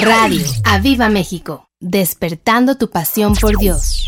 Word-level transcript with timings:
Radio 0.00 0.44
Aviva 0.64 1.08
México, 1.08 1.68
despertando 1.80 2.76
tu 2.76 2.90
pasión 2.90 3.34
por 3.34 3.56
Dios. 3.58 4.06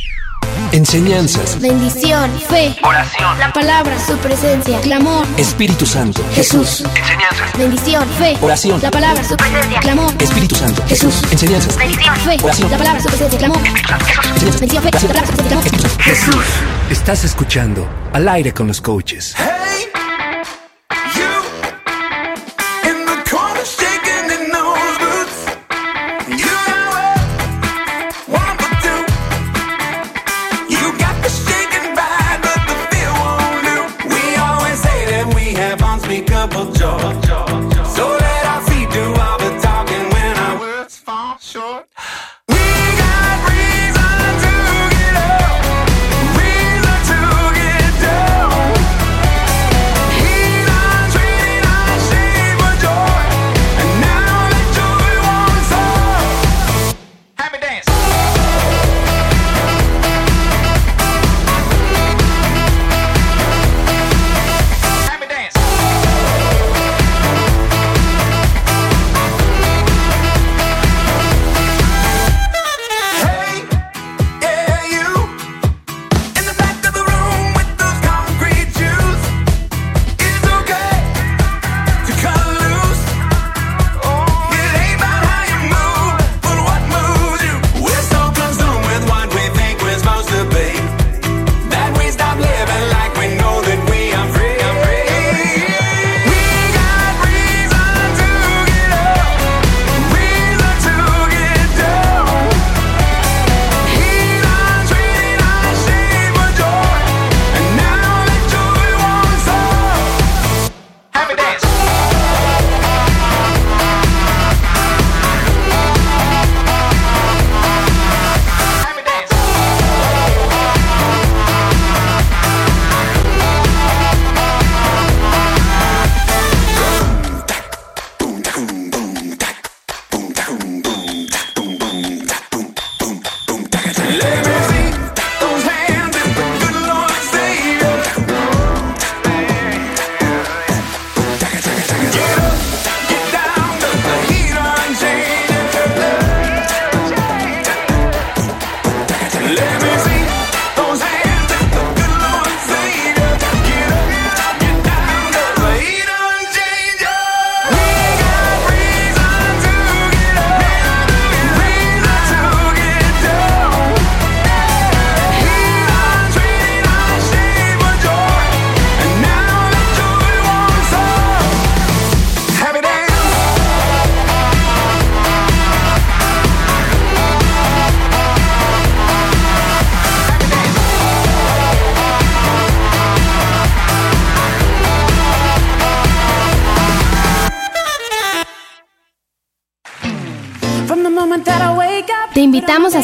Enseñanzas. 0.73 1.61
Bendición, 1.61 2.31
fe, 2.49 2.77
oración, 2.83 3.39
la 3.39 3.53
palabra, 3.53 3.97
su 4.07 4.17
presencia, 4.19 4.81
clamor, 4.81 5.27
Espíritu 5.37 5.87
Santo. 5.87 6.23
Jesús. 6.35 6.81
enseñanzas, 6.95 7.59
Bendición, 7.59 8.09
fe, 8.19 8.37
Oración. 8.41 8.81
la 8.83 8.91
palabra, 8.91 9.25
su 9.25 9.37
presencia, 9.37 9.81
clamor, 9.81 10.13
Espíritu 10.21 10.55
Santo. 10.57 10.83
Jesús. 10.89 11.23
Enseñanzas. 11.31 11.77
bendición, 11.77 12.17
fe, 12.17 12.37
Oración. 12.43 12.71
la 12.71 12.79
palabra, 12.79 13.01
su 13.01 13.07
presencia, 13.09 13.39
clamor, 13.39 13.59
Enseñanzas. 13.67 14.41
bendición, 14.61 14.83
fe, 14.83 14.91
la 14.91 15.09
palabra, 15.09 15.27
su 15.27 15.37
presencia, 15.39 15.49
clamor. 15.49 16.01
Jesús. 16.01 16.45
Estás 16.91 17.25
escuchando 17.25 17.87
Al 18.13 18.29
aire 18.29 18.53
con 18.53 18.67
los 18.67 18.81
coaches. 18.81 19.35
Hey, 19.37 19.87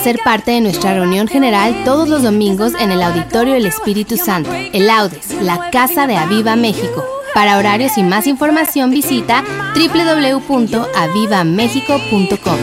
ser 0.05 0.21
parte 0.23 0.51
de 0.51 0.61
nuestra 0.61 0.93
reunión 0.93 1.27
general 1.27 1.83
todos 1.83 2.07
los 2.11 2.23
domingos 2.23 2.75
en 2.79 2.93
el 2.93 3.01
Auditorio 3.01 3.55
del 3.55 3.65
Espíritu 3.65 4.19
Santo, 4.19 4.53
el 4.53 4.91
Audes, 4.91 5.35
la 5.41 5.71
Casa 5.71 6.07
de 6.07 6.15
Aviva 6.15 6.57
México. 6.57 7.03
Para 7.33 7.57
horarios 7.57 7.97
y 7.97 8.03
más 8.03 8.27
información 8.27 8.91
visita 8.91 9.43
www.avivamexico.com. 9.75 12.59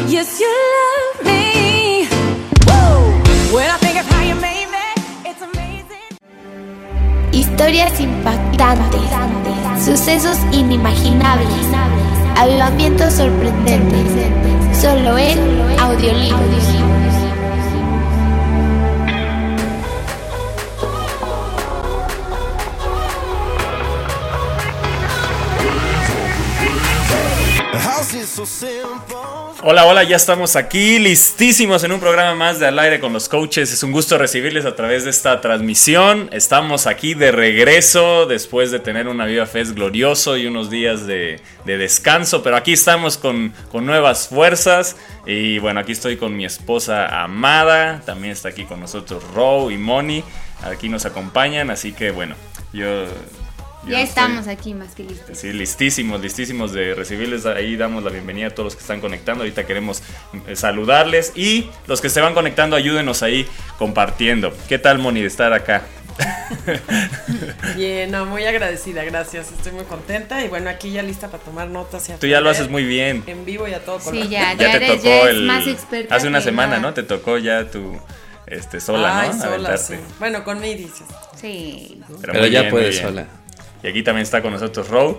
Historias 7.31 7.99
impactantes, 7.99 9.01
sucesos 9.83 10.37
inimaginables, 10.51 11.49
avivamientos 12.35 13.13
sorprendentes. 13.13 14.79
Solo 14.79 15.17
en 15.17 15.39
audiolibros. 15.79 16.90
Hola, 29.63 29.85
hola, 29.85 30.03
ya 30.03 30.15
estamos 30.15 30.55
aquí 30.55 30.99
listísimos 30.99 31.83
en 31.83 31.91
un 31.91 31.99
programa 31.99 32.33
más 32.33 32.59
de 32.59 32.67
Al 32.67 32.79
aire 32.79 33.01
con 33.01 33.11
los 33.11 33.27
coaches. 33.27 33.73
Es 33.73 33.83
un 33.83 33.91
gusto 33.91 34.17
recibirles 34.17 34.65
a 34.65 34.75
través 34.75 35.03
de 35.03 35.09
esta 35.09 35.41
transmisión. 35.41 36.29
Estamos 36.31 36.87
aquí 36.87 37.13
de 37.13 37.31
regreso 37.31 38.25
después 38.25 38.71
de 38.71 38.79
tener 38.79 39.09
una 39.09 39.25
Viva 39.25 39.45
Fest 39.45 39.73
glorioso 39.73 40.37
y 40.37 40.47
unos 40.47 40.69
días 40.69 41.05
de, 41.05 41.41
de 41.65 41.77
descanso, 41.77 42.41
pero 42.41 42.55
aquí 42.55 42.73
estamos 42.73 43.17
con, 43.17 43.53
con 43.69 43.85
nuevas 43.85 44.29
fuerzas. 44.29 44.95
Y 45.25 45.59
bueno, 45.59 45.81
aquí 45.81 45.91
estoy 45.91 46.15
con 46.15 46.35
mi 46.35 46.45
esposa 46.45 47.23
amada, 47.23 48.01
también 48.05 48.31
está 48.31 48.49
aquí 48.49 48.63
con 48.63 48.79
nosotros 48.79 49.23
Row 49.35 49.71
y 49.71 49.77
Moni. 49.77 50.23
Aquí 50.63 50.87
nos 50.87 51.05
acompañan, 51.05 51.69
así 51.69 51.91
que 51.91 52.11
bueno, 52.11 52.35
yo... 52.71 53.05
Ya 53.87 54.01
estoy- 54.01 54.03
estamos 54.23 54.47
aquí 54.47 54.73
más 54.73 54.93
que 54.93 55.03
listos. 55.03 55.37
Sí, 55.37 55.51
listísimos, 55.53 56.21
listísimos 56.21 56.71
de 56.71 56.93
recibirles. 56.93 57.45
Ahí 57.45 57.75
damos 57.77 58.03
la 58.03 58.11
bienvenida 58.11 58.47
a 58.47 58.49
todos 58.51 58.65
los 58.65 58.75
que 58.75 58.81
están 58.81 59.01
conectando. 59.01 59.43
Ahorita 59.43 59.65
queremos 59.65 60.03
eh, 60.47 60.55
saludarles. 60.55 61.31
Y 61.35 61.69
los 61.87 61.99
que 62.01 62.09
se 62.09 62.21
van 62.21 62.33
conectando, 62.33 62.75
ayúdenos 62.75 63.23
ahí 63.23 63.47
compartiendo. 63.79 64.53
¿Qué 64.69 64.77
tal, 64.77 64.99
Moni, 64.99 65.21
de 65.21 65.27
estar 65.27 65.51
acá? 65.53 65.83
Bien, 67.75 68.11
no, 68.11 68.25
muy 68.25 68.45
agradecida, 68.45 69.03
gracias. 69.03 69.51
Estoy 69.51 69.71
muy 69.71 69.85
contenta 69.85 70.43
y 70.43 70.47
bueno, 70.49 70.69
aquí 70.69 70.91
ya 70.91 71.01
lista 71.01 71.29
para 71.29 71.41
tomar 71.43 71.67
notas. 71.69 72.07
y 72.09 72.13
Tú 72.13 72.27
ya 72.27 72.41
lo 72.41 72.49
haces 72.49 72.69
muy 72.69 72.83
bien. 72.83 73.23
En 73.27 73.45
vivo 73.45 73.67
y 73.67 73.73
a 73.73 73.83
todo 73.83 73.99
color. 73.99 74.21
Sí, 74.23 74.29
ya, 74.29 74.53
Ya 74.53 74.67
ya, 74.67 74.71
te 74.71 74.77
eres, 74.85 74.89
tocó 74.91 75.03
ya 75.23 75.29
el. 75.29 75.41
más 75.43 75.65
experta. 75.67 76.15
Hace 76.15 76.27
una 76.27 76.41
semana, 76.41 76.75
nada. 76.77 76.81
¿no? 76.81 76.93
Te 76.93 77.03
tocó 77.03 77.37
ya 77.37 77.69
tu. 77.71 77.99
Este, 78.45 78.81
sola, 78.81 79.21
Ay, 79.21 79.29
¿no? 79.29 79.41
sola, 79.41 79.77
sí. 79.77 79.95
Bueno, 80.19 80.43
con 80.43 80.59
mi 80.59 80.75
dices. 80.75 81.07
Sí. 81.39 82.01
Pero 82.21 82.45
ya 82.47 82.61
bien, 82.61 82.71
puede 82.71 82.85
muy 82.87 82.91
bien. 82.91 83.03
sola. 83.03 83.27
Y 83.83 83.87
aquí 83.87 84.03
también 84.03 84.23
está 84.23 84.41
con 84.41 84.51
nosotros 84.53 84.87
Row. 84.89 85.17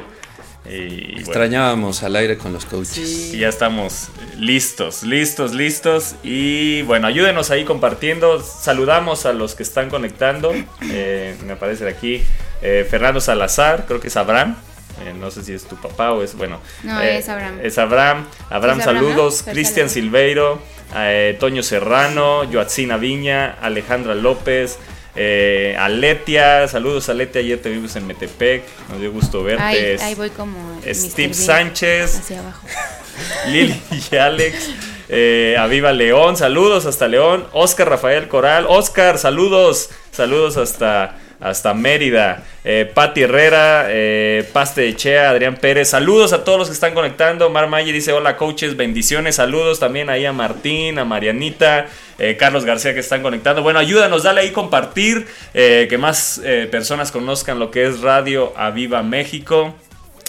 Y, 0.65 0.71
bueno, 1.07 1.19
Extrañábamos 1.19 2.03
al 2.05 2.15
aire 2.15 2.39
con 2.39 2.53
los 2.53 2.65
coaches. 2.67 3.33
y 3.35 3.39
ya 3.39 3.49
estamos 3.49 4.09
listos, 4.39 5.03
listos, 5.03 5.53
listos. 5.55 6.15
Y 6.23 6.83
bueno, 6.83 7.09
ayúdenos 7.09 7.51
ahí 7.51 7.65
compartiendo. 7.65 8.41
Saludamos 8.41 9.27
a 9.27 9.33
los 9.33 9.55
que 9.57 9.65
están 9.65 9.91
conectando. 9.91 10.53
Eh, 10.89 11.37
me 11.45 11.55
aparece 11.55 11.89
aquí 11.89 12.23
eh, 12.63 12.87
Fernando 12.89 13.21
Salazar, 13.21 13.87
creo 13.87 13.99
que 13.99 14.07
es 14.09 14.17
Abraham. 14.17 14.57
Eh, 15.05 15.13
no 15.19 15.31
sé 15.33 15.43
si 15.43 15.53
es 15.53 15.65
tu 15.65 15.75
papá 15.77 16.13
o 16.13 16.23
es, 16.23 16.37
bueno. 16.37 16.61
No, 16.85 17.01
eh, 17.01 17.19
es 17.19 17.29
Abraham. 17.29 17.59
Es 17.63 17.79
Abraham. 17.79 18.27
Abraham, 18.51 18.81
Es 18.81 18.87
Abraham, 18.87 19.05
¿no? 19.05 19.15
saludos. 19.15 19.43
Cristian. 19.43 19.91
Silveiro, 19.91 20.61
eh, 20.95 21.37
Toño 21.41 21.63
Serrano, 21.65 22.43
Joatzina 22.53 22.99
Viña, 22.99 23.57
Alejandra 23.61 24.15
López. 24.15 24.79
Eh, 25.15 25.77
Aletia, 25.79 26.67
saludos 26.69 27.09
Aletia, 27.11 27.41
ayer 27.41 27.61
te 27.61 27.69
vimos 27.69 27.95
en 27.97 28.07
Metepec, 28.07 28.63
nos 28.89 28.99
dio 28.99 29.13
gusto 29.13 29.45
verte. 29.45 29.99
Ahí, 30.01 30.15
voy 30.15 30.31
como. 30.31 30.81
Steve 30.87 31.35
Sánchez, 31.35 32.21
Hacia 32.21 32.41
abajo. 32.41 32.67
Lili 33.49 33.79
y 33.91 34.17
Alex, 34.17 34.71
eh, 35.11 35.57
Aviva 35.59 35.93
León, 35.93 36.39
saludos 36.39 36.87
hasta 36.87 37.09
León, 37.09 37.47
Oscar 37.53 37.91
Rafael 37.91 38.29
Coral, 38.29 38.65
Oscar, 38.69 39.19
saludos, 39.19 39.91
saludos 40.13 40.57
hasta, 40.57 41.19
hasta 41.43 41.75
Mérida, 41.75 42.45
eh, 42.65 42.91
Pati 42.93 43.23
Herrera, 43.23 43.87
eh, 43.89 44.49
Paste 44.53 44.89
Echea, 44.89 45.31
Adrián 45.31 45.57
Pérez, 45.57 45.91
saludos 45.91 46.33
a 46.33 46.45
todos 46.45 46.59
los 46.59 46.69
que 46.69 46.75
están 46.75 46.95
conectando, 46.95 47.51
Mar 47.51 47.69
Mayer 47.69 47.95
dice 47.95 48.13
hola 48.13 48.37
coaches, 48.37 48.77
bendiciones, 48.77 49.37
saludos 49.37 49.81
también 49.81 50.09
ahí 50.09 50.25
a 50.25 50.33
Martín, 50.33 50.99
a 50.99 51.05
Marianita, 51.05 51.89
eh, 52.19 52.37
Carlos 52.37 52.65
García 52.65 52.95
que 52.95 53.01
están 53.01 53.23
conectando, 53.23 53.63
bueno, 53.63 53.79
ayúdanos, 53.81 54.23
dale 54.23 54.43
ahí 54.43 54.51
compartir, 54.53 55.27
eh, 55.55 55.87
que 55.91 55.99
más 55.99 56.41
eh, 56.45 56.69
personas 56.71 57.11
conozcan 57.11 57.59
lo 57.59 57.71
que 57.71 57.85
es 57.87 58.01
Radio 58.01 58.53
Aviva 58.57 59.03
México. 59.03 59.75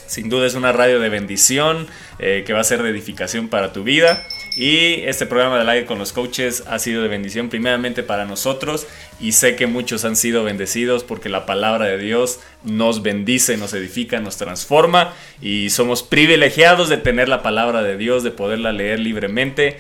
Sin 0.06 0.30
duda 0.30 0.46
es 0.46 0.54
una 0.54 0.72
radio 0.72 1.00
de 1.00 1.10
bendición 1.10 1.88
eh, 2.20 2.44
que 2.46 2.54
va 2.54 2.60
a 2.60 2.64
ser 2.64 2.84
de 2.84 2.90
edificación 2.90 3.48
para 3.48 3.74
tu 3.74 3.84
vida. 3.84 4.24
Y 4.56 5.02
este 5.06 5.26
programa 5.26 5.58
del 5.58 5.68
aire 5.70 5.86
con 5.88 5.98
los 5.98 6.14
coaches 6.14 6.64
ha 6.68 6.78
sido 6.78 7.02
de 7.02 7.08
bendición 7.08 7.50
primeramente 7.50 8.04
para 8.04 8.26
nosotros 8.26 8.86
y 9.24 9.32
sé 9.32 9.56
que 9.56 9.68
muchos 9.68 10.04
han 10.04 10.18
sido 10.18 10.44
bendecidos 10.44 11.06
porque 11.06 11.30
la 11.30 11.46
palabra 11.46 11.86
de 11.86 11.98
Dios 11.98 12.42
nos 12.66 13.02
bendice, 13.02 13.56
nos 13.56 13.74
edifica, 13.74 14.20
nos 14.20 14.36
transforma 14.36 15.14
y 15.42 15.70
somos 15.70 16.04
privilegiados 16.04 16.90
de 16.90 16.98
tener 16.98 17.30
la 17.30 17.42
palabra 17.42 17.84
de 17.84 17.96
Dios, 17.96 18.24
de 18.24 18.32
poderla 18.32 18.74
leer 18.74 19.00
libremente. 19.00 19.78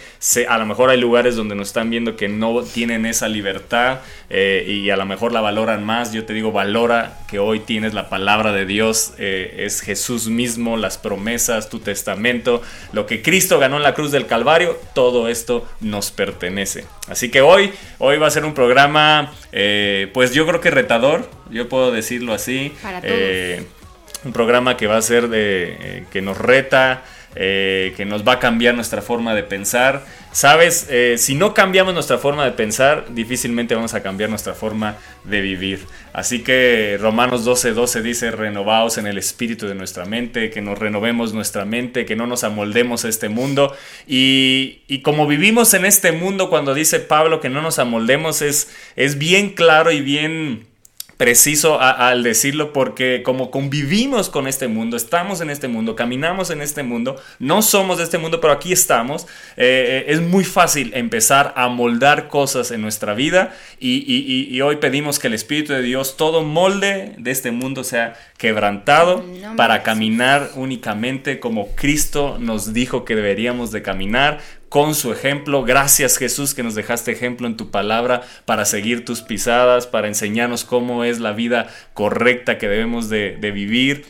A 0.47 0.57
lo 0.57 0.65
mejor 0.65 0.89
hay 0.89 0.99
lugares 0.99 1.35
donde 1.35 1.55
nos 1.55 1.67
están 1.67 1.89
viendo 1.89 2.15
que 2.15 2.29
no 2.29 2.63
tienen 2.63 3.05
esa 3.05 3.27
libertad 3.27 3.99
eh, 4.29 4.65
y 4.65 4.89
a 4.91 4.95
lo 4.95 5.05
mejor 5.05 5.33
la 5.33 5.41
valoran 5.41 5.83
más. 5.83 6.13
Yo 6.13 6.23
te 6.23 6.33
digo, 6.33 6.53
valora 6.53 7.19
que 7.27 7.39
hoy 7.39 7.59
tienes 7.59 7.93
la 7.93 8.07
palabra 8.07 8.53
de 8.53 8.65
Dios, 8.65 9.13
eh, 9.17 9.55
es 9.59 9.81
Jesús 9.81 10.27
mismo, 10.27 10.77
las 10.77 10.97
promesas, 10.97 11.69
tu 11.69 11.79
testamento, 11.79 12.61
lo 12.93 13.05
que 13.05 13.21
Cristo 13.21 13.59
ganó 13.59 13.75
en 13.75 13.83
la 13.83 13.93
cruz 13.93 14.11
del 14.11 14.25
Calvario, 14.25 14.79
todo 14.95 15.27
esto 15.27 15.67
nos 15.81 16.11
pertenece. 16.11 16.85
Así 17.07 17.29
que 17.29 17.41
hoy, 17.41 17.73
hoy 17.99 18.17
va 18.17 18.27
a 18.27 18.31
ser 18.31 18.45
un 18.45 18.53
programa, 18.53 19.33
eh, 19.51 20.09
pues 20.13 20.33
yo 20.33 20.47
creo 20.47 20.61
que 20.61 20.71
retador, 20.71 21.29
yo 21.49 21.67
puedo 21.67 21.91
decirlo 21.91 22.33
así. 22.33 22.73
Para 22.81 23.01
todos. 23.01 23.13
Eh, 23.13 23.65
un 24.23 24.31
programa 24.31 24.77
que 24.77 24.87
va 24.87 24.97
a 24.97 25.01
ser 25.01 25.27
de 25.27 25.77
eh, 25.79 26.05
que 26.11 26.21
nos 26.21 26.37
reta, 26.37 27.03
eh, 27.35 27.93
que 27.97 28.05
nos 28.05 28.27
va 28.27 28.33
a 28.33 28.39
cambiar 28.39 28.75
nuestra 28.75 29.01
forma 29.01 29.33
de 29.35 29.43
pensar. 29.43 30.05
Sabes, 30.31 30.87
Eh, 30.89 31.15
si 31.17 31.35
no 31.35 31.53
cambiamos 31.53 31.93
nuestra 31.93 32.17
forma 32.17 32.45
de 32.45 32.51
pensar, 32.51 33.05
difícilmente 33.09 33.75
vamos 33.75 33.93
a 33.93 34.01
cambiar 34.01 34.29
nuestra 34.29 34.53
forma 34.53 34.97
de 35.23 35.41
vivir. 35.41 35.79
Así 36.11 36.43
que 36.43 36.97
Romanos 36.99 37.45
12:12 37.45 37.73
12 37.73 38.01
dice, 38.01 38.31
renovaos 38.31 38.97
en 38.97 39.07
el 39.07 39.17
espíritu 39.17 39.67
de 39.67 39.75
nuestra 39.75 40.05
mente, 40.05 40.49
que 40.49 40.61
nos 40.61 40.77
renovemos 40.77 41.33
nuestra 41.33 41.65
mente, 41.65 42.05
que 42.05 42.15
no 42.15 42.27
nos 42.27 42.43
amoldemos 42.43 43.05
a 43.05 43.09
este 43.09 43.29
mundo. 43.29 43.75
Y, 44.07 44.81
y 44.87 45.01
como 45.01 45.27
vivimos 45.27 45.73
en 45.73 45.85
este 45.85 46.11
mundo, 46.11 46.49
cuando 46.49 46.73
dice 46.73 46.99
Pablo 46.99 47.39
que 47.39 47.49
no 47.49 47.61
nos 47.61 47.79
amoldemos, 47.79 48.41
es, 48.41 48.69
es 48.95 49.17
bien 49.17 49.51
claro 49.51 49.91
y 49.91 50.01
bien 50.01 50.67
preciso 51.17 51.79
a- 51.79 52.09
al 52.09 52.23
decirlo 52.23 52.73
porque 52.73 53.21
como 53.23 53.51
convivimos 53.51 54.29
con 54.29 54.47
este 54.47 54.67
mundo, 54.67 54.97
estamos 54.97 55.41
en 55.41 55.49
este 55.49 55.67
mundo, 55.67 55.95
caminamos 55.95 56.49
en 56.49 56.61
este 56.61 56.83
mundo, 56.83 57.15
no 57.39 57.61
somos 57.61 57.97
de 57.99 58.03
este 58.05 58.17
mundo, 58.17 58.41
pero 58.41 58.53
aquí 58.53 58.73
estamos, 58.73 59.23
eh, 59.55 60.05
eh, 60.07 60.11
es 60.13 60.21
muy 60.21 60.43
fácil 60.43 60.91
empezar 60.95 61.53
a 61.55 61.67
moldar 61.67 62.27
cosas 62.27 62.71
en 62.71 62.81
nuestra 62.81 63.13
vida 63.13 63.55
y, 63.79 63.97
y- 64.11 64.25
y- 64.51 64.55
y 64.55 64.61
hoy 64.61 64.77
pedimos 64.77 65.19
que 65.19 65.27
el 65.27 65.33
Espíritu 65.33 65.73
de 65.73 65.81
Dios, 65.81 66.17
todo 66.17 66.43
molde 66.43 67.13
de 67.17 67.31
este 67.31 67.51
mundo 67.51 67.83
sea 67.83 68.15
quebrantado 68.37 69.23
para 69.55 69.83
caminar 69.83 70.49
únicamente 70.55 71.39
como 71.39 71.69
Cristo 71.75 72.37
nos 72.39 72.73
dijo 72.73 73.05
que 73.05 73.15
deberíamos 73.15 73.71
de 73.71 73.81
caminar 73.81 74.39
con 74.73 74.95
su 74.95 75.13
ejemplo. 75.13 75.61
Gracias 75.61 76.17
Jesús 76.17 76.55
que 76.55 76.63
nos 76.63 76.73
dejaste 76.73 77.11
ejemplo 77.11 77.45
en 77.45 77.55
tu 77.55 77.69
palabra 77.69 78.23
para 78.45 78.65
seguir 78.65 79.05
tus 79.05 79.21
pisadas, 79.21 79.85
para 79.85 80.07
enseñarnos 80.07 80.65
cómo 80.65 81.03
es 81.03 81.19
la 81.19 81.31
vida 81.31 81.67
correcta 81.93 82.57
que 82.57 82.67
debemos 82.67 83.07
de, 83.07 83.37
vivir, 83.53 84.07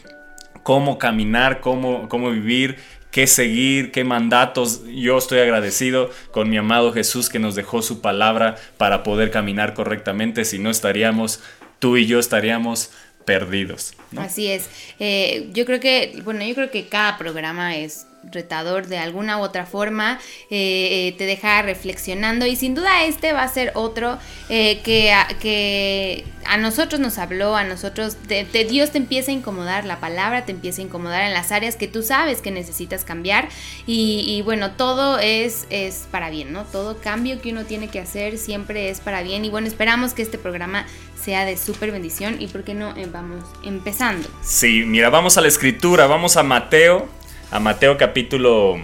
cómo 0.64 0.98
caminar, 0.98 1.60
cómo, 1.60 2.08
cómo 2.08 2.32
vivir. 2.32 2.78
Qué 3.12 3.28
seguir, 3.28 3.92
qué 3.92 4.06
mandatos. 4.06 4.84
Yo 4.88 5.18
estoy 5.18 5.40
agradecido 5.40 6.10
con 6.32 6.50
mi 6.50 6.58
amado 6.58 6.94
Jesús 6.94 7.30
que 7.30 7.40
nos 7.40 7.56
dejó 7.56 7.82
su 7.82 8.02
palabra 8.02 8.56
para 8.78 9.04
poder 9.04 9.30
caminar 9.32 9.74
correctamente. 9.76 10.46
Si 10.46 10.60
no 10.60 10.72
estaríamos, 10.72 11.42
tú 11.78 11.98
y 11.98 12.08
yo 12.08 12.20
estaríamos 12.20 12.90
perdidos. 13.26 13.94
¿no? 14.12 14.22
Así 14.22 14.48
es. 14.48 14.68
Eh, 14.98 15.50
yo 15.54 15.66
creo 15.66 15.80
que, 15.80 16.22
bueno, 16.24 16.44
yo 16.44 16.56
creo 16.56 16.72
que 16.72 16.88
cada 16.88 17.20
programa 17.20 17.76
es 17.76 18.08
retador 18.32 18.88
de 18.88 18.98
alguna 18.98 19.38
u 19.38 19.42
otra 19.42 19.66
forma, 19.66 20.20
eh, 20.50 21.08
eh, 21.10 21.16
te 21.18 21.26
deja 21.26 21.62
reflexionando 21.62 22.46
y 22.46 22.56
sin 22.56 22.76
duda 22.76 23.04
este 23.06 23.34
va 23.34 23.44
a 23.44 23.48
ser 23.48 23.72
otro 23.76 24.18
eh, 24.50 24.82
que, 24.84 25.12
a, 25.12 25.28
que 25.40 26.26
a 26.46 26.58
nosotros 26.58 27.00
nos 27.00 27.18
habló, 27.18 27.56
a 27.56 27.64
nosotros, 27.64 28.18
te- 28.28 28.46
Dios 28.66 28.92
te 28.92 28.98
empieza 28.98 29.32
a 29.32 29.34
incomodar, 29.34 29.86
la 29.86 30.00
palabra 30.00 30.46
te 30.46 30.52
empieza 30.52 30.82
a 30.82 30.86
incomodar 30.86 31.24
en 31.24 31.34
las 31.34 31.52
áreas 31.52 31.76
que 31.76 31.88
tú 31.88 32.04
sabes 32.04 32.42
que 32.42 32.52
necesitas 32.52 33.04
cambiar 33.04 33.50
y, 33.86 34.42
bueno, 34.44 34.72
todo 34.72 35.20
es, 35.20 35.66
es 35.70 36.08
para 36.12 36.30
bien, 36.30 36.54
¿no? 36.54 36.64
Todo 36.64 36.98
cambio 37.00 37.42
que 37.42 37.52
uno 37.52 37.66
tiene 37.66 37.88
que 37.90 38.00
hacer 38.00 38.38
siempre 38.38 38.90
es 38.90 39.00
para 39.00 39.22
bien 39.24 39.46
y 39.46 39.50
bueno, 39.50 39.68
esperamos 39.68 40.14
que 40.14 40.22
este 40.22 40.38
programa 40.38 40.86
sea 41.22 41.46
de 41.46 41.58
súper 41.58 41.92
bendición 41.92 42.42
y 42.42 42.48
por 42.48 42.64
qué 42.64 42.74
no 42.74 42.94
vamos 43.12 43.44
empezando. 43.64 44.28
Sí, 44.42 44.84
mira, 44.86 45.10
vamos 45.10 45.38
a 45.38 45.42
la 45.42 45.48
escritura, 45.48 46.08
vamos 46.08 46.36
a 46.36 46.44
Mateo, 46.44 47.08
a 47.54 47.60
Mateo 47.60 47.98
capítulo 47.98 48.78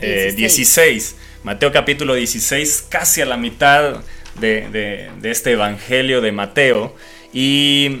eh, 0.00 0.32
16. 0.34 1.16
Mateo 1.44 1.70
capítulo 1.70 2.14
16, 2.14 2.86
casi 2.88 3.20
a 3.20 3.26
la 3.26 3.36
mitad 3.36 3.96
de, 4.40 4.68
de- 4.70 5.10
de 5.20 5.30
este 5.30 5.52
evangelio 5.52 6.22
de 6.22 6.32
Mateo. 6.32 6.96
Y 7.32 8.00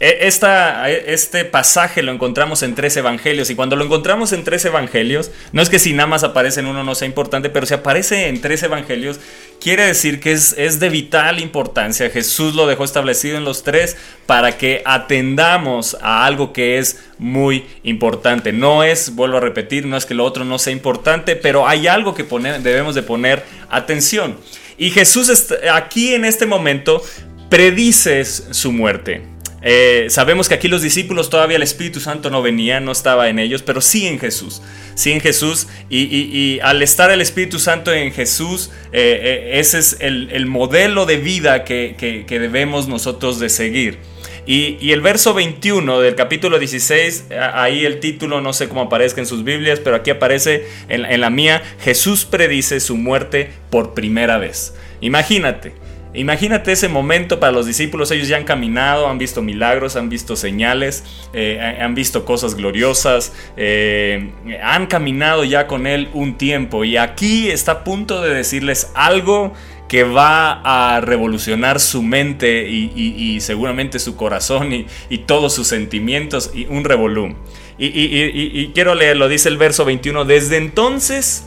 esta, 0.00 0.88
este 0.88 1.44
pasaje 1.44 2.02
lo 2.02 2.10
encontramos 2.10 2.62
en 2.62 2.74
tres 2.74 2.96
evangelios. 2.96 3.50
Y 3.50 3.54
cuando 3.54 3.76
lo 3.76 3.84
encontramos 3.84 4.32
en 4.32 4.44
tres 4.44 4.64
evangelios, 4.64 5.30
no 5.52 5.60
es 5.60 5.68
que 5.68 5.78
si 5.78 5.92
nada 5.92 6.06
más 6.06 6.24
aparece 6.24 6.60
en 6.60 6.66
uno 6.66 6.82
no 6.82 6.94
sea 6.94 7.06
importante, 7.06 7.50
pero 7.50 7.66
si 7.66 7.74
aparece 7.74 8.28
en 8.28 8.40
tres 8.40 8.62
evangelios, 8.62 9.20
quiere 9.60 9.84
decir 9.84 10.18
que 10.18 10.32
es, 10.32 10.54
es 10.56 10.80
de 10.80 10.88
vital 10.88 11.38
importancia. 11.38 12.08
Jesús 12.08 12.54
lo 12.54 12.66
dejó 12.66 12.84
establecido 12.84 13.36
en 13.36 13.44
los 13.44 13.62
tres 13.62 13.98
para 14.24 14.56
que 14.56 14.80
atendamos 14.86 15.98
a 16.00 16.24
algo 16.24 16.54
que 16.54 16.78
es 16.78 17.04
muy 17.18 17.66
importante. 17.82 18.52
No 18.52 18.82
es, 18.82 19.14
vuelvo 19.14 19.36
a 19.36 19.40
repetir, 19.40 19.84
no 19.84 19.98
es 19.98 20.06
que 20.06 20.14
lo 20.14 20.24
otro 20.24 20.46
no 20.46 20.58
sea 20.58 20.72
importante, 20.72 21.36
pero 21.36 21.68
hay 21.68 21.88
algo 21.88 22.14
que 22.14 22.24
poner, 22.24 22.62
debemos 22.62 22.94
de 22.94 23.02
poner 23.02 23.44
atención. 23.68 24.38
Y 24.78 24.92
Jesús 24.92 25.52
aquí 25.70 26.14
en 26.14 26.24
este 26.24 26.46
momento 26.46 27.02
predice 27.50 28.24
su 28.24 28.72
muerte. 28.72 29.39
Eh, 29.62 30.06
sabemos 30.08 30.48
que 30.48 30.54
aquí 30.54 30.68
los 30.68 30.82
discípulos 30.82 31.28
todavía 31.28 31.56
el 31.56 31.62
Espíritu 31.62 32.00
Santo 32.00 32.30
no 32.30 32.40
venía, 32.42 32.80
no 32.80 32.92
estaba 32.92 33.28
en 33.28 33.38
ellos, 33.38 33.62
pero 33.62 33.80
sí 33.80 34.06
en 34.06 34.18
Jesús. 34.18 34.62
Sí 34.94 35.12
en 35.12 35.20
Jesús. 35.20 35.68
Y, 35.90 36.58
al 36.62 36.82
estar 36.82 37.10
el 37.10 37.20
Espíritu 37.20 37.58
Santo 37.58 37.92
en 37.92 38.12
Jesús, 38.12 38.70
eh, 38.92 39.20
eh, 39.22 39.60
ese 39.60 39.78
es 39.78 39.96
el, 40.00 40.30
el 40.32 40.46
modelo 40.46 41.06
de 41.06 41.18
vida 41.18 41.64
que, 41.64 41.94
debemos 42.28 42.88
nosotros 42.88 43.38
de 43.38 43.48
seguir. 43.48 43.98
Y, 44.46 44.90
el 44.92 45.00
verso 45.02 45.34
21 45.34 46.00
del 46.00 46.14
capítulo 46.14 46.58
16, 46.58 47.26
a- 47.38 47.62
ahí 47.62 47.84
el 47.84 48.00
título 48.00 48.40
no 48.40 48.52
sé 48.52 48.68
cómo 48.68 48.82
aparezca 48.82 49.20
en 49.20 49.26
sus 49.26 49.44
Biblias, 49.44 49.78
pero 49.80 49.96
aquí 49.96 50.10
aparece 50.10 50.66
en 50.88 51.20
la 51.20 51.30
mía, 51.30 51.62
Jesús 51.82 52.24
predice 52.24 52.80
su 52.80 52.96
muerte 52.96 53.50
por 53.70 53.94
primera 53.94 54.38
vez. 54.38 54.74
Imagínate. 55.02 55.72
Imagínate 56.12 56.72
ese 56.72 56.88
momento 56.88 57.38
para 57.38 57.52
los 57.52 57.66
discípulos, 57.66 58.10
ellos 58.10 58.26
ya 58.26 58.36
han 58.36 58.44
caminado, 58.44 59.08
han 59.08 59.18
visto 59.18 59.42
milagros, 59.42 59.94
han 59.94 60.08
visto 60.08 60.34
señales, 60.34 61.04
eh, 61.32 61.78
han 61.80 61.94
visto 61.94 62.24
cosas 62.24 62.56
gloriosas, 62.56 63.32
eh, 63.56 64.32
han 64.60 64.88
caminado 64.88 65.44
ya 65.44 65.68
con 65.68 65.86
Él 65.86 66.08
un 66.12 66.36
tiempo 66.36 66.84
y 66.84 66.96
aquí 66.96 67.48
está 67.48 67.72
a 67.72 67.84
punto 67.84 68.22
de 68.22 68.34
decirles 68.34 68.90
algo 68.94 69.52
que 69.86 70.02
va 70.02 70.60
a 70.64 71.00
revolucionar 71.00 71.78
su 71.78 72.02
mente 72.02 72.68
y, 72.68 73.40
seguramente 73.40 73.98
su 73.98 74.16
corazón 74.16 74.72
y, 74.72 75.18
todos 75.26 75.54
sus 75.54 75.68
sentimientos 75.68 76.50
y 76.54 76.66
un 76.66 76.84
revolú. 76.84 77.36
Y 77.78 78.68
quiero 78.68 78.94
leerlo, 78.94 79.28
dice 79.28 79.48
el 79.48 79.58
verso 79.58 79.84
21, 79.84 80.24
desde 80.24 80.56
entonces 80.56 81.44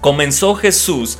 comenzó 0.00 0.54
Jesús 0.54 1.18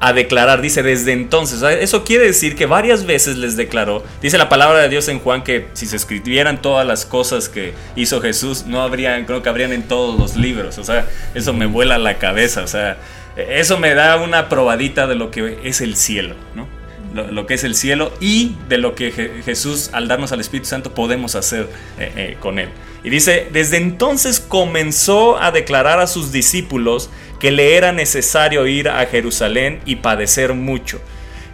a 0.00 0.12
declarar, 0.14 0.62
dice 0.62 0.82
desde 0.82 1.12
entonces, 1.12 1.62
eso 1.62 2.04
quiere 2.04 2.24
decir 2.24 2.56
que 2.56 2.64
varias 2.66 3.04
veces 3.04 3.36
les 3.36 3.56
declaró, 3.56 4.02
dice 4.22 4.38
la 4.38 4.48
palabra 4.48 4.78
de 4.80 4.88
Dios 4.88 5.08
en 5.08 5.18
Juan 5.20 5.44
que 5.44 5.68
si 5.74 5.84
se 5.86 5.96
escribieran 5.96 6.62
todas 6.62 6.86
las 6.86 7.04
cosas 7.04 7.48
que 7.50 7.74
hizo 7.96 8.20
Jesús, 8.22 8.64
no 8.66 8.80
habrían, 8.82 9.26
creo 9.26 9.42
que 9.42 9.48
habrían 9.50 9.72
en 9.72 9.82
todos 9.82 10.18
los 10.18 10.36
libros, 10.36 10.78
o 10.78 10.84
sea, 10.84 11.06
eso 11.34 11.52
me 11.52 11.66
vuela 11.66 11.98
la 11.98 12.16
cabeza, 12.18 12.62
o 12.62 12.66
sea, 12.66 12.96
eso 13.36 13.78
me 13.78 13.94
da 13.94 14.16
una 14.16 14.48
probadita 14.48 15.06
de 15.06 15.14
lo 15.16 15.30
que 15.30 15.58
es 15.64 15.80
el 15.82 15.94
cielo, 15.96 16.34
¿no? 16.54 16.66
Lo, 17.14 17.26
lo 17.32 17.44
que 17.44 17.54
es 17.54 17.64
el 17.64 17.74
cielo 17.74 18.12
y 18.20 18.54
de 18.68 18.78
lo 18.78 18.94
que 18.94 19.12
Je- 19.12 19.42
Jesús 19.42 19.90
al 19.92 20.06
darnos 20.06 20.30
al 20.30 20.38
Espíritu 20.40 20.68
Santo 20.68 20.94
podemos 20.94 21.34
hacer 21.34 21.68
eh, 21.98 22.12
eh, 22.16 22.36
con 22.38 22.60
él. 22.60 22.68
Y 23.02 23.10
dice, 23.10 23.48
desde 23.52 23.78
entonces 23.78 24.38
comenzó 24.38 25.40
a 25.42 25.50
declarar 25.50 25.98
a 25.98 26.06
sus 26.06 26.30
discípulos 26.30 27.10
que 27.40 27.50
le 27.50 27.76
era 27.76 27.90
necesario 27.90 28.66
ir 28.66 28.88
a 28.88 29.04
Jerusalén 29.06 29.80
y 29.86 29.96
padecer 29.96 30.54
mucho. 30.54 31.00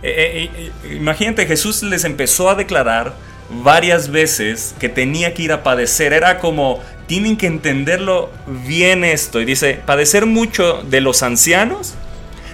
Eh, 0.02 0.50
eh, 0.55 0.71
eh, 0.85 0.95
imagínate, 0.95 1.47
Jesús 1.47 1.83
les 1.83 2.05
empezó 2.05 2.50
a 2.50 2.55
declarar 2.55 3.14
varias 3.62 4.11
veces 4.11 4.75
que 4.78 4.88
tenía 4.88 5.33
que 5.33 5.45
ir 5.45 5.52
a 5.52 5.62
padecer. 5.62 6.12
Era 6.12 6.38
como, 6.38 6.83
tienen 7.07 7.37
que 7.37 7.47
entenderlo 7.47 8.31
bien 8.66 9.05
esto. 9.05 9.40
Y 9.40 9.45
dice, 9.45 9.81
padecer 9.87 10.26
mucho 10.26 10.83
de 10.83 11.00
los 11.00 11.23
ancianos, 11.23 11.95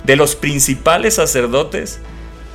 de 0.05 0.17
los 0.17 0.37
principales 0.37 1.15
sacerdotes 1.15 2.01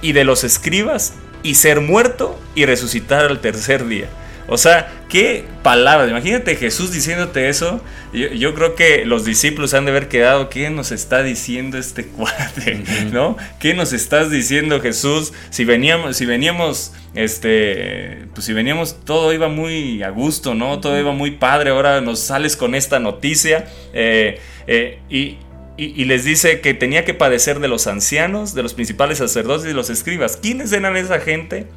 y 0.01 0.11
de 0.11 0.23
los 0.23 0.43
escribas, 0.43 1.13
y 1.43 1.55
ser 1.55 1.81
muerto 1.81 2.39
y 2.55 2.65
resucitar 2.65 3.25
al 3.25 3.39
tercer 3.39 3.87
día. 3.87 4.09
O 4.49 4.57
sea, 4.57 4.91
qué 5.09 5.43
palabras. 5.61 6.09
Imagínate 6.09 6.55
Jesús 6.55 6.91
diciéndote 6.93 7.49
eso. 7.49 7.81
Yo, 8.13 8.27
yo 8.29 8.53
creo 8.55 8.75
que 8.75 9.05
los 9.05 9.25
discípulos 9.25 9.73
han 9.73 9.85
de 9.85 9.91
haber 9.91 10.07
quedado. 10.07 10.49
¿Qué 10.49 10.69
nos 10.69 10.91
está 10.91 11.21
diciendo 11.21 11.77
este 11.77 12.05
cuate? 12.07 12.83
¿No? 13.11 13.35
¿Qué 13.59 13.73
nos 13.73 13.91
estás 13.93 14.31
diciendo 14.31 14.79
Jesús? 14.79 15.33
Si 15.49 15.65
veníamos, 15.65 16.15
si 16.15 16.25
veníamos, 16.25 16.93
este, 17.13 18.25
pues 18.33 18.45
si 18.45 18.53
veníamos, 18.53 19.03
todo 19.03 19.33
iba 19.33 19.49
muy 19.49 20.01
a 20.03 20.09
gusto, 20.09 20.53
¿no? 20.53 20.79
Todo 20.79 20.97
iba 20.97 21.11
muy 21.11 21.31
padre. 21.31 21.71
Ahora 21.71 21.99
nos 22.01 22.19
sales 22.19 22.55
con 22.55 22.73
esta 22.75 22.99
noticia. 22.99 23.67
eh, 23.93 24.39
eh, 24.67 24.99
y, 25.09 25.37
y, 25.77 26.01
y 26.01 26.05
les 26.05 26.25
dice 26.25 26.59
que 26.59 26.73
tenía 26.73 27.05
que 27.05 27.13
padecer 27.13 27.59
de 27.59 27.67
los 27.67 27.87
ancianos, 27.87 28.53
de 28.53 28.63
los 28.63 28.73
principales 28.73 29.19
sacerdotes 29.19 29.65
y 29.65 29.69
de 29.69 29.73
los 29.73 29.89
escribas. 29.89 30.37
¿Quiénes 30.37 30.71
eran 30.73 30.97
esa 30.97 31.19
gente? 31.19 31.67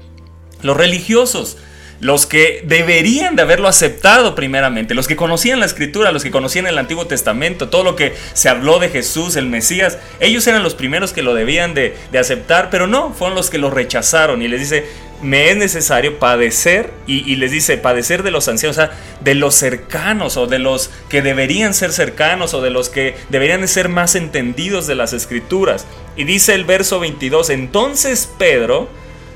Los 0.62 0.76
religiosos, 0.76 1.58
los 2.00 2.26
que 2.26 2.62
deberían 2.66 3.36
de 3.36 3.42
haberlo 3.42 3.68
aceptado 3.68 4.34
primeramente, 4.34 4.94
los 4.94 5.06
que 5.06 5.16
conocían 5.16 5.60
la 5.60 5.66
escritura, 5.66 6.12
los 6.12 6.22
que 6.22 6.30
conocían 6.30 6.66
el 6.66 6.78
Antiguo 6.78 7.06
Testamento, 7.06 7.68
todo 7.68 7.84
lo 7.84 7.96
que 7.96 8.14
se 8.32 8.48
habló 8.48 8.78
de 8.78 8.88
Jesús, 8.88 9.36
el 9.36 9.46
Mesías, 9.46 9.98
ellos 10.18 10.46
eran 10.46 10.62
los 10.62 10.74
primeros 10.74 11.12
que 11.12 11.22
lo 11.22 11.34
debían 11.34 11.74
de, 11.74 11.96
de 12.10 12.18
aceptar, 12.18 12.70
pero 12.70 12.86
no, 12.86 13.12
fueron 13.12 13.36
los 13.36 13.50
que 13.50 13.58
lo 13.58 13.70
rechazaron 13.70 14.40
y 14.42 14.48
les 14.48 14.60
dice, 14.60 14.86
me 15.22 15.50
es 15.50 15.56
necesario 15.56 16.18
padecer, 16.18 16.90
y, 17.06 17.30
y 17.30 17.36
les 17.36 17.50
dice, 17.50 17.76
padecer 17.76 18.22
de 18.22 18.30
los 18.30 18.48
ancianos, 18.48 18.78
o 18.78 18.80
sea, 18.80 18.90
de 19.20 19.34
los 19.34 19.54
cercanos 19.54 20.36
o 20.36 20.46
de 20.46 20.58
los 20.58 20.90
que 21.08 21.20
deberían 21.20 21.74
ser 21.74 21.92
cercanos 21.92 22.54
o 22.54 22.62
de 22.62 22.70
los 22.70 22.88
que 22.88 23.14
deberían 23.28 23.60
de 23.60 23.68
ser 23.68 23.88
más 23.88 24.14
entendidos 24.14 24.86
de 24.86 24.94
las 24.94 25.12
escrituras. 25.12 25.86
Y 26.16 26.24
dice 26.24 26.54
el 26.54 26.64
verso 26.64 27.00
22, 27.00 27.50
entonces 27.50 28.30
Pedro, 28.38 28.88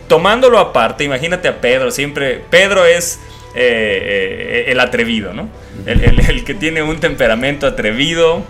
tomándolo 0.09 0.59
aparte, 0.59 1.05
imagínate 1.05 1.49
a 1.49 1.61
Pedro, 1.61 1.91
siempre, 1.91 2.43
Pedro 2.51 2.85
es 2.87 3.21
eh, 3.55 4.65
eh, 4.67 4.73
el 4.73 4.81
atrevido, 4.81 5.33
¿no? 5.33 5.49
El, 5.87 6.03
el- 6.05 6.21
el 6.29 6.45
que 6.45 6.55
tiene 6.55 6.83
un 6.83 6.99
temperamento 7.01 7.67
atrevido, 7.67 8.43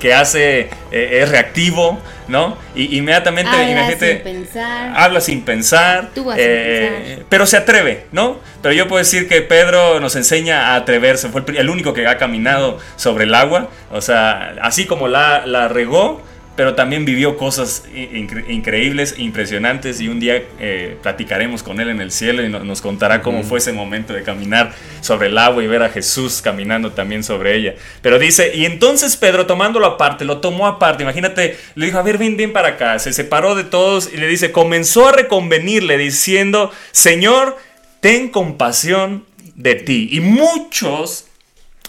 que 0.00 0.12
hace, 0.12 0.68
eh, 0.92 1.20
es 1.22 1.28
reactivo, 1.30 1.98
¿no? 2.28 2.58
Y 2.74 2.98
inmediatamente, 2.98 3.50
Habla 3.52 3.70
imagínate, 3.70 4.14
sin 4.14 4.22
pensar. 4.22 4.92
habla 4.96 5.20
sin 5.22 5.42
pensar, 5.42 5.98
Actúa 6.04 6.34
sin 6.34 6.44
eh, 6.46 7.02
pensar. 7.06 7.24
pero 7.30 7.46
se 7.46 7.56
atreve, 7.56 8.04
¿no? 8.12 8.38
Pero 8.60 8.74
yo 8.74 8.86
puedo 8.88 8.98
decir 8.98 9.28
que 9.28 9.40
Pedro 9.40 10.00
nos 10.00 10.14
enseña 10.16 10.68
a 10.72 10.76
atreverse, 10.76 11.28
fue 11.30 11.42
el 11.56 11.70
único 11.70 11.94
que 11.94 12.06
ha 12.06 12.18
caminado 12.18 12.78
sobre 12.96 13.24
el 13.24 13.34
agua, 13.34 13.70
o 13.90 14.00
sea, 14.02 14.56
así 14.60 14.84
como 14.84 15.08
la, 15.08 15.46
la 15.46 15.68
regó, 15.68 16.20
pero 16.56 16.74
también 16.74 17.04
vivió 17.04 17.36
cosas 17.36 17.84
in- 17.94 18.28
incre- 18.28 18.48
increíbles, 18.48 19.16
impresionantes, 19.18 20.00
y 20.00 20.08
un 20.08 20.20
día 20.20 20.42
eh, 20.60 20.96
platicaremos 21.02 21.62
con 21.62 21.80
él 21.80 21.88
en 21.88 22.00
el 22.00 22.10
cielo 22.12 22.44
y 22.44 22.48
no- 22.48 22.62
nos 22.62 22.80
contará 22.80 23.22
cómo 23.22 23.42
fue 23.42 23.58
ese 23.58 23.72
momento 23.72 24.12
de 24.12 24.22
caminar 24.22 24.72
sobre 25.00 25.28
el 25.28 25.38
agua 25.38 25.64
y 25.64 25.66
ver 25.66 25.82
a 25.82 25.88
Jesús 25.88 26.40
caminando 26.42 26.92
también 26.92 27.24
sobre 27.24 27.56
ella. 27.56 27.74
Pero 28.02 28.18
dice, 28.18 28.54
y 28.54 28.66
entonces 28.66 29.16
Pedro 29.16 29.46
tomándolo 29.46 29.86
aparte, 29.86 30.24
lo 30.24 30.38
tomó 30.38 30.66
aparte, 30.66 31.02
imagínate, 31.02 31.56
le 31.74 31.86
dijo, 31.86 31.98
a 31.98 32.02
ver, 32.02 32.18
ven, 32.18 32.36
ven 32.36 32.52
para 32.52 32.68
acá, 32.68 32.98
se 32.98 33.12
separó 33.12 33.54
de 33.54 33.64
todos 33.64 34.10
y 34.12 34.16
le 34.16 34.28
dice, 34.28 34.52
comenzó 34.52 35.08
a 35.08 35.12
reconvenirle 35.12 35.98
diciendo, 35.98 36.70
Señor, 36.92 37.56
ten 38.00 38.28
compasión 38.28 39.24
de 39.56 39.74
ti. 39.74 40.08
Y 40.12 40.20
muchos 40.20 41.26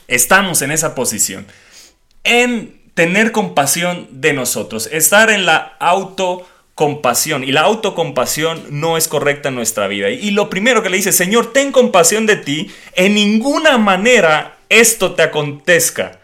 estamos 0.08 0.62
en 0.62 0.72
esa 0.72 0.96
posición, 0.96 1.46
en 2.24 2.85
tener 2.96 3.32
compasión 3.32 4.08
de 4.10 4.34
nosotros, 4.34 4.90
estar 4.92 5.30
en 5.30 5.46
la 5.46 5.76
autocompasión. 5.80 7.44
Y 7.44 7.52
la 7.52 7.62
autocompasión 7.62 8.64
no 8.70 8.98
es 8.98 9.08
correcta 9.08 9.50
en 9.50 9.56
nuestra 9.56 9.88
vida. 9.88 10.10
Y 10.10 10.32
lo 10.32 10.50
primero 10.50 10.82
que 10.82 10.90
le 10.90 10.98
dice, 10.98 11.12
Señor, 11.12 11.54
ten 11.54 11.72
compasión 11.72 12.26
de 12.26 12.38
ti, 12.38 12.72
en 12.96 13.14
ninguna 13.14 13.78
manera 13.78 14.58
esto 14.70 15.14
te 15.14 15.22
acontezca. 15.22 16.20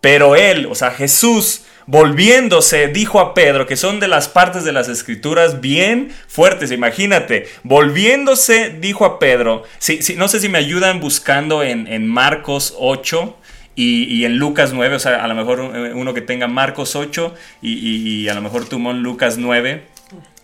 Pero 0.00 0.36
él, 0.36 0.68
o 0.70 0.76
sea, 0.76 0.92
Jesús, 0.92 1.62
volviéndose, 1.86 2.86
dijo 2.86 3.18
a 3.18 3.34
Pedro, 3.34 3.66
que 3.66 3.76
son 3.76 3.98
de 3.98 4.06
las 4.06 4.28
partes 4.28 4.62
de 4.62 4.72
las 4.72 4.88
escrituras 4.88 5.60
bien 5.60 6.12
fuertes, 6.28 6.70
imagínate, 6.70 7.48
volviéndose, 7.64 8.76
dijo 8.78 9.04
a 9.04 9.18
Pedro, 9.18 9.64
si, 9.78 9.98
no 10.16 10.28
sé 10.28 10.38
si 10.38 10.48
me 10.48 10.58
ayudan 10.58 11.00
buscando 11.00 11.64
en, 11.64 11.88
en 11.88 12.06
Marcos 12.06 12.74
8 12.78 13.36
y, 13.78 14.24
en 14.24 14.38
Lucas 14.38 14.72
9, 14.72 14.96
o 14.96 14.98
sea, 14.98 15.22
a 15.22 15.28
lo 15.28 15.34
mejor 15.34 15.60
eh, 15.60 15.92
uno 15.94 16.14
que 16.14 16.22
tenga 16.22 16.48
Marcos 16.48 16.96
8 16.96 17.34
y, 17.60 18.26
a 18.28 18.34
lo 18.34 18.40
mejor 18.40 18.66
tú, 18.66 18.78
Mon, 18.78 19.02
Lucas 19.02 19.36
9. 19.36 19.82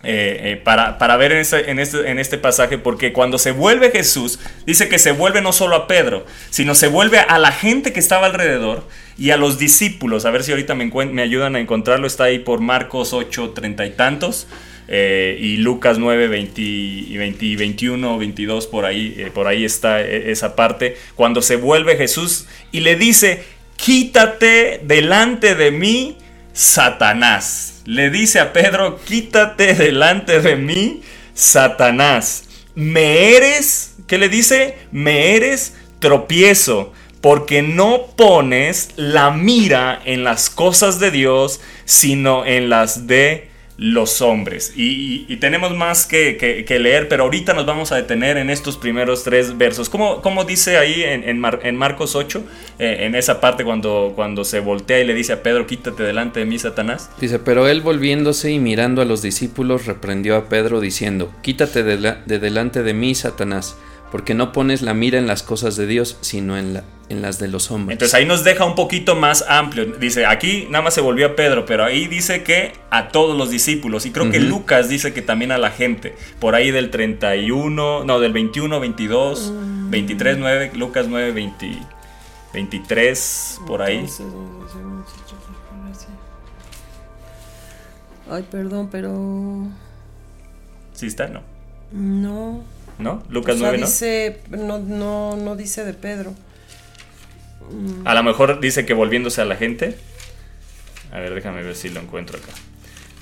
eh, 0.03 0.39
eh, 0.51 0.61
para, 0.63 0.97
para 0.97 1.15
ver 1.17 1.31
en 1.31 1.39
este, 1.39 1.71
en, 1.71 1.79
este, 1.79 2.11
en 2.11 2.19
este 2.19 2.37
pasaje, 2.37 2.77
porque 2.77 3.11
cuando 3.11 3.39
se 3.39 3.51
vuelve 3.51 3.89
Jesús, 3.89 4.39
dice 4.65 4.87
que 4.87 4.99
se 4.99 5.13
vuelve 5.13 5.41
no 5.41 5.51
solo 5.51 5.75
a 5.75 5.87
Pedro, 5.87 6.25
sino 6.49 6.75
se 6.75 6.87
vuelve 6.87 7.19
a 7.19 7.39
la 7.39 7.51
gente 7.51 7.91
que 7.91 8.01
estaba 8.01 8.27
alrededor 8.27 8.87
y 9.17 9.31
a 9.31 9.37
los 9.37 9.57
discípulos. 9.57 10.25
A 10.25 10.31
ver 10.31 10.43
si 10.43 10.51
ahorita 10.51 10.75
me, 10.75 10.91
me 11.05 11.21
ayudan 11.21 11.55
a 11.55 11.59
encontrarlo, 11.59 12.05
está 12.05 12.25
ahí 12.25 12.39
por 12.39 12.59
Marcos 12.59 13.13
8, 13.13 13.51
30 13.51 13.85
y 13.85 13.89
tantos. 13.91 14.47
Eh, 14.87 15.37
y 15.39 15.57
Lucas 15.57 15.97
9, 15.97 16.27
20, 16.27 16.61
y 16.61 17.17
20, 17.17 17.45
y 17.45 17.55
21, 17.55 18.17
22, 18.17 18.67
por 18.67 18.85
ahí, 18.85 19.15
eh, 19.17 19.31
por 19.33 19.47
ahí 19.47 19.63
está 19.63 20.01
eh, 20.01 20.31
esa 20.31 20.55
parte. 20.55 20.97
Cuando 21.15 21.41
se 21.41 21.55
vuelve 21.55 21.95
Jesús 21.95 22.47
y 22.71 22.81
le 22.81 22.95
dice, 22.95 23.43
quítate 23.77 24.81
delante 24.83 25.55
de 25.55 25.71
mí, 25.71 26.17
Satanás. 26.53 27.81
Le 27.85 28.09
dice 28.09 28.39
a 28.39 28.53
Pedro, 28.53 28.99
quítate 29.03 29.73
delante 29.73 30.41
de 30.41 30.55
mí, 30.55 31.01
Satanás. 31.33 32.49
Me 32.75 33.35
eres, 33.35 33.95
¿qué 34.07 34.17
le 34.17 34.29
dice? 34.29 34.77
Me 34.91 35.35
eres 35.35 35.75
tropiezo, 35.99 36.93
porque 37.21 37.61
no 37.61 38.07
pones 38.17 38.89
la 38.97 39.31
mira 39.31 40.01
en 40.03 40.23
las 40.23 40.49
cosas 40.49 40.99
de 40.99 41.11
Dios, 41.11 41.61
sino 41.85 42.45
en 42.45 42.69
las 42.69 43.07
de 43.07 43.52
los 43.77 44.21
hombres. 44.21 44.73
Y, 44.75 45.35
tenemos 45.37 45.75
más 45.75 46.05
que, 46.05 46.65
leer, 46.79 47.07
pero 47.07 47.23
ahorita 47.23 47.53
nos 47.53 47.65
vamos 47.65 47.91
a 47.91 47.95
detener 47.95 48.37
en 48.37 48.49
estos 48.49 48.77
primeros 48.77 49.23
tres 49.23 49.57
versos. 49.57 49.89
¿Cómo, 49.89 50.45
dice 50.45 50.77
ahí 50.77 51.03
en, 51.03 51.23
en 51.25 51.75
Marcos 51.75 52.15
8, 52.15 52.43
eh, 52.79 52.97
en 53.01 53.15
esa 53.15 53.41
parte 53.41 53.63
cuando, 53.63 54.13
cuando 54.15 54.43
se 54.43 54.59
voltea 54.59 54.99
y 54.99 55.05
le 55.05 55.13
dice 55.13 55.33
a 55.33 55.43
Pedro, 55.43 55.67
quítate 55.67 56.03
delante 56.03 56.39
de 56.39 56.45
mí, 56.45 56.59
Satanás? 56.59 57.09
Dice, 57.19 57.39
pero 57.39 57.67
él 57.67 57.81
volviéndose 57.81 58.51
y 58.51 58.59
mirando 58.59 59.01
a 59.01 59.05
los 59.05 59.21
discípulos 59.21 59.85
reprendió 59.85 60.35
a 60.35 60.49
Pedro 60.49 60.79
diciendo, 60.79 61.31
Quítate 61.41 61.83
de, 61.83 61.99
la- 61.99 62.21
de 62.25 62.39
delante 62.39 62.83
de 62.83 62.93
mí, 62.93 63.15
Satanás, 63.15 63.75
porque 64.13 64.35
no 64.35 64.51
pones 64.51 64.83
la 64.83 64.93
mira 64.93 65.17
en 65.17 65.25
las 65.25 65.41
cosas 65.41 65.75
de 65.75 65.87
Dios, 65.87 66.19
sino 66.21 66.55
en, 66.55 66.75
la- 66.75 66.83
en 67.09 67.23
las 67.23 67.39
de 67.39 67.47
los 67.47 67.71
hombres. 67.71 67.95
Entonces 67.95 68.13
ahí 68.13 68.27
nos 68.27 68.43
deja 68.43 68.63
un 68.63 68.75
poquito 68.75 69.15
más 69.15 69.43
amplio. 69.49 69.85
Dice, 69.85 70.27
aquí 70.27 70.67
nada 70.69 70.83
más 70.83 70.93
se 70.93 71.01
volvió 71.01 71.25
a 71.25 71.35
Pedro, 71.35 71.65
pero 71.65 71.83
ahí 71.83 72.05
dice 72.05 72.43
que 72.43 72.73
a 72.91 73.07
todos 73.07 73.35
los 73.35 73.49
discípulos. 73.49 74.05
Y 74.05 74.11
creo 74.11 74.29
que. 74.29 74.39
Lucas 74.39 74.87
dice 74.87 75.13
que 75.15 75.23
también 75.23 75.51
a 75.51 75.57
la 75.57 75.71
gente. 75.71 76.15
Por 76.39 76.53
ahí 76.53 76.69
del 76.69 76.91
31, 76.91 78.03
no, 78.05 78.19
del 78.19 78.33
21, 78.33 78.79
22, 78.79 79.51
23, 79.89 80.37
9, 80.37 80.71
Lucas 80.75 81.07
9, 81.09 81.31
20, 81.31 81.77
23, 82.53 83.61
por 83.65 83.81
ahí. 83.81 83.95
Entonces, 83.97 84.25
Ay, 88.29 88.45
perdón, 88.49 88.89
pero. 88.91 89.67
¿Sí 90.93 91.07
está? 91.07 91.27
No. 91.27 91.41
No. 91.91 92.63
¿No? 92.99 93.23
Lucas 93.29 93.55
o 93.55 93.59
sea, 93.59 93.67
9, 93.69 93.77
¿no? 93.79 93.85
dice. 93.85 94.39
No, 94.49 94.79
no, 94.79 95.35
no 95.35 95.55
dice 95.55 95.83
de 95.83 95.93
Pedro. 95.93 96.33
A 98.05 98.13
lo 98.13 98.23
mejor 98.23 98.59
dice 98.59 98.85
que 98.85 98.93
volviéndose 98.93 99.41
a 99.41 99.45
la 99.45 99.55
gente. 99.55 99.97
A 101.11 101.19
ver, 101.19 101.33
déjame 101.33 101.63
ver 101.63 101.75
si 101.75 101.89
lo 101.89 102.01
encuentro 102.01 102.37
acá. 102.37 102.51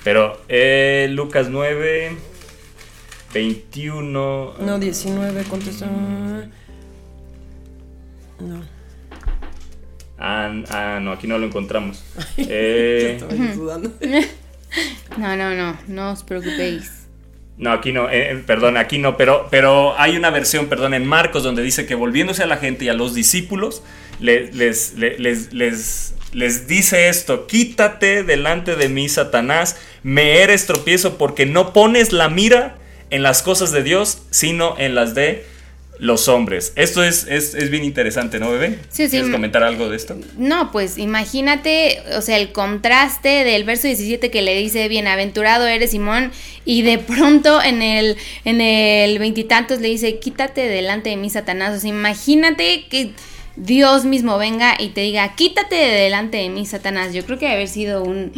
Pero 0.04 0.40
eh, 0.48 1.08
Lucas 1.10 1.48
9, 1.48 2.16
21. 3.32 4.54
No, 4.58 4.78
19, 4.78 5.44
contesta. 5.44 5.86
No. 8.40 8.62
Ah, 10.18 10.52
ah, 10.70 10.98
no, 11.00 11.12
aquí 11.12 11.26
no 11.26 11.38
lo 11.38 11.46
encontramos. 11.46 12.04
Eh, 12.36 13.20
dudando. 13.56 13.92
No, 15.18 15.36
no, 15.36 15.54
no, 15.54 15.76
no 15.88 16.12
os 16.12 16.22
preocupéis. 16.22 17.01
No, 17.62 17.70
aquí 17.70 17.92
no, 17.92 18.10
eh, 18.10 18.32
eh, 18.32 18.42
perdón, 18.44 18.76
aquí 18.76 18.98
no, 18.98 19.16
pero, 19.16 19.46
pero 19.48 19.94
hay 19.96 20.16
una 20.16 20.30
versión, 20.30 20.66
perdón, 20.66 20.94
en 20.94 21.06
Marcos 21.06 21.44
donde 21.44 21.62
dice 21.62 21.86
que 21.86 21.94
volviéndose 21.94 22.42
a 22.42 22.46
la 22.46 22.56
gente 22.56 22.84
y 22.84 22.88
a 22.88 22.92
los 22.94 23.14
discípulos, 23.14 23.84
le- 24.18 24.50
les, 24.52 24.94
le- 24.94 25.16
les, 25.20 25.52
les, 25.52 26.14
les 26.32 26.66
dice 26.66 27.08
esto, 27.08 27.46
quítate 27.46 28.24
delante 28.24 28.74
de 28.74 28.88
mí, 28.88 29.08
Satanás, 29.08 29.76
me 30.02 30.40
eres 30.42 30.66
tropiezo 30.66 31.16
porque 31.18 31.46
no 31.46 31.72
pones 31.72 32.12
la 32.12 32.28
mira 32.28 32.78
en 33.10 33.22
las 33.22 33.42
cosas 33.42 33.70
de 33.70 33.84
Dios, 33.84 34.22
sino 34.30 34.74
en 34.78 34.96
las 34.96 35.14
de 35.14 35.46
los 36.02 36.26
hombres. 36.26 36.72
Esto 36.74 37.04
es, 37.04 37.28
es, 37.28 37.54
es 37.54 37.70
bien 37.70 37.84
interesante, 37.84 38.40
¿no, 38.40 38.50
bebé? 38.50 38.80
Sí, 38.88 39.04
sí. 39.04 39.10
¿Quieres 39.10 39.30
comentar 39.30 39.62
algo 39.62 39.88
de 39.88 39.96
esto? 39.96 40.18
No, 40.36 40.72
pues 40.72 40.98
imagínate, 40.98 42.02
o 42.18 42.20
sea, 42.22 42.38
el 42.38 42.50
contraste 42.50 43.44
del 43.44 43.62
verso 43.62 43.86
17 43.86 44.28
que 44.32 44.42
le 44.42 44.56
dice, 44.56 44.88
bienaventurado 44.88 45.64
eres 45.64 45.92
Simón, 45.92 46.32
y 46.64 46.82
de 46.82 46.98
pronto 46.98 47.62
en 47.62 47.82
el 47.82 48.16
en 48.44 48.60
el 48.60 49.20
veintitantos 49.20 49.80
le 49.80 49.88
dice, 49.90 50.18
quítate 50.18 50.62
delante 50.62 51.10
de 51.10 51.16
mí, 51.16 51.30
Satanás. 51.30 51.76
O 51.76 51.80
sea, 51.80 51.90
imagínate 51.90 52.86
que 52.90 53.12
Dios 53.54 54.04
mismo 54.04 54.38
venga 54.38 54.74
y 54.76 54.88
te 54.88 55.02
diga, 55.02 55.36
quítate 55.36 55.76
de 55.76 56.02
delante 56.02 56.38
de 56.38 56.48
mí, 56.48 56.66
Satanás. 56.66 57.14
Yo 57.14 57.24
creo 57.24 57.38
que 57.38 57.44
debe 57.44 57.58
haber 57.58 57.68
sido 57.68 58.02
un... 58.02 58.32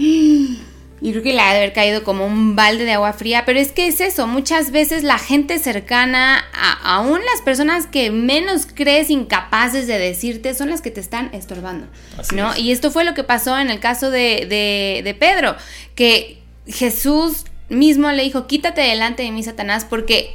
Yo 1.00 1.10
creo 1.10 1.22
que 1.22 1.32
le 1.32 1.40
ha 1.40 1.52
de 1.52 1.58
haber 1.58 1.72
caído 1.72 2.02
como 2.04 2.24
un 2.24 2.56
balde 2.56 2.84
de 2.84 2.92
agua 2.92 3.12
fría, 3.12 3.44
pero 3.44 3.58
es 3.58 3.72
que 3.72 3.88
es 3.88 4.00
eso, 4.00 4.26
muchas 4.26 4.70
veces 4.70 5.02
la 5.02 5.18
gente 5.18 5.58
cercana, 5.58 6.44
a, 6.54 6.96
aún 6.96 7.20
las 7.32 7.42
personas 7.42 7.86
que 7.86 8.10
menos 8.10 8.66
crees 8.72 9.10
incapaces 9.10 9.86
de 9.86 9.98
decirte, 9.98 10.54
son 10.54 10.70
las 10.70 10.80
que 10.80 10.90
te 10.90 11.00
están 11.00 11.30
estorbando, 11.34 11.86
Así 12.16 12.34
¿no? 12.36 12.52
es. 12.52 12.58
Y 12.58 12.72
esto 12.72 12.90
fue 12.90 13.04
lo 13.04 13.12
que 13.14 13.24
pasó 13.24 13.58
en 13.58 13.70
el 13.70 13.80
caso 13.80 14.10
de, 14.10 14.46
de, 14.48 15.02
de 15.04 15.14
Pedro, 15.14 15.56
que 15.94 16.38
Jesús 16.66 17.44
mismo 17.68 18.10
le 18.12 18.22
dijo, 18.22 18.46
quítate 18.46 18.80
delante 18.80 19.22
de 19.22 19.30
mí, 19.30 19.42
Satanás, 19.42 19.84
porque 19.84 20.34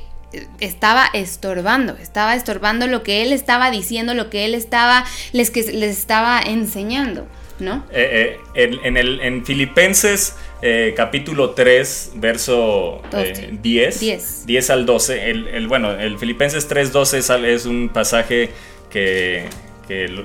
estaba 0.60 1.06
estorbando, 1.14 1.96
estaba 1.98 2.36
estorbando 2.36 2.88
lo 2.88 3.04
que 3.04 3.24
él 3.24 3.34
estaba 3.34 3.72
diciendo, 3.72 4.14
lo 4.14 4.30
que 4.30 4.46
él 4.46 4.54
estaba, 4.54 5.06
les, 5.32 5.50
que 5.50 5.64
les 5.64 5.98
estaba 5.98 6.40
enseñando, 6.40 7.28
¿no? 7.60 7.86
Eh, 7.92 8.38
eh, 8.56 8.64
en, 8.64 8.86
en 8.86 8.98
el, 8.98 9.20
en 9.22 9.46
Filipenses 9.46 10.36
eh, 10.62 10.94
capítulo 10.96 11.52
3, 11.52 12.14
verso 12.16 13.02
eh, 13.14 13.30
Doce. 13.30 13.50
10, 13.62 14.00
Diez. 14.00 14.46
10 14.46 14.70
al 14.70 14.86
12, 14.86 15.30
el, 15.30 15.48
el- 15.48 15.68
bueno, 15.68 15.92
el 15.92 16.18
Filipenses 16.18 16.68
3, 16.68 16.92
12 16.92 17.18
es, 17.20 17.66
un 17.66 17.90
pasaje 17.94 18.50
que, 18.90 19.46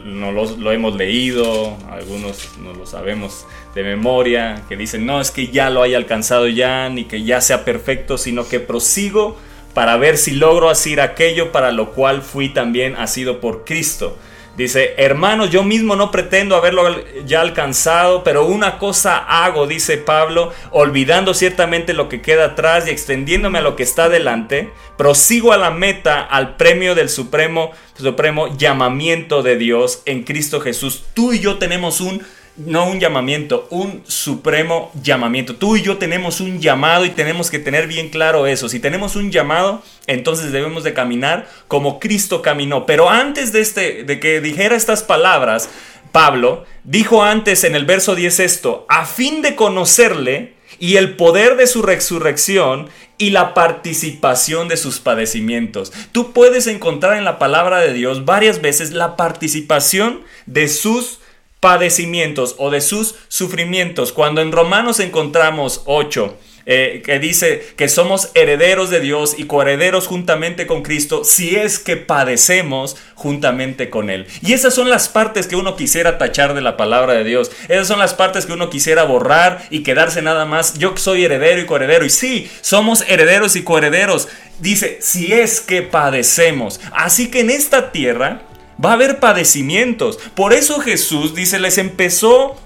no 0.04 0.32
lo- 0.32 0.56
lo 0.56 0.72
hemos 0.72 0.94
leído, 0.96 1.76
algunos 1.90 2.50
no 2.58 2.72
lo 2.74 2.86
sabemos 2.86 3.46
de 3.74 3.82
memoria, 3.82 4.62
que 4.68 4.76
dicen, 4.76 5.06
no, 5.06 5.20
es 5.20 5.30
que 5.30 5.48
ya 5.48 5.70
lo 5.70 5.82
haya 5.82 5.96
alcanzado 5.96 6.48
ya, 6.48 6.88
ni 6.88 7.04
que 7.04 7.22
ya 7.24 7.40
sea 7.40 7.64
perfecto, 7.64 8.18
sino 8.18 8.46
que 8.48 8.60
prosigo 8.60 9.36
para 9.72 9.96
ver 9.96 10.18
si 10.18 10.32
logro 10.32 10.70
hacer 10.70 11.00
aquello 11.00 11.50
para 11.50 11.72
lo 11.72 11.92
cual 11.92 12.22
fui 12.22 12.50
también 12.50 12.94
asido 12.96 13.40
por 13.40 13.64
Cristo. 13.64 14.16
Dice, 14.56 14.94
hermanos, 14.98 15.50
yo 15.50 15.64
mismo 15.64 15.96
no 15.96 16.12
pretendo 16.12 16.54
haberlo 16.54 16.84
ya 17.26 17.40
alcanzado, 17.40 18.22
pero 18.22 18.46
una 18.46 18.78
cosa 18.78 19.16
hago, 19.18 19.66
dice 19.66 19.96
Pablo, 19.96 20.52
olvidando 20.70 21.34
ciertamente 21.34 21.92
lo 21.92 22.08
que 22.08 22.22
queda 22.22 22.44
atrás 22.46 22.86
y 22.86 22.90
extendiéndome 22.90 23.58
a 23.58 23.62
lo 23.62 23.74
que 23.74 23.82
está 23.82 24.08
delante, 24.08 24.70
prosigo 24.96 25.52
a 25.52 25.56
la 25.56 25.72
meta, 25.72 26.20
al 26.20 26.54
premio 26.54 26.94
del 26.94 27.08
supremo, 27.08 27.72
supremo 27.96 28.56
llamamiento 28.56 29.42
de 29.42 29.56
Dios 29.56 30.02
en 30.04 30.22
Cristo 30.22 30.60
Jesús. 30.60 31.04
Tú 31.14 31.32
y 31.32 31.40
yo 31.40 31.58
tenemos 31.58 32.00
un 32.00 32.22
no 32.56 32.88
un 32.88 33.00
llamamiento, 33.00 33.66
un 33.70 34.02
supremo 34.06 34.92
llamamiento. 35.02 35.56
Tú 35.56 35.76
y 35.76 35.82
yo 35.82 35.98
tenemos 35.98 36.40
un 36.40 36.60
llamado 36.60 37.04
y 37.04 37.10
tenemos 37.10 37.50
que 37.50 37.58
tener 37.58 37.86
bien 37.86 38.10
claro 38.10 38.46
eso. 38.46 38.68
Si 38.68 38.78
tenemos 38.78 39.16
un 39.16 39.32
llamado, 39.32 39.82
entonces 40.06 40.52
debemos 40.52 40.84
de 40.84 40.94
caminar 40.94 41.48
como 41.66 41.98
Cristo 41.98 42.42
caminó. 42.42 42.86
Pero 42.86 43.10
antes 43.10 43.52
de, 43.52 43.60
este, 43.60 44.04
de 44.04 44.20
que 44.20 44.40
dijera 44.40 44.76
estas 44.76 45.02
palabras, 45.02 45.68
Pablo 46.12 46.64
dijo 46.84 47.24
antes 47.24 47.64
en 47.64 47.74
el 47.74 47.86
verso 47.86 48.14
10 48.14 48.40
esto, 48.40 48.86
a 48.88 49.04
fin 49.04 49.42
de 49.42 49.56
conocerle 49.56 50.54
y 50.78 50.96
el 50.96 51.16
poder 51.16 51.56
de 51.56 51.66
su 51.66 51.82
resurrección 51.82 52.88
y 53.18 53.30
la 53.30 53.54
participación 53.54 54.68
de 54.68 54.76
sus 54.76 55.00
padecimientos. 55.00 55.92
Tú 56.12 56.32
puedes 56.32 56.66
encontrar 56.66 57.16
en 57.16 57.24
la 57.24 57.38
palabra 57.38 57.80
de 57.80 57.92
Dios 57.92 58.24
varias 58.24 58.60
veces 58.60 58.92
la 58.92 59.16
participación 59.16 60.22
de 60.46 60.68
sus 60.68 61.20
padecimientos 61.64 62.56
o 62.58 62.70
de 62.70 62.82
sus 62.82 63.14
sufrimientos. 63.28 64.12
Cuando 64.12 64.42
en 64.42 64.52
Romanos 64.52 65.00
encontramos 65.00 65.80
8, 65.86 66.36
eh, 66.66 67.02
que 67.02 67.18
dice 67.18 67.66
que 67.76 67.88
somos 67.88 68.28
herederos 68.34 68.90
de 68.90 69.00
Dios 69.00 69.36
y 69.38 69.44
coherederos 69.44 70.06
juntamente 70.06 70.66
con 70.66 70.82
Cristo, 70.82 71.24
si 71.24 71.56
es 71.56 71.78
que 71.78 71.96
padecemos 71.96 72.98
juntamente 73.14 73.88
con 73.88 74.10
Él. 74.10 74.26
Y 74.42 74.52
esas 74.52 74.74
son 74.74 74.90
las 74.90 75.08
partes 75.08 75.46
que 75.46 75.56
uno 75.56 75.74
quisiera 75.74 76.18
tachar 76.18 76.52
de 76.52 76.60
la 76.60 76.76
palabra 76.76 77.14
de 77.14 77.24
Dios. 77.24 77.50
Esas 77.70 77.88
son 77.88 77.98
las 77.98 78.12
partes 78.12 78.44
que 78.44 78.52
uno 78.52 78.68
quisiera 78.68 79.04
borrar 79.04 79.66
y 79.70 79.82
quedarse 79.82 80.20
nada 80.20 80.44
más. 80.44 80.74
Yo 80.74 80.94
soy 80.98 81.24
heredero 81.24 81.62
y 81.62 81.64
coheredero. 81.64 82.04
Y 82.04 82.10
sí, 82.10 82.50
somos 82.60 83.06
herederos 83.08 83.56
y 83.56 83.64
coherederos. 83.64 84.28
Dice, 84.58 84.98
si 85.00 85.32
es 85.32 85.62
que 85.62 85.80
padecemos. 85.80 86.78
Así 86.92 87.30
que 87.30 87.40
en 87.40 87.48
esta 87.48 87.90
tierra 87.90 88.42
va 88.82 88.90
a 88.90 88.94
haber 88.94 89.20
padecimientos. 89.20 90.18
Por 90.34 90.52
eso 90.52 90.80
Jesús 90.80 91.34
dice, 91.34 91.58
les 91.58 91.78
empezó 91.78 92.56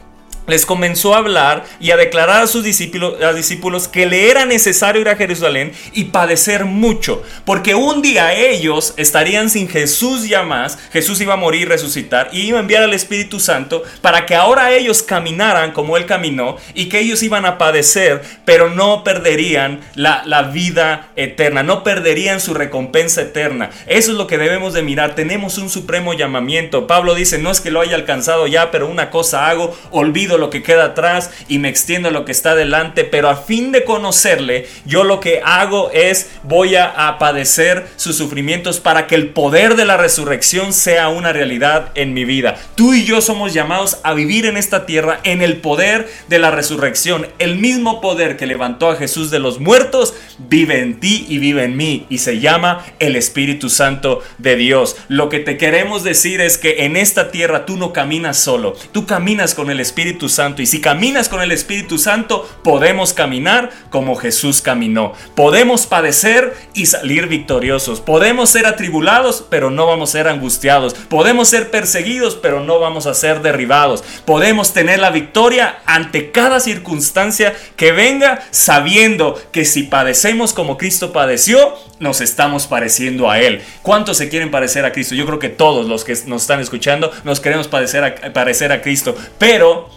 les 0.48 0.66
comenzó 0.66 1.14
a 1.14 1.18
hablar 1.18 1.64
y 1.78 1.92
a 1.92 1.96
declarar 1.96 2.42
a 2.42 2.46
sus 2.46 2.64
discípulos, 2.64 3.22
a 3.22 3.32
discípulos 3.32 3.87
que 3.87 4.06
le 4.06 4.30
era 4.30 4.44
necesario 4.44 5.00
ir 5.00 5.08
a 5.08 5.16
Jerusalén 5.16 5.72
y 5.92 6.04
padecer 6.04 6.64
mucho, 6.64 7.22
porque 7.44 7.74
un 7.74 8.02
día 8.02 8.34
ellos 8.34 8.94
estarían 8.96 9.50
sin 9.50 9.68
Jesús 9.68 10.28
ya 10.28 10.42
más, 10.42 10.78
Jesús 10.92 11.20
iba 11.20 11.34
a 11.34 11.37
morir 11.37 11.68
resucitar 11.68 12.30
y 12.32 12.40
iba 12.40 12.58
a 12.58 12.62
enviar 12.62 12.82
al 12.82 12.94
Espíritu 12.94 13.38
Santo 13.38 13.82
para 14.00 14.26
que 14.26 14.34
ahora 14.34 14.72
ellos 14.72 15.02
caminaran 15.02 15.72
como 15.72 15.96
Él 15.96 16.06
caminó 16.06 16.56
y 16.74 16.88
que 16.88 17.00
ellos 17.00 17.22
iban 17.22 17.44
a 17.44 17.58
padecer, 17.58 18.22
pero 18.44 18.70
no 18.70 19.04
perderían 19.04 19.80
la, 19.94 20.22
la 20.24 20.42
vida 20.42 21.11
eterna, 21.16 21.62
no 21.62 21.84
perderían 21.84 22.40
su 22.40 22.54
recompensa 22.54 23.22
eterna. 23.22 23.70
Eso 23.87 24.12
es 24.12 24.16
lo 24.16 24.26
que 24.26 24.38
debemos 24.38 24.72
de 24.72 24.82
mirar, 24.82 25.14
tenemos 25.14 25.58
un 25.58 25.68
supremo 25.68 26.14
llamamiento. 26.14 26.87
Pablo 26.87 27.14
dice, 27.14 27.38
no 27.38 27.50
es 27.50 27.61
que 27.61 27.70
lo 27.70 27.80
haya 27.80 27.94
alcanzado 27.94 28.46
ya, 28.46 28.70
pero 28.70 28.87
una 28.87 29.11
cosa 29.11 29.48
hago, 29.48 29.76
olvido 29.90 30.38
lo 30.38 30.51
que 30.51 30.62
queda 30.62 30.87
atrás 30.87 31.31
y 31.48 31.59
me 31.59 31.68
extiendo 31.68 32.11
lo 32.11 32.24
que 32.24 32.33
está 32.33 32.55
delante, 32.55 33.05
pero 33.05 33.29
a 33.29 33.37
fin 33.37 33.72
de 33.72 33.85
conocerle, 33.85 34.66
yo 34.87 35.05
lo 35.05 35.20
que 35.20 35.40
hago 35.44 35.90
es 35.92 36.31
voy 36.42 36.77
a 36.77 37.16
padecer 37.18 37.87
sus 37.96 38.16
sufrimientos 38.16 38.81
para 38.81 39.07
que 39.07 39.14
el 39.14 39.31
poder 39.31 39.77
de 39.77 39.85
la 39.85 39.96
resurrección 39.96 40.72
sea 40.72 41.09
una 41.09 41.33
realidad 41.33 41.90
en 41.94 42.14
mi 42.14 42.24
vida. 42.24 42.57
Tú 42.74 42.94
y 42.94 43.05
yo 43.05 43.20
somos 43.20 43.53
llamados 43.53 43.98
a 44.03 44.14
vivir 44.14 44.46
en 44.46 44.57
esta 44.57 44.87
tierra 44.87 45.20
en 45.24 45.42
el 45.42 45.59
poder 45.59 46.09
de 46.29 46.38
la 46.38 46.51
resurrección. 46.51 47.27
El 47.38 47.57
mismo 47.57 48.01
poder 48.01 48.37
que 48.37 48.46
levantó 48.46 48.90
a 48.90 48.96
Jesús 48.96 49.31
de 49.31 49.38
los 49.38 49.61
muertos 49.61 50.14
vive 50.38 50.81
en 50.81 51.01
ti 51.01 51.27
y 51.29 51.38
vive 51.38 51.64
en 51.64 51.77
mí 51.77 52.07
y 52.09 52.18
se 52.18 52.40
llama 52.40 52.85
el 52.98 53.16
Espíritu 53.16 53.68
Santo 53.68 54.22
de 54.38 54.57
Dios. 54.57 54.96
Lo 55.09 55.29
que 55.29 55.40
te 55.40 55.57
queremos 55.57 56.05
decir 56.05 56.40
es 56.40 56.59
que 56.59 56.85
en 56.85 56.96
esta 56.96 57.31
tierra 57.31 57.66
tú 57.66 57.77
no 57.77 57.92
caminas 57.92 58.38
solo, 58.38 58.74
tú 58.92 59.07
caminas 59.07 59.55
con 59.55 59.70
el 59.70 59.81
Espíritu 59.81 60.27
Santo 60.28 60.62
y 60.62 60.66
si 60.66 60.80
caminas 60.80 61.28
con 61.28 61.40
el 61.40 61.52
Espíritu 61.52 61.98
Santo 61.98 62.48
podemos 62.62 63.12
caminar 63.12 63.70
como 63.90 64.16
Jesús 64.16 64.62
caminó. 64.62 65.12
Podemos 65.34 65.86
padecer 65.86 66.54
y 66.74 66.86
salir 66.86 67.26
victoriosos. 67.26 68.00
Podemos 68.00 68.50
ser 68.50 68.66
atribulados 68.66 69.44
pero 69.48 69.70
no 69.70 69.86
vamos 69.86 70.10
a 70.10 70.12
ser 70.12 70.28
angustiados. 70.28 70.94
Podemos 70.94 71.48
ser 71.48 71.70
perseguidos 71.70 72.36
pero 72.36 72.60
no 72.60 72.78
vamos 72.78 73.06
a 73.06 73.14
ser 73.14 73.42
derribados. 73.42 74.04
Podemos 74.24 74.72
tener 74.72 74.98
la 74.98 75.10
victoria 75.10 75.78
ante 75.86 76.30
cada 76.30 76.60
circunstancia 76.60 77.54
que 77.76 77.92
venga 77.92 78.42
sabiendo 78.50 79.40
que 79.52 79.64
si 79.64 79.84
padecemos 79.84 80.52
como 80.52 80.76
Cristo 80.76 81.12
padeció, 81.12 81.74
nos 82.00 82.20
estamos 82.20 82.66
pareciendo 82.66 83.30
a 83.30 83.40
Él. 83.40 83.62
¿Cuántos 83.82 84.16
se 84.16 84.28
quieren 84.28 84.50
parecer 84.50 84.84
a 84.84 84.92
Cristo? 84.92 85.14
Yo 85.14 85.26
creo 85.26 85.38
que 85.38 85.48
todos 85.48 85.86
los 85.86 86.04
que 86.04 86.16
nos 86.26 86.42
están 86.42 86.60
escuchando 86.60 87.10
nos 87.24 87.40
queremos 87.40 87.68
parecer 87.68 88.32
parecer 88.32 88.72
a 88.72 88.82
Cristo. 88.82 89.16
Pero 89.38 89.88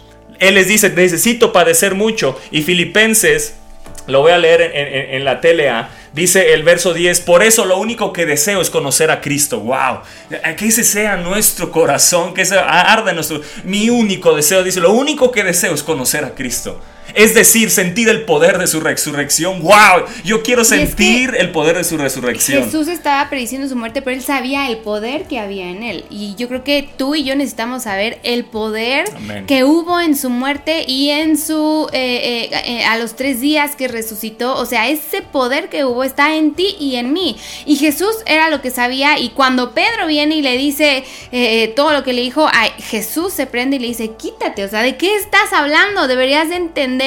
Él 0.41 0.55
les 0.55 0.67
dice, 0.67 0.89
necesito 0.89 1.53
padecer 1.53 1.95
mucho. 1.95 2.37
Y 2.49 2.63
Filipenses, 2.63 3.53
lo 4.07 4.21
voy 4.21 4.31
a 4.31 4.37
leer 4.37 4.71
en, 4.73 5.23
la 5.23 5.39
TLA, 5.39 5.89
Dice 6.13 6.53
el 6.53 6.63
verso 6.63 6.93
10, 6.93 7.21
por 7.21 7.41
eso 7.41 7.63
lo 7.63 7.77
único 7.77 8.11
que 8.11 8.25
deseo 8.25 8.59
es 8.59 8.69
conocer 8.69 9.11
a 9.11 9.21
Cristo. 9.21 9.61
Wow. 9.61 9.99
Que 10.57 10.67
ese 10.67 10.83
sea 10.83 11.15
nuestro 11.15 11.71
corazón, 11.71 12.33
que 12.33 12.41
ese 12.41 12.57
arda 12.59 13.13
nuestro... 13.13 13.39
Mi 13.63 13.89
único 13.89 14.35
deseo, 14.35 14.61
dice, 14.61 14.81
lo 14.81 14.91
único 14.91 15.31
que 15.31 15.43
deseo 15.43 15.73
es 15.73 15.83
conocer 15.83 16.25
a 16.25 16.35
Cristo. 16.35 16.81
Es 17.13 17.33
decir, 17.33 17.69
sentir 17.69 18.09
el 18.09 18.23
poder 18.23 18.57
de 18.57 18.67
su 18.67 18.79
resurrección. 18.79 19.61
¡Wow! 19.61 20.05
Yo 20.23 20.43
quiero 20.43 20.61
es 20.61 20.69
que 20.69 20.87
sentir 20.87 21.35
el 21.37 21.51
poder 21.51 21.77
de 21.77 21.83
su 21.83 21.97
resurrección. 21.97 22.63
Jesús 22.63 22.87
estaba 22.87 23.29
prediciendo 23.29 23.67
su 23.67 23.75
muerte, 23.75 24.01
pero 24.01 24.15
él 24.15 24.23
sabía 24.23 24.67
el 24.69 24.77
poder 24.77 25.23
que 25.23 25.39
había 25.39 25.69
en 25.69 25.83
él. 25.83 26.05
Y 26.09 26.35
yo 26.35 26.47
creo 26.47 26.63
que 26.63 26.87
tú 26.97 27.15
y 27.15 27.23
yo 27.23 27.35
necesitamos 27.35 27.83
saber 27.83 28.19
el 28.23 28.45
poder 28.45 29.05
Amén. 29.15 29.45
que 29.45 29.63
hubo 29.63 29.99
en 29.99 30.15
su 30.15 30.29
muerte 30.29 30.85
y 30.87 31.09
en 31.09 31.37
su. 31.37 31.89
eh, 31.91 32.49
eh, 32.51 32.61
eh, 32.65 32.85
a 32.85 32.97
los 32.97 33.15
tres 33.15 33.41
días 33.41 33.75
que 33.75 33.87
resucitó. 33.87 34.55
O 34.55 34.65
sea, 34.65 34.89
ese 34.89 35.21
poder 35.21 35.69
que 35.69 35.85
hubo 35.85 36.03
está 36.03 36.35
en 36.35 36.53
ti 36.53 36.75
y 36.79 36.95
en 36.95 37.13
mí. 37.13 37.37
Y 37.65 37.75
Jesús 37.75 38.15
era 38.25 38.49
lo 38.49 38.61
que 38.61 38.71
sabía. 38.71 39.19
Y 39.19 39.29
cuando 39.29 39.73
Pedro 39.73 40.07
viene 40.07 40.35
y 40.35 40.41
le 40.41 40.57
dice 40.57 41.03
todo 41.75 41.93
lo 41.93 42.03
que 42.03 42.13
le 42.13 42.21
dijo, 42.21 42.47
a 42.47 42.65
Jesús 42.77 43.33
se 43.33 43.47
prende 43.47 43.77
y 43.77 43.79
le 43.79 43.87
dice: 43.87 44.11
Quítate. 44.17 44.63
O 44.63 44.69
sea, 44.69 44.81
¿de 44.81 44.97
qué 44.97 45.15
estás 45.15 45.53
hablando? 45.53 46.07
Deberías 46.07 46.49
de 46.49 46.55
entender, 46.55 47.00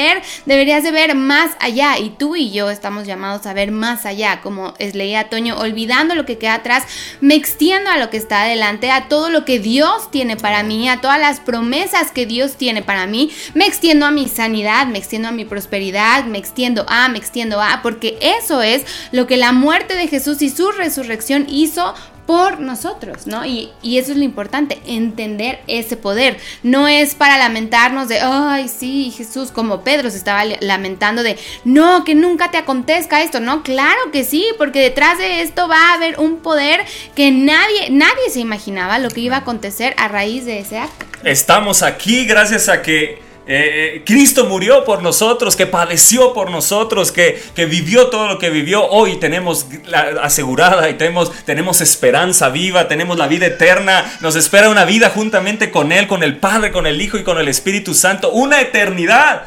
deberías 0.46 0.82
de 0.82 0.90
ver 0.90 1.14
más 1.14 1.52
allá. 1.60 1.98
Y 1.98 2.10
tú 2.10 2.36
y 2.36 2.50
yo 2.50 2.70
estamos 2.70 3.06
llamados 3.06 3.46
a 3.46 3.52
ver 3.52 3.70
más 3.70 4.06
allá, 4.06 4.40
como 4.42 4.74
es 4.78 4.94
leía 4.94 5.28
Toño, 5.28 5.58
olvidando 5.58 6.14
lo 6.14 6.26
que 6.26 6.38
queda 6.38 6.54
atrás, 6.54 6.84
me 7.20 7.34
extiendo 7.34 7.90
a 7.90 7.98
lo 7.98 8.10
que 8.10 8.16
está 8.16 8.42
adelante, 8.42 8.90
a 8.90 9.08
todo 9.08 9.30
lo 9.30 9.44
que 9.44 9.58
Dios 9.58 10.10
tiene 10.10 10.36
para 10.36 10.62
mí, 10.62 10.88
a 10.88 11.00
todas 11.00 11.18
las 11.18 11.40
promesas 11.40 12.10
que 12.10 12.26
Dios 12.26 12.56
tiene 12.56 12.82
para 12.82 13.06
mí, 13.06 13.30
me 13.54 13.66
extiendo 13.66 14.06
a 14.06 14.10
mi 14.10 14.28
sanidad, 14.28 14.86
me 14.86 14.98
extiendo 14.98 15.28
a 15.28 15.32
mi 15.32 15.44
prosperidad, 15.44 16.24
me 16.24 16.38
extiendo 16.38 16.84
a, 16.88 17.08
me 17.08 17.18
extiendo 17.18 17.60
a, 17.60 17.80
porque 17.82 18.18
eso 18.20 18.62
es 18.62 18.84
lo 19.12 19.26
que 19.26 19.36
la 19.36 19.52
muerte 19.52 19.94
de 19.94 20.08
Jesús 20.08 20.42
y 20.42 20.50
su 20.50 20.70
resurrección 20.72 21.46
hizo 21.48 21.94
por 22.26 22.60
nosotros, 22.60 23.26
¿no? 23.26 23.44
Y, 23.44 23.70
y 23.82 23.98
eso 23.98 24.12
es 24.12 24.18
lo 24.18 24.24
importante, 24.24 24.80
entender 24.86 25.60
ese 25.66 25.96
poder. 25.96 26.38
No 26.62 26.88
es 26.88 27.14
para 27.14 27.38
lamentarnos 27.38 28.08
de, 28.08 28.20
ay, 28.20 28.68
sí, 28.68 29.12
Jesús, 29.16 29.50
como 29.50 29.82
Pedro 29.82 30.10
se 30.10 30.16
estaba 30.16 30.44
lamentando 30.60 31.22
de, 31.22 31.38
no, 31.64 32.04
que 32.04 32.14
nunca 32.14 32.50
te 32.50 32.58
acontezca 32.58 33.22
esto, 33.22 33.40
¿no? 33.40 33.62
Claro 33.62 34.10
que 34.12 34.24
sí, 34.24 34.46
porque 34.58 34.80
detrás 34.80 35.18
de 35.18 35.42
esto 35.42 35.68
va 35.68 35.90
a 35.90 35.94
haber 35.94 36.18
un 36.18 36.38
poder 36.38 36.84
que 37.14 37.30
nadie, 37.30 37.90
nadie 37.90 38.30
se 38.30 38.40
imaginaba 38.40 38.98
lo 38.98 39.10
que 39.10 39.20
iba 39.20 39.36
a 39.36 39.40
acontecer 39.40 39.94
a 39.98 40.08
raíz 40.08 40.44
de 40.44 40.60
ese 40.60 40.78
acto. 40.78 41.06
Estamos 41.24 41.82
aquí 41.82 42.26
gracias 42.26 42.68
a 42.68 42.82
que 42.82 43.23
eh, 43.46 43.96
eh, 43.96 44.02
Cristo 44.06 44.46
murió 44.46 44.84
por 44.84 45.02
nosotros, 45.02 45.54
que 45.54 45.66
padeció 45.66 46.32
por 46.32 46.50
nosotros, 46.50 47.12
que, 47.12 47.42
que 47.54 47.66
vivió 47.66 48.06
todo 48.06 48.26
lo 48.26 48.38
que 48.38 48.48
vivió. 48.48 48.88
Hoy 48.88 49.16
tenemos 49.16 49.66
la 49.86 50.00
asegurada 50.22 50.88
y 50.88 50.94
tenemos, 50.94 51.30
tenemos 51.44 51.82
esperanza 51.82 52.48
viva, 52.48 52.88
tenemos 52.88 53.18
la 53.18 53.26
vida 53.26 53.46
eterna. 53.46 54.18
Nos 54.20 54.36
espera 54.36 54.70
una 54.70 54.86
vida 54.86 55.10
juntamente 55.10 55.70
con 55.70 55.92
Él, 55.92 56.06
con 56.06 56.22
el 56.22 56.38
Padre, 56.38 56.72
con 56.72 56.86
el 56.86 57.00
Hijo 57.00 57.18
y 57.18 57.22
con 57.22 57.38
el 57.38 57.48
Espíritu 57.48 57.92
Santo. 57.92 58.30
Una 58.30 58.62
eternidad. 58.62 59.42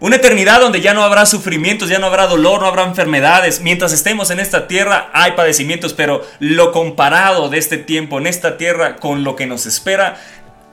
Una 0.00 0.14
eternidad 0.14 0.60
donde 0.60 0.80
ya 0.80 0.94
no 0.94 1.02
habrá 1.02 1.26
sufrimientos, 1.26 1.88
ya 1.88 1.98
no 1.98 2.06
habrá 2.06 2.28
dolor, 2.28 2.60
no 2.60 2.68
habrá 2.68 2.84
enfermedades. 2.84 3.60
Mientras 3.62 3.92
estemos 3.92 4.30
en 4.30 4.38
esta 4.38 4.68
tierra 4.68 5.10
hay 5.12 5.32
padecimientos, 5.32 5.92
pero 5.92 6.24
lo 6.38 6.70
comparado 6.70 7.48
de 7.48 7.58
este 7.58 7.78
tiempo 7.78 8.18
en 8.18 8.28
esta 8.28 8.56
tierra 8.56 8.94
con 8.94 9.24
lo 9.24 9.34
que 9.34 9.46
nos 9.46 9.66
espera, 9.66 10.20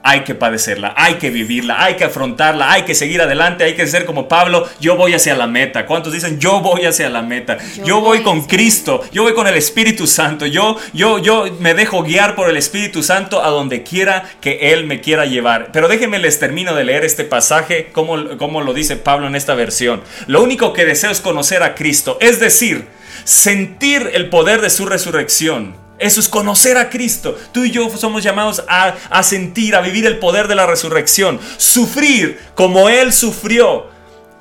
hay 0.08 0.20
que 0.20 0.34
padecerla, 0.34 0.94
hay 0.96 1.14
que 1.14 1.30
vivirla, 1.30 1.82
hay 1.82 1.94
que 1.94 2.04
afrontarla, 2.04 2.72
hay 2.72 2.82
que 2.82 2.94
seguir 2.94 3.20
adelante, 3.20 3.64
hay 3.64 3.74
que 3.74 3.86
ser 3.86 4.04
como 4.04 4.28
Pablo, 4.28 4.68
yo 4.80 4.96
voy 4.96 5.14
hacia 5.14 5.34
la 5.34 5.46
meta. 5.46 5.86
¿Cuántos 5.86 6.12
dicen 6.12 6.38
yo 6.38 6.60
voy 6.60 6.84
hacia 6.86 7.08
la 7.08 7.22
meta? 7.22 7.58
Yo, 7.78 7.84
Yo 7.84 8.00
voy 8.00 8.16
voy 8.16 8.22
con 8.22 8.42
Cristo, 8.46 9.02
yo 9.12 9.24
voy 9.24 9.34
con 9.34 9.46
el 9.46 9.56
Espíritu 9.56 10.06
Santo, 10.06 10.46
yo, 10.46 10.78
yo, 10.92 11.18
yo 11.18 11.46
me 11.58 11.74
dejo 11.74 12.02
guiar 12.02 12.34
por 12.34 12.48
el 12.48 12.56
Espíritu 12.56 13.02
Santo 13.02 13.42
a 13.42 13.48
donde 13.48 13.82
quiera 13.82 14.24
que 14.40 14.72
Él 14.72 14.86
me 14.86 15.00
quiera 15.00 15.26
llevar. 15.26 15.70
Pero 15.72 15.88
déjenme 15.88 16.18
les 16.18 16.38
termino 16.38 16.74
de 16.74 16.84
leer 16.84 17.04
este 17.04 17.24
pasaje, 17.24 17.90
como, 17.92 18.38
como 18.38 18.62
lo 18.62 18.72
dice 18.72 18.96
Pablo 18.96 19.26
en 19.26 19.34
esta 19.34 19.54
versión. 19.54 20.02
Lo 20.26 20.42
único 20.42 20.72
que 20.72 20.84
deseo 20.84 21.10
es 21.10 21.20
conocer 21.20 21.62
a 21.62 21.74
Cristo, 21.74 22.16
es 22.20 22.40
decir, 22.40 22.86
sentir 23.24 24.10
el 24.14 24.28
poder 24.30 24.60
de 24.60 24.70
su 24.70 24.86
resurrección. 24.86 25.85
Eso 25.98 26.20
es 26.20 26.28
conocer 26.28 26.76
a 26.76 26.90
Cristo. 26.90 27.36
Tú 27.52 27.64
y 27.64 27.70
yo 27.70 27.88
somos 27.96 28.22
llamados 28.22 28.62
a, 28.68 28.94
a 29.10 29.22
sentir, 29.22 29.74
a 29.74 29.80
vivir 29.80 30.06
el 30.06 30.18
poder 30.18 30.48
de 30.48 30.54
la 30.54 30.66
resurrección. 30.66 31.40
Sufrir 31.56 32.38
como 32.54 32.88
Él 32.88 33.12
sufrió 33.12 33.86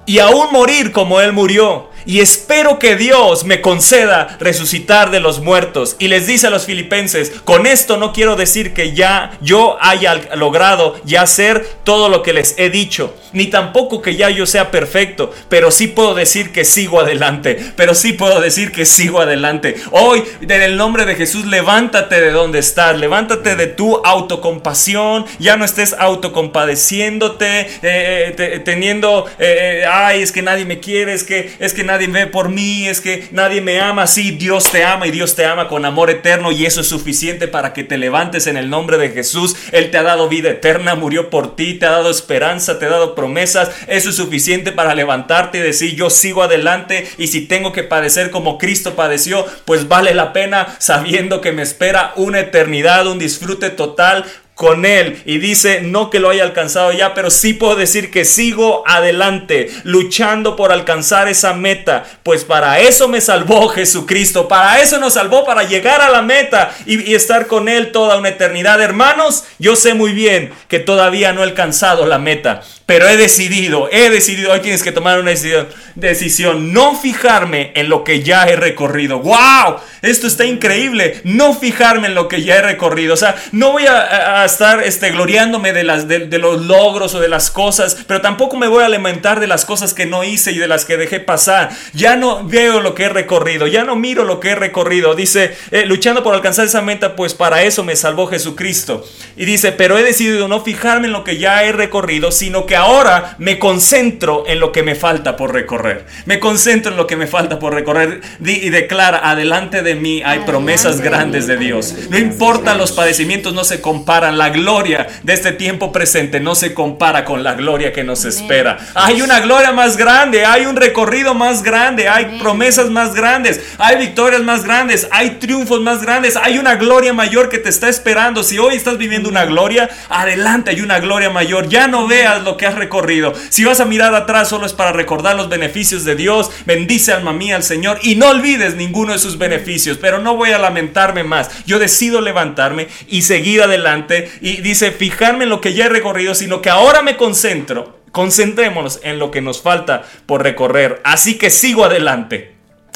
y 0.06 0.20
aún 0.20 0.52
morir 0.52 0.92
como 0.92 1.22
Él 1.22 1.34
murió. 1.34 1.90
Y 2.08 2.20
espero 2.20 2.78
que 2.78 2.96
Dios 2.96 3.46
me 3.46 3.62
conceda 3.62 4.38
resucitar 4.40 5.10
de 5.10 5.20
los 5.20 5.40
muertos. 5.40 5.96
Y 5.98 6.08
les 6.08 6.28
dice 6.28 6.48
a 6.48 6.52
los 6.52 6.66
filipenses, 6.66 7.32
con 7.44 7.66
esto 7.66 7.98
no 7.98 8.14
quiero 8.14 8.36
decir 8.36 8.76
que 8.76 8.94
ya 8.94 9.36
yo 9.42 9.78
haya 9.82 10.14
logrado 10.36 10.96
ya 11.04 11.24
hacer 11.24 11.68
todo 11.84 12.10
lo 12.10 12.22
que 12.22 12.34
les 12.34 12.54
he 12.60 12.70
dicho, 12.70 13.16
ni 13.36 13.48
tampoco 13.48 14.02
que 14.02 14.16
ya 14.16 14.30
yo 14.32 14.46
sea 14.48 14.72
perfecto, 14.72 15.32
pero 15.50 15.70
sí 15.70 15.88
puedo 15.88 16.16
decir 16.16 16.52
que 16.52 16.66
sigo 16.66 17.00
adelante, 17.00 17.60
pero 17.76 17.94
sí 17.94 18.14
puedo 18.14 18.42
decir 18.42 18.72
que 18.72 18.86
sigo 18.86 19.22
adelante. 19.22 19.76
Hoy, 19.92 20.24
en 20.42 20.62
el 20.62 20.78
nombre 20.78 21.06
de 21.06 21.16
Jesús, 21.16 21.46
levántate 21.46 22.20
de 22.22 22.32
donde 22.32 22.60
estás, 22.60 22.98
levántate 22.98 23.56
de 23.56 23.68
tu 23.68 23.98
autocompasión, 24.04 25.26
ya 25.40 25.58
no 25.58 25.66
estés 25.66 25.94
autocompadeciéndote, 26.00 27.60
eh, 27.62 27.68
eh, 27.84 28.34
te- 28.36 28.60
teniendo, 28.60 29.26
eh, 29.40 29.84
ay, 29.90 30.22
es 30.22 30.32
que 30.32 30.42
nadie 30.42 30.66
me 30.66 30.80
quiere, 30.80 31.14
es 31.14 31.24
que, 31.24 31.54
es 31.60 31.74
que 31.74 31.84
nadie 31.84 32.08
ve 32.08 32.28
por 32.28 32.50
mí, 32.50 32.88
es 32.88 33.02
que 33.02 33.28
nadie 33.32 33.62
me 33.62 33.80
ama. 33.80 34.08
Sí, 34.08 34.32
Dios 34.32 34.72
te 34.72 34.84
ama 34.84 35.08
y 35.08 35.12
Dios 35.12 35.36
te 35.36 35.46
ama 35.46 35.68
con 35.68 35.86
amor 35.86 36.10
eterno 36.10 36.52
y 36.52 36.66
eso 36.66 36.82
es 36.82 36.88
suficiente 36.88 37.48
para 37.48 37.74
que 37.74 37.84
te 37.84 37.98
levantes 37.98 38.48
en 38.48 38.58
el 38.58 38.70
nombre 38.70 38.98
de 38.98 39.10
Jesús. 39.10 39.56
Él 39.72 39.92
te 39.92 39.98
ha 39.98 40.04
dado 40.04 40.30
vida 40.30 40.50
eterna, 40.50 40.96
murió 40.96 41.30
por 41.30 41.56
ti, 41.56 41.74
te 41.76 41.86
ha 41.86 41.92
dado 41.92 42.10
esperanza, 42.10 42.80
te 42.80 42.86
ha 42.86 42.90
dado 42.90 43.16
promesas. 43.26 43.72
Eso 43.88 44.10
es 44.10 44.16
suficiente 44.16 44.72
para 44.72 44.94
levantarte 44.94 45.58
y 45.58 45.62
decir, 45.62 45.96
yo 45.96 46.12
sigo 46.12 46.44
adelante 46.44 47.08
y 47.18 47.28
si 47.28 47.42
tengo 47.42 47.72
que 47.72 47.82
padecer 47.82 48.30
como 48.30 48.60
Cristo 48.60 48.96
padeció, 48.96 49.46
pues 49.66 49.88
vale 49.88 50.14
la 50.14 50.32
pena 50.32 50.76
sabiendo 50.78 51.42
que 51.42 51.52
me 51.52 51.64
espera 51.64 52.14
una 52.16 52.40
eternidad, 52.40 53.08
un 53.08 53.18
disfrute 53.18 53.72
total 53.72 54.26
con 54.56 54.86
él 54.86 55.22
y 55.26 55.38
dice 55.38 55.82
no 55.82 56.10
que 56.10 56.22
lo 56.22 56.30
haya 56.30 56.44
alcanzado 56.44 56.94
ya, 56.94 57.14
pero 57.14 57.30
sí 57.30 57.54
puedo 57.54 57.76
decir 57.76 58.10
que 58.10 58.24
sigo 58.24 58.84
adelante 58.88 59.70
luchando 59.84 60.56
por 60.56 60.72
alcanzar 60.72 61.28
esa 61.28 61.54
meta, 61.54 62.06
pues 62.24 62.46
para 62.46 62.80
eso 62.80 63.10
me 63.10 63.20
salvó 63.20 63.68
Jesucristo, 63.68 64.48
para 64.48 64.82
eso 64.82 64.98
nos 64.98 65.14
salvó, 65.14 65.46
para 65.46 65.64
llegar 65.64 66.02
a 66.02 66.10
la 66.10 66.22
meta 66.22 66.74
y, 66.86 67.02
y 67.12 67.16
estar 67.16 67.48
con 67.48 67.68
él 67.68 67.92
toda 67.92 68.18
una 68.18 68.30
eternidad. 68.30 68.82
Hermanos, 68.82 69.44
yo 69.60 69.76
sé 69.76 69.94
muy 69.94 70.14
bien 70.14 70.54
que 70.70 70.80
todavía 70.80 71.34
no 71.34 71.42
he 71.42 71.44
alcanzado 71.44 72.06
la 72.06 72.18
meta, 72.18 72.62
pero 72.86 73.08
he 73.08 73.18
decidido, 73.18 73.90
he 73.92 74.12
decidido, 74.12 74.52
hoy 74.52 74.60
tienes 74.60 74.84
que 74.84 74.92
tomar 74.92 75.20
una 75.20 75.32
decisión, 75.32 75.68
decisión, 75.96 76.72
no 76.72 76.96
fijarme 76.96 77.72
en 77.74 77.90
lo 77.90 78.04
que 78.04 78.22
ya 78.22 78.44
he 78.44 78.56
recorrido. 78.56 79.20
¡Wow! 79.20 79.78
Esto 80.04 80.28
está 80.28 80.46
increíble, 80.46 81.20
no 81.24 81.56
fijarme 81.56 82.10
en 82.10 82.16
lo 82.16 82.28
que 82.28 82.44
ya 82.44 82.58
he 82.58 82.62
recorrido, 82.62 83.16
o 83.16 83.18
sea, 83.18 83.36
no 83.52 83.72
voy 83.72 83.88
a, 83.88 84.46
estar 84.46 84.84
este, 84.84 85.10
gloriándome 85.10 85.74
de, 85.74 85.84
las, 85.84 86.08
de 86.08 86.38
los 86.38 86.66
logros 86.66 87.16
o 87.16 87.20
de 87.20 87.28
las 87.28 87.50
cosas, 87.50 87.98
pero 88.08 88.22
tampoco 88.22 88.56
me 88.56 88.68
voy 88.68 88.84
a 88.84 88.90
lamentar 88.90 89.40
de 89.40 89.48
las 89.48 89.66
cosas 89.66 89.96
que 89.96 90.06
no 90.06 90.24
hice 90.24 90.52
y 90.52 90.60
de 90.60 90.68
las 90.68 90.86
que 90.86 90.98
dejé 90.98 91.20
pasar. 91.20 91.72
Ya 91.94 92.16
no 92.16 92.44
veo 92.48 92.82
lo 92.82 92.94
que 92.94 93.06
he 93.06 93.10
recorrido, 93.10 93.66
ya 93.66 93.84
no 93.84 93.96
miro 93.96 94.26
lo 94.26 94.40
que 94.40 94.50
he 94.50 94.56
recorrido. 94.56 95.16
Dice, 95.16 95.56
eh, 95.72 95.88
luchando 95.88 96.22
por 96.22 96.36
alcanzar 96.36 96.66
esa 96.66 96.84
meta, 96.84 97.16
pues 97.16 97.34
para 97.34 97.64
eso 97.64 97.84
me 97.84 97.96
salvó 97.96 98.28
Jesucristo. 98.28 99.04
Y 99.36 99.46
dice, 99.46 99.72
pero 99.72 99.98
he 99.98 100.04
decidido 100.04 100.48
no 100.48 100.64
fijarme 100.64 101.08
en 101.08 101.14
lo 101.14 101.24
que 101.24 101.38
ya 101.38 101.64
he 101.64 101.72
recorrido, 101.72 102.32
sino 102.32 102.68
que 102.68 102.75
ahora 102.76 103.36
me 103.38 103.60
concentro 103.60 104.44
en 104.48 104.60
lo 104.60 104.72
que 104.72 104.84
me 104.84 104.96
falta 104.96 105.36
por 105.36 105.54
recorrer. 105.54 106.06
Me 106.26 106.40
concentro 106.40 106.92
en 106.92 106.98
lo 106.98 107.08
que 107.08 107.16
me 107.16 107.28
falta 107.28 107.60
por 107.60 107.74
recorrer 107.74 108.22
y 108.40 108.70
declara, 108.70 109.30
adelante 109.30 109.82
de 109.82 109.96
mí 109.96 110.22
hay 110.24 110.40
promesas 110.40 111.02
grandes 111.02 111.48
de 111.48 111.58
Dios. 111.58 111.94
No 112.10 112.18
importa 112.18 112.76
los 112.76 112.92
padecimientos, 112.92 113.54
no 113.54 113.64
se 113.64 113.82
comparan. 113.82 114.38
La 114.38 114.50
gloria 114.50 115.08
de 115.24 115.34
este 115.34 115.52
tiempo 115.52 115.92
presente 115.92 116.40
no 116.40 116.56
se 116.56 116.74
compara 116.74 117.26
con 117.26 117.44
la 117.44 117.54
gloria 117.54 117.94
que 117.94 118.04
nos 118.04 118.26
espera. 118.26 118.78
Hay 118.94 119.22
una 119.22 119.40
gloria 119.40 119.72
más 119.72 119.98
grande, 119.98 120.46
hay 120.46 120.66
un 120.66 120.76
recorrido 120.76 121.34
más 121.34 121.64
grande, 121.64 122.10
hay 122.10 122.38
promesas 122.40 122.90
más 122.90 123.14
grandes, 123.14 123.62
hay 123.78 123.98
victorias 123.98 124.42
más 124.42 124.64
grandes, 124.64 125.08
hay 125.12 125.32
triunfos 125.32 125.82
más 125.82 126.02
grandes, 126.02 126.36
hay 126.36 126.58
una 126.58 126.76
gloria 126.76 127.14
mayor 127.14 127.50
que 127.50 127.58
te 127.58 127.70
está 127.70 127.90
esperando. 127.90 128.44
Si 128.44 128.58
hoy 128.58 128.76
estás 128.76 128.98
viviendo 128.98 129.30
una 129.30 129.46
gloria, 129.46 129.90
adelante 130.10 130.72
hay 130.72 130.82
una 130.82 131.00
gloria 131.00 131.30
mayor. 131.30 131.68
Ya 131.70 131.88
no 131.88 132.08
veas 132.08 132.44
lo 132.44 132.58
que 132.58 132.65
has 132.66 132.76
recorrido. 132.76 133.34
Si 133.50 133.64
vas 133.64 133.80
a 133.80 133.86
mirar 133.86 134.14
atrás, 134.16 134.50
solo 134.50 134.66
es 134.66 134.74
para 134.74 134.92
recordar 134.92 135.36
los 135.36 135.50
beneficios 135.50 136.04
de 136.06 136.16
Dios. 136.16 136.52
Bendice 136.66 137.14
alma 137.14 137.34
mía 137.34 137.56
al 137.56 137.64
Señor 137.64 138.00
y 138.02 138.16
no 138.16 138.30
olvides 138.30 138.76
ninguno 138.76 139.14
de 139.14 139.20
sus 139.20 139.38
beneficios. 139.38 139.98
Pero 140.00 140.20
no 140.20 140.36
voy 140.36 140.52
a 140.52 140.58
lamentarme 140.58 141.24
más. 141.24 141.66
Yo 141.66 141.80
decido 141.80 142.22
levantarme 142.22 142.88
y 143.08 143.24
seguir 143.24 143.62
adelante. 143.62 144.32
Y 144.42 144.62
dice, 144.62 144.92
fijarme 144.92 145.46
en 145.46 145.50
lo 145.50 145.62
que 145.62 145.74
ya 145.74 145.86
he 145.86 145.90
recorrido, 145.90 146.36
sino 146.36 146.62
que 146.62 146.70
ahora 146.70 147.02
me 147.02 147.18
concentro. 147.18 148.00
Concentrémonos 148.12 149.00
en 149.04 149.20
lo 149.20 149.30
que 149.32 149.42
nos 149.42 149.62
falta 149.62 150.04
por 150.26 150.44
recorrer. 150.44 151.02
Así 151.04 151.38
que 151.38 151.50
sigo 151.50 151.86
adelante. 151.86 152.56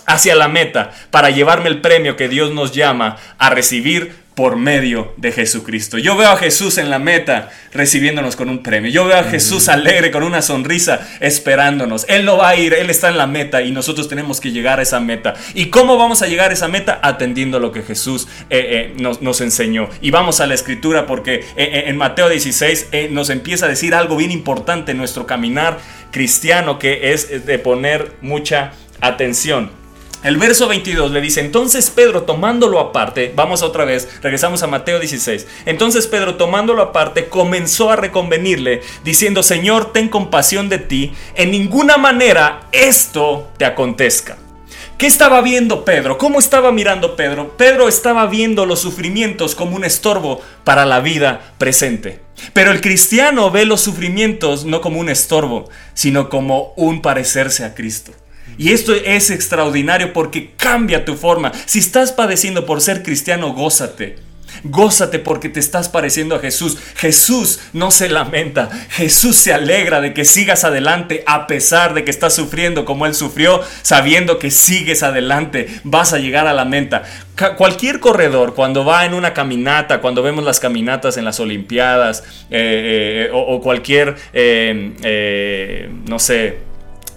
hacia 0.10 0.36
la 0.36 0.48
meta, 0.48 0.92
para 1.12 1.30
llevarme 1.30 1.70
el 1.70 1.82
premio 1.82 2.16
que 2.16 2.28
Dios 2.28 2.52
nos 2.52 2.72
llama 2.72 3.18
a 3.38 3.52
recibir 3.52 4.16
por 4.40 4.56
medio 4.56 5.12
de 5.18 5.34
Jesucristo. 5.34 5.98
Yo 5.98 6.16
veo 6.16 6.30
a 6.30 6.38
Jesús 6.38 6.78
en 6.78 6.90
la 6.90 6.98
meta 6.98 7.50
recibiéndonos 7.74 8.38
con 8.38 8.48
un 8.48 8.64
premio. 8.64 8.90
Yo 8.90 9.04
veo 9.04 9.18
a 9.18 9.26
Jesús 9.26 9.68
alegre 9.68 10.12
con 10.12 10.24
una 10.24 10.42
sonrisa 10.42 11.06
esperándonos. 11.20 12.06
Él 12.08 12.24
no 12.24 12.38
va 12.38 12.48
a 12.48 12.56
ir, 12.56 12.74
Él 12.74 12.90
está 12.90 13.10
en 13.10 13.18
la 13.18 13.28
meta 13.28 13.62
y 13.62 13.72
nosotros 13.72 14.08
tenemos 14.08 14.40
que 14.40 14.54
llegar 14.54 14.80
a 14.80 14.84
esa 14.84 15.02
meta. 15.02 15.34
¿Y 15.56 15.66
cómo 15.66 15.98
vamos 15.98 16.22
a 16.22 16.28
llegar 16.28 16.52
a 16.52 16.54
esa 16.54 16.70
meta? 16.70 17.02
Atendiendo 17.04 17.60
lo 17.60 17.74
que 17.74 17.82
Jesús 17.82 18.30
eh, 18.50 18.94
eh, 18.94 18.94
nos, 18.98 19.22
nos 19.22 19.42
enseñó. 19.42 19.90
Y 20.00 20.12
vamos 20.12 20.40
a 20.40 20.48
la 20.48 20.54
escritura 20.54 21.06
porque 21.06 21.44
eh, 21.58 21.84
en 21.88 21.98
Mateo 21.98 22.30
16 22.30 22.88
eh, 22.94 23.10
nos 23.12 23.30
empieza 23.30 23.66
a 23.66 23.68
decir 23.68 23.94
algo 23.94 24.16
bien 24.16 24.32
importante 24.32 24.94
en 24.94 25.00
nuestro 25.00 25.28
caminar 25.28 25.80
cristiano 26.14 26.80
que 26.80 27.12
es 27.12 27.46
de 27.46 27.60
poner 27.60 28.14
mucha 28.22 28.72
atención. 29.02 29.79
El 30.22 30.36
verso 30.36 30.68
22 30.68 31.12
le 31.12 31.22
dice, 31.22 31.40
entonces 31.40 31.90
Pedro 31.90 32.24
tomándolo 32.24 32.82
aparte, 32.82 33.32
vamos 33.38 33.64
otra 33.64 33.86
vez, 33.86 34.10
regresamos 34.22 34.62
a 34.64 34.68
Mateo 34.68 35.00
16, 35.00 35.48
entonces 35.66 36.08
Pedro 36.08 36.36
tomándolo 36.36 36.82
aparte 36.82 37.30
comenzó 37.30 37.90
a 37.90 37.96
reconvenirle, 37.96 38.82
diciendo, 39.06 39.44
Señor, 39.44 39.94
ten 39.94 40.10
compasión 40.10 40.68
de 40.68 40.80
ti, 40.80 41.14
en 41.36 41.52
ninguna 41.52 41.96
manera 41.96 42.68
esto 42.74 43.48
te 43.58 43.64
acontezca. 43.64 44.36
¿Qué 44.98 45.08
estaba 45.08 45.40
viendo 45.40 45.86
Pedro? 45.86 46.18
¿Cómo 46.18 46.40
estaba 46.40 46.74
mirando 46.74 47.16
Pedro? 47.16 47.56
Pedro 47.56 47.88
estaba 47.88 48.26
viendo 48.26 48.66
los 48.66 48.82
sufrimientos 48.82 49.56
como 49.56 49.78
un 49.78 49.86
estorbo 49.86 50.42
para 50.66 50.86
la 50.86 51.00
vida 51.00 51.54
presente. 51.58 52.20
Pero 52.52 52.72
el 52.72 52.82
cristiano 52.82 53.50
ve 53.52 53.64
los 53.64 53.80
sufrimientos 53.80 54.66
no 54.66 54.82
como 54.82 55.00
un 55.00 55.08
estorbo, 55.08 55.70
sino 55.94 56.28
como 56.28 56.74
un 56.76 57.02
parecerse 57.02 57.64
a 57.64 57.74
Cristo. 57.74 58.12
Y 58.58 58.72
esto 58.72 58.94
es 58.94 59.30
extraordinario 59.30 60.14
porque 60.14 60.52
cambia 60.58 61.06
tu 61.06 61.16
forma. 61.16 61.52
Si 61.66 61.80
estás 61.80 62.12
padeciendo 62.12 62.66
por 62.66 62.82
ser 62.82 63.04
cristiano, 63.04 63.54
gózate. 63.54 64.30
Gózate 64.64 65.20
porque 65.20 65.50
te 65.50 65.60
estás 65.60 65.90
pareciendo 65.90 66.36
a 66.36 66.40
Jesús. 66.40 66.78
Jesús 66.96 67.60
no 67.74 67.92
se 67.92 68.10
lamenta. 68.10 68.70
Jesús 68.90 69.38
se 69.38 69.54
alegra 69.54 70.02
de 70.02 70.14
que 70.14 70.26
sigas 70.26 70.64
adelante 70.64 71.24
a 71.28 71.48
pesar 71.48 71.94
de 71.94 72.04
que 72.04 72.12
estás 72.12 72.34
sufriendo 72.34 72.86
como 72.86 73.06
Él 73.06 73.14
sufrió, 73.16 73.62
sabiendo 73.82 74.40
que 74.40 74.52
sigues 74.52 75.04
adelante. 75.04 75.68
Vas 75.84 76.14
a 76.14 76.20
llegar 76.20 76.48
a 76.48 76.54
la 76.54 76.66
meta. 76.66 77.04
Cualquier 77.58 78.02
corredor, 78.02 78.54
cuando 78.54 78.84
va 78.84 79.06
en 79.06 79.14
una 79.14 79.34
caminata, 79.34 80.02
cuando 80.02 80.22
vemos 80.22 80.44
las 80.44 80.60
caminatas 80.60 81.16
en 81.16 81.24
las 81.24 81.40
Olimpiadas 81.40 82.24
eh, 82.50 83.28
eh, 83.28 83.30
o, 83.32 83.62
cualquier, 83.62 84.18
eh, 84.34 85.90
no 86.06 86.20
sé, 86.20 86.69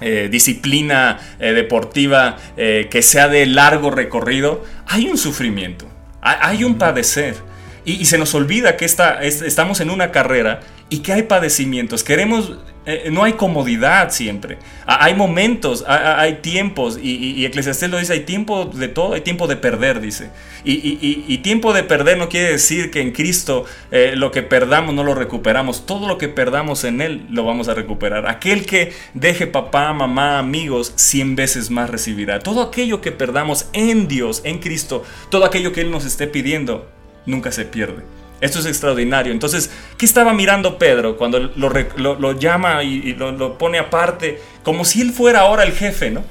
eh, 0.03 0.29
disciplina 0.31 1.19
eh, 1.41 1.53
deportiva 1.53 2.37
eh, 2.57 2.89
que 2.91 3.03
sea 3.03 3.29
de 3.29 3.47
largo 3.47 3.91
recorrido, 3.91 4.65
hay 4.87 5.07
un 5.09 5.17
sufrimiento, 5.19 5.87
hay, 6.21 6.37
hay 6.41 6.65
un 6.65 6.77
padecer. 6.79 7.37
Y, 7.85 7.95
y 7.95 8.05
se 8.05 8.17
nos 8.19 8.35
olvida 8.35 8.77
que 8.77 8.85
esta, 8.85 9.23
es- 9.23 9.43
estamos 9.43 9.81
en 9.81 9.91
una 9.91 10.13
carrera 10.13 10.61
y 10.95 10.99
que 10.99 11.13
hay 11.13 11.23
padecimientos. 11.23 12.05
Queremos, 12.05 12.53
eh, 12.87 13.09
no 13.11 13.25
hay 13.25 13.33
comodidad 13.35 14.11
siempre. 14.11 14.59
Ha- 14.87 15.05
Hay 15.05 15.15
momentos, 15.15 15.85
ha- 15.87 15.95
ha- 15.97 16.21
hay 16.21 16.35
tiempos. 16.43 16.99
Y, 17.03 17.11
y, 17.41 17.47
Eclesiastés 17.47 17.89
lo 17.91 17.99
dice, 17.99 18.13
hay 18.13 18.21
tiempo 18.21 18.65
de 18.67 18.89
todo, 18.89 19.15
hay 19.15 19.21
tiempo 19.23 19.47
de 19.47 19.57
perder, 19.57 20.01
dice. 20.01 20.31
Y 20.65 21.39
tiempo 21.39 21.73
de 21.73 21.83
perder 21.83 22.19
no 22.19 22.29
quiere 22.29 22.51
decir 22.53 22.91
que 22.91 23.01
en 23.01 23.13
Cristo 23.13 23.65
eh, 23.91 24.13
lo 24.17 24.31
que 24.31 24.43
perdamos 24.43 24.95
no 24.95 25.03
lo 25.05 25.15
recuperamos. 25.15 25.87
Todo 25.87 26.07
lo 26.07 26.19
que 26.19 26.29
perdamos 26.29 26.85
en 26.85 27.01
Él 27.01 27.27
lo 27.31 27.45
vamos 27.45 27.69
a 27.69 27.75
recuperar. 27.75 28.29
Aquel 28.29 28.65
que 28.67 28.93
deje 29.15 29.47
papá, 29.47 29.93
mamá, 29.93 30.39
amigos, 30.39 30.93
cien 30.97 31.35
veces 31.37 31.71
más 31.71 31.91
recibirá. 31.91 32.39
Todo 32.41 32.63
aquello 32.63 33.01
que 33.01 33.13
perdamos 33.13 33.67
en 33.73 34.09
Dios, 34.09 34.41
en 34.45 34.59
Cristo, 34.59 35.03
todo 35.31 35.45
aquello 35.45 35.73
que 35.73 35.81
Él 35.81 35.91
nos 35.91 36.05
esté 36.05 36.27
pidiendo, 36.27 36.89
nunca 37.27 37.51
se 37.51 37.65
pierde. 37.65 38.03
Esto 38.43 38.59
es 38.59 38.67
extraordinario. 38.67 39.33
Entonces, 39.33 39.71
¿qué 39.97 40.05
estaba 40.05 40.35
mirando 40.35 40.77
Pedro 40.77 41.17
cuando 41.17 41.39
lo, 41.39 41.71
lo- 41.97 42.39
llama 42.39 42.83
y, 42.83 43.15
lo 43.15 43.57
pone 43.57 43.79
aparte? 43.79 44.41
Como 44.63 44.85
si 44.85 45.01
él 45.01 45.13
fuera 45.13 45.41
ahora 45.41 45.63
el 45.63 45.73
jefe, 45.73 46.11
¿no? 46.11 46.23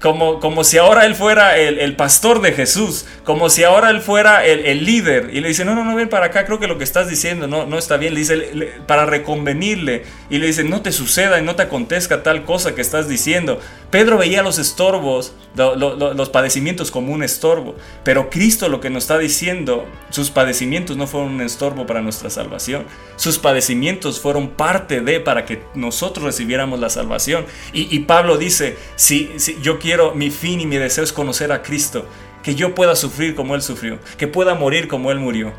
Como, 0.00 0.40
como 0.40 0.64
si 0.64 0.78
ahora 0.78 1.04
él 1.04 1.14
fuera 1.14 1.58
el, 1.58 1.78
el 1.78 1.94
pastor 1.94 2.40
de 2.40 2.52
Jesús, 2.52 3.04
como 3.22 3.50
si 3.50 3.64
ahora 3.64 3.90
él 3.90 4.00
fuera 4.00 4.46
el, 4.46 4.64
el 4.64 4.86
líder. 4.86 5.28
Y 5.34 5.40
le 5.40 5.48
dice, 5.48 5.66
no, 5.66 5.74
no, 5.74 5.84
no, 5.84 5.94
ven 5.94 6.08
para 6.08 6.26
acá, 6.26 6.46
creo 6.46 6.58
que 6.58 6.66
lo 6.66 6.78
que 6.78 6.84
estás 6.84 7.10
diciendo 7.10 7.46
no, 7.46 7.66
no 7.66 7.76
está 7.76 7.98
bien. 7.98 8.14
Le 8.14 8.20
dice, 8.20 8.36
le- 8.54 8.66
para 8.86 9.04
reconvenirle. 9.04 10.04
Y 10.30 10.38
le 10.38 10.46
dice, 10.46 10.64
no 10.64 10.80
te 10.80 10.90
suceda 10.92 11.38
y 11.38 11.44
no 11.44 11.54
te 11.54 11.64
acontezca 11.64 12.22
tal 12.22 12.44
cosa 12.44 12.74
que 12.74 12.80
estás 12.80 13.10
diciendo. 13.10 13.60
Pedro 13.90 14.16
veía 14.16 14.42
los 14.42 14.58
estorbos, 14.58 15.34
lo- 15.54 15.76
lo- 15.76 15.94
lo- 15.96 16.14
los 16.14 16.30
padecimientos 16.30 16.90
como 16.90 17.12
un 17.12 17.22
estorbo. 17.22 17.76
Pero 18.02 18.30
Cristo 18.30 18.70
lo 18.70 18.80
que 18.80 18.88
nos 18.88 19.04
está 19.04 19.18
diciendo, 19.18 19.86
sus 20.08 20.30
padecimientos 20.30 20.96
no 20.96 21.06
fueron 21.08 21.32
un 21.32 21.40
estorbo 21.42 21.86
para 21.86 22.00
nuestra 22.00 22.30
salvación. 22.30 22.86
Sus 23.16 23.38
padecimientos 23.38 24.18
fueron 24.18 24.48
parte 24.48 25.02
de 25.02 25.20
para 25.20 25.44
que 25.44 25.62
nosotros 25.74 26.24
recibiéramos 26.24 26.80
la 26.80 26.88
salvación. 26.88 27.44
Y, 27.74 27.94
y 27.94 27.98
Pablo 28.00 28.38
dice, 28.38 28.78
si, 28.96 29.30
si 29.36 29.58
yo 29.60 29.78
quiero, 29.78 29.89
mi 30.14 30.30
fin 30.30 30.60
y 30.60 30.66
mi 30.66 30.76
deseo 30.76 31.04
es 31.04 31.12
conocer 31.12 31.52
a 31.52 31.62
Cristo, 31.62 32.06
que 32.42 32.54
yo 32.54 32.74
pueda 32.74 32.96
sufrir 32.96 33.34
como 33.34 33.54
Él 33.54 33.62
sufrió, 33.62 33.98
que 34.16 34.26
pueda 34.26 34.54
morir 34.54 34.88
como 34.88 35.10
Él 35.10 35.18
murió 35.18 35.52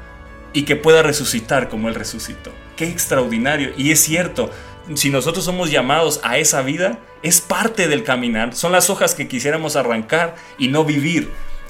y 0.53 0.63
que 0.63 0.75
pueda 0.75 1.03
resucitar 1.03 1.69
como 1.69 1.89
Él 1.89 1.95
resucitó. 1.95 2.51
Qué 2.75 2.85
extraordinario. 2.85 3.71
Y 3.77 3.91
es 3.91 3.99
cierto, 4.01 4.49
si 4.95 5.09
nosotros 5.09 5.45
somos 5.45 5.71
llamados 5.71 6.19
a 6.23 6.37
esa 6.37 6.61
vida, 6.61 6.99
es 7.23 7.41
parte 7.41 7.87
del 7.87 8.03
caminar. 8.03 8.55
Son 8.55 8.71
las 8.71 8.89
hojas 8.89 9.15
que 9.15 9.27
quisiéramos 9.27 9.75
arrancar 9.75 10.35
y 10.57 10.67
no 10.67 10.83
vivir. 10.83 11.29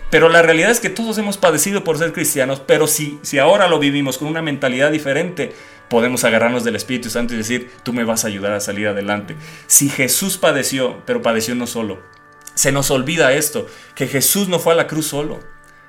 Pero 0.10 0.28
la 0.28 0.42
realidad 0.42 0.72
es 0.72 0.82
que 0.82 0.90
todos 0.90 1.18
hemos 1.18 1.38
padecido 1.38 1.84
por 1.84 1.98
ser 1.98 2.12
cristianos, 2.12 2.62
pero 2.66 2.86
si, 2.86 3.18
si 3.22 3.40
ahora 3.40 3.70
lo 3.70 3.80
vivimos 3.80 4.18
con 4.18 4.28
una 4.28 4.42
mentalidad 4.42 4.92
diferente, 4.92 5.54
podemos 5.90 6.26
agarrarnos 6.26 6.66
del 6.66 6.76
Espíritu 6.76 7.10
Santo 7.10 7.34
y 7.34 7.38
decir, 7.38 7.72
tú 7.84 7.94
me 7.94 8.04
vas 8.04 8.26
a 8.26 8.28
ayudar 8.28 8.52
a 8.52 8.60
salir 8.60 8.88
adelante. 8.88 9.38
Si 9.68 9.90
Jesús 9.90 10.38
padeció, 10.38 11.02
pero 11.06 11.22
padeció 11.22 11.56
no 11.56 11.66
solo, 11.66 12.02
se 12.54 12.72
nos 12.72 12.92
olvida 12.92 13.34
esto, 13.34 13.68
que 13.96 14.08
Jesús 14.08 14.48
no 14.48 14.60
fue 14.60 14.74
a 14.74 14.78
la 14.78 14.88
cruz 14.88 15.08
solo. 15.08 15.40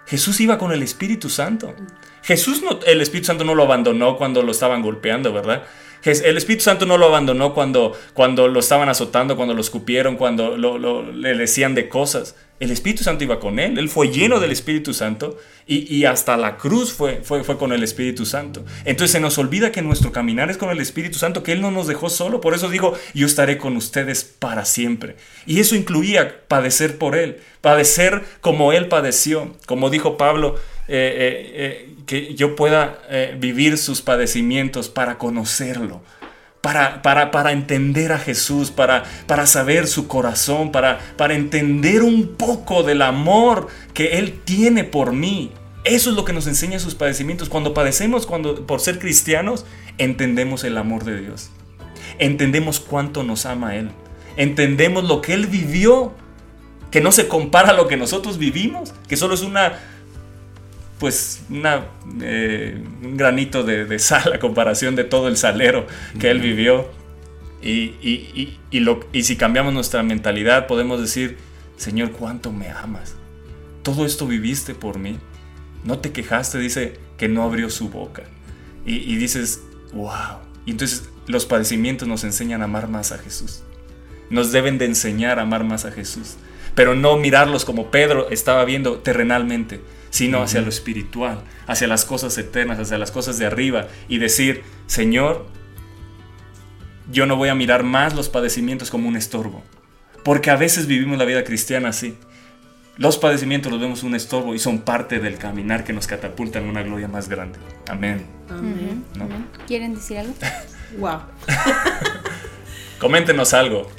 Jesús 0.06 0.40
iba 0.40 0.58
con 0.58 0.72
el 0.72 0.82
Espíritu 0.82 1.28
Santo. 1.28 1.74
Jesús 2.22 2.62
no, 2.62 2.80
el 2.86 3.00
Espíritu 3.00 3.26
Santo 3.26 3.44
no 3.44 3.54
lo 3.54 3.64
abandonó 3.64 4.16
cuando 4.16 4.42
lo 4.42 4.52
estaban 4.52 4.82
golpeando, 4.82 5.32
¿verdad? 5.32 5.64
El 6.04 6.36
Espíritu 6.36 6.64
Santo 6.64 6.86
no 6.86 6.98
lo 6.98 7.06
abandonó 7.06 7.54
cuando, 7.54 7.92
cuando 8.14 8.48
lo 8.48 8.60
estaban 8.60 8.88
azotando, 8.88 9.36
cuando 9.36 9.54
lo 9.54 9.60
escupieron, 9.60 10.16
cuando 10.16 10.56
lo- 10.56 11.12
le 11.12 11.34
decían 11.36 11.74
de 11.74 11.88
cosas. 11.88 12.34
El 12.60 12.70
Espíritu 12.70 13.02
Santo 13.02 13.24
iba 13.24 13.40
con 13.40 13.58
él, 13.58 13.76
él 13.76 13.88
fue 13.88 14.08
lleno 14.10 14.38
del 14.38 14.52
Espíritu 14.52 14.94
Santo 14.94 15.36
y, 15.66 15.92
y 15.92 16.04
hasta 16.04 16.36
la 16.36 16.56
cruz 16.58 16.92
fue, 16.92 17.20
fue, 17.24 17.42
fue 17.42 17.58
con 17.58 17.72
el 17.72 17.82
Espíritu 17.82 18.24
Santo. 18.24 18.64
Entonces 18.84 19.10
se 19.10 19.18
nos 19.20 19.36
olvida 19.38 19.72
que 19.72 19.82
nuestro 19.82 20.12
caminar 20.12 20.48
es 20.48 20.58
con 20.58 20.70
el 20.70 20.78
Espíritu 20.80 21.18
Santo, 21.18 21.42
que 21.42 21.50
Él 21.52 21.60
no 21.60 21.72
nos 21.72 21.88
dejó 21.88 22.08
solo. 22.08 22.40
Por 22.40 22.54
eso 22.54 22.68
digo, 22.68 22.94
yo 23.14 23.26
estaré 23.26 23.58
con 23.58 23.76
ustedes 23.76 24.22
para 24.22 24.64
siempre. 24.64 25.16
Y 25.44 25.58
eso 25.58 25.74
incluía 25.74 26.42
padecer 26.46 26.98
por 26.98 27.16
Él, 27.16 27.38
padecer 27.62 28.22
como 28.40 28.72
Él 28.72 28.86
padeció, 28.86 29.56
como 29.66 29.90
dijo 29.90 30.16
Pablo, 30.16 30.54
eh, 30.88 30.94
eh, 30.94 31.52
eh, 31.54 31.94
que 32.06 32.34
yo 32.34 32.56
pueda 32.56 32.98
vivir 33.38 33.78
sus 33.78 34.02
padecimientos 34.02 34.88
para 34.88 35.16
conocerlo 35.16 36.02
para, 36.60 37.02
para, 37.02 37.32
para 37.32 37.50
entender 37.50 38.12
a 38.12 38.18
Jesús, 38.18 38.70
para, 38.70 39.02
para 39.26 39.46
saber 39.46 39.88
su 39.88 40.06
corazón, 40.06 40.70
para, 40.70 41.00
para 41.16 41.34
entender 41.34 42.02
un 42.02 42.36
poco 42.36 42.84
del 42.84 43.02
amor 43.02 43.66
que 43.94 44.18
Él 44.18 44.40
tiene 44.44 44.84
por 44.84 45.12
mí. 45.12 45.50
Eso 45.82 46.10
es 46.10 46.16
lo 46.16 46.24
que 46.24 46.32
nos 46.32 46.46
enseña 46.46 46.78
sus 46.78 46.94
padecimientos. 46.94 47.48
Cuando 47.48 47.74
padecemos 47.74 48.26
cuando, 48.26 48.64
por 48.64 48.80
ser 48.80 49.00
cristianos, 49.00 49.66
entendemos 49.98 50.62
el 50.62 50.78
amor 50.78 51.02
de 51.04 51.20
Dios. 51.20 51.50
Entendemos 52.20 52.78
cuánto 52.78 53.24
nos 53.24 53.44
ama 53.44 53.74
Él. 53.74 53.90
Entendemos 54.36 55.02
lo 55.02 55.20
que 55.20 55.34
Él 55.34 55.48
vivió, 55.48 56.12
que 56.92 57.00
no 57.00 57.10
se 57.10 57.26
compara 57.26 57.70
a 57.70 57.74
lo 57.74 57.88
que 57.88 57.96
nosotros 57.96 58.38
vivimos, 58.38 58.94
que 59.08 59.16
solo 59.16 59.34
es 59.34 59.42
una 59.42 59.80
pues 61.02 61.42
una, 61.50 61.86
eh, 62.20 62.80
un 63.02 63.16
granito 63.16 63.64
de, 63.64 63.86
de 63.86 63.98
sal 63.98 64.32
a 64.32 64.38
comparación 64.38 64.94
de 64.94 65.02
todo 65.02 65.26
el 65.26 65.36
salero 65.36 65.84
que 66.20 66.30
él 66.30 66.38
vivió. 66.38 66.86
Y, 67.60 67.96
y- 68.00 68.30
y- 68.34 68.58
y 68.70 68.80
lo, 68.80 69.00
y 69.12 69.24
si 69.24 69.34
cambiamos 69.36 69.74
nuestra 69.74 70.04
mentalidad, 70.04 70.68
podemos 70.68 71.00
decir, 71.00 71.38
Señor, 71.76 72.12
¿cuánto 72.12 72.52
me 72.52 72.68
amas? 72.68 73.16
Todo 73.82 74.06
esto 74.06 74.28
viviste 74.28 74.76
por 74.76 75.00
mí. 75.00 75.18
No 75.84 75.98
te 75.98 76.12
quejaste, 76.12 76.58
dice, 76.58 76.98
que 77.18 77.26
no 77.28 77.42
abrió 77.42 77.68
su 77.68 77.88
boca. 77.88 78.22
Y, 78.86 78.98
y 78.98 79.16
dices, 79.16 79.62
wow. 79.92 80.38
Y 80.66 80.70
entonces 80.70 81.08
los 81.26 81.46
padecimientos 81.46 82.06
nos 82.06 82.22
enseñan 82.22 82.60
a 82.62 82.66
amar 82.66 82.86
más 82.88 83.10
a 83.10 83.18
Jesús. 83.18 83.64
Nos 84.30 84.52
deben 84.52 84.78
de 84.78 84.84
enseñar 84.84 85.40
a 85.40 85.42
amar 85.42 85.64
más 85.64 85.84
a 85.84 85.90
Jesús. 85.90 86.36
Pero 86.76 86.94
no 86.94 87.16
mirarlos 87.16 87.64
como 87.64 87.90
Pedro 87.90 88.30
estaba 88.30 88.64
viendo 88.64 88.98
terrenalmente, 89.00 89.80
sino 90.12 90.42
hacia 90.42 90.60
lo 90.60 90.68
espiritual, 90.68 91.42
hacia 91.66 91.88
las 91.88 92.04
cosas 92.04 92.36
eternas, 92.36 92.78
hacia 92.78 92.98
las 92.98 93.10
cosas 93.10 93.38
de 93.38 93.46
arriba. 93.46 93.88
Y 94.08 94.18
decir, 94.18 94.62
Señor, 94.86 95.46
yo 97.10 97.24
no 97.24 97.36
voy 97.36 97.48
a 97.48 97.54
mirar 97.54 97.82
más 97.82 98.14
los 98.14 98.28
padecimientos 98.28 98.90
como 98.90 99.08
un 99.08 99.16
estorbo. 99.16 99.64
Porque 100.22 100.50
a 100.50 100.56
veces 100.56 100.86
vivimos 100.86 101.16
la 101.16 101.24
vida 101.24 101.44
cristiana 101.44 101.88
así. 101.88 102.14
Los 102.98 103.16
padecimientos 103.16 103.72
los 103.72 103.80
vemos 103.80 104.02
un 104.02 104.14
estorbo 104.14 104.54
y 104.54 104.58
son 104.58 104.80
parte 104.80 105.18
del 105.18 105.38
caminar 105.38 105.82
que 105.82 105.94
nos 105.94 106.06
catapultan 106.06 106.66
a 106.66 106.70
una 106.70 106.82
gloria 106.82 107.08
más 107.08 107.30
grande. 107.30 107.58
Amén. 107.88 108.26
Amén. 108.50 109.04
¿no? 109.16 109.26
¿Quieren 109.66 109.94
decir 109.94 110.18
algo? 110.18 110.34
Wow. 110.98 111.20
Coméntenos 113.00 113.54
algo. 113.54 113.90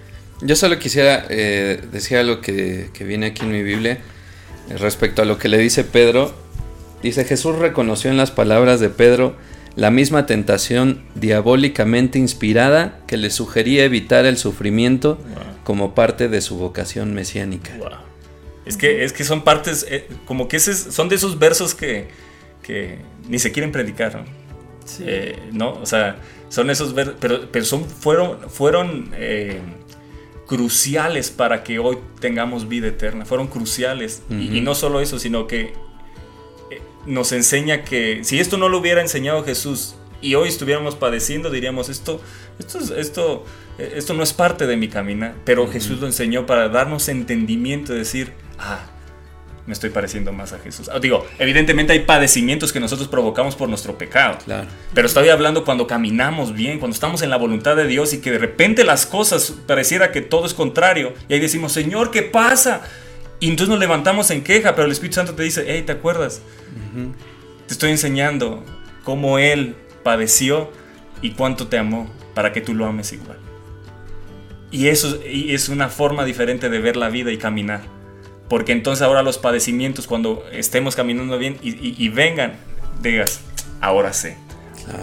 Yo 0.41 0.55
solo 0.55 0.77
quisiera 0.77 1.25
eh, 1.27 1.81
decir 1.91 2.19
algo 2.19 2.39
que, 2.39 2.91
que 2.93 3.03
viene 3.03 3.25
aquí 3.25 3.45
en 3.45 3.51
mi 3.51 3.63
Biblia 3.63 3.99
respecto 4.79 5.21
a 5.21 5.25
lo 5.25 5.37
que 5.37 5.49
le 5.49 5.57
dice 5.57 5.83
Pedro. 5.83 6.33
Dice, 7.01 7.25
Jesús 7.25 7.57
reconoció 7.57 8.09
en 8.09 8.17
las 8.17 8.31
palabras 8.31 8.79
de 8.79 8.89
Pedro 8.89 9.35
la 9.75 9.89
misma 9.91 10.25
tentación 10.25 11.03
diabólicamente 11.15 12.19
inspirada 12.19 12.99
que 13.07 13.17
le 13.17 13.29
sugería 13.29 13.83
evitar 13.83 14.25
el 14.25 14.37
sufrimiento 14.37 15.17
como 15.63 15.95
parte 15.95 16.29
de 16.29 16.41
su 16.41 16.57
vocación 16.57 17.13
mesiánica. 17.13 17.75
Wow. 17.77 17.89
Es 18.65 18.77
que, 18.77 19.03
es 19.03 19.11
que 19.11 19.23
son 19.23 19.43
partes, 19.43 19.85
eh, 19.89 20.07
como 20.25 20.47
que 20.47 20.57
ese 20.57 20.73
son 20.73 21.09
de 21.09 21.15
esos 21.15 21.39
versos 21.39 21.75
que, 21.75 22.07
que 22.61 22.99
ni 23.27 23.39
se 23.39 23.51
quieren 23.51 23.71
predicar, 23.71 24.15
¿no? 24.15 24.23
Sí. 24.85 25.03
Eh, 25.05 25.39
¿no? 25.51 25.73
O 25.73 25.85
sea, 25.85 26.17
son 26.49 26.69
esos 26.69 26.93
versos, 26.93 27.15
pero, 27.19 27.49
pero 27.51 27.65
son, 27.65 27.85
fueron, 27.85 28.49
fueron 28.49 29.11
eh, 29.15 29.59
cruciales 30.47 31.31
para 31.31 31.63
que 31.63 31.79
hoy 31.79 31.97
tengamos 32.19 32.67
vida 32.67 32.87
eterna, 32.87 33.25
fueron 33.25 33.47
cruciales. 33.47 34.21
y, 34.29 34.57
y 34.57 34.61
no 34.61 34.75
solo 34.75 34.99
eso, 35.01 35.19
sino 35.19 35.47
que 35.47 35.73
eh, 36.71 36.81
nos 37.05 37.31
enseña 37.31 37.83
que 37.83 38.23
si 38.23 38.39
esto 38.39 38.57
no 38.57 38.69
lo 38.69 38.79
hubiera 38.79 39.01
enseñado 39.01 39.43
Jesús 39.43 39.95
y 40.21 40.35
hoy 40.35 40.47
estuviéramos 40.49 40.95
padeciendo, 40.95 41.49
diríamos, 41.49 41.89
esto, 41.89 42.21
esto, 42.59 42.79
es- 42.79 42.91
esto, 42.91 43.45
eh, 43.77 43.93
esto 43.95 44.13
no 44.13 44.23
es 44.23 44.31
parte 44.33 44.67
de 44.67 44.77
mi 44.77 44.87
caminar, 44.87 45.35
pero 45.45 45.67
Jesús 45.69 45.99
lo 45.99 46.07
enseñó 46.07 46.45
para 46.45 46.69
darnos 46.69 47.07
entendimiento, 47.09 47.93
de 47.93 47.99
decir, 47.99 48.33
ah, 48.59 48.85
me 49.65 49.73
estoy 49.73 49.91
pareciendo 49.91 50.33
más 50.33 50.51
a 50.51 50.59
Jesús. 50.59 50.89
Ah, 50.93 50.99
digo, 50.99 51.25
evidentemente 51.39 51.93
hay 51.93 51.99
padecimientos 51.99 52.73
que 52.73 52.79
nosotros 52.81 53.07
provocamos 53.07 53.55
por 53.55 53.69
nuestro 53.69 53.97
pecado. 53.97 54.37
Claro. 54.43 54.67
Pero 54.93 55.07
estoy 55.07 55.29
hablando 55.29 55.63
cuando 55.63 55.87
caminamos 55.87 56.53
bien, 56.53 56.79
cuando 56.79 56.93
estamos 56.93 57.21
en 57.21 57.29
la 57.29 57.37
voluntad 57.37 57.75
de 57.75 57.87
Dios 57.87 58.13
y 58.13 58.19
que 58.19 58.31
de 58.31 58.39
repente 58.39 58.83
las 58.83 59.05
cosas 59.05 59.53
pareciera 59.65 60.11
que 60.11 60.21
todo 60.21 60.45
es 60.45 60.53
contrario. 60.53 61.13
Y 61.29 61.35
ahí 61.35 61.39
decimos, 61.39 61.71
Señor, 61.71 62.11
¿qué 62.11 62.23
pasa? 62.23 62.81
Y 63.39 63.49
entonces 63.49 63.69
nos 63.69 63.79
levantamos 63.79 64.31
en 64.31 64.43
queja, 64.43 64.75
pero 64.75 64.85
el 64.85 64.91
Espíritu 64.91 65.15
Santo 65.15 65.33
te 65.33 65.43
dice, 65.43 65.63
hey, 65.67 65.83
¿te 65.85 65.93
acuerdas? 65.93 66.41
Te 67.67 67.73
estoy 67.73 67.91
enseñando 67.91 68.63
cómo 69.03 69.39
Él 69.39 69.75
padeció 70.03 70.71
y 71.21 71.31
cuánto 71.31 71.67
te 71.67 71.77
amó 71.77 72.11
para 72.33 72.51
que 72.51 72.61
tú 72.61 72.73
lo 72.73 72.85
ames 72.85 73.13
igual. 73.13 73.37
Y 74.71 74.87
eso 74.87 75.19
y 75.25 75.53
es 75.53 75.69
una 75.69 75.87
forma 75.87 76.25
diferente 76.25 76.69
de 76.69 76.79
ver 76.79 76.97
la 76.97 77.09
vida 77.09 77.31
y 77.31 77.37
caminar. 77.37 77.81
Porque 78.49 78.71
entonces 78.71 79.01
ahora 79.01 79.23
los 79.23 79.37
padecimientos, 79.37 80.05
cuando 80.07 80.43
estemos 80.51 80.95
caminando 80.95 81.37
bien 81.37 81.57
y, 81.63 81.69
y- 81.71 81.95
y 81.97 82.09
vengan, 82.09 82.53
digas, 83.01 83.39
ahora 83.81 84.13
sé. 84.13 84.37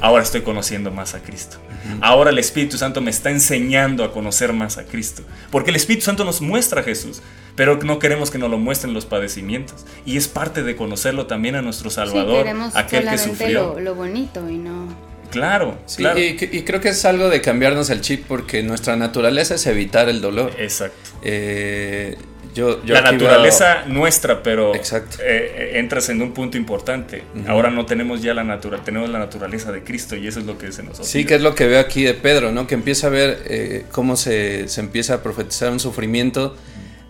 Ahora 0.03 0.23
estoy 0.23 0.43
conociendo 0.43 0.91
más 0.91 1.15
a 1.15 1.23
Cristo. 1.23 1.57
Ahora 2.03 2.29
el 2.31 2.39
Espíritu 2.39 2.77
Santo 2.77 3.01
me 3.01 3.11
está 3.11 3.31
enseñando 3.31 4.05
a 4.05 4.13
conocer 4.13 4.53
más 4.53 4.77
a 4.77 4.85
Cristo. 4.85 5.23
Porque 5.51 5.71
el 5.71 5.77
Espíritu 5.77 6.05
Santo 6.05 6.23
nos 6.27 6.43
muestra 6.43 6.83
a 6.83 6.85
Jesús, 6.85 7.23
pero 7.57 7.79
no 7.83 7.99
queremos 7.99 8.31
que 8.31 8.37
nos 8.37 8.51
lo 8.51 8.59
muestren 8.59 8.93
los 8.93 9.07
padecimientos. 9.07 9.87
Y 10.05 10.19
es 10.19 10.29
parte 10.29 10.63
de 10.63 10.77
conocerlo 10.77 11.27
también 11.27 11.55
a 11.55 11.63
nuestro 11.63 11.89
sí, 11.89 11.97
Salvador, 11.97 12.45
queremos 12.45 12.77
aquel 12.77 13.09
que 13.09 13.17
sufrió. 13.17 13.73
lo, 13.75 13.81
lo 13.81 13.95
bonito 13.95 14.49
y 14.51 14.59
no... 14.59 14.95
Claro, 15.31 15.79
Sí, 15.87 15.99
claro. 16.03 16.19
y, 16.19 16.37
y 16.53 16.63
creo 16.65 16.81
que 16.83 16.91
es 16.91 17.05
algo 17.07 17.31
de 17.31 17.41
cambiarnos 17.41 17.89
el 17.89 18.01
chip 18.03 18.27
porque 18.29 18.63
nuestra 18.63 18.97
naturaleza 18.97 19.55
es 19.55 19.65
evitar 19.67 20.09
el 20.11 20.21
dolor. 20.21 20.53
Exacto. 20.59 20.97
Eh, 21.23 22.19
yo, 22.55 22.85
yo 22.85 22.95
la 22.95 23.01
naturaleza 23.03 23.85
nuestra, 23.87 24.43
pero 24.43 24.75
Exacto. 24.75 25.19
eh, 25.21 25.55
eh, 25.75 25.79
entras 25.79 26.09
en 26.09 26.21
un 26.23 26.33
punto 26.33 26.57
importante. 26.57 27.23
Ahora 27.47 27.71
no 27.71 27.87
tenemos 27.87 28.23
ya 28.23 28.35
la 28.35 28.45
naturaleza, 28.45 28.85
tenemos 28.85 29.09
la 29.11 29.19
naturaleza 29.19 29.73
de 29.73 29.83
Cristo 29.85 30.17
y 30.17 30.27
eso 30.27 30.41
es 30.41 30.47
lo 30.47 30.59
que 30.59 30.73
se 30.73 30.83
nos 30.83 30.99
Sí, 31.07 31.25
que 31.25 31.37
es 31.37 31.43
lo 31.43 31.55
que 31.55 31.67
veo 31.67 31.81
aquí 31.81 32.03
de 32.03 32.15
Pedro, 32.15 32.53
¿no? 32.53 32.67
Que 32.67 32.75
empieza 32.75 33.07
a 33.09 33.11
ver 33.11 33.43
eh, 33.47 33.85
cómo 33.93 34.17
se, 34.17 34.69
se 34.69 34.81
empieza 34.81 35.15
a 35.15 35.23
profetizar 35.23 35.71
un 35.71 35.81
sufrimiento 35.81 36.57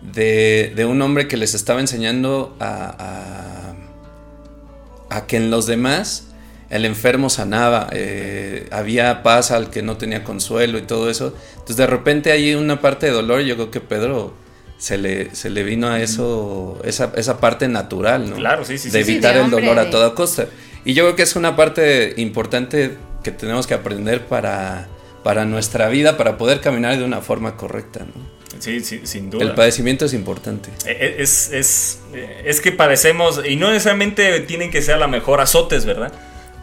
de, 0.02 0.72
de 0.74 0.84
un 0.84 1.00
hombre 1.02 1.28
que 1.28 1.36
les 1.36 1.54
estaba 1.54 1.80
enseñando 1.80 2.56
a, 2.60 3.74
a, 5.10 5.16
a 5.16 5.26
que 5.26 5.36
en 5.36 5.50
los 5.50 5.66
demás 5.66 6.26
el 6.70 6.84
enfermo 6.84 7.30
sanaba, 7.30 7.88
eh, 7.92 8.68
había 8.70 9.24
paz 9.24 9.50
al 9.50 9.70
que 9.70 9.82
no 9.82 9.96
tenía 9.96 10.22
consuelo 10.22 10.78
y 10.78 10.82
todo 10.82 11.10
eso. 11.10 11.34
Entonces 11.54 11.76
de 11.76 11.86
repente 11.86 12.30
hay 12.30 12.54
una 12.54 12.80
parte 12.80 13.06
de 13.06 13.12
dolor 13.12 13.40
y 13.40 13.46
yo 13.46 13.56
creo 13.56 13.70
que 13.72 13.80
Pedro 13.80 14.32
se 14.80 14.96
le, 14.96 15.34
se 15.34 15.50
le 15.50 15.62
vino 15.62 15.88
a 15.88 16.00
eso, 16.00 16.80
esa, 16.84 17.12
esa 17.16 17.38
parte 17.38 17.68
natural, 17.68 18.30
¿no? 18.30 18.36
Claro, 18.36 18.64
sí, 18.64 18.78
sí, 18.78 18.88
De 18.88 19.00
sí, 19.00 19.04
sí. 19.04 19.12
evitar 19.12 19.34
Sí, 19.34 19.38
de 19.38 19.44
el 19.44 19.50
dolor 19.50 19.78
a 19.78 19.90
toda 19.90 20.14
costa. 20.14 20.46
Y 20.86 20.94
yo 20.94 21.04
creo 21.04 21.16
que 21.16 21.22
es 21.22 21.36
una 21.36 21.54
parte 21.54 22.14
importante 22.16 22.96
que 23.22 23.30
tenemos 23.30 23.66
que 23.66 23.74
aprender 23.74 24.24
para, 24.24 24.88
para 25.22 25.44
nuestra 25.44 25.90
vida, 25.90 26.16
para 26.16 26.38
poder 26.38 26.62
caminar 26.62 26.96
de 26.98 27.04
una 27.04 27.20
forma 27.20 27.58
correcta. 27.58 28.00
¿no? 28.00 28.40
Sí, 28.58 28.80
sí, 28.80 29.02
sin 29.04 29.28
duda. 29.28 29.44
El 29.44 29.54
padecimiento 29.54 30.06
es 30.06 30.14
importante. 30.14 30.70
Eh, 30.86 31.16
Es, 31.18 31.50
es, 31.52 32.00
eh, 32.14 32.44
es 32.46 32.62
que 32.62 32.72
padecemos, 32.72 33.42
y 33.46 33.56
no 33.56 33.68
necesariamente 33.68 34.40
tienen 34.40 34.70
que 34.70 34.80
ser 34.80 34.94
a 34.94 34.98
la 34.98 35.08
mejor 35.08 35.42
azotes, 35.42 35.84
¿verdad? 35.84 36.10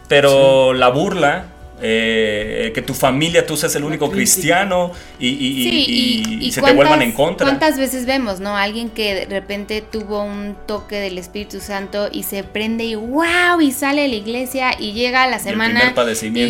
Pero 0.08 0.74
la 0.74 0.88
burla, 0.88 1.52
eh, 1.80 2.72
que 2.74 2.82
tu 2.82 2.94
familia, 2.94 3.46
tú 3.46 3.56
seas 3.56 3.74
el 3.76 3.84
único 3.84 4.10
cristiano 4.10 4.92
y, 5.18 5.28
y- 5.28 5.32
y- 5.32 5.70
Sí, 5.70 5.84
y- 5.88 6.46
y 6.46 6.52
se 6.52 6.60
te 6.62 6.72
vuelvan 6.72 7.02
en 7.02 7.12
contra. 7.12 7.46
¿Cuántas 7.46 7.78
veces 7.78 8.04
vemos, 8.06 8.40
no? 8.40 8.56
Alguien 8.56 8.90
que 8.90 9.14
de 9.14 9.26
repente 9.26 9.80
tuvo 9.82 10.22
un 10.22 10.56
toque 10.66 10.96
del 10.96 11.18
Espíritu 11.18 11.60
Santo 11.60 12.08
y 12.10 12.24
se 12.24 12.42
prende 12.44 12.84
y 12.84 12.94
wow, 12.94 13.60
y 13.60 13.70
sale 13.72 14.02
de 14.02 14.08
la 14.08 14.16
iglesia 14.16 14.70
y 14.78 14.92
llega 14.92 15.22
a 15.24 15.28
la 15.28 15.38
semana 15.38 15.80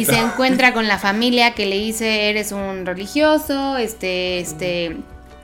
y 0.00 0.04
se 0.04 0.12
encuentra 0.18 0.72
con 0.72 0.88
la 0.88 0.98
familia 0.98 1.52
que 1.54 1.66
le 1.66 1.76
dice 1.78 2.30
eres 2.30 2.52
un 2.52 2.86
religioso, 2.86 3.76
este, 3.76 4.40
este, 4.40 4.96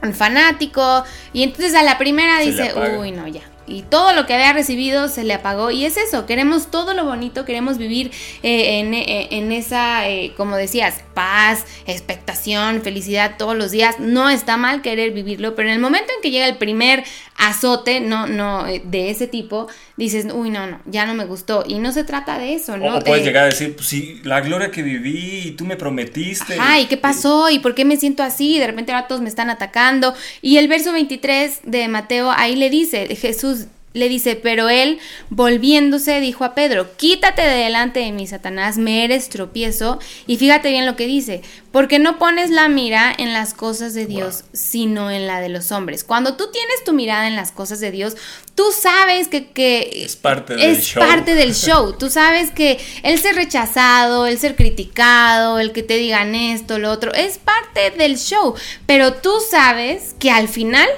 un 0.02 0.14
fanático 0.14 1.04
y 1.32 1.42
entonces 1.42 1.74
a 1.74 1.82
la 1.82 1.98
primera 1.98 2.38
Se 2.38 2.50
dice, 2.50 2.62
uy, 2.98 3.10
no, 3.12 3.26
ya. 3.28 3.40
Y 3.66 3.82
todo 3.82 4.12
lo 4.12 4.26
que 4.26 4.34
había 4.34 4.52
recibido 4.52 5.08
se 5.08 5.24
le 5.24 5.34
apagó. 5.34 5.70
Y 5.70 5.84
es 5.84 5.96
eso, 5.96 6.26
queremos 6.26 6.70
todo 6.70 6.94
lo 6.94 7.04
bonito, 7.04 7.44
queremos 7.44 7.78
vivir 7.78 8.10
eh, 8.42 8.80
en, 8.80 8.94
eh, 8.94 9.28
en 9.30 9.52
esa, 9.52 10.08
eh, 10.08 10.34
como 10.36 10.56
decías, 10.56 11.02
paz, 11.14 11.64
expectación, 11.86 12.82
felicidad 12.82 13.36
todos 13.38 13.56
los 13.56 13.70
días. 13.70 13.98
No 14.00 14.28
está 14.28 14.56
mal 14.56 14.82
querer 14.82 15.12
vivirlo, 15.12 15.54
pero 15.54 15.68
en 15.68 15.74
el 15.74 15.80
momento 15.80 16.12
en 16.14 16.22
que 16.22 16.30
llega 16.30 16.46
el 16.46 16.58
primer 16.58 17.04
azote, 17.36 18.00
no, 18.00 18.26
no, 18.26 18.64
de 18.64 19.10
ese 19.10 19.26
tipo, 19.26 19.68
dices, 19.96 20.26
uy, 20.32 20.50
no, 20.50 20.66
no, 20.66 20.80
ya 20.86 21.06
no 21.06 21.14
me 21.14 21.24
gustó. 21.24 21.64
Y 21.66 21.78
no 21.78 21.92
se 21.92 22.04
trata 22.04 22.38
de 22.38 22.54
eso, 22.54 22.76
¿no? 22.76 22.86
O, 22.86 22.98
o 22.98 23.00
puedes 23.00 23.24
llegar 23.24 23.44
a 23.44 23.46
decir, 23.46 23.74
pues 23.74 23.88
sí, 23.88 24.20
la 24.24 24.40
gloria 24.40 24.70
que 24.70 24.82
viví 24.82 25.42
y 25.46 25.50
tú 25.52 25.64
me 25.64 25.76
prometiste. 25.76 26.58
Ajá, 26.58 26.80
¿y 26.80 26.86
qué 26.86 26.96
pasó? 26.96 27.48
¿Y 27.48 27.60
por 27.60 27.74
qué 27.74 27.84
me 27.84 27.96
siento 27.96 28.22
así? 28.22 28.58
De 28.58 28.66
repente 28.66 28.92
ahora 28.92 29.06
todos 29.06 29.22
me 29.22 29.28
están 29.28 29.50
atacando. 29.50 30.14
Y 30.42 30.58
el 30.58 30.68
verso 30.68 30.92
23 30.92 31.60
de 31.64 31.88
Mateo 31.88 32.30
ahí 32.30 32.56
le 32.56 32.70
dice, 32.70 33.14
Jesús 33.16 33.63
le 33.94 34.08
dice, 34.08 34.34
pero 34.34 34.68
él 34.68 34.98
volviéndose 35.30 36.20
dijo 36.20 36.44
a 36.44 36.54
Pedro, 36.54 36.96
quítate 36.96 37.42
de 37.42 37.56
delante 37.64 38.00
de 38.00 38.10
mí, 38.10 38.26
Satanás, 38.26 38.76
me 38.76 39.04
eres 39.04 39.28
tropiezo. 39.28 40.00
Y 40.26 40.36
fíjate 40.36 40.70
bien 40.70 40.84
lo 40.84 40.96
que 40.96 41.06
dice, 41.06 41.42
porque 41.70 42.00
no 42.00 42.18
pones 42.18 42.50
la 42.50 42.68
mira 42.68 43.14
en 43.16 43.32
las 43.32 43.54
cosas 43.54 43.94
de 43.94 44.06
Dios, 44.06 44.44
sino 44.52 45.12
en 45.12 45.28
la 45.28 45.40
de 45.40 45.48
los 45.48 45.70
hombres. 45.70 46.02
Cuando 46.02 46.36
tú 46.36 46.50
tienes 46.50 46.82
tu 46.84 46.92
mirada 46.92 47.28
en 47.28 47.36
las 47.36 47.52
cosas 47.52 47.78
de 47.78 47.92
Dios, 47.92 48.16
tú 48.56 48.64
sabes 48.76 49.28
que, 49.28 49.50
que 49.50 50.02
Es 50.04 50.16
parte 50.16 50.56
del 50.56 50.70
es 50.72 50.84
show. 50.84 51.00
parte 51.00 51.34
del 51.36 51.54
show. 51.54 51.92
Tú 51.96 52.10
sabes 52.10 52.50
que 52.50 52.80
el 53.04 53.20
ser 53.20 53.36
rechazado, 53.36 54.26
el 54.26 54.38
ser 54.38 54.56
criticado, 54.56 55.60
el 55.60 55.70
que 55.70 55.84
te 55.84 55.96
digan 55.98 56.34
esto, 56.34 56.80
lo 56.80 56.90
otro, 56.90 57.14
es 57.14 57.38
parte 57.38 57.92
del 57.96 58.18
show. 58.18 58.54
Pero 58.86 59.14
tú 59.14 59.30
sabes 59.48 60.16
que 60.18 60.32
al 60.32 60.48
final 60.48 60.88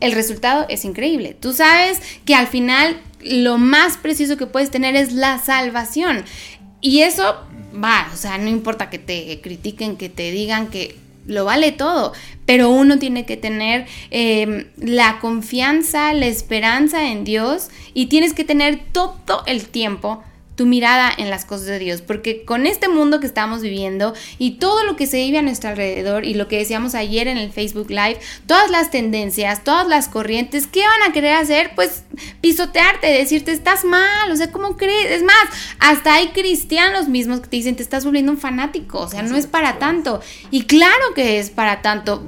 el 0.00 0.12
resultado 0.12 0.66
es 0.68 0.84
increíble. 0.84 1.36
Tú 1.38 1.52
sabes 1.52 2.00
que 2.24 2.34
al 2.34 2.46
final 2.46 3.00
lo 3.20 3.58
más 3.58 3.96
precioso 3.96 4.36
que 4.36 4.46
puedes 4.46 4.70
tener 4.70 4.96
es 4.96 5.12
la 5.12 5.38
salvación. 5.38 6.24
Y 6.80 7.02
eso 7.02 7.36
va, 7.82 8.08
o 8.12 8.16
sea, 8.16 8.38
no 8.38 8.48
importa 8.48 8.90
que 8.90 8.98
te 8.98 9.40
critiquen, 9.40 9.96
que 9.96 10.08
te 10.08 10.30
digan 10.30 10.68
que 10.68 10.96
lo 11.26 11.44
vale 11.44 11.72
todo, 11.72 12.12
pero 12.44 12.70
uno 12.70 12.98
tiene 12.98 13.26
que 13.26 13.36
tener 13.36 13.86
eh, 14.10 14.70
la 14.76 15.18
confianza, 15.18 16.12
la 16.12 16.26
esperanza 16.26 17.10
en 17.10 17.24
Dios 17.24 17.68
y 17.94 18.06
tienes 18.06 18.32
que 18.32 18.44
tener 18.44 18.80
todo 18.92 19.42
el 19.46 19.66
tiempo 19.66 20.22
tu 20.56 20.66
mirada 20.66 21.12
en 21.16 21.30
las 21.30 21.44
cosas 21.44 21.66
de 21.66 21.78
Dios, 21.78 22.02
porque 22.02 22.44
con 22.44 22.66
este 22.66 22.88
mundo 22.88 23.20
que 23.20 23.26
estamos 23.26 23.60
viviendo 23.60 24.14
y 24.38 24.52
todo 24.52 24.84
lo 24.84 24.96
que 24.96 25.06
se 25.06 25.18
vive 25.18 25.38
a 25.38 25.42
nuestro 25.42 25.70
alrededor 25.70 26.24
y 26.24 26.34
lo 26.34 26.48
que 26.48 26.58
decíamos 26.58 26.94
ayer 26.94 27.28
en 27.28 27.36
el 27.36 27.52
Facebook 27.52 27.90
Live, 27.90 28.18
todas 28.46 28.70
las 28.70 28.90
tendencias, 28.90 29.62
todas 29.62 29.86
las 29.86 30.08
corrientes, 30.08 30.66
¿qué 30.66 30.80
van 30.80 31.08
a 31.08 31.12
querer 31.12 31.34
hacer? 31.34 31.72
Pues 31.74 32.04
pisotearte, 32.40 33.06
decirte 33.06 33.52
estás 33.52 33.84
mal, 33.84 34.32
o 34.32 34.36
sea, 34.36 34.50
¿cómo 34.50 34.76
crees? 34.76 35.10
Es 35.10 35.22
más, 35.22 35.46
hasta 35.78 36.14
hay 36.14 36.28
cristianos 36.28 37.08
mismos 37.08 37.40
que 37.40 37.48
te 37.48 37.56
dicen 37.56 37.76
te 37.76 37.82
estás 37.82 38.04
volviendo 38.04 38.32
un 38.32 38.38
fanático, 38.38 39.00
o 39.00 39.08
sea, 39.08 39.22
no 39.22 39.36
es 39.36 39.46
para 39.46 39.78
tanto. 39.78 40.20
Y 40.50 40.62
claro 40.62 41.14
que 41.14 41.38
es 41.38 41.50
para 41.50 41.82
tanto 41.82 42.22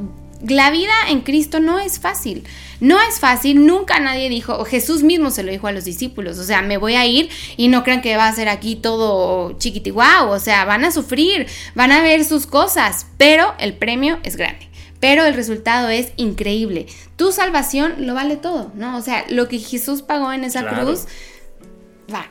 la 0.47 0.70
vida 0.70 0.93
en 1.09 1.22
Cristo 1.22 1.61
no 1.61 1.79
es 1.79 1.99
fácil. 1.99 2.45
No 2.81 2.97
es 3.01 3.18
fácil, 3.18 3.66
nunca 3.66 3.99
nadie 3.99 4.29
dijo, 4.29 4.57
o 4.57 4.64
Jesús 4.64 5.03
mismo 5.03 5.31
se 5.31 5.43
lo 5.43 5.51
dijo 5.51 5.66
a 5.66 5.72
los 5.72 5.85
discípulos, 5.85 6.39
o 6.39 6.45
sea, 6.45 6.62
me 6.62 6.76
voy 6.76 6.95
a 6.95 7.07
ir 7.07 7.29
y 7.57 7.68
no 7.68 7.83
crean 7.83 8.03
que 8.03 8.16
va 8.16 8.29
a 8.29 8.33
ser 8.35 8.49
aquí 8.49 8.76
todo 8.76 9.53
chiquitiguao, 9.59 10.31
o 10.31 10.39
sea, 10.39 10.64
van 10.64 10.85
a 10.85 10.91
sufrir, 10.93 11.47
van 11.74 11.91
a 11.93 12.03
ver 12.03 12.24
sus 12.24 12.47
cosas, 12.47 13.07
pero 13.16 13.55
el 13.59 13.74
premio 13.74 14.18
es 14.22 14.37
grande. 14.37 14.68
Pero 15.01 15.24
el 15.24 15.35
resultado 15.35 15.89
es 15.91 16.12
increíble. 16.16 16.87
Tu 17.16 17.31
salvación 17.31 17.95
lo 18.07 18.14
vale 18.14 18.37
todo, 18.37 18.72
¿no? 18.74 18.97
O 18.97 19.01
sea, 19.01 19.24
lo 19.29 19.47
que 19.49 19.59
Jesús 19.61 20.03
pagó 20.03 20.33
en 20.33 20.43
esa 20.43 20.62
Claro. 20.62 20.87
cruz 20.87 21.05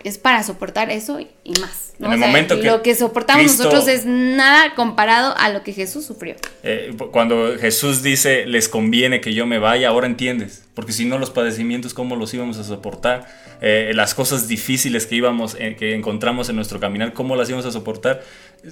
es 0.03 0.17
para 0.17 0.43
soportar 0.43 0.89
eso 0.91 1.19
y, 1.19 1.27
más. 1.59 1.93
¿no? 1.99 2.07
En 2.07 2.13
el 2.13 2.17
O 2.17 2.21
sea, 2.21 2.27
momento 2.27 2.59
que 2.59 2.67
lo 2.67 2.81
que 2.83 2.95
soportamos 2.95 3.43
Cristo- 3.43 3.63
nosotros 3.65 3.87
es 3.87 4.05
nada 4.05 4.75
comparado 4.75 5.35
a 5.37 5.49
lo 5.49 5.63
que 5.63 5.73
Jesús 5.73 6.05
sufrió. 6.05 6.35
Eh, 6.63 6.95
cuando 7.11 7.57
Jesús 7.59 8.03
dice, 8.03 8.45
les 8.45 8.69
conviene 8.69 9.21
que 9.21 9.33
yo 9.33 9.45
me 9.45 9.59
vaya, 9.59 9.89
ahora 9.89 10.07
entiendes. 10.07 10.63
Porque 10.77 10.93
si 10.93 11.05
no, 11.05 11.17
los 11.17 11.31
padecimientos, 11.31 11.95
¿cómo 11.95 12.15
los 12.15 12.31
íbamos 12.35 12.59
a 12.59 12.63
soportar? 12.63 13.25
Eh, 13.61 13.93
las 13.95 14.13
cosas 14.13 14.47
difíciles 14.47 15.07
que 15.07 15.15
íbamos, 15.15 15.57
eh, 15.59 15.75
que 15.75 15.95
encontramos 15.95 16.49
en 16.49 16.55
nuestro 16.55 16.79
caminar, 16.79 17.13
¿cómo 17.13 17.35
las 17.35 17.49
íbamos 17.49 17.65
a 17.65 17.71
soportar? 17.71 18.21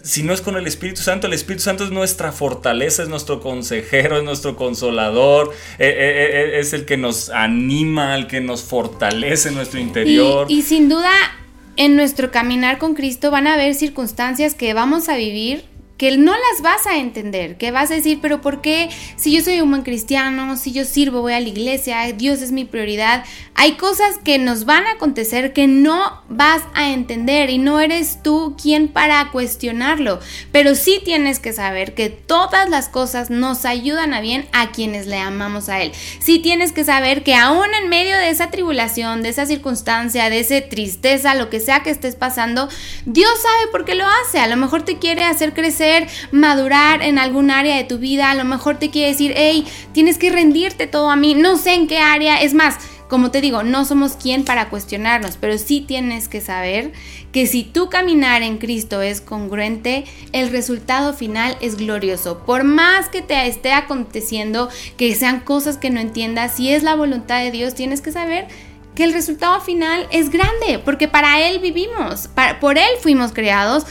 Si 0.03 0.21
no 0.21 0.31
es 0.31 0.41
con 0.41 0.55
el 0.55 0.67
Espíritu 0.67 1.01
Santo, 1.01 1.25
el 1.25 1.33
Espíritu 1.33 1.63
Santo 1.63 1.83
es 1.83 1.89
nuestra 1.89 2.31
fortaleza, 2.31 3.01
es 3.01 3.09
nuestro 3.09 3.41
consejero, 3.41 4.19
es 4.19 4.23
nuestro 4.23 4.55
consolador, 4.55 5.51
eh, 5.79 6.59
es 6.59 6.73
el 6.73 6.85
que 6.85 6.95
nos 6.95 7.31
anima, 7.31 8.13
el 8.13 8.27
que 8.27 8.39
nos 8.39 8.61
fortalece 8.61 9.49
en 9.49 9.55
nuestro 9.55 9.79
interior. 9.79 10.45
Y, 10.47 10.59
y 10.59 10.61
sin 10.61 10.89
duda, 10.89 11.11
en 11.75 11.95
nuestro 11.95 12.29
caminar 12.29 12.77
con 12.77 12.93
Cristo 12.93 13.31
van 13.31 13.47
a 13.47 13.55
haber 13.55 13.73
circunstancias 13.73 14.53
que 14.53 14.75
vamos 14.75 15.09
a 15.09 15.17
vivir 15.17 15.63
que 15.97 16.17
no 16.17 16.33
las 16.33 16.61
vas 16.61 16.85
a 16.87 16.97
entender, 16.97 17.57
que 17.57 17.71
vas 17.71 17.89
a 17.91 17.95
decir, 17.95 18.19
pero 18.21 18.41
¿por 18.41 18.61
qué 18.61 18.89
si 19.15 19.31
yo 19.31 19.41
soy 19.41 19.61
un 19.61 19.69
buen 19.69 19.83
cristiano, 19.83 20.57
si 20.57 20.71
yo 20.73 20.83
sirvo, 20.83 21.21
voy 21.21 21.33
a 21.33 21.39
la 21.39 21.47
iglesia, 21.47 22.01
Dios 22.11 22.41
es 22.41 22.51
mi 22.51 22.65
prioridad? 22.65 23.23
Hay 23.53 23.73
cosas 23.77 24.17
que 24.23 24.37
nos 24.37 24.65
van 24.65 24.85
a 24.85 24.91
acontecer 24.93 25.53
que 25.53 25.67
no 25.67 26.21
vas 26.27 26.61
a 26.73 26.91
entender 26.91 27.49
y 27.49 27.57
no 27.57 27.79
eres 27.79 28.21
tú 28.21 28.55
quien 28.61 28.89
para 28.89 29.31
cuestionarlo, 29.31 30.19
pero 30.51 30.75
sí 30.75 31.01
tienes 31.05 31.39
que 31.39 31.53
saber 31.53 31.93
que 31.93 32.09
todas 32.09 32.69
las 32.69 32.89
cosas 32.89 33.29
nos 33.29 33.63
ayudan 33.63 34.13
a 34.13 34.19
bien 34.19 34.47
a 34.51 34.71
quienes 34.71 35.07
le 35.07 35.17
amamos 35.17 35.69
a 35.69 35.81
Él. 35.81 35.93
Sí 36.19 36.39
tienes 36.39 36.73
que 36.73 36.83
saber 36.83 37.23
que 37.23 37.35
aún 37.35 37.73
en 37.81 37.87
medio 37.87 38.17
de 38.17 38.29
esa 38.29 38.51
tribulación, 38.51 39.23
de 39.23 39.29
esa 39.29 39.45
circunstancia, 39.45 40.29
de 40.29 40.39
esa 40.39 40.61
tristeza, 40.67 41.35
lo 41.35 41.49
que 41.49 41.61
sea 41.61 41.83
que 41.83 41.89
estés 41.89 42.15
pasando, 42.15 42.67
Dios 43.05 43.31
sabe 43.41 43.71
por 43.71 43.85
qué 43.85 43.95
lo 43.95 44.05
hace. 44.05 44.39
A 44.39 44.47
lo 44.47 44.57
mejor 44.57 44.83
te 44.83 44.97
quiere 44.97 45.23
hacer 45.23 45.53
crecer, 45.53 45.84
madurar 46.31 47.01
en 47.01 47.17
algún 47.19 47.51
área 47.51 47.77
de 47.77 47.83
tu 47.83 47.97
vida, 47.97 48.29
a 48.31 48.35
lo 48.35 48.45
mejor 48.45 48.77
te 48.77 48.89
quiere 48.89 49.09
decir, 49.09 49.33
hey, 49.35 49.65
tienes 49.93 50.17
que 50.17 50.31
rendirte 50.31 50.87
todo 50.87 51.09
a 51.09 51.15
mí, 51.15 51.33
no 51.35 51.57
sé 51.57 51.73
en 51.73 51.87
qué 51.87 51.99
área, 51.99 52.41
es 52.41 52.53
más, 52.53 52.75
como 53.09 53.29
te 53.29 53.39
digo, 53.41 53.61
no 53.63 53.85
somos 53.85 54.13
quien 54.13 54.43
para 54.45 54.69
cuestionarnos, 54.69 55.37
pero 55.39 55.57
sí 55.59 55.81
tienes 55.81 56.27
que 56.27 56.41
saber 56.41 56.91
que 57.31 57.45
si 57.45 57.63
tu 57.63 57.89
caminar 57.89 58.41
en 58.41 58.57
Cristo 58.57 59.01
es 59.01 59.21
congruente, 59.21 60.05
el 60.31 60.49
resultado 60.49 61.13
final 61.13 61.55
es 61.61 61.75
glorioso. 61.77 62.39
Por 62.45 62.63
más 62.63 63.09
que 63.09 63.21
te 63.21 63.45
esté 63.47 63.73
aconteciendo, 63.73 64.69
que 64.97 65.13
sean 65.15 65.41
cosas 65.41 65.77
que 65.77 65.89
no 65.91 65.99
entiendas, 65.99 66.55
si 66.55 66.69
es 66.73 66.81
la 66.81 66.95
voluntad 66.95 67.43
de 67.43 67.51
Dios, 67.51 67.75
tienes 67.75 68.01
que 68.01 68.11
saber 68.11 68.47
que 68.95 69.03
el 69.03 69.13
resultado 69.13 69.59
final 69.61 70.07
es 70.11 70.29
grande, 70.29 70.79
porque 70.83 71.07
para 71.09 71.45
Él 71.47 71.59
vivimos, 71.59 72.29
para- 72.29 72.59
por 72.61 72.77
Él 72.77 72.89
fuimos 73.01 73.33
creados, 73.33 73.85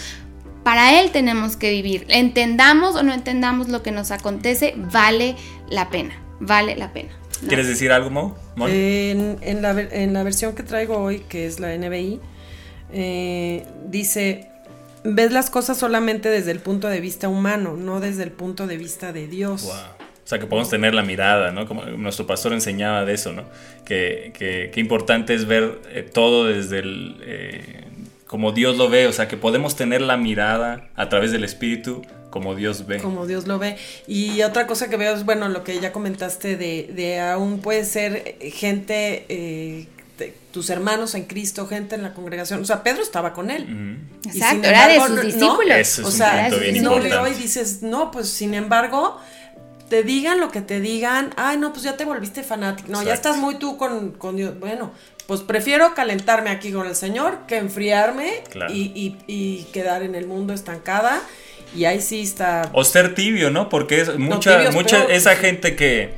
para 0.64 1.00
Él 1.00 1.10
tenemos 1.12 1.56
que 1.56 1.70
vivir. 1.70 2.06
Entendamos 2.08 2.96
o 2.96 3.02
no 3.02 3.12
entendamos 3.12 3.68
lo 3.68 3.82
que 3.82 3.92
nos 3.92 4.10
acontece, 4.10 4.74
vale 4.76 5.36
la 5.68 5.90
pena, 5.90 6.20
vale 6.40 6.74
la 6.74 6.92
pena. 6.92 7.10
¿no? 7.42 7.48
¿Quieres 7.48 7.68
decir 7.68 7.92
algo, 7.92 8.10
Mo? 8.10 8.36
Mon? 8.56 8.70
En, 8.70 9.36
en 9.42 9.62
la, 9.62 9.78
en 9.78 10.12
la 10.12 10.22
versión 10.22 10.54
que 10.54 10.62
traigo 10.62 10.96
hoy, 10.96 11.20
que 11.28 11.46
es 11.46 11.60
la 11.60 11.76
NBI, 11.76 12.20
eh, 12.92 13.66
dice, 13.86 14.48
ves 15.04 15.32
las 15.32 15.50
cosas 15.50 15.76
solamente 15.76 16.30
desde 16.30 16.50
el 16.50 16.60
punto 16.60 16.88
de 16.88 17.00
vista 17.00 17.28
humano, 17.28 17.76
no 17.76 18.00
desde 18.00 18.22
el 18.22 18.32
punto 18.32 18.66
de 18.66 18.78
vista 18.78 19.12
de 19.12 19.26
Dios. 19.28 19.64
Wow. 19.64 19.72
O 19.72 20.26
sea, 20.26 20.38
que 20.38 20.46
podemos 20.46 20.70
tener 20.70 20.94
la 20.94 21.02
mirada, 21.02 21.52
¿no? 21.52 21.68
Como 21.68 21.84
nuestro 21.84 22.26
pastor 22.26 22.54
enseñaba 22.54 23.04
de 23.04 23.12
eso, 23.12 23.34
¿no? 23.34 23.44
Que, 23.84 24.32
que, 24.32 24.70
que 24.72 24.80
importante 24.80 25.34
es 25.34 25.44
ver 25.44 25.82
eh, 25.90 26.08
todo 26.10 26.46
desde 26.46 26.78
el... 26.78 27.20
eh, 27.22 27.83
como 28.34 28.50
Dios 28.50 28.76
lo 28.76 28.88
ve, 28.88 29.06
o 29.06 29.12
sea, 29.12 29.28
que 29.28 29.36
podemos 29.36 29.76
tener 29.76 30.00
la 30.00 30.16
mirada 30.16 30.88
a 30.96 31.08
través 31.08 31.30
del 31.30 31.44
Espíritu 31.44 32.02
como 32.30 32.56
Dios 32.56 32.84
ve. 32.84 32.98
Como 33.00 33.28
Dios 33.28 33.46
lo 33.46 33.60
ve. 33.60 33.76
Y 34.08 34.42
otra 34.42 34.66
cosa 34.66 34.90
que 34.90 34.96
veo 34.96 35.14
es, 35.14 35.24
bueno, 35.24 35.48
lo 35.48 35.62
que 35.62 35.78
ya 35.78 35.92
comentaste 35.92 36.56
de, 36.56 36.90
de 36.92 37.20
aún 37.20 37.60
puede 37.60 37.84
ser 37.84 38.36
gente, 38.40 39.24
eh, 39.28 39.86
de- 40.18 40.34
tus 40.50 40.68
hermanos 40.70 41.14
en 41.14 41.26
Cristo, 41.26 41.68
gente 41.68 41.94
en 41.94 42.02
la 42.02 42.12
congregación. 42.12 42.60
O 42.60 42.64
sea, 42.64 42.82
Pedro 42.82 43.02
estaba 43.04 43.32
con 43.34 43.52
él. 43.52 43.62
Ujú. 43.62 44.28
Y 44.34 44.36
Exacto, 44.38 44.54
sin 44.56 44.64
era 44.64 44.88
de 44.88 44.98
no- 44.98 45.20
discípulos. 45.22 45.76
Eso 45.76 46.02
es 46.02 46.08
o 46.08 46.10
sea, 46.10 46.48
no 46.82 46.98
leo 46.98 47.28
y 47.28 47.34
dices, 47.34 47.82
no, 47.82 48.10
pues 48.10 48.28
sin 48.30 48.54
embargo, 48.54 49.16
te 49.88 50.02
digan 50.02 50.40
lo 50.40 50.50
que 50.50 50.60
te 50.60 50.80
digan, 50.80 51.30
ay, 51.36 51.56
no, 51.56 51.70
pues 51.72 51.84
ya 51.84 51.96
te 51.96 52.04
volviste 52.04 52.42
fanático, 52.42 52.88
no, 52.90 53.04
ya 53.04 53.14
estás 53.14 53.36
muy 53.36 53.60
tú 53.60 53.76
con, 53.76 54.10
con 54.10 54.34
Dios. 54.34 54.58
Bueno, 54.58 54.90
pues 55.26 55.40
prefiero 55.40 55.94
calentarme 55.94 56.50
aquí 56.50 56.70
con 56.72 56.86
el 56.86 56.94
Señor 56.94 57.38
que 57.48 57.56
enfriarme 57.58 58.30
Claro. 58.50 58.72
y, 58.72 58.92
y- 58.94 59.16
y 59.26 59.64
quedar 59.72 60.02
en 60.02 60.14
el 60.14 60.26
mundo 60.26 60.52
estancada. 60.52 61.20
Y 61.76 61.86
ahí 61.86 62.00
sí 62.00 62.22
está. 62.22 62.70
O 62.72 62.84
ser 62.84 63.14
tibio, 63.14 63.50
¿no? 63.50 63.68
Porque 63.68 64.00
es 64.00 64.16
mucha, 64.18 64.70
mucha 64.70 64.98
peor. 64.98 65.10
esa 65.12 65.34
gente 65.34 65.74
que 65.74 66.10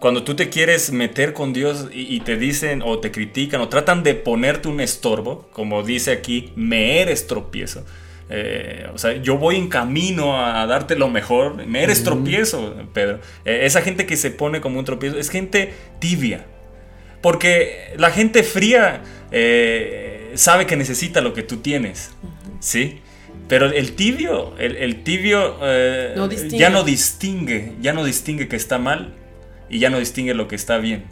cuando 0.00 0.24
tú 0.24 0.34
te 0.34 0.48
quieres 0.48 0.90
meter 0.92 1.32
con 1.32 1.52
Dios 1.52 1.86
y, 1.92 2.14
y 2.14 2.20
te 2.20 2.36
dicen 2.36 2.82
o 2.82 2.98
te 2.98 3.10
critican 3.12 3.60
o 3.60 3.68
tratan 3.68 4.02
de 4.02 4.14
ponerte 4.14 4.68
un 4.68 4.80
estorbo, 4.80 5.48
como 5.52 5.82
dice 5.82 6.10
aquí, 6.10 6.52
me 6.56 7.00
eres 7.00 7.26
tropiezo. 7.28 7.84
Eh, 8.30 8.86
o 8.92 8.98
sea, 8.98 9.12
yo 9.22 9.36
voy 9.38 9.56
en 9.56 9.68
camino 9.68 10.44
a 10.44 10.66
darte 10.66 10.96
lo 10.96 11.08
mejor, 11.08 11.64
me 11.66 11.82
eres 11.82 12.02
tropiezo, 12.02 12.74
Pedro. 12.92 13.20
Eh, 13.44 13.60
esa 13.64 13.82
gente 13.82 14.06
que 14.06 14.16
se 14.16 14.30
pone 14.30 14.60
como 14.60 14.78
un 14.78 14.84
tropiezo 14.84 15.18
es 15.18 15.28
gente 15.30 15.74
tibia. 16.00 16.46
Porque 17.24 17.94
la 17.96 18.10
gente 18.10 18.42
fría 18.42 19.00
eh, 19.32 20.32
sabe 20.34 20.66
que 20.66 20.76
necesita 20.76 21.22
lo 21.22 21.32
que 21.32 21.42
tú 21.42 21.56
tienes, 21.56 22.10
¿sí? 22.60 23.00
Pero 23.48 23.72
el 23.72 23.94
tibio, 23.94 24.54
el, 24.58 24.76
el 24.76 25.04
tibio 25.04 25.56
eh, 25.62 26.12
No 26.16 26.28
ya 26.28 26.68
no 26.68 26.84
distingue, 26.84 27.72
ya 27.80 27.94
no 27.94 28.04
distingue 28.04 28.46
que 28.46 28.56
está 28.56 28.76
mal 28.76 29.14
y 29.70 29.78
ya 29.78 29.88
no 29.88 29.98
distingue 30.00 30.34
lo 30.34 30.48
que 30.48 30.56
está 30.56 30.76
bien, 30.76 31.04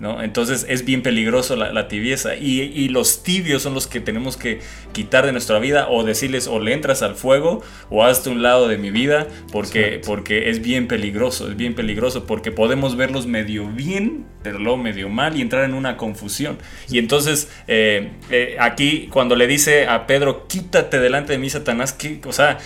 ¿no? 0.00 0.22
Entonces 0.22 0.66
es 0.68 0.84
bien 0.84 1.02
peligroso 1.02 1.56
la, 1.56 1.72
la 1.72 1.86
tibieza 1.86 2.34
y, 2.34 2.62
y 2.62 2.88
los 2.88 3.22
tibios 3.22 3.62
son 3.62 3.74
los 3.74 3.86
que 3.86 4.00
tenemos 4.00 4.36
que 4.36 4.60
quitar 4.92 5.26
de 5.26 5.32
nuestra 5.32 5.58
vida 5.58 5.88
o 5.88 6.02
decirles 6.02 6.46
o 6.48 6.58
le 6.58 6.72
entras 6.72 7.02
al 7.02 7.14
fuego 7.14 7.62
o 7.90 8.02
hazte 8.04 8.30
un 8.30 8.42
lado 8.42 8.66
de 8.66 8.78
mi 8.78 8.90
vida 8.90 9.26
porque, 9.52 10.00
porque 10.04 10.50
es 10.50 10.62
bien 10.62 10.88
peligroso, 10.88 11.50
es 11.50 11.56
bien 11.56 11.74
peligroso 11.74 12.26
porque 12.26 12.50
podemos 12.50 12.96
verlos 12.96 13.26
medio 13.26 13.68
bien, 13.68 14.24
pero 14.42 14.58
luego 14.58 14.78
medio 14.78 15.08
mal 15.08 15.36
y 15.36 15.42
entrar 15.42 15.64
en 15.64 15.74
una 15.74 15.96
confusión. 15.96 16.58
Y 16.90 16.98
entonces 16.98 17.50
eh, 17.68 18.10
eh, 18.30 18.56
aquí 18.58 19.08
cuando 19.12 19.36
le 19.36 19.46
dice 19.46 19.86
a 19.86 20.06
Pedro, 20.06 20.46
quítate 20.48 20.98
delante 20.98 21.32
de 21.34 21.38
mí, 21.38 21.50
Satanás, 21.50 21.92
¿qué, 21.92 22.20
o 22.26 22.32
sea, 22.32 22.58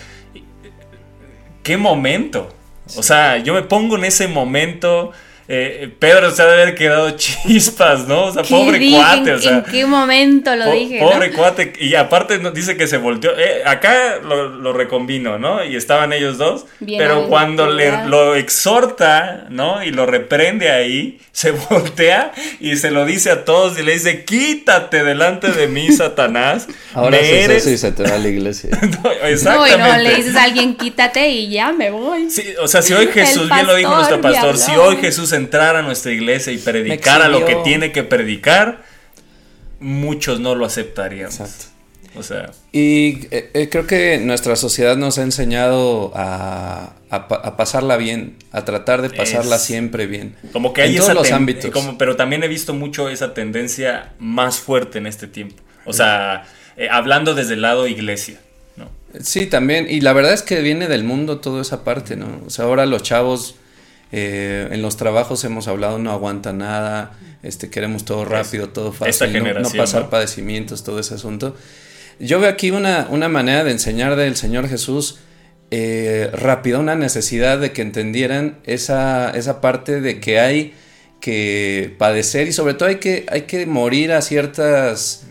qué 1.65 1.77
momento. 1.77 2.55
O 2.97 3.03
sea, 3.03 3.39
yo 3.39 3.55
me 3.55 3.63
pongo 3.63 3.97
en 3.97 4.05
ese 4.05 4.29
momento. 4.29 5.11
Eh, 5.47 5.91
Pedro 5.99 6.31
se 6.31 6.41
ha 6.43 6.47
de 6.47 6.53
haber 6.63 6.75
quedado 6.75 7.11
chispas, 7.17 8.07
¿no? 8.09 8.27
O 8.27 8.33
sea, 8.33 8.43
¿Qué 8.43 8.55
pobre 8.55 8.79
dije? 8.79 8.97
cuate, 8.97 9.31
¿En, 9.31 9.37
o 9.37 9.39
sea. 9.39 9.53
en 9.53 9.63
qué 9.65 9.85
momento 9.87 10.57
lo 10.57 10.65
po- 10.67 10.73
dije? 10.73 11.01
no? 11.01 11.11
Pobre 11.11 11.33
cuate. 11.33 11.73
Y 11.81 11.95
aparte 11.95 12.39
dice 12.53 12.77
que 12.77 12.87
se 12.87 12.97
volteó. 12.97 13.33
eh, 13.39 13.63
acá 13.67 14.17
lo, 14.23 14.49
lo 14.49 14.73
recombino, 14.73 15.39
¿no? 15.39 15.65
Y 15.65 15.77
estaban 15.77 16.13
ellos 16.13 16.39
dos. 16.39 16.67
Bien 16.81 16.99
pero 16.99 17.29
cuando 17.29 17.67
le, 17.71 18.07
lo 18.07 18.35
exhorta, 18.37 19.47
¿no? 19.51 19.83
Y 19.85 19.91
lo 19.91 20.07
reprende 20.07 20.71
ahí, 20.71 21.21
se 21.33 21.51
voltea 21.51 22.33
y 22.61 22.77
se 22.77 22.91
lo 22.91 23.05
dice 23.05 23.31
a 23.31 23.45
todos 23.45 23.79
y 23.79 23.83
le 23.83 23.93
dice: 23.93 24.25
Quítate 24.25 25.05
delante 25.05 25.49
de 25.53 25.69
mí, 25.69 25.93
Satanás. 25.97 26.67
Ahora 26.95 27.19
haces 27.19 27.33
eres. 27.33 27.57
eso 27.67 27.71
y 27.71 27.79
se 27.79 27.93
te 27.93 28.03
va 28.05 28.15
a 28.15 28.19
la 28.19 28.29
iglesia. 28.29 28.71
No, 28.83 29.03
No, 29.03 29.11
exactamente. 29.27 29.75
y 29.75 29.79
no, 29.79 29.99
le 29.99 30.15
dices 30.17 30.37
a 30.37 30.45
alguien 30.45 30.77
quítate 30.77 31.29
y 31.29 31.51
ya 31.51 31.73
me 31.73 31.91
voy. 31.91 32.31
Sí, 32.31 32.43
o 32.61 32.67
sea, 32.69 32.81
si 32.83 32.93
hoy 32.95 33.09
Jesús, 33.09 33.49
bien 33.51 33.67
lo 33.67 33.75
dijo 33.75 33.95
nuestro 33.95 34.21
pastor 34.21 34.57
si 34.57 34.73
hoy 34.73 34.97
Jesús 34.97 35.33
entrara 35.37 35.81
a 35.81 35.83
nuestra 35.83 36.13
iglesia 36.13 36.53
y 36.53 36.59
predicara 36.59 37.29
lo 37.29 37.45
que 37.45 37.57
tiene 37.65 37.93
que 37.93 38.03
predicar, 38.03 38.83
muchos 39.81 40.41
no 40.41 40.55
lo 40.55 40.65
aceptarían. 40.67 41.27
Exacto. 41.27 41.67
O 42.17 42.23
sea, 42.23 42.53
Y 42.71 43.27
eh, 43.33 43.51
eh, 43.55 43.69
creo 43.69 43.89
que 43.89 44.19
nuestra 44.19 44.55
sociedad 44.55 44.97
nos 44.97 45.19
ha 45.19 45.23
enseñado 45.23 46.13
a, 46.15 46.93
a 47.11 47.27
pa- 47.27 47.41
a 47.43 47.57
pasarla 47.57 47.97
bien, 47.97 48.37
a 48.53 48.65
tratar 48.65 49.03
de 49.03 49.11
pasarla 49.11 49.57
Es- 49.57 49.63
siempre 49.63 50.07
bien. 50.07 50.37
como 50.53 50.73
que 50.73 50.83
hay 50.83 50.91
en 50.91 51.03
esa 51.03 51.13
todos 51.13 51.25
los 51.27 51.33
ámbitos. 51.33 51.71
como- 51.73 51.99
pero 51.99 52.15
también 52.15 52.45
he 52.45 52.49
visto 52.49 52.73
mucho 52.73 53.09
esa 53.09 53.35
tendencia 53.35 54.13
más 54.21 54.59
fuerte 54.61 54.99
en 54.99 55.09
este 55.09 55.27
tiempo. 55.27 55.61
O 55.87 55.93
sea, 55.93 56.45
eh, 56.77 56.87
hablando 56.89 57.35
desde 57.35 57.55
el 57.55 57.63
lado 57.63 57.89
iglesia, 57.89 58.39
¿no? 58.77 58.89
Sí, 59.21 59.47
también. 59.47 59.87
Y 59.91 60.01
la 60.01 60.13
verdad 60.13 60.35
es 60.35 60.43
que 60.43 60.61
viene 60.61 60.87
del 60.87 61.03
mundo 61.03 61.41
toda 61.41 61.63
esa 61.63 61.83
parte, 61.83 62.15
¿no? 62.15 62.43
O 62.47 62.51
sea, 62.51 62.67
ahora 62.67 62.87
los 62.87 63.03
chavos 63.03 63.57
Eh, 64.17 64.69
en 64.71 64.81
los 64.81 64.97
trabajos 64.97 65.43
hemos 65.43 65.67
hablado, 65.67 65.99
no 65.99 66.13
aguanta 66.13 66.53
nada, 66.53 67.19
este, 67.43 67.69
queremos 67.69 68.05
todo 68.05 68.25
rápido, 68.25 68.69
todo 68.69 68.93
fácil, 68.93 69.11
no- 69.33 69.39
no, 69.73 69.77
pasar 69.77 70.03
¿no? 70.05 70.11
padecimientos, 70.11 70.85
todo 70.85 71.01
ese 71.01 71.15
asunto. 71.15 71.57
Yo 72.21 72.39
veo 72.39 72.49
aquí 72.49 72.71
una, 72.71 73.09
una 73.11 73.29
manera 73.29 73.65
de 73.65 73.73
enseñar 73.73 74.15
del 74.15 74.37
Señor 74.37 74.69
Jesús 74.69 75.19
eh, 75.73 76.31
rápido, 76.33 76.79
una 76.79 76.95
necesidad 76.95 77.59
de 77.59 77.73
que 77.73 77.83
entendieran 77.83 78.59
esa, 78.65 79.31
esa 79.31 79.61
parte 79.61 80.01
de 80.01 80.21
que 80.21 80.39
hay 80.39 80.75
que 81.21 81.93
padecer 81.99 82.47
y 82.47 82.53
sobre 82.53 82.75
todo 82.75 82.89
hay 82.91 82.97
que, 83.01 83.27
hay 83.29 83.43
que 83.43 83.67
morir 83.67 84.13
a 84.13 84.23
ciertas 84.23 85.27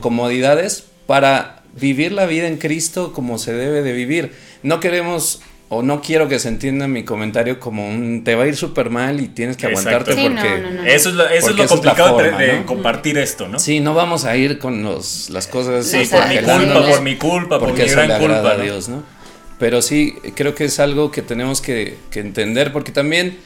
comodidades 0.00 0.84
para 1.06 1.62
vivir 1.80 2.12
la 2.12 2.26
vida 2.26 2.46
en 2.46 2.58
Cristo 2.58 3.12
como 3.12 3.38
se 3.38 3.52
debe 3.52 3.82
de 3.82 3.92
vivir. 3.92 4.32
No 4.62 4.78
queremos 4.80 5.40
o 5.74 5.82
no 5.82 6.02
quiero 6.02 6.28
que 6.28 6.38
se 6.38 6.48
entienda 6.48 6.86
mi 6.86 7.02
comentario 7.02 7.58
como 7.58 7.88
un 7.88 8.24
te 8.24 8.34
va 8.34 8.44
a 8.44 8.46
ir 8.46 8.56
súper 8.56 8.90
mal 8.90 9.20
y 9.22 9.28
tienes 9.28 9.56
que 9.56 9.68
aguantarte 9.68 10.12
Sí, 10.14 10.20
porque... 10.22 10.60
no, 10.60 10.70
no. 10.70 10.84
Eso 10.84 11.08
es 11.08 11.14
lo, 11.14 11.26
eso 11.26 11.48
es 11.50 11.56
lo 11.56 11.64
esa 11.64 11.64
es 11.64 11.70
complicado 11.80 12.18
de- 12.18 12.24
forma, 12.24 12.38
de, 12.42 12.52
¿no? 12.58 12.66
compartir 12.66 13.16
esto, 13.16 13.48
¿no? 13.48 13.58
Sí, 13.58 13.80
no 13.80 13.94
vamos 13.94 14.26
a 14.26 14.36
ir 14.36 14.58
con 14.58 14.82
los, 14.82 15.30
las 15.30 15.46
cosas 15.46 15.86
Sí, 15.86 16.02
por 16.10 16.28
mi 16.28 16.36
culpa, 16.36 16.86
por 16.90 17.00
mi 17.02 17.16
culpa, 17.16 17.58
por 17.58 17.68
porque 17.70 17.84
mi 17.84 17.88
gran 17.90 18.20
culpa. 18.20 18.50
a. 18.52 18.56
Dios, 18.58 18.90
¿no? 18.90 19.02
Pero 19.58 19.80
sí, 19.80 20.14
creo 20.34 20.54
que 20.54 20.64
es 20.66 20.78
algo 20.78 21.10
que 21.10 21.22
tenemos 21.22 21.62
que, 21.62 21.96
que 22.10 22.20
entender, 22.20 22.70
porque 22.72 22.92
también 22.92 23.38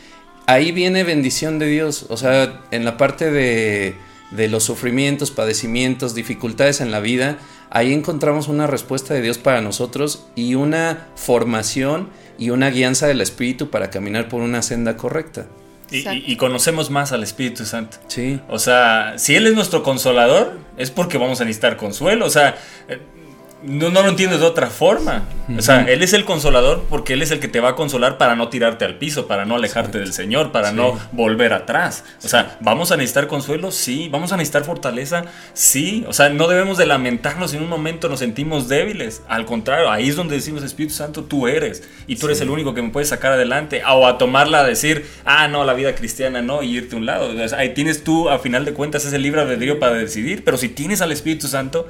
ahí 0.47 0.73
viene 0.73 1.05
bendición 1.05 1.61
de 1.61 1.67
Dios. 1.69 2.07
O 2.09 2.17
sea, 2.17 2.63
en 2.73 2.85
la 2.85 2.97
parte 2.97 3.31
de, 3.31 3.95
de 4.31 4.49
los 4.49 4.65
sufrimientos, 4.65 5.31
padecimientos, 5.31 6.15
dificultades 6.15 6.81
en 6.81 6.91
la 6.91 7.01
vida, 7.01 7.39
ahí 7.71 7.93
encontramos 7.93 8.49
una 8.49 8.67
respuesta 8.67 9.15
de 9.15 9.23
Dios 9.23 9.39
para 9.39 9.61
nosotros 9.61 10.27
y 10.35 10.55
una 10.55 11.09
formación 11.15 12.09
y 12.39 12.51
una 12.51 12.71
guianza 12.71 13.07
del 13.07 13.21
Espíritu 13.21 13.71
para 13.71 13.91
caminar 13.91 14.29
por 14.29 14.43
una 14.43 14.63
senda 14.63 14.97
correcta. 14.97 15.47
Y, 15.91 16.05
y 16.33 16.37
conocemos 16.37 16.91
más 16.91 17.13
al 17.13 17.23
Espíritu 17.23 17.65
Santo. 17.65 17.99
Sí. 18.09 18.41
O 18.49 18.59
sea, 18.59 19.15
si 19.19 19.37
Él 19.37 19.47
es 19.47 19.55
nuestro 19.55 19.85
consolador, 19.85 20.59
es 20.77 20.91
porque 20.91 21.17
vamos 21.17 21.41
a 21.41 21.45
necesitar 21.45 21.77
consuelo. 21.77 22.27
O 22.27 22.31
sea, 22.31 22.57
eh, 22.89 22.99
no, 23.63 23.89
no 23.91 24.03
lo 24.03 24.09
entiendo 24.09 24.39
de 24.39 24.45
otra 24.45 24.69
forma. 24.69 25.25
O 25.57 25.63
sea, 25.63 25.83
Él 25.83 26.03
es 26.03 26.13
el 26.13 26.25
consolador 26.25 26.85
porque 26.91 27.15
Él 27.15 27.23
es 27.23 27.31
el 27.31 27.41
que 27.41 27.49
te 27.49 27.61
va 27.61 27.71
a 27.71 27.75
consolar 27.75 28.19
para 28.19 28.37
no 28.37 28.49
tirarte 28.49 28.85
al 28.85 28.97
piso, 28.97 29.27
para 29.27 29.45
no 29.45 29.57
alejarte 29.57 29.99
del 29.99 30.13
Señor, 30.13 30.53
para 30.53 30.73
no 30.73 30.99
volver 31.13 31.53
atrás. 31.53 32.05
O 32.23 32.29
sea, 32.29 32.59
¿vamos 32.61 32.93
a 32.93 32.97
necesitar 32.97 33.27
consuelo? 33.29 33.71
Sí. 33.73 34.09
¿Vamos 34.11 34.33
a 34.33 34.37
necesitar 34.37 34.65
fortaleza? 34.65 35.25
Sí. 35.55 36.05
O 36.07 36.13
sea, 36.13 36.29
no 36.29 36.49
debemos 36.49 36.77
de 36.77 36.87
lamentarnos 36.87 37.53
si 37.53 37.57
en 37.57 37.63
un 37.63 37.69
momento 37.69 38.09
nos 38.09 38.19
sentimos 38.19 38.69
débiles. 38.69 39.23
Al 39.27 39.47
contrario, 39.47 39.91
ahí 39.91 40.09
es 40.09 40.17
donde 40.17 40.37
decimos, 40.37 40.63
Espíritu 40.63 40.95
Santo, 40.95 41.25
tú 41.25 41.49
eres. 41.49 41.83
Y 42.07 42.17
tú 42.17 42.27
eres 42.27 42.41
el 42.43 42.51
único 42.51 42.75
que 42.75 42.83
me 42.83 42.91
puede 42.91 43.07
sacar 43.07 43.33
adelante. 43.33 43.83
O 43.89 44.07
a 44.07 44.19
tomarla 44.19 44.61
a 44.61 44.65
decir, 44.65 45.07
ah, 45.25 45.49
no, 45.49 45.65
la 45.65 45.73
vida 45.73 45.95
cristiana 45.95 46.43
no, 46.43 46.63
y 46.63 46.77
irte 46.77 46.95
a 46.95 46.99
un 46.99 47.07
lado. 47.07 47.31
O 47.31 47.49
sea, 47.49 47.59
ahí 47.59 47.73
tienes 47.73 48.05
tú, 48.05 48.29
a 48.29 48.39
final 48.39 48.67
de 48.67 48.75
cuentas, 48.75 49.05
ese 49.07 49.19
libre 49.19 49.41
albedrío 49.41 49.79
para 49.79 49.95
decidir. 49.95 50.45
Pero 50.45 50.59
si 50.59 50.69
tienes 50.69 51.01
al 51.01 51.11
Espíritu 51.11 51.49
Santo, 51.49 51.89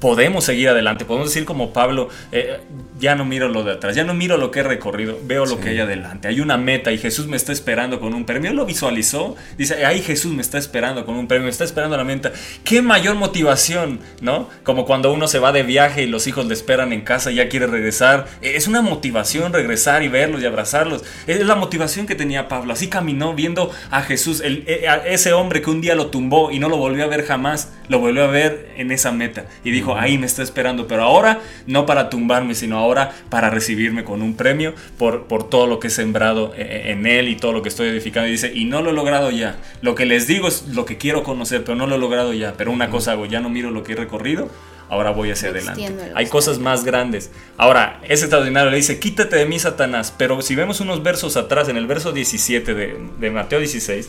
podemos 0.00 0.44
seguir 0.44 0.68
adelante. 0.68 1.04
Podemos 1.04 1.28
decir 1.28 1.44
como 1.44 1.72
Pablo, 1.72 2.08
eh, 2.32 2.58
ya 2.98 3.14
no 3.14 3.24
miro 3.24 3.48
lo 3.48 3.62
de 3.64 3.72
atrás, 3.72 3.94
ya 3.96 4.04
no 4.04 4.14
miro 4.14 4.36
lo 4.36 4.50
que 4.50 4.60
he 4.60 4.62
recorrido, 4.62 5.18
veo 5.24 5.44
lo 5.46 5.60
que 5.60 5.70
hay 5.70 5.78
adelante. 5.80 6.28
Hay 6.28 6.40
una 6.40 6.56
meta 6.56 6.92
y 6.92 6.98
Jesús 6.98 7.26
me 7.26 7.36
está 7.36 7.52
esperando 7.52 8.00
con 8.00 8.14
un 8.14 8.24
premio. 8.24 8.50
Él 8.50 8.56
lo 8.56 8.64
visualizó, 8.66 9.36
dice, 9.58 9.84
ahí 9.84 10.00
Jesús 10.00 10.32
me 10.34 10.42
está 10.42 10.58
esperando 10.58 11.04
con 11.04 11.16
un 11.16 11.26
premio, 11.28 11.44
me 11.44 11.50
está 11.50 11.64
esperando 11.64 11.96
la 11.96 12.04
meta. 12.04 12.32
¿Qué 12.64 12.82
mayor 12.82 13.16
motivación, 13.16 14.00
no? 14.20 14.48
Como 14.62 14.84
cuando 14.86 15.12
uno 15.12 15.28
se 15.28 15.38
va 15.38 15.52
de 15.52 15.62
viaje 15.62 16.02
y 16.02 16.06
los 16.06 16.26
hijos 16.26 16.46
le 16.46 16.54
esperan 16.54 16.92
en 16.92 17.02
casa 17.02 17.30
y 17.30 17.36
ya 17.36 17.48
quiere 17.48 17.66
regresar. 17.66 18.26
Eh, 18.42 18.52
Es 18.56 18.66
una 18.68 18.82
motivación 18.82 19.52
regresar 19.52 20.02
y 20.02 20.08
verlos 20.08 20.42
y 20.42 20.46
abrazarlos. 20.46 21.04
Es 21.26 21.44
la 21.44 21.54
motivación 21.54 22.06
que 22.06 22.14
tenía 22.14 22.48
Pablo. 22.48 22.72
Así 22.72 22.88
caminó 22.88 23.34
viendo 23.34 23.70
a 23.90 24.02
Jesús, 24.02 24.40
el- 24.40 24.64
eh, 24.66 24.88
a 24.88 24.96
ese 25.06 25.32
hombre 25.32 25.62
que 25.62 25.70
un 25.70 25.80
día 25.80 25.94
lo 25.94 26.06
tumbó 26.06 26.50
y 26.50 26.58
no 26.58 26.68
lo 26.68 26.76
volvió 26.76 27.04
a 27.04 27.08
ver 27.08 27.24
jamás, 27.24 27.72
lo 27.88 27.98
volvió 27.98 28.24
a 28.24 28.28
ver 28.28 28.70
en 28.76 28.90
esa 28.90 29.12
meta. 29.12 29.46
Y 29.64 29.70
dijo, 29.70 29.95
ahí 29.96 30.18
me 30.18 30.26
está 30.26 30.42
esperando, 30.42 30.86
pero 30.86 31.02
ahora 31.02 31.40
no 31.66 31.86
para 31.86 32.10
tumbarme, 32.10 32.54
sino 32.54 32.78
ahora 32.78 33.12
para 33.28 33.50
recibirme 33.50 34.04
con 34.04 34.22
un 34.22 34.36
premio 34.36 34.74
por, 34.98 35.24
por 35.24 35.48
todo 35.48 35.66
lo 35.66 35.80
que 35.80 35.88
he 35.88 35.90
sembrado 35.90 36.52
eh, 36.56 36.92
en 36.92 37.06
él 37.06 37.28
y 37.28 37.36
todo 37.36 37.52
lo 37.52 37.62
que 37.62 37.68
estoy 37.68 37.88
edificando. 37.88 38.28
Y 38.28 38.32
dice, 38.32 38.52
y 38.54 38.64
no 38.64 38.82
lo 38.82 38.90
he 38.90 38.92
logrado 38.92 39.30
ya. 39.30 39.56
Lo 39.82 39.94
que 39.94 40.06
les 40.06 40.26
digo 40.26 40.48
es 40.48 40.68
lo 40.68 40.84
que 40.84 40.98
quiero 40.98 41.22
conocer, 41.22 41.64
pero 41.64 41.76
no 41.76 41.86
lo 41.86 41.96
he 41.96 41.98
logrado 41.98 42.32
ya. 42.32 42.54
Pero 42.56 42.72
una 42.72 42.90
cosa 42.90 43.12
hago, 43.12 43.26
ya 43.26 43.40
no 43.40 43.48
miro 43.48 43.70
lo 43.70 43.82
que 43.82 43.92
he 43.92 43.96
recorrido. 43.96 44.48
Ahora 44.88 45.10
voy 45.10 45.30
hacia 45.30 45.48
adelante. 45.48 45.92
Hay 46.14 46.26
cosas 46.26 46.58
más 46.58 46.84
grandes. 46.84 47.30
Ahora, 47.56 48.00
es 48.04 48.22
extraordinario. 48.22 48.70
Le 48.70 48.76
dice, 48.76 49.00
quítate 49.00 49.36
de 49.36 49.46
mí, 49.46 49.58
Satanás. 49.58 50.14
Pero 50.16 50.40
si 50.42 50.54
vemos 50.54 50.80
unos 50.80 51.02
versos 51.02 51.36
atrás, 51.36 51.68
en 51.68 51.76
el 51.76 51.86
verso 51.86 52.12
17 52.12 52.74
de, 52.74 52.96
de 53.18 53.30
Mateo 53.30 53.58
16, 53.58 54.08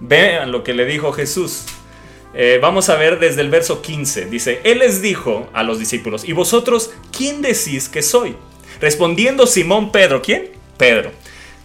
vean 0.00 0.50
lo 0.50 0.64
que 0.64 0.72
le 0.72 0.86
dijo 0.86 1.12
Jesús. 1.12 1.66
Eh, 2.34 2.58
vamos 2.62 2.88
a 2.88 2.96
ver 2.96 3.18
desde 3.18 3.42
el 3.42 3.50
verso 3.50 3.82
15. 3.82 4.26
Dice, 4.26 4.60
Él 4.64 4.78
les 4.78 5.02
dijo 5.02 5.48
a 5.52 5.62
los 5.62 5.78
discípulos, 5.78 6.24
¿y 6.26 6.32
vosotros 6.32 6.90
quién 7.16 7.42
decís 7.42 7.88
que 7.88 8.02
soy? 8.02 8.36
Respondiendo 8.80 9.46
Simón 9.46 9.92
Pedro, 9.92 10.22
¿quién? 10.22 10.50
Pedro, 10.78 11.12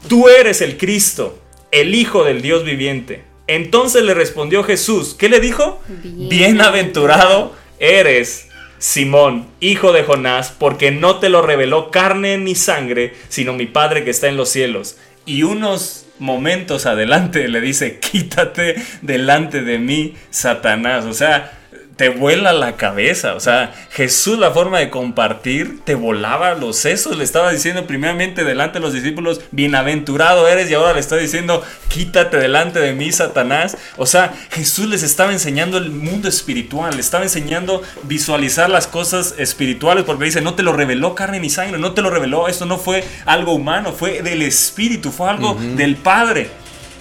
tú 0.07 0.27
eres 0.29 0.61
el 0.61 0.77
Cristo, 0.77 1.39
el 1.71 1.95
Hijo 1.95 2.23
del 2.23 2.41
Dios 2.41 2.63
viviente. 2.63 3.23
Entonces 3.47 4.03
le 4.03 4.13
respondió 4.13 4.63
Jesús, 4.63 5.15
¿qué 5.17 5.29
le 5.29 5.39
dijo? 5.39 5.79
Bien- 5.87 6.27
Bienaventurado 6.29 7.55
eres, 7.79 8.47
Simón, 8.77 9.47
hijo 9.59 9.93
de 9.93 10.03
Jonás, 10.03 10.51
porque 10.51 10.91
no 10.91 11.17
te 11.19 11.29
lo 11.29 11.41
reveló 11.41 11.89
carne 11.89 12.37
ni 12.37 12.55
sangre, 12.55 13.13
sino 13.29 13.53
mi 13.53 13.65
Padre 13.65 14.03
que 14.03 14.11
está 14.11 14.27
en 14.27 14.37
los 14.37 14.49
cielos. 14.49 14.97
Y 15.25 15.43
unos 15.43 16.06
momentos 16.19 16.85
adelante 16.85 17.47
le 17.47 17.61
dice, 17.61 17.99
quítate 17.99 18.75
delante 19.01 19.61
de 19.61 19.79
mí, 19.79 20.15
Satanás. 20.29 21.05
O 21.05 21.13
sea, 21.13 21.56
te 21.97 22.09
vuela 22.09 22.53
la 22.53 22.77
cabeza. 22.77 23.33
O 23.33 23.39
sea, 23.39 23.73
Jesús 23.91 24.39
la 24.39 24.51
forma 24.51 24.79
de 24.79 24.89
compartir 24.89 25.81
te 25.83 25.95
volaba 25.95 26.53
los 26.53 26.77
sesos. 26.77 27.17
Le 27.17 27.23
estaba 27.23 27.51
diciendo 27.51 27.85
primeramente 27.87 28.43
delante 28.43 28.79
de 28.79 28.85
los 28.85 28.93
discípulos, 28.93 29.41
bienaventurado 29.51 30.47
eres 30.47 30.69
y 30.69 30.75
ahora 30.75 30.93
le 30.93 30.99
está 30.99 31.17
diciendo, 31.17 31.63
quítate 31.89 32.37
delante 32.37 32.79
de 32.79 32.93
mí, 32.93 33.11
Satanás. 33.11 33.77
O 33.97 34.05
sea, 34.05 34.33
Jesús 34.51 34.87
les 34.87 35.03
estaba 35.03 35.33
enseñando 35.33 35.77
el 35.77 35.89
mundo 35.89 36.29
espiritual, 36.29 36.93
le 36.93 37.01
estaba 37.01 37.23
enseñando 37.23 37.81
visualizar 38.03 38.69
las 38.69 38.87
cosas 38.87 39.33
espirituales 39.37 40.03
porque 40.03 40.25
dice, 40.25 40.41
no 40.41 40.53
te 40.53 40.63
lo 40.63 40.73
reveló 40.73 41.15
carne 41.15 41.39
ni 41.39 41.49
sangre, 41.49 41.79
no 41.79 41.93
te 41.93 42.03
lo 42.03 42.11
reveló, 42.11 42.47
esto 42.47 42.65
no 42.65 42.77
fue 42.77 43.03
algo 43.25 43.53
humano, 43.53 43.91
fue 43.91 44.21
del 44.21 44.43
Espíritu, 44.43 45.11
fue 45.11 45.29
algo 45.29 45.55
del 45.75 45.95
Padre. 45.95 46.49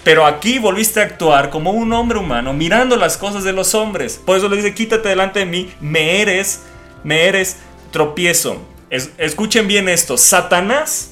Pero 0.07 0.25
aquí 0.25 0.61
volviste 0.61 1.01
a 1.01 1.03
actuar 1.03 1.51
como 1.51 1.73
un 1.73 1.93
hombre 1.93 2.17
humano, 2.21 2.53
mirando 2.53 2.95
las 2.95 3.17
cosas 3.17 3.43
de 3.43 3.53
los 3.53 3.75
hombres. 3.75 4.21
Por 4.25 4.37
eso 4.37 4.49
le 4.49 4.55
dice, 4.55 4.73
quítate 4.73 5.09
delante 5.09 5.41
de 5.41 5.47
mí, 5.47 5.75
me 5.81 6.21
eres, 6.23 6.61
me 7.03 7.25
eres 7.25 7.57
tropiezo. 7.91 8.63
Es- 8.89 9.11
escuchen 9.19 9.67
bien 9.67 9.89
esto, 9.89 10.17
Satanás 10.17 11.11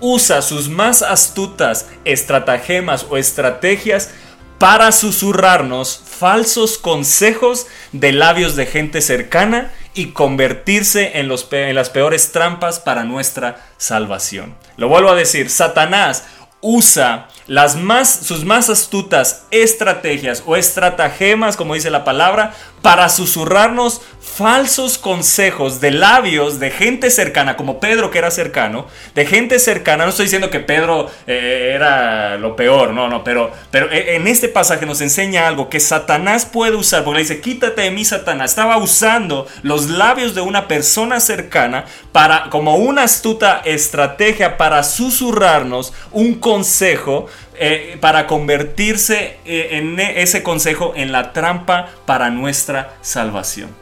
usa 0.00 0.42
sus 0.42 0.68
más 0.68 1.02
astutas 1.02 1.86
estratagemas 2.04 3.06
o 3.08 3.16
estrategias 3.16 4.10
para 4.58 4.90
susurrarnos 4.90 6.02
falsos 6.04 6.78
consejos 6.78 7.68
de 7.92 8.10
labios 8.10 8.56
de 8.56 8.66
gente 8.66 9.02
cercana 9.02 9.70
y 9.94 10.06
convertirse 10.06 11.12
en 11.20 11.28
las 11.28 11.90
peores 11.90 12.32
trampas 12.32 12.80
para 12.80 13.04
nuestra 13.04 13.64
salvación. 13.76 14.56
Lo 14.76 14.88
vuelvo 14.88 15.10
a 15.10 15.14
decir, 15.14 15.48
Satanás 15.48 16.24
usa 16.60 17.28
las 17.46 17.76
más, 17.76 18.08
sus 18.10 18.44
más 18.44 18.68
astutas 18.70 19.46
estrategias 19.50 20.42
o 20.46 20.56
estratagemas, 20.56 21.56
como 21.56 21.74
dice 21.74 21.90
la 21.90 22.04
palabra, 22.04 22.54
para 22.82 23.08
susurrarnos 23.08 24.00
falsos 24.40 24.96
consejos 24.96 25.82
de 25.82 25.90
labios 25.90 26.58
de 26.58 26.70
gente 26.70 27.10
cercana, 27.10 27.58
como 27.58 27.78
Pedro 27.78 28.10
que 28.10 28.16
era 28.16 28.30
cercano, 28.30 28.86
de 29.14 29.26
gente 29.26 29.58
cercana. 29.58 30.04
No 30.04 30.10
estoy 30.10 30.24
diciendo 30.24 30.48
que 30.48 30.60
Pedro 30.60 31.10
eh, 31.26 31.72
era 31.74 32.38
lo 32.38 32.56
peor, 32.56 32.94
no, 32.94 33.06
no, 33.06 33.22
pero, 33.22 33.52
pero 33.70 33.92
eh, 33.92 34.16
en 34.16 34.26
este 34.26 34.48
pasaje 34.48 34.86
nos 34.86 35.02
enseña 35.02 35.46
algo 35.46 35.68
que 35.68 35.78
Satanás 35.78 36.46
puede 36.46 36.74
usar, 36.74 37.04
porque 37.04 37.18
le 37.18 37.24
dice, 37.24 37.42
quítate 37.42 37.82
de 37.82 37.90
mí, 37.90 38.02
Satanás. 38.02 38.52
Estaba 38.52 38.78
usando 38.78 39.46
los 39.62 39.90
labios 39.90 40.34
de 40.34 40.40
una 40.40 40.68
persona 40.68 41.20
cercana 41.20 41.84
para, 42.10 42.48
como 42.48 42.76
una 42.76 43.02
astuta 43.02 43.60
estrategia 43.66 44.56
para 44.56 44.82
susurrarnos 44.84 45.92
un 46.12 46.36
consejo 46.36 47.26
eh, 47.62 47.98
para 48.00 48.26
convertirse 48.26 49.36
eh, 49.44 49.68
en 49.72 50.00
ese 50.00 50.42
consejo 50.42 50.94
en 50.96 51.12
la 51.12 51.34
trampa 51.34 51.90
para 52.06 52.30
nuestra 52.30 52.94
salvación. 53.02 53.79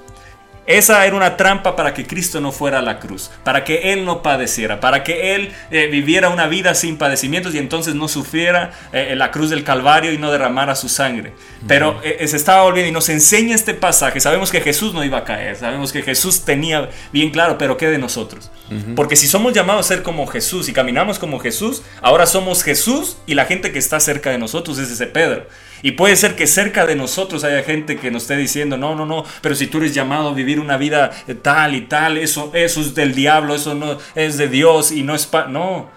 Esa 0.69 1.07
era 1.07 1.17
una 1.17 1.39
trampa 1.39 1.77
para 1.77 1.95
que 1.95 2.07
Cristo 2.07 2.43
no 2.43 2.53
fuera 2.53 2.81
a 2.81 2.83
la 2.83 2.99
cruz, 3.01 3.31
para 3.43 3.65
que 3.65 3.95
Él 3.95 4.05
no 4.05 4.23
padeciera, 4.23 4.81
para 4.81 5.03
que 5.03 5.35
Él 5.35 5.51
eh, 5.71 5.87
viviera 5.87 6.29
una 6.29 6.47
vida 6.47 6.75
sin 6.75 6.99
padecimientos 6.99 7.55
y 7.55 7.59
entonces 7.59 7.95
no 7.95 8.07
sufriera 8.07 8.73
eh, 8.93 9.15
la 9.17 9.31
cruz 9.31 9.49
del 9.49 9.65
Calvario 9.65 10.13
y 10.13 10.19
no 10.19 10.31
derramara 10.31 10.75
su 10.75 10.91
sangre. 10.91 11.33
Pero 11.67 11.99
eh, 12.05 12.29
se 12.29 12.37
estaba 12.37 12.65
volviendo 12.65 12.91
y 12.91 12.93
nos 12.93 13.09
enseña 13.09 13.55
este 13.55 13.73
pasaje. 13.73 14.21
Sabemos 14.21 14.51
que 14.51 14.61
Jesús 14.61 14.93
no 14.93 15.03
iba 15.03 15.17
a 15.17 15.25
caer, 15.25 15.57
sabemos 15.57 15.91
que 15.91 16.03
Jesús 16.03 16.45
tenía 16.45 16.91
bien 17.15 17.31
claro, 17.31 17.57
pero 17.57 17.79
¿qué 17.79 17.89
de 17.89 17.97
nosotros? 17.97 18.51
Porque 18.95 19.17
si 19.17 19.27
somos 19.27 19.55
llamados 19.55 19.87
a 19.87 19.89
ser 19.89 20.03
como 20.03 20.27
Jesús 20.27 20.69
y 20.69 20.75
caminamos 20.75 21.19
como 21.19 21.39
Jesús, 21.39 21.81
ahora 22.03 22.27
somos 22.27 22.63
Jesús 22.63 23.17
y 23.27 23.33
la 23.33 23.47
gente 23.47 23.73
que 23.73 23.79
está 23.79 23.99
cerca 24.01 24.29
de 24.29 24.37
nosotros 24.37 24.79
es 24.79 24.91
ese 24.91 25.07
Pedro. 25.07 25.47
Y 25.83 25.93
puede 25.93 26.17
ser 26.17 26.37
que 26.37 26.47
cerca 26.47 26.87
de 26.87 26.97
nosotros 26.97 27.45
haya 27.45 27.63
gente 27.63 27.97
que 27.97 28.11
nos 28.11 28.23
esté 28.23 28.37
diciendo, 28.37 28.77
no, 28.77 28.95
no, 28.95 29.07
no, 29.07 29.25
pero 29.43 29.55
si 29.55 29.67
tú 29.67 29.79
eres 29.79 29.95
llamado 29.95 30.29
a 30.29 30.35
vivir 30.35 30.61
una 30.61 30.77
vida 30.77 31.11
tal 31.43 31.75
y 31.75 31.83
tal, 31.83 32.19
eso, 32.19 32.51
eso 32.55 32.81
es 32.81 32.95
del 32.95 33.15
diablo, 33.15 33.55
eso 33.55 33.75
no 33.75 33.99
es 34.15 34.39
de 34.39 34.49
Dios 34.49 34.93
y 34.93 35.03
no 35.03 35.15
es... 35.15 35.27
Pa 35.27 35.47
no, 35.47 35.89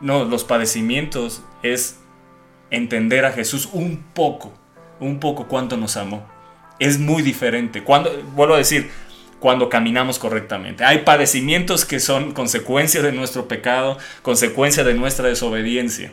no, 0.00 0.24
los 0.24 0.44
padecimientos 0.44 1.42
es 1.62 1.98
entender 2.70 3.24
a 3.24 3.32
Jesús 3.32 3.68
un 3.72 4.04
poco, 4.14 4.52
un 5.00 5.20
poco 5.20 5.46
cuánto 5.46 5.76
nos 5.76 5.96
amó. 5.96 6.26
Es 6.78 6.98
muy 6.98 7.22
diferente. 7.22 7.82
Cuando, 7.84 8.10
vuelvo 8.34 8.54
a 8.54 8.58
decir, 8.58 8.90
cuando 9.44 9.68
caminamos 9.68 10.18
correctamente. 10.18 10.84
Hay 10.84 11.00
padecimientos 11.00 11.84
que 11.84 12.00
son 12.00 12.32
consecuencia 12.32 13.02
de 13.02 13.12
nuestro 13.12 13.46
pecado, 13.46 13.98
consecuencia 14.22 14.84
de 14.84 14.94
nuestra 14.94 15.28
desobediencia. 15.28 16.12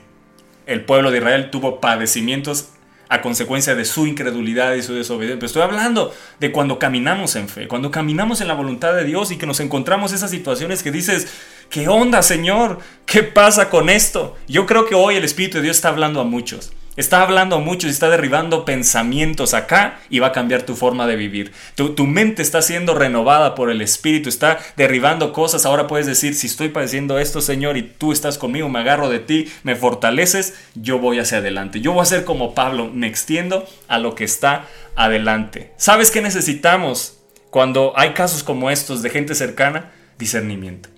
El 0.66 0.84
pueblo 0.84 1.12
de 1.12 1.20
Israel 1.20 1.50
tuvo 1.50 1.80
padecimientos 1.80 2.72
a 3.12 3.22
consecuencia 3.22 3.76
de 3.76 3.84
su 3.84 4.08
incredulidad 4.08 4.74
y 4.74 4.82
su 4.82 4.94
desobediencia. 4.94 5.36
Pero 5.36 5.48
estoy 5.48 5.62
hablando 5.64 6.16
de 6.40 6.54
cuando 6.54 6.80
caminamos 6.80 7.36
en 7.36 7.50
fe, 7.50 7.68
cuando 7.68 7.92
caminamos 7.92 8.40
en 8.40 8.48
la 8.48 8.54
voluntad 8.54 8.94
de 8.96 9.04
Dios 9.04 9.32
y 9.32 9.38
que 9.38 9.46
nos 9.46 9.60
encontramos 9.60 10.14
esas 10.14 10.32
situaciones 10.32 10.82
que 10.82 10.94
dices, 10.94 11.28
¿qué 11.70 11.90
onda, 11.90 12.24
Señor? 12.24 12.80
¿Qué 13.06 13.24
pasa 13.24 13.70
con 13.70 13.90
esto? 13.90 14.38
Yo 14.48 14.66
creo 14.66 14.86
que 14.86 14.96
hoy 14.96 15.16
el 15.16 15.26
Espíritu 15.26 15.58
de 15.58 15.64
Dios 15.64 15.76
está 15.76 15.90
hablando 15.90 16.22
a 16.22 16.24
muchos. 16.24 16.72
Está 16.98 17.22
hablando 17.22 17.56
a 17.56 17.60
muchos 17.60 17.88
y 17.88 17.94
está 17.94 18.10
derribando 18.10 18.66
pensamientos 18.66 19.54
acá 19.54 20.02
y 20.10 20.20
va 20.20 20.28
a 20.28 20.32
cambiar 20.34 20.64
tu 20.64 20.76
forma 20.76 21.08
de 21.08 21.16
vivir. 21.16 21.54
Tu, 21.76 21.96
tu, 21.96 22.06
mente 22.06 22.42
está 22.42 22.62
siendo 22.62 22.94
renovada 22.94 23.56
por 23.56 23.70
el 23.70 23.82
Espíritu, 23.82 24.28
está 24.28 24.60
derribando 24.76 25.32
cosas. 25.32 25.66
Ahora 25.66 25.88
puedes 25.88 26.06
decir, 26.06 26.36
si 26.36 26.48
estoy 26.48 26.68
padeciendo 26.68 27.18
esto, 27.18 27.40
Señor, 27.40 27.78
y 27.78 27.84
tú 27.84 28.12
estás 28.12 28.38
conmigo, 28.38 28.68
me 28.68 28.80
agarro 28.80 29.08
de 29.08 29.20
ti, 29.20 29.50
me 29.64 29.78
fortaleces, 29.78 30.54
yo 30.76 31.00
voy 31.00 31.20
hacia 31.20 31.38
adelante. 31.38 31.80
Yo 31.80 31.94
voy 31.94 32.02
a 32.02 32.06
ser 32.06 32.26
como 32.26 32.54
Pablo, 32.54 32.90
me 32.94 33.08
extiendo 33.08 33.66
a 33.88 33.98
lo 33.98 34.14
que 34.14 34.26
está 34.26 34.68
adelante. 34.98 35.72
¿Sabes 35.78 36.12
qué 36.12 36.22
necesitamos 36.22 37.20
cuando 37.52 37.94
hay 37.96 38.10
casos 38.10 38.44
como 38.44 38.70
estos 38.70 39.02
de 39.02 39.12
gente 39.12 39.34
cercana? 39.34 39.92
Discernimiento. 40.20 40.90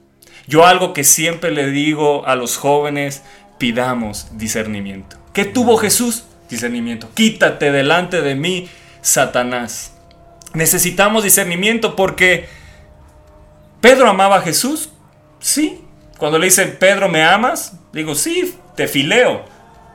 Yo 0.48 0.66
algo 0.66 0.92
que 0.92 1.04
siempre 1.04 1.52
le 1.52 1.68
digo 1.70 2.26
a 2.26 2.36
los 2.36 2.58
jóvenes, 2.58 3.22
pidamos 3.60 4.28
discernimiento. 4.38 5.23
¿Qué 5.34 5.46
tuvo 5.46 5.78
Jesús? 5.78 6.26
Discernimiento. 6.50 7.10
Quítate 7.14 7.72
delante 7.72 8.22
de 8.22 8.36
mí, 8.36 8.70
Satanás. 9.02 9.94
Necesitamos 10.54 11.24
discernimiento 11.24 11.96
porque 11.96 12.48
Pedro 13.82 14.08
amaba 14.08 14.38
a 14.38 14.42
Jesús. 14.42 14.92
Sí. 15.40 15.82
Cuando 16.20 16.38
le 16.38 16.46
dice, 16.46 16.68
Pedro, 16.68 17.10
¿me 17.10 17.24
amas? 17.24 17.74
Digo, 17.92 18.14
sí, 18.14 18.56
te 18.76 18.88
fileo. 18.88 19.44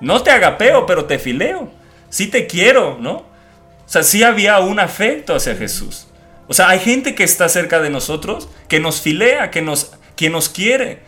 No 0.01 0.23
te 0.23 0.31
agapeo, 0.31 0.85
pero 0.85 1.05
te 1.05 1.19
fileo. 1.19 1.71
Sí 2.11 2.27
te 2.27 2.47
quiero, 2.47 2.99
¿no? 3.01 3.13
O 3.19 3.91
sea, 3.91 4.03
sí 4.03 4.23
había 4.25 4.59
un 4.59 4.81
afecto 4.81 5.35
hacia 5.35 5.55
Jesús. 5.55 6.09
O 6.49 6.55
sea, 6.55 6.69
hay 6.69 6.81
gente 6.81 7.15
que 7.15 7.25
está 7.25 7.49
cerca 7.49 7.81
de 7.81 7.91
nosotros, 7.91 8.49
que 8.69 8.81
nos 8.81 9.01
filea, 9.01 9.51
que 9.51 9.63
nos, 9.63 9.93
que 10.17 10.29
nos 10.29 10.49
quiere. 10.49 11.01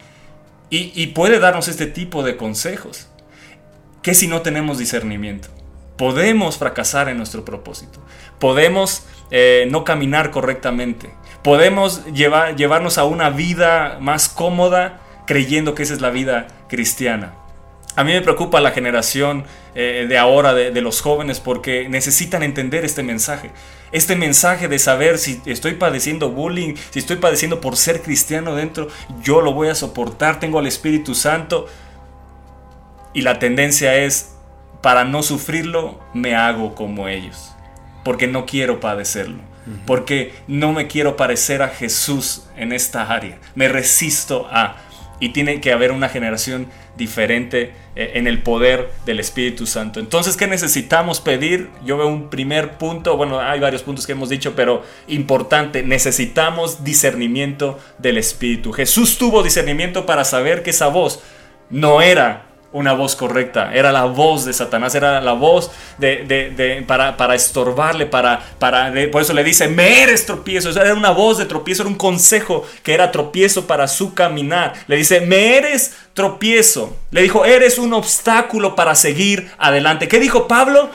Y, 0.70 0.92
y 0.94 1.08
puede 1.08 1.40
darnos 1.40 1.66
este 1.66 1.86
tipo 1.86 2.22
de 2.22 2.36
consejos. 2.36 3.09
¿Qué 4.02 4.14
si 4.14 4.26
no 4.28 4.40
tenemos 4.40 4.78
discernimiento? 4.78 5.48
Podemos 5.98 6.56
fracasar 6.56 7.10
en 7.10 7.18
nuestro 7.18 7.44
propósito. 7.44 8.00
Podemos 8.38 9.04
eh, 9.30 9.68
no 9.70 9.84
caminar 9.84 10.30
correctamente. 10.30 11.10
Podemos 11.44 12.06
llevar, 12.06 12.56
llevarnos 12.56 12.96
a 12.96 13.04
una 13.04 13.28
vida 13.28 13.98
más 14.00 14.30
cómoda 14.30 15.00
creyendo 15.26 15.74
que 15.74 15.82
esa 15.82 15.92
es 15.92 16.00
la 16.00 16.08
vida 16.08 16.48
cristiana. 16.68 17.34
A 17.94 18.04
mí 18.04 18.12
me 18.12 18.22
preocupa 18.22 18.60
la 18.60 18.70
generación 18.70 19.44
eh, 19.74 20.06
de 20.08 20.16
ahora, 20.16 20.54
de, 20.54 20.70
de, 20.70 20.80
los 20.80 21.02
jóvenes, 21.02 21.38
porque 21.38 21.88
necesitan 21.90 22.42
entender 22.42 22.86
este 22.86 23.02
mensaje. 23.02 23.50
Este 23.92 24.16
mensaje 24.16 24.68
de 24.68 24.78
saber 24.78 25.18
si 25.18 25.42
estoy 25.44 25.74
padeciendo 25.74 26.30
bullying, 26.30 26.74
si 26.90 27.00
estoy 27.00 27.16
padeciendo 27.16 27.60
por 27.60 27.76
ser 27.76 28.00
cristiano 28.00 28.54
dentro, 28.54 28.88
yo 29.22 29.42
lo 29.42 29.52
voy 29.52 29.68
a 29.68 29.74
soportar, 29.74 30.40
tengo 30.40 30.58
al 30.58 30.66
Espíritu 30.66 31.14
Santo. 31.14 31.66
Y 33.12 33.22
la 33.22 33.38
tendencia 33.38 33.96
es, 33.96 34.34
para 34.80 35.04
no 35.04 35.22
sufrirlo, 35.22 36.00
me 36.14 36.34
hago 36.34 36.74
como 36.74 37.08
ellos. 37.08 37.52
Porque 38.04 38.26
no 38.26 38.46
quiero 38.46 38.80
padecerlo. 38.80 39.42
Porque 39.86 40.32
no 40.48 40.72
me 40.72 40.86
quiero 40.86 41.16
parecer 41.16 41.62
a 41.62 41.68
Jesús 41.68 42.48
en 42.56 42.72
esta 42.72 43.12
área. 43.12 43.38
Me 43.54 43.68
resisto 43.68 44.48
a... 44.50 44.76
Y 45.22 45.30
tiene 45.30 45.60
que 45.60 45.70
haber 45.70 45.92
una 45.92 46.08
generación 46.08 46.66
diferente 46.96 47.72
eh, 47.94 48.12
en 48.14 48.26
el 48.26 48.42
poder 48.42 48.90
del 49.04 49.20
Espíritu 49.20 49.66
Santo. 49.66 50.00
Entonces, 50.00 50.36
¿qué 50.36 50.46
necesitamos 50.46 51.20
pedir? 51.20 51.68
Yo 51.84 51.98
veo 51.98 52.06
un 52.06 52.30
primer 52.30 52.78
punto, 52.78 53.16
bueno, 53.16 53.38
hay 53.38 53.60
varios 53.60 53.82
puntos 53.82 54.06
que 54.06 54.12
hemos 54.12 54.28
dicho, 54.28 54.54
pero 54.56 54.82
importante, 55.08 55.82
necesitamos 55.82 56.84
discernimiento 56.84 57.78
del 57.98 58.16
Espíritu. 58.16 58.72
Jesús 58.72 59.18
tuvo 59.18 59.42
discernimiento 59.42 60.06
para 60.06 60.24
saber 60.24 60.62
que 60.62 60.70
esa 60.70 60.86
voz 60.86 61.22
no 61.68 62.00
era 62.00 62.49
una 62.72 62.92
voz 62.92 63.16
correcta, 63.16 63.72
era 63.74 63.90
la 63.90 64.04
voz 64.04 64.44
de 64.44 64.52
Satanás, 64.52 64.94
era 64.94 65.20
la 65.20 65.32
voz 65.32 65.70
de, 65.98 66.24
de, 66.24 66.84
para, 66.86 67.16
para, 67.16 67.34
estorbarle, 67.34 68.06
para, 68.06 68.40
para 68.58 68.92
por 69.10 69.22
eso 69.22 69.32
le 69.32 69.42
dice, 69.42 69.66
me 69.68 70.02
eres 70.02 70.24
tropiezo, 70.24 70.70
era 70.70 70.94
una 70.94 71.10
voz 71.10 71.38
de 71.38 71.46
tropiezo, 71.46 71.82
era 71.82 71.90
un 71.90 71.96
consejo 71.96 72.64
que 72.84 72.94
era 72.94 73.10
tropiezo 73.10 73.66
para 73.66 73.88
su 73.88 74.14
caminar. 74.14 74.74
Le 74.86 74.96
dice, 74.96 75.20
me 75.20 75.56
eres 75.56 75.96
tropiezo, 76.14 76.96
le 77.10 77.22
dijo, 77.22 77.44
eres 77.44 77.78
un 77.78 77.92
obstáculo 77.92 78.76
para 78.76 78.94
seguir 78.94 79.50
adelante. 79.58 80.06
¿Qué 80.06 80.20
dijo 80.20 80.46
Pablo? 80.46 80.90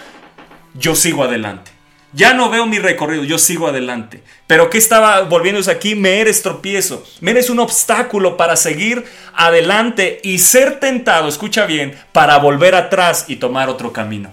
Yo 0.75 0.95
sigo 0.95 1.23
adelante. 1.23 1.74
Ya 2.15 2.33
no 2.33 2.49
veo 2.49 2.65
mi 2.65 2.79
recorrido, 2.79 3.25
yo 3.25 3.37
sigo 3.37 3.67
adelante. 3.67 4.23
Pero 4.47 4.69
¿qué 4.69 4.77
estaba 4.77 5.19
volviéndose 5.23 5.69
aquí? 5.69 5.95
Me 5.95 6.21
eres 6.21 6.41
tropiezo. 6.41 7.03
Me 7.19 7.31
eres 7.31 7.49
un 7.49 7.59
obstáculo 7.59 8.37
para 8.37 8.55
seguir 8.55 9.03
adelante 9.33 10.21
y 10.23 10.39
ser 10.39 10.79
tentado, 10.79 11.27
escucha 11.27 11.65
bien, 11.65 11.93
para 12.13 12.37
volver 12.37 12.73
atrás 12.73 13.25
y 13.27 13.35
tomar 13.35 13.67
otro 13.67 13.91
camino. 13.91 14.31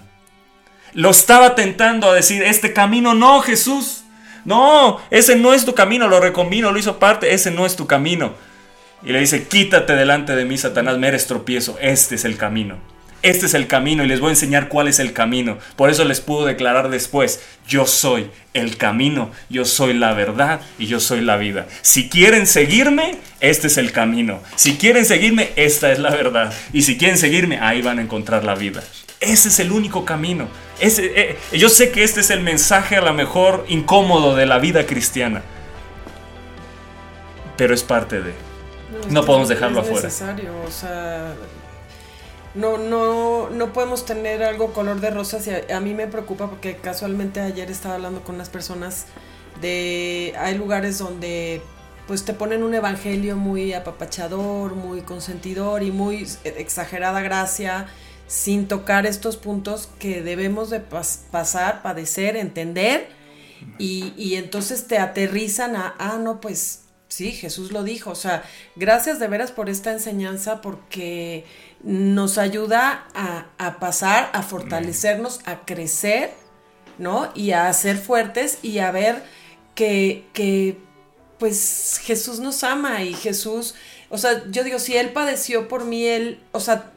Lo 0.93 1.09
estaba 1.09 1.55
tentando 1.55 2.09
a 2.09 2.13
decir, 2.13 2.41
este 2.41 2.71
camino 2.71 3.15
no, 3.15 3.41
Jesús. 3.41 4.05
No, 4.45 5.01
ese 5.09 5.35
no 5.35 5.53
es 5.53 5.65
tu 5.65 5.75
camino, 5.75 6.07
lo 6.07 6.21
recombino, 6.21 6.71
lo 6.71 6.79
hizo 6.79 6.99
parte, 6.99 7.33
ese 7.33 7.51
no 7.51 7.65
es 7.65 7.75
tu 7.75 7.85
camino. 7.85 8.33
Y 9.03 9.11
le 9.11 9.19
dice, 9.19 9.45
quítate 9.49 9.93
delante 9.93 10.37
de 10.37 10.45
mí, 10.45 10.57
Satanás, 10.57 10.97
me 10.97 11.09
eres 11.09 11.27
tropiezo, 11.27 11.77
este 11.81 12.15
es 12.15 12.23
el 12.23 12.37
camino 12.37 12.92
este 13.23 13.45
es 13.45 13.53
el 13.53 13.67
camino 13.67 14.03
y 14.03 14.07
les 14.07 14.19
voy 14.19 14.27
a 14.27 14.31
enseñar 14.33 14.67
cuál 14.67 14.89
es 14.89 14.99
el 14.99 15.13
camino. 15.13 15.57
Por 15.77 15.89
eso 15.89 16.03
les 16.03 16.19
puedo 16.19 16.45
declarar 16.45 16.89
después, 16.89 17.41
yo 17.65 17.87
soy 17.87 18.29
el 18.53 18.75
camino, 18.75 19.31
yo 19.49 19.63
soy 19.63 19.93
la 19.93 20.13
verdad 20.13 20.59
y 20.77 20.87
yo 20.87 20.99
soy 20.99 21.21
la 21.21 21.37
vida. 21.37 21.65
Si 21.81 22.09
quieren 22.09 22.45
seguirme, 22.45 23.15
este 23.39 23.67
es 23.67 23.77
el 23.77 23.93
camino. 23.93 24.41
Si 24.57 24.75
quieren 24.75 25.05
seguirme, 25.05 25.51
esta 25.55 25.91
es 25.91 25.99
la 25.99 26.09
verdad. 26.09 26.53
Y 26.73 26.81
si 26.81 26.97
quieren 26.97 27.17
seguirme, 27.17 27.59
ahí 27.59 27.81
van 27.81 27.97
a 27.99 28.01
encontrar 28.01 28.43
la 28.43 28.55
vida. 28.55 28.83
Ese 29.21 29.47
es 29.47 29.59
el 29.59 29.71
único 29.71 30.03
camino. 30.03 30.49
Ese, 30.81 31.13
eh, 31.15 31.37
yo 31.53 31.69
sé 31.69 31.91
que 31.91 32.03
este 32.03 32.19
es 32.19 32.29
el 32.29 32.41
mensaje 32.41 32.97
a 32.97 33.01
lo 33.01 33.13
mejor 33.13 33.65
incómodo 33.69 34.35
de 34.35 34.45
la 34.45 34.59
vida 34.59 34.85
cristiana. 34.85 35.43
Pero 37.55 37.73
es 37.73 37.83
parte 37.83 38.21
de... 38.21 38.33
No, 39.07 39.21
no 39.21 39.25
podemos 39.25 39.47
dejarlo 39.47 39.79
es 39.79 39.87
afuera. 39.87 40.07
Necesario, 40.07 40.51
o 40.67 40.69
sea, 40.69 41.33
no, 42.55 42.77
no, 42.77 43.49
no 43.49 43.73
podemos 43.73 44.05
tener 44.05 44.43
algo 44.43 44.73
color 44.73 44.99
de 44.99 45.09
rosas 45.09 45.47
y 45.47 45.71
a, 45.71 45.79
mí 45.79 45.93
me 45.93 46.07
preocupa 46.07 46.49
porque 46.49 46.75
casualmente 46.75 47.39
ayer 47.39 47.71
estaba 47.71 47.95
hablando 47.95 48.23
con 48.23 48.35
unas 48.35 48.49
personas 48.49 49.07
de 49.59 50.33
hay 50.37 50.57
lugares 50.57 50.99
donde 50.99 51.61
pues 52.07 52.25
te 52.25 52.33
ponen 52.33 52.63
un 52.63 52.73
evangelio 52.73 53.37
muy 53.37 53.73
apapachador, 53.73 54.75
muy 54.75 55.01
consentidor 55.01 55.83
y 55.83 55.91
muy 55.91 56.27
exagerada 56.43 57.21
gracia 57.21 57.87
sin 58.27 58.67
tocar 58.67 59.05
estos 59.05 59.37
puntos 59.37 59.89
que 59.99 60.21
debemos 60.21 60.69
de 60.69 60.79
pas 60.79 61.25
pasar, 61.31 61.81
padecer, 61.81 62.35
entender. 62.35 63.07
Y, 63.77 64.13
y 64.17 64.35
entonces 64.35 64.87
te 64.87 64.97
aterrizan 64.97 65.75
a, 65.77 65.95
ah, 65.97 66.17
no, 66.21 66.41
pues 66.41 66.83
sí, 67.07 67.31
Jesús 67.31 67.71
lo 67.71 67.83
dijo, 67.83 68.09
o 68.09 68.15
sea, 68.15 68.43
gracias 68.75 69.19
de 69.19 69.27
veras 69.27 69.51
por 69.51 69.69
esta 69.69 69.91
enseñanza 69.91 70.61
porque 70.61 71.45
nos 71.83 72.37
ayuda 72.37 73.05
a, 73.13 73.47
a 73.57 73.79
pasar, 73.79 74.29
a 74.33 74.41
fortalecernos, 74.41 75.41
a 75.45 75.65
crecer, 75.65 76.31
¿no? 76.97 77.29
Y 77.35 77.51
a 77.51 77.71
ser 77.73 77.97
fuertes 77.97 78.59
y 78.61 78.79
a 78.79 78.91
ver 78.91 79.23
que, 79.75 80.25
que 80.33 80.77
pues 81.39 81.99
Jesús 82.03 82.39
nos 82.39 82.63
ama 82.63 83.03
y 83.03 83.13
Jesús, 83.13 83.75
o 84.09 84.17
sea, 84.17 84.43
yo 84.49 84.63
digo, 84.63 84.79
si 84.79 84.95
Él 84.95 85.09
padeció 85.09 85.67
por 85.67 85.83
mí, 85.85 86.05
Él, 86.05 86.39
o 86.51 86.59
sea, 86.59 86.91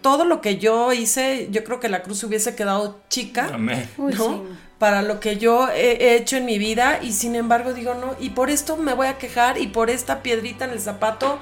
todo 0.00 0.24
lo 0.24 0.40
que 0.40 0.58
yo 0.58 0.92
hice, 0.92 1.48
yo 1.50 1.62
creo 1.64 1.80
que 1.80 1.88
la 1.88 2.02
cruz 2.02 2.22
hubiese 2.24 2.54
quedado 2.54 3.00
chica. 3.08 3.50
Amén. 3.52 3.88
Uy, 3.96 4.14
¿no? 4.14 4.24
sí. 4.24 4.42
Para 4.78 5.02
lo 5.02 5.20
que 5.20 5.36
yo 5.36 5.68
he 5.68 5.92
he 5.92 6.16
hecho 6.16 6.36
en 6.36 6.44
mi 6.44 6.58
vida 6.58 6.98
y 7.00 7.12
sin 7.12 7.36
embargo 7.36 7.72
digo 7.72 7.94
no, 7.94 8.16
y 8.18 8.30
por 8.30 8.50
esto 8.50 8.76
me 8.76 8.94
voy 8.94 9.06
a 9.06 9.16
quejar 9.16 9.58
y 9.58 9.68
por 9.68 9.90
esta 9.90 10.22
piedrita 10.24 10.64
en 10.64 10.72
el 10.72 10.80
zapato, 10.80 11.38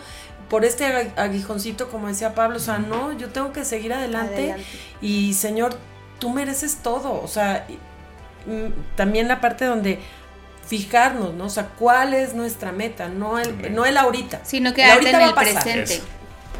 por 0.51 0.65
este 0.67 0.85
ag- 0.85 1.13
aguijoncito, 1.17 1.89
como 1.89 2.09
decía 2.09 2.35
Pablo, 2.35 2.57
o 2.57 2.61
sea, 2.61 2.79
no, 2.79 3.17
yo 3.17 3.29
tengo 3.31 3.53
que 3.53 3.65
seguir 3.65 3.95
adelante, 3.95 4.35
Adelante. 4.53 4.65
y 5.01 5.33
Señor, 5.33 5.75
tú 6.19 6.29
mereces 6.31 6.79
todo, 6.83 7.23
o 7.23 7.29
sea, 7.29 7.67
y, 7.69 7.75
mm, 8.51 8.73
también 8.97 9.29
la 9.29 9.41
parte 9.41 9.65
donde 9.65 10.01
fijarnos, 10.67 11.35
¿no? 11.35 11.47
O 11.47 11.51
sea, 11.51 11.67
¿cuál 11.79 12.15
es 12.15 12.35
nuestra 12.35 12.73
meta? 12.73 13.09
No 13.09 13.39
el, 13.39 13.75
no 13.75 13.85
el 13.87 13.97
ahorita. 13.97 14.41
Sino 14.45 14.69
El 14.71 14.75
quedarte 14.75 14.93
ahorita 14.95 15.11
en 15.11 15.21
va 15.21 15.25
el 15.25 15.31
a 15.31 15.35
pasar. 15.35 15.63
presente. 15.63 15.95
Eso. 15.95 16.03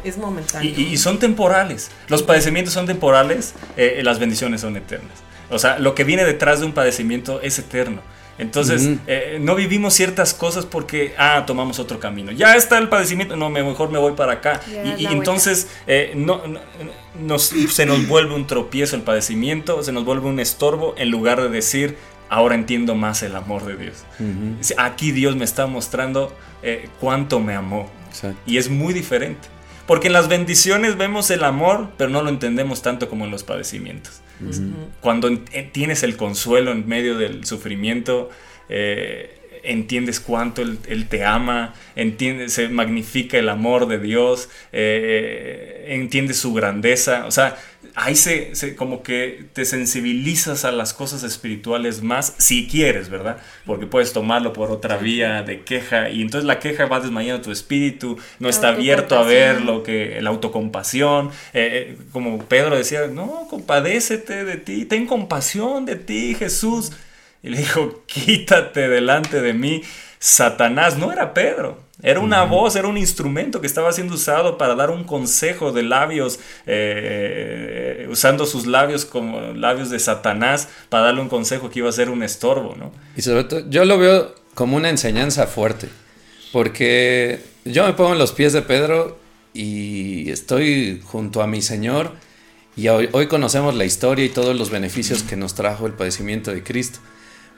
Es 0.03 0.17
momentáneo. 0.17 0.71
Y 0.79 0.97
son 0.97 1.19
temporales. 1.19 1.91
Los 2.07 2.23
padecimientos 2.23 2.73
son 2.73 2.87
temporales, 2.87 3.53
eh, 3.77 4.01
las 4.03 4.17
bendiciones 4.17 4.61
son 4.61 4.75
eternas. 4.75 5.11
O 5.51 5.59
sea, 5.59 5.77
lo 5.77 5.93
que 5.93 6.03
viene 6.03 6.23
detrás 6.23 6.59
de 6.59 6.65
un 6.65 6.71
padecimiento 6.73 7.39
es 7.41 7.59
eterno. 7.59 8.01
Entonces, 8.37 8.89
eh, 9.07 9.37
no 9.39 9.55
vivimos 9.55 9.93
ciertas 9.93 10.33
cosas 10.33 10.65
porque, 10.65 11.13
ah, 11.17 11.43
tomamos 11.45 11.77
otro 11.79 11.99
camino. 11.99 12.31
Ya 12.31 12.55
está 12.55 12.77
el 12.79 12.89
padecimiento, 12.89 13.35
no, 13.35 13.49
me- 13.49 13.61
mejor 13.63 13.91
me 13.91 13.99
voy 13.99 14.13
para 14.13 14.33
acá. 14.33 14.61
Y, 14.97 15.05
entonces 15.13 15.67
eh, 15.87 16.13
no, 16.15 16.47
no- 16.47 16.59
nos, 17.19 17.43
se 17.43 17.85
nos 17.85 18.07
vuelve 18.07 18.33
un 18.33 18.47
tropiezo 18.47 18.95
el 18.95 19.03
padecimiento, 19.03 19.83
se 19.83 19.91
nos 19.91 20.05
vuelve 20.05 20.27
un 20.27 20.39
estorbo 20.39 20.95
en 20.97 21.11
lugar 21.11 21.41
de 21.41 21.49
decir, 21.49 21.97
ahora 22.29 22.55
entiendo 22.55 22.95
más 22.95 23.21
el 23.21 23.35
amor 23.35 23.65
de 23.65 23.75
Dios. 23.77 24.03
Aquí 24.77 25.11
Dios 25.11 25.35
me 25.35 25.45
está 25.45 25.67
mostrando 25.67 26.35
eh, 26.63 26.89
cuánto 26.99 27.39
me 27.39 27.53
amó. 27.55 27.89
exacto. 28.09 28.39
Y 28.47 28.57
es 28.57 28.69
muy 28.69 28.93
diferente. 28.93 29.47
Porque 29.87 30.07
en 30.07 30.13
las 30.13 30.27
bendiciones 30.27 30.97
vemos 30.97 31.29
el 31.31 31.43
amor, 31.43 31.89
pero 31.97 32.09
no 32.09 32.21
lo 32.21 32.29
entendemos 32.29 32.81
tanto 32.81 33.09
como 33.09 33.25
en 33.25 33.31
los 33.31 33.43
padecimientos. 33.43 34.21
Cuando 35.01 35.27
eh, 35.29 35.69
tienes 35.71 36.01
el 36.03 36.17
consuelo 36.17 36.71
en 36.71 36.87
medio 36.87 37.17
del 37.17 37.45
sufrimiento, 37.45 38.29
eh, 38.69 39.37
entiendes 39.63 40.19
cuánto 40.19 40.61
él, 40.61 40.79
Él 40.87 41.07
te 41.07 41.25
ama, 41.25 41.73
entiendes, 41.95 42.53
se 42.53 42.69
magnifica 42.69 43.37
el 43.37 43.49
amor 43.49 43.87
de 43.87 43.99
Dios, 43.99 44.49
eh, 44.71 45.85
entiendes 45.89 46.37
su 46.37 46.53
grandeza. 46.53 47.25
O 47.27 47.31
sea, 47.31 47.57
ahí 47.95 48.15
se, 48.15 48.55
se- 48.55 48.75
como 48.75 49.03
que 49.03 49.45
te 49.53 49.65
sensibilizas 49.65 50.65
a 50.65 50.71
las 50.71 50.93
cosas 50.93 51.23
espirituales 51.23 52.01
más, 52.03 52.33
si 52.37 52.67
quieres, 52.67 53.09
¿verdad? 53.09 53.37
Porque 53.65 53.85
puedes 53.87 54.13
tomarlo 54.13 54.53
por 54.53 54.71
otra 54.71 54.97
vía 54.97 55.43
de 55.43 55.61
queja 55.63 56.09
y 56.09 56.21
entonces 56.21 56.45
la 56.45 56.59
queja 56.59 56.85
va 56.85 56.99
desmayando 56.99 57.41
tu 57.43 57.51
espíritu, 57.51 58.17
no 58.39 58.49
está 58.49 58.69
abierto 58.69 59.15
a 59.17 59.23
ver 59.23 59.61
lo 59.61 59.83
que 59.83 60.19
la 60.21 60.29
autocompasión, 60.29 61.29
eh, 61.53 61.93
eh, 61.93 61.97
como 62.11 62.39
Pedro 62.45 62.77
decía, 62.77 63.07
no, 63.07 63.47
compadécete 63.49 64.45
de 64.45 64.57
ti, 64.57 64.85
ten 64.85 65.05
compasión 65.05 65.85
de 65.85 65.95
ti, 65.95 66.35
Jesús. 66.37 66.91
Y 67.43 67.49
le 67.49 67.57
dijo, 67.57 68.03
quítate 68.05 68.87
delante 68.87 69.41
de 69.41 69.53
mí, 69.53 69.81
Satanás. 70.19 70.97
No 70.97 71.11
era 71.11 71.33
Pedro, 71.33 71.79
era 72.03 72.19
una 72.19 72.43
voz, 72.43 72.75
era 72.75 72.87
un 72.87 72.97
instrumento 72.97 73.61
que 73.61 73.67
estaba 73.67 73.91
siendo 73.91 74.15
usado 74.15 74.57
para 74.57 74.75
dar 74.75 74.89
un 74.89 75.03
consejo 75.03 75.71
de 75.71 75.83
labios, 75.83 76.39
eh, 76.65 78.07
usando 78.09 78.45
sus 78.45 78.65
labios 78.65 79.05
como 79.05 79.39
labios 79.53 79.89
de 79.89 79.99
Satanás 79.99 80.67
para 80.89 81.05
darle 81.05 81.21
un 81.21 81.29
consejo 81.29 81.69
que 81.69 81.79
iba 81.79 81.89
a 81.89 81.91
ser 81.91 82.09
un 82.09 82.23
estorbo, 82.23 82.75
¿no? 82.75 82.91
Y 83.15 83.21
sobre 83.21 83.43
todo, 83.43 83.69
yo 83.69 83.85
lo 83.85 83.97
veo 83.97 84.33
como 84.55 84.77
una 84.77 84.89
enseñanza 84.89 85.47
fuerte, 85.47 85.89
porque 86.51 87.39
yo 87.65 87.85
me 87.85 87.93
pongo 87.93 88.13
en 88.13 88.19
los 88.19 88.31
pies 88.31 88.53
de 88.53 88.61
Pedro 88.61 89.19
y 89.53 90.29
estoy 90.31 91.01
junto 91.03 91.41
a 91.41 91.47
mi 91.47 91.61
Señor 91.61 92.11
y 92.75 92.87
hoy, 92.87 93.09
hoy 93.11 93.27
conocemos 93.27 93.75
la 93.75 93.85
historia 93.85 94.25
y 94.25 94.29
todos 94.29 94.55
los 94.55 94.69
beneficios 94.69 95.23
que 95.23 95.35
nos 95.35 95.55
trajo 95.55 95.85
el 95.87 95.93
padecimiento 95.93 96.51
de 96.51 96.63
Cristo. 96.63 96.99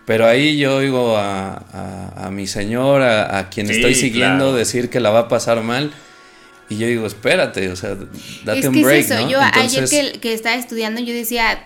Pero 0.05 0.27
ahí 0.27 0.57
yo 0.57 0.75
oigo 0.77 1.17
a, 1.17 1.53
a- 1.55 2.25
a 2.27 2.29
mi 2.31 2.45
Señor, 2.47 3.01
a, 3.01 3.37
a 3.39 3.49
quien 3.49 3.67
Sí, 3.67 3.73
estoy 3.75 3.95
siguiendo, 3.95 4.45
claro. 4.45 4.53
decir 4.53 4.89
que 4.89 4.99
la 4.99 5.09
va 5.11 5.19
a 5.19 5.27
pasar 5.27 5.61
mal. 5.63 5.91
Y 6.69 6.77
yo 6.77 6.87
digo, 6.87 7.05
espérate, 7.05 7.69
o 7.69 7.75
sea, 7.75 7.95
date 8.43 8.59
es 8.59 8.65
un 8.65 8.73
que 8.73 8.83
break, 8.83 8.99
es 9.01 9.11
eso, 9.11 9.21
¿no? 9.21 9.29
yo 9.29 9.39
Entonces, 9.41 9.91
ayer 9.93 10.11
que, 10.13 10.19
que 10.19 10.33
estaba 10.33 10.55
estudiando 10.55 10.99
yo 11.01 11.13
decía, 11.13 11.63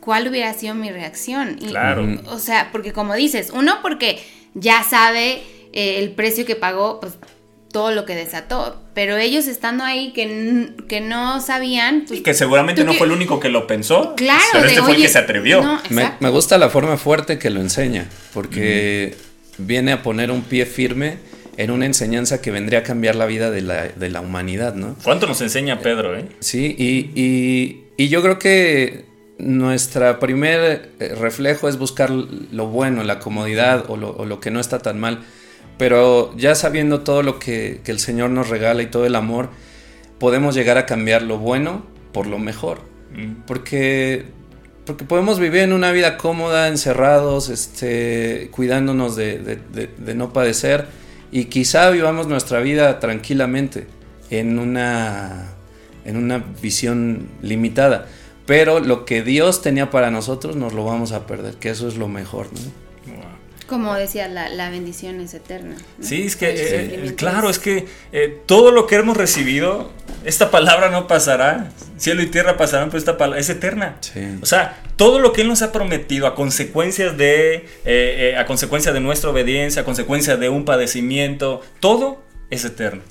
¿cuál 0.00 0.26
hubiera 0.28 0.52
sido 0.54 0.74
mi 0.74 0.90
reacción? 0.90 1.56
Y- 1.60 1.66
Claro. 1.66 2.06
O 2.26 2.38
sea, 2.38 2.70
porque 2.72 2.92
como 2.92 3.14
dices, 3.14 3.50
uno 3.52 3.78
porque 3.82 4.22
ya 4.54 4.82
sabe 4.84 5.42
eh, 5.72 5.98
el 5.98 6.10
precio 6.12 6.44
que 6.46 6.56
pagó, 6.56 6.98
pues 7.00 7.14
todo 7.72 7.90
lo 7.90 8.04
que 8.04 8.14
desató, 8.14 8.80
pero 8.94 9.16
ellos 9.16 9.46
estando 9.46 9.82
ahí 9.82 10.12
que, 10.12 10.70
que 10.88 11.00
no 11.00 11.40
sabían, 11.40 12.04
pues, 12.06 12.20
Y 12.20 12.22
que 12.22 12.34
seguramente 12.34 12.82
¿Tú 12.82 12.86
no 12.86 12.94
fue 12.94 13.06
el 13.06 13.12
único 13.12 13.40
que 13.40 13.48
lo 13.48 13.66
pensó, 13.66 14.14
claro, 14.14 14.42
pero 14.52 14.62
de, 14.64 14.68
este 14.68 14.80
fue 14.82 14.90
el 14.90 14.96
"Oye, 14.96 15.06
que 15.06 15.12
se 15.12 15.18
atrevió. 15.18 15.62
no, 15.62 15.80
Me, 15.90 16.12
me 16.20 16.28
gusta 16.28 16.58
la 16.58 16.68
forma 16.68 16.96
fuerte 16.98 17.38
que 17.38 17.50
lo 17.50 17.60
enseña, 17.60 18.06
porque 18.34 19.14
viene 19.58 19.92
a 19.92 20.02
poner 20.02 20.30
un 20.30 20.42
pie 20.42 20.66
firme 20.66 21.16
en 21.56 21.70
una 21.70 21.86
enseñanza 21.86 22.40
que 22.40 22.50
vendría 22.50 22.80
a 22.80 22.82
cambiar 22.82 23.14
la 23.14 23.26
vida 23.26 23.50
de 23.50 23.60
la, 23.62 23.88
de 23.88 24.08
la 24.10 24.20
humanidad, 24.20 24.74
¿no? 24.74 24.96
¿Cuánto 25.02 25.26
nos 25.26 25.40
enseña 25.40 25.80
Pedro, 25.80 26.16
eh? 26.16 26.26
Sí, 26.40 26.74
y, 26.78 27.10
y- 27.20 27.84
y 27.96 28.08
yo 28.08 28.22
creo 28.22 28.38
que 28.38 29.04
nuestra 29.38 30.18
primer 30.18 30.90
eh, 31.00 31.14
reflejo 31.18 31.68
es 31.68 31.76
buscar 31.78 32.10
lo 32.10 32.66
bueno, 32.68 33.04
la 33.04 33.18
comodidad 33.18 33.84
o 33.88 33.96
lo, 33.96 34.10
o 34.10 34.24
lo 34.24 34.40
que 34.40 34.50
no 34.50 34.60
está 34.60 34.78
tan 34.78 34.98
mal, 35.00 35.20
pero 35.82 36.32
ya 36.36 36.54
sabiendo 36.54 37.00
todo 37.00 37.24
lo 37.24 37.40
que, 37.40 37.80
que 37.82 37.90
el 37.90 37.98
Señor 37.98 38.30
nos 38.30 38.48
regala 38.48 38.82
y 38.82 38.86
todo 38.86 39.04
el 39.04 39.16
amor, 39.16 39.48
podemos 40.20 40.54
llegar 40.54 40.78
a 40.78 40.86
cambiar 40.86 41.22
lo 41.22 41.38
bueno 41.38 41.84
por 42.12 42.28
lo 42.28 42.38
mejor. 42.38 42.78
Mm. 43.12 43.42
Porque, 43.48 44.26
porque 44.86 45.02
podemos 45.04 45.40
vivir 45.40 45.62
en 45.62 45.72
una 45.72 45.90
vida 45.90 46.18
cómoda, 46.18 46.68
encerrados, 46.68 47.48
este, 47.48 48.48
cuidándonos 48.52 49.16
de, 49.16 49.40
de- 49.40 49.56
de- 49.56 49.88
de 49.98 50.14
no 50.14 50.32
padecer 50.32 50.86
y 51.32 51.46
quizá 51.46 51.90
vivamos 51.90 52.28
nuestra 52.28 52.60
vida 52.60 53.00
tranquilamente 53.00 53.88
en 54.30 54.60
una, 54.60 55.48
en 56.04 56.16
una 56.16 56.44
visión 56.62 57.26
limitada. 57.42 58.06
Pero 58.46 58.78
lo 58.78 59.04
que 59.04 59.24
Dios 59.24 59.62
tenía 59.62 59.90
para 59.90 60.12
nosotros 60.12 60.54
nos 60.54 60.74
lo 60.74 60.84
vamos 60.84 61.10
a 61.10 61.26
perder, 61.26 61.54
que 61.54 61.70
eso 61.70 61.88
es 61.88 61.96
lo 61.96 62.06
mejor. 62.06 62.46
¿no? 62.52 62.60
Como 63.72 63.94
decía, 63.94 64.28
la, 64.28 64.48
la 64.50 64.68
bendición 64.70 65.20
es 65.20 65.32
eterna. 65.34 65.76
¿no? 65.98 66.04
Sí, 66.06 66.24
es 66.24 66.36
que, 66.36 66.50
eh, 66.50 66.56
sufrimiento 66.82 67.16
claro, 67.16 67.48
es- 67.50 67.58
que 67.58 67.86
eh, 68.12 68.38
todo 68.46 68.70
lo 68.70 68.86
que 68.86 68.96
hemos 68.96 69.16
recibido, 69.16 69.90
esta 70.24 70.50
palabra 70.50 70.90
no 70.90 71.06
pasará, 71.06 71.70
cielo 71.96 72.20
y 72.22 72.26
tierra 72.26 72.56
pasarán, 72.58 72.88
pero 72.90 72.98
esta 72.98 73.16
palabra 73.16 73.40
es 73.40 73.48
eterna. 73.48 73.96
Sí. 74.00 74.20
O 74.42 74.46
sea, 74.46 74.78
todo 74.96 75.18
lo 75.20 75.32
que 75.32 75.40
Él 75.40 75.48
nos 75.48 75.62
ha 75.62 75.72
prometido 75.72 76.26
a 76.26 76.34
consecuencias 76.34 77.16
de, 77.16 77.54
eh, 77.54 77.64
eh, 77.86 78.36
a 78.36 78.44
consecuencia 78.44 78.92
de 78.92 79.00
nuestra 79.00 79.30
obediencia, 79.30 79.82
a 79.82 79.84
consecuencia 79.86 80.36
de 80.36 80.48
un 80.50 80.64
padecimiento, 80.64 81.62
todo 81.80 82.22
es 82.50 82.64
eterno. 82.66 83.02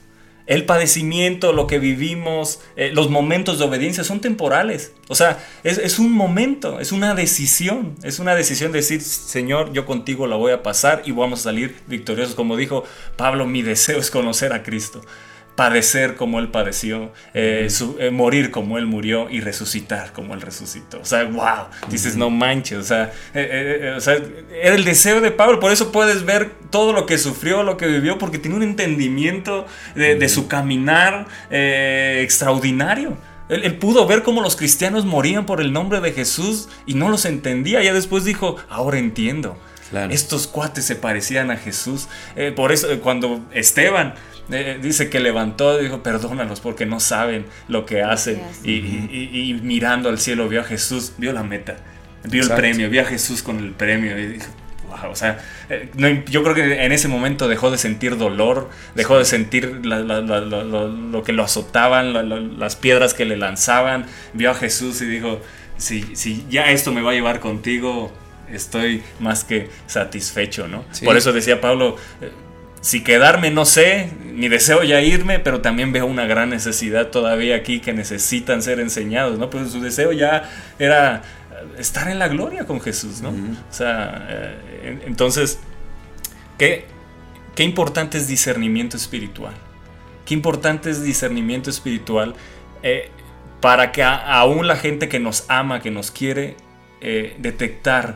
El 0.52 0.66
padecimiento, 0.66 1.54
lo 1.54 1.66
que 1.66 1.80
vivimos, 1.80 2.60
eh, 2.76 2.92
los 2.94 3.10
momentos 3.10 3.58
de 3.58 3.64
obediencia 3.64 4.04
son 4.04 4.20
temporales. 4.20 4.92
O 5.08 5.16
sea, 5.16 5.42
es, 5.64 5.78
es 5.78 5.98
un 5.98 6.12
momento, 6.12 6.82
es 6.82 6.92
una 6.92 7.16
decisión. 7.16 7.96
Es 8.04 8.20
una 8.20 8.36
decisión 8.36 8.74
de 8.74 8.80
decir, 8.80 9.02
Señor, 9.02 9.72
yo 9.72 9.86
contigo 9.86 10.28
la 10.28 10.36
voy 10.36 10.52
a 10.52 10.62
pasar 10.62 11.04
y 11.06 11.14
vamos 11.14 11.40
a 11.40 11.44
salir 11.44 11.78
victoriosos. 11.88 12.36
Como 12.36 12.58
dijo 12.58 12.84
Pablo, 13.16 13.46
mi 13.46 13.62
deseo 13.62 13.98
es 13.98 14.12
conocer 14.12 14.52
a 14.52 14.62
Cristo. 14.62 15.02
Padecer 15.56 16.16
como 16.16 16.40
Él 16.40 16.50
padeció, 16.50 17.12
eh, 17.34 17.68
su- 17.70 17.98
eh, 18.00 18.10
morir 18.10 18.52
como 18.52 18.78
Él 18.78 18.86
murió 18.88 19.30
y 19.30 19.42
resucitar 19.42 20.12
como 20.14 20.34
Él 20.34 20.42
resucitó. 20.42 21.00
O 21.02 21.06
sea, 21.06 21.26
wow, 21.26 21.68
dices, 21.90 22.16
no 22.16 22.30
manches, 22.30 22.78
o 22.80 22.84
sea, 22.84 23.12
eh, 23.34 23.94
o 23.96 24.00
sea, 24.00 24.18
era 24.62 24.76
el 24.76 24.86
deseo 24.86 25.20
de 25.22 25.30
Pablo, 25.32 25.60
por 25.60 25.72
eso 25.72 25.92
puedes 25.92 26.24
ver 26.26 26.52
todo 26.70 26.94
lo 26.94 27.06
que 27.06 27.18
sufrió, 27.18 27.64
lo 27.64 27.78
que 27.78 27.86
vivió, 27.88 28.18
porque 28.18 28.40
tiene 28.40 28.56
un 28.58 28.64
entendimiento 28.64 29.66
de, 29.94 30.16
de 30.16 30.30
su 30.30 30.48
caminar 30.48 31.28
extraordinario. 32.22 33.18
Él, 33.50 33.64
él 33.64 33.76
pudo 33.78 34.08
ver 34.08 34.24
cómo 34.24 34.42
los 34.42 34.56
cristianos 34.56 35.06
morían 35.06 35.46
por 35.46 35.62
el 35.62 35.74
nombre 35.74 36.00
de 36.00 36.14
Jesús 36.14 36.70
y 36.86 36.94
no 36.94 37.10
los 37.10 37.26
entendía. 37.26 37.84
Ya 37.84 37.94
después 37.94 38.24
dijo, 38.24 38.56
ahora 38.70 38.98
entiendo. 39.00 39.58
Claro. 39.90 40.14
Estos 40.14 40.48
cuates 40.48 40.86
se 40.86 40.96
parecían 40.96 41.52
a 41.52 41.58
Jesús. 41.58 42.08
Por 42.56 42.72
eso, 42.72 42.88
cuando 43.02 43.42
Esteban 43.52 44.14
eh, 44.52 44.80
dice 44.82 45.10
que 45.10 45.20
levantó, 45.20 45.78
dijo, 45.78 46.04
perdónalos 46.04 46.60
porque 46.60 46.86
no 46.86 47.00
saben 47.00 47.46
lo 47.68 47.86
que 47.86 48.04
hacen. 48.04 48.42
Y, 48.64 48.72
y- 48.74 49.30
y- 49.34 49.50
y 49.50 49.54
mirando 49.56 50.10
al 50.10 50.20
cielo 50.20 50.48
vio 50.50 50.62
a 50.62 50.64
Jesús, 50.64 51.14
vio 51.18 51.34
la 51.34 51.44
meta, 51.44 51.78
vio 52.24 52.42
Exacto. 52.42 52.56
el 52.64 52.72
premio, 52.72 52.90
vio 52.90 53.02
a 53.02 53.06
Jesús 53.06 53.42
con 53.44 53.60
el 53.60 53.72
premio. 53.72 54.18
Y 54.20 54.28
dijo, 54.28 54.48
wow, 54.90 55.12
o 55.12 55.16
sea, 55.16 55.40
eh, 55.70 55.90
no, 55.96 56.08
yo 56.26 56.44
creo 56.44 56.54
que 56.56 56.84
en 56.86 56.92
ese 56.92 57.08
momento 57.08 57.48
dejó 57.48 57.72
de 57.72 57.78
sentir 57.78 58.18
dolor, 58.18 58.70
dejó 58.96 59.18
de 59.18 59.26
sentir 59.26 59.86
la- 59.86 60.00
la- 60.00 60.22
la- 60.22 60.42
la- 60.42 60.64
lo, 60.64 60.88
lo 60.90 61.24
que 61.24 61.32
lo 61.34 61.44
azotaban, 61.44 62.14
la- 62.14 62.24
la- 62.24 62.40
las 62.40 62.76
piedras 62.76 63.14
que 63.14 63.26
le 63.26 63.38
lanzaban. 63.38 64.06
Vio 64.34 64.52
a 64.52 64.54
Jesús 64.54 65.02
y 65.02 65.06
dijo, 65.06 65.40
si, 65.78 66.16
si 66.16 66.46
ya 66.50 66.72
esto 66.72 66.92
me 66.92 67.02
va 67.02 67.12
a 67.12 67.14
llevar 67.14 67.40
contigo, 67.40 68.12
estoy 68.52 69.02
más 69.22 69.46
que 69.46 69.70
satisfecho, 69.88 70.68
¿no? 70.68 70.84
Sí. 70.92 71.06
Por 71.06 71.16
eso 71.16 71.32
decía 71.32 71.62
Pablo, 71.62 71.96
eh, 72.22 72.32
si 72.82 73.04
quedarme 73.04 73.52
no 73.52 73.66
sé, 73.66 74.10
mi 74.34 74.48
deseo 74.50 74.84
ya 74.84 75.02
irme, 75.02 75.40
pero 75.40 75.62
también 75.62 75.92
veo 75.94 76.06
una 76.08 76.26
gran 76.26 76.50
necesidad 76.50 77.08
todavía 77.08 77.56
aquí 77.56 77.80
que 77.80 77.94
necesitan 77.94 78.62
ser 78.62 78.80
enseñados, 78.80 79.38
¿no? 79.38 79.50
Pues 79.50 79.72
su 79.72 79.80
deseo 79.82 80.12
ya 80.12 80.50
era 80.80 81.22
estar 81.78 82.08
en 82.10 82.18
la 82.20 82.28
gloria 82.28 82.66
con 82.66 82.82
Jesús, 82.82 83.22
¿no? 83.22 83.30
O 83.30 83.74
sea, 83.74 84.26
eh, 84.30 84.56
en- 84.84 85.02
entonces, 85.06 85.60
¿qué, 86.58 86.86
qué 87.56 87.64
importante 87.64 88.18
es 88.18 88.28
discernimiento 88.28 88.98
espiritual? 88.98 89.54
Qué 90.26 90.34
importante 90.34 90.90
es 90.90 91.04
discernimiento 91.04 91.70
espiritual 91.70 92.34
eh, 92.84 93.10
para 93.60 93.92
que 93.92 94.02
a- 94.02 94.16
aún 94.40 94.66
la 94.68 94.76
gente 94.76 95.08
que 95.08 95.20
nos 95.20 95.46
ama, 95.50 95.82
que 95.82 95.92
nos 95.92 96.10
quiere, 96.10 96.56
eh, 97.02 97.36
detectar 97.40 98.16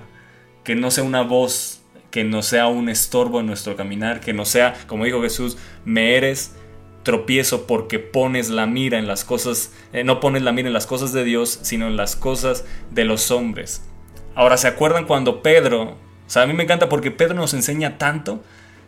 que 0.63 0.74
no 0.76 0.89
sea 0.89 1.03
una 1.03 1.22
voz, 1.22 1.82
que 2.16 2.24
no 2.24 2.43
sea 2.43 2.68
un 2.68 2.88
estorbo 2.88 3.41
en 3.41 3.45
nuestro 3.45 3.76
caminar, 3.76 4.22
que 4.22 4.32
no 4.32 4.45
sea, 4.45 4.74
como 4.88 5.03
dijo 5.03 5.22
Jesús, 5.22 5.57
me 5.84 6.16
eres 6.16 6.55
tropiezo 7.03 7.68
porque 7.68 7.99
pones 7.99 8.49
la 8.49 8.68
mira 8.68 8.97
en 8.97 9.05
las 9.05 9.26
cosas, 9.26 9.74
eh, 9.91 10.05
no 10.05 10.22
pones 10.22 10.41
la 10.41 10.53
mira 10.53 10.70
en 10.70 10.74
las 10.74 10.88
cosas 10.88 11.11
de 11.11 11.26
Dios, 11.26 11.59
sino 11.61 11.88
en 11.88 11.97
las 11.97 12.16
cosas 12.16 12.63
de 12.89 13.03
los 13.03 13.32
hombres. 13.32 13.84
Ahora, 14.34 14.55
¿se 14.55 14.70
acuerdan 14.70 15.07
cuando 15.07 15.41
Pedro, 15.41 15.82
o 15.82 15.97
sea, 16.28 16.43
a 16.43 16.47
mí 16.47 16.53
me 16.53 16.63
encanta 16.63 16.88
porque 16.88 17.11
Pedro 17.11 17.34
nos 17.34 17.53
enseña 17.53 17.97
tanto, 17.97 18.41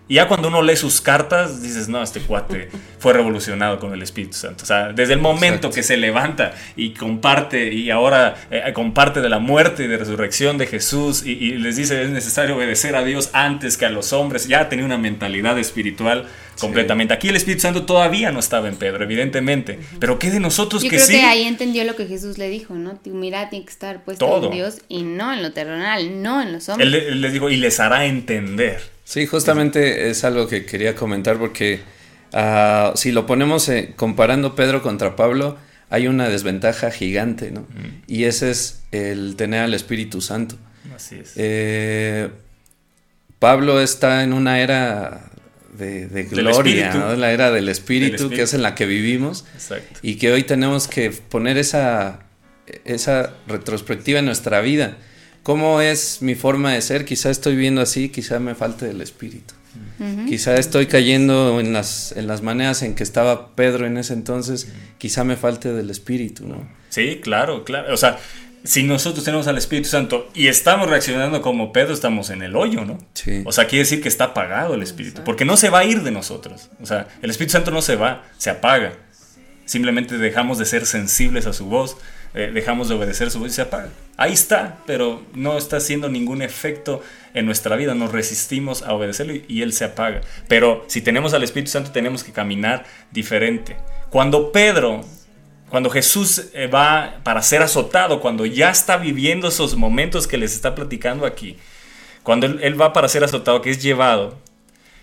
y 0.08 0.16
ya 0.16 0.28
cuando 0.28 0.48
uno 0.48 0.62
lee 0.62 0.76
sus 0.76 1.02
cartas, 1.02 1.62
dices, 1.62 1.90
no, 1.90 2.02
este 2.02 2.20
cuate 2.22 2.70
fue 3.00 3.14
revolucionado 3.14 3.80
con 3.80 3.94
el 3.94 4.02
Espíritu 4.02 4.38
Santo. 4.38 4.64
O 4.64 4.66
sea, 4.66 4.94
desde 4.94 5.14
el 5.14 5.20
momento 5.20 5.68
Exacto. 5.68 5.76
que 5.76 5.84
se 5.84 5.98
levanta 5.98 6.54
y 6.76 6.92
comparte, 6.92 7.74
y 7.74 7.90
ahora 7.92 8.36
eh, 8.52 8.72
comparte 8.74 9.22
de 9.22 9.30
la 9.30 9.40
muerte 9.40 9.84
y 9.84 9.88
de 9.88 9.98
resurrección 9.98 10.58
de 10.58 10.68
Jesús, 10.68 11.26
y, 11.26 11.32
y 11.34 11.52
les 11.58 11.76
dice, 11.76 12.02
es 12.02 12.10
necesario 12.10 12.56
obedecer 12.56 12.96
a 12.96 13.04
Dios 13.04 13.30
antes 13.34 13.78
que 13.78 13.86
a 13.86 13.90
los 13.90 14.14
hombres, 14.14 14.48
ya 14.48 14.70
tenía 14.70 14.86
una 14.86 14.98
mentalidad 14.98 15.58
espiritual 15.60 16.26
completamente. 16.60 17.14
Aquí 17.14 17.30
el 17.30 17.36
Espíritu 17.36 17.62
Santo 17.62 17.84
todavía 17.86 18.32
no 18.32 18.40
estaba 18.40 18.68
en 18.68 18.78
Pedro, 18.78 19.04
evidentemente. 19.04 19.80
Pero 20.00 20.18
¿qué 20.18 20.32
de 20.32 20.40
nosotros 20.40 20.82
Yo 20.84 20.90
que 20.90 20.96
creo 20.96 21.06
sí? 21.08 21.14
que 21.14 21.24
ahí 21.24 21.44
entendió 21.44 21.84
lo 21.84 21.96
que 21.96 22.08
Jesús 22.08 22.38
le 22.38 22.50
dijo, 22.50 22.74
¿no? 22.74 22.96
Tu 22.96 23.12
mirada 23.12 23.50
tiene 23.50 23.66
que 23.66 23.72
estar 23.72 24.04
puesta 24.04 24.26
Todo. 24.26 24.48
en 24.48 24.54
Dios 24.54 24.78
y 24.90 25.04
no 25.04 25.32
en 25.34 25.44
lo 25.44 25.52
terrenal, 25.52 26.22
no 26.24 26.42
en 26.42 26.54
los 26.54 26.68
Él, 26.70 26.74
hombres. 26.74 26.94
él 27.10 27.22
les 27.22 27.34
dijo, 27.34 27.50
y 27.50 27.58
les 27.58 27.80
hará 27.80 28.06
entender. 28.06 28.82
Sí, 29.08 29.26
justamente 29.26 30.10
es 30.10 30.26
algo 30.26 30.50
que 30.50 30.66
quería 30.66 30.94
comentar 30.94 31.38
porque 31.38 31.80
ah, 32.34 32.92
si 32.96 33.14
lo 33.14 33.26
ponemos 33.26 33.70
eh, 33.70 33.94
comparando 33.96 34.54
Pedro 34.54 34.84
contra 34.84 35.16
Pablo, 35.16 35.58
hay 35.90 36.08
una 36.08 36.28
desventaja 36.28 36.92
gigante, 36.92 37.52
¿no? 37.52 37.66
Y 38.06 38.26
ese 38.26 38.52
es 38.52 38.82
el 38.92 39.38
tener 39.38 39.62
al 39.62 39.74
Espíritu 39.74 40.20
Santo. 40.20 40.58
Así 40.94 41.16
es. 41.16 41.32
Eh, 41.38 42.28
Pablo 43.40 43.80
está 43.80 44.24
en 44.24 44.34
una 44.34 44.60
era 44.60 45.32
de, 45.78 46.28
gloria. 46.30 46.94
¿no? 46.94 47.16
La 47.16 47.32
era 47.32 47.50
del 47.50 47.70
espíritu, 47.70 48.16
Espíritu. 48.16 48.36
que 48.36 48.42
es 48.42 48.54
en 48.54 48.62
la 48.62 48.76
que 48.76 48.86
vivimos 48.86 49.46
Exacto. 49.54 50.02
y 50.02 50.16
que 50.16 50.34
hoy 50.34 50.44
tenemos 50.44 50.90
que 50.90 51.12
poner 51.12 51.58
esa, 51.58 52.26
esa 52.84 53.36
retrospectiva 53.48 54.20
en 54.20 54.26
nuestra 54.26 54.60
vida. 54.60 54.98
¿Cómo 55.48 55.80
es 55.80 56.22
mi 56.22 56.36
forma 56.36 56.74
de 56.74 56.82
ser? 56.82 57.06
Quizá 57.06 57.30
estoy 57.30 57.56
viendo 57.56 57.80
así, 57.80 58.10
quizá 58.10 58.38
me 58.38 58.54
falte 58.54 58.86
del 58.86 59.00
espíritu. 59.00 59.54
Quizá 60.28 60.58
estoy 60.58 60.88
cayendo 60.88 61.62
en 61.62 61.72
las, 61.72 62.12
en 62.18 62.28
las 62.28 62.42
maneras 62.42 62.82
en 62.82 62.96
que 62.96 63.04
estaba 63.04 63.56
Pedro 63.56 63.88
en 63.88 63.96
ese 63.98 64.12
entonces, 64.12 64.68
quizá 64.98 65.24
me 65.24 65.38
falte 65.38 65.72
del 65.72 65.90
espíritu, 65.90 66.46
¿no? 66.46 66.70
Sí, 66.90 67.22
claro, 67.24 67.64
claro. 67.64 67.94
O 67.94 67.96
sea, 67.96 68.20
si 68.66 68.84
nosotros 68.84 69.24
tenemos 69.24 69.48
al 69.48 69.58
Espíritu 69.58 69.88
Santo 69.88 70.30
y 70.34 70.48
estamos 70.48 70.90
reaccionando 70.90 71.42
como 71.42 71.72
Pedro, 71.72 71.94
estamos 71.94 72.30
en 72.30 72.42
el 72.42 72.54
hoyo, 72.58 72.84
¿no? 72.84 72.98
Sí. 73.14 73.44
O 73.46 73.54
sea, 73.54 73.68
quiere 73.68 73.84
decir 73.84 74.02
que 74.02 74.10
está 74.10 74.26
apagado 74.26 74.74
el 74.74 74.84
Espíritu, 74.84 75.22
porque 75.24 75.46
no 75.46 75.56
se 75.56 75.70
va 75.70 75.80
a 75.80 75.86
ir 75.86 76.04
de 76.04 76.12
nosotros. 76.12 76.72
O 76.82 76.86
sea, 76.86 77.08
el 77.22 77.30
Espíritu 77.30 77.54
Santo 77.54 77.72
no 77.72 77.82
se 77.82 77.96
va, 77.96 78.26
se 78.38 78.50
apaga. 78.50 78.98
Simplemente 79.64 80.18
dejamos 80.18 80.58
de 80.58 80.66
ser 80.66 80.86
sensibles 80.86 81.46
a 81.46 81.54
su 81.54 81.68
voz, 81.68 81.96
eh, 82.38 82.52
dejamos 82.54 82.88
de 82.88 82.94
obedecer 82.94 83.32
su 83.32 83.40
voz 83.40 83.48
y 83.48 83.54
se 83.56 83.64
apaga. 83.64 83.90
Ahí 84.16 84.34
está, 84.34 84.78
pero 84.86 85.24
no 85.34 85.58
está 85.58 85.78
haciendo 85.78 86.08
ningún 86.08 86.44
efecto 86.44 87.02
en 87.34 87.48
nuestra 87.48 87.76
vida. 87.76 87.96
Nos 87.96 88.12
resistimos 88.12 88.84
a 88.84 88.94
obedecerlo 88.94 89.34
y, 89.48 89.64
Él 89.64 89.74
se 89.74 89.86
apaga. 89.86 90.22
Pero 90.48 90.86
si 90.86 91.02
tenemos 91.02 91.34
al 91.34 91.42
Espíritu 91.42 91.72
Santo, 91.72 91.90
tenemos 91.90 92.24
que 92.24 92.32
caminar 92.32 92.86
diferente. 93.10 93.76
Cuando 94.12 94.52
Pedro, 94.52 95.02
cuando 95.70 95.90
Jesús 95.90 96.52
eh, 96.54 96.68
va 96.68 97.22
para 97.24 97.42
ser 97.42 97.64
azotado, 97.64 98.22
cuando 98.22 98.46
ya 98.46 98.70
está 98.70 98.98
viviendo 98.98 99.48
esos 99.48 99.76
momentos 99.76 100.28
que 100.28 100.38
les 100.38 100.54
está 100.54 100.76
platicando 100.76 101.26
aquí, 101.26 101.58
cuando 102.22 102.46
Él, 102.46 102.80
va 102.80 102.94
para 102.94 103.10
ser 103.10 103.24
azotado, 103.24 103.64
que 103.64 103.72
es 103.72 103.82
llevado, 103.82 104.38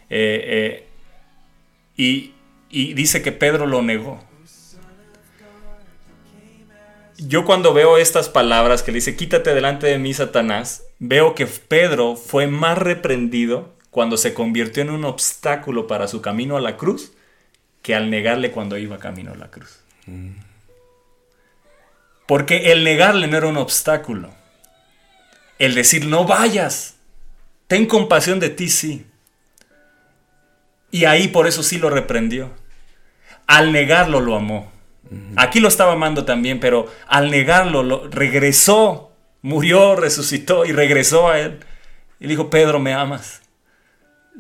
eh, 0.09 0.87
y, 1.97 2.31
y 2.71 2.95
dice 2.95 3.23
que 3.23 3.33
Pedro 3.33 3.67
lo 3.67 3.83
negó. 3.83 4.23
Yo 7.27 7.45
cuando 7.47 7.73
veo 7.73 7.97
estas 7.97 8.29
palabras 8.29 8.83
que 8.83 8.93
le 8.93 8.97
dice, 8.97 9.17
quítate 9.17 9.55
delante 9.55 9.87
de 9.87 9.99
mí, 9.99 10.13
Satanás, 10.13 10.83
veo 10.99 11.35
que 11.35 11.47
Pedro 11.47 12.17
fue 12.17 12.47
más 12.47 12.77
reprendido 12.77 13.73
cuando 13.91 14.17
se 14.17 14.35
convirtió 14.35 14.83
en 14.83 14.91
un 14.91 15.05
obstáculo 15.05 15.87
para 15.87 16.07
su 16.07 16.21
camino 16.21 16.57
a 16.57 16.61
la 16.61 16.77
cruz 16.77 17.13
que 17.81 17.95
al 17.95 18.11
negarle 18.11 18.51
cuando 18.51 18.77
iba 18.77 18.99
camino 18.99 19.33
a 19.33 19.37
la 19.37 19.51
cruz. 19.51 19.81
Porque 22.27 22.73
el 22.73 22.85
negarle 22.85 23.27
no 23.27 23.37
era 23.37 23.47
un 23.47 23.57
obstáculo. 23.57 24.35
El 25.59 25.75
decir, 25.75 26.07
no 26.07 26.25
vayas, 26.25 26.97
ten 27.69 27.87
compasión 27.87 28.39
de 28.41 28.51
ti, 28.51 28.69
sí. 28.69 29.07
Y 30.91 31.07
ahí 31.07 31.29
por 31.29 31.47
eso 31.47 31.63
sí 31.63 31.79
lo 31.79 31.89
reprendió. 31.89 32.51
Al 33.47 33.73
negarlo 33.73 34.21
lo 34.21 34.37
amó. 34.37 34.74
Aquí 35.37 35.61
lo 35.61 35.69
estaba 35.69 35.93
amando 35.93 36.25
también, 36.25 36.61
pero 36.61 36.87
al 37.07 37.31
negarlo 37.31 37.83
lo, 37.83 38.09
regresó, 38.09 39.13
murió, 39.43 39.97
resucitó 39.97 40.65
y 40.65 40.73
regresó 40.73 41.29
a 41.29 41.39
él. 41.41 41.61
Y 42.21 42.27
dijo, 42.27 42.51
Pedro, 42.51 42.79
¿me 42.79 42.95
amas? 42.95 43.43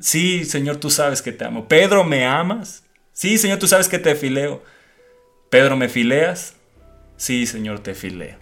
Sí, 0.01 0.45
Señor, 0.45 0.77
tú 0.77 0.91
sabes 0.91 1.23
que 1.23 1.33
te 1.33 1.45
amo. 1.45 1.69
Pedro, 1.69 2.05
¿me 2.05 2.27
amas? 2.27 2.85
Sí, 3.13 3.39
Señor, 3.39 3.59
tú 3.59 3.69
sabes 3.69 3.89
que 3.89 3.99
te 3.99 4.15
fileo. 4.15 4.63
Pedro, 5.51 5.77
¿me 5.77 5.89
fileas? 5.89 6.57
Sí, 7.17 7.47
Señor, 7.47 7.81
te 7.81 7.95
fileo. 7.95 8.37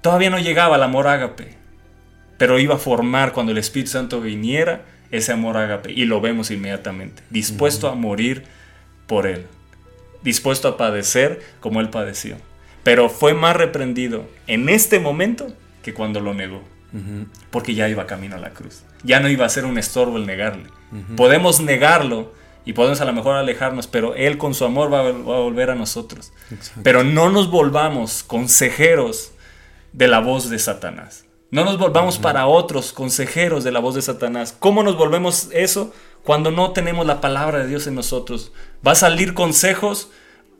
Todavía 0.00 0.30
no 0.30 0.38
llegaba 0.38 0.76
el 0.76 0.82
amor 0.82 1.06
ágape, 1.06 1.56
pero 2.38 2.58
iba 2.58 2.76
a 2.76 2.78
formar 2.78 3.32
cuando 3.32 3.52
el 3.52 3.58
Espíritu 3.58 3.90
Santo 3.90 4.20
viniera 4.20 4.82
ese 5.10 5.32
amor 5.32 5.56
ágape 5.56 5.92
y 5.92 6.04
lo 6.04 6.20
vemos 6.20 6.50
inmediatamente, 6.50 7.22
dispuesto 7.30 7.88
a 7.88 7.94
morir 7.94 8.44
por 9.06 9.26
él, 9.26 9.46
dispuesto 10.22 10.68
a 10.68 10.76
padecer 10.76 11.40
como 11.60 11.80
él 11.80 11.90
padeció. 11.90 12.36
Pero 12.82 13.08
fue 13.08 13.34
más 13.34 13.56
reprendido 13.56 14.26
en 14.46 14.68
este 14.68 15.00
momento 15.00 15.48
que 15.82 15.94
cuando 15.94 16.20
lo 16.20 16.34
negó, 16.34 16.62
porque 17.50 17.74
ya 17.74 17.88
iba 17.88 18.06
camino 18.06 18.36
a 18.36 18.38
la 18.38 18.50
cruz. 18.50 18.82
Ya 19.02 19.20
no 19.20 19.28
iba 19.28 19.46
a 19.46 19.50
ser 19.50 19.64
un 19.64 19.78
estorbo 19.78 20.16
el 20.16 20.26
negarle. 20.26 20.70
Podemos 21.16 21.60
negarlo 21.60 22.32
y 22.64 22.72
podemos 22.72 23.00
a 23.00 23.04
lo 23.04 23.12
mejor 23.12 23.36
alejarnos, 23.36 23.86
pero 23.86 24.14
Él 24.14 24.38
con 24.38 24.54
su 24.54 24.64
amor 24.64 24.92
va 24.92 25.00
a, 25.00 25.12
va 25.12 25.36
a 25.36 25.40
volver 25.40 25.70
a 25.70 25.74
nosotros. 25.74 26.32
Pero 26.82 27.04
no 27.04 27.30
nos 27.30 27.50
volvamos 27.50 28.22
consejeros 28.22 29.32
de 29.92 30.08
la 30.08 30.20
voz 30.20 30.50
de 30.50 30.58
Satanás. 30.58 31.24
No 31.50 31.64
nos 31.64 31.78
volvamos 31.78 32.18
para 32.18 32.46
otros 32.46 32.92
consejeros 32.92 33.64
de 33.64 33.72
la 33.72 33.80
voz 33.80 33.96
de 33.96 34.02
Satanás. 34.02 34.54
¿Cómo 34.56 34.84
nos 34.84 34.96
volvemos 34.96 35.48
eso? 35.52 35.92
Cuando 36.24 36.50
no 36.50 36.72
tenemos 36.72 37.06
la 37.06 37.20
palabra 37.20 37.60
de 37.60 37.68
Dios 37.68 37.86
en 37.86 37.94
nosotros. 37.94 38.52
Va 38.86 38.92
a 38.92 38.96
salir 38.96 39.34
consejos 39.34 40.10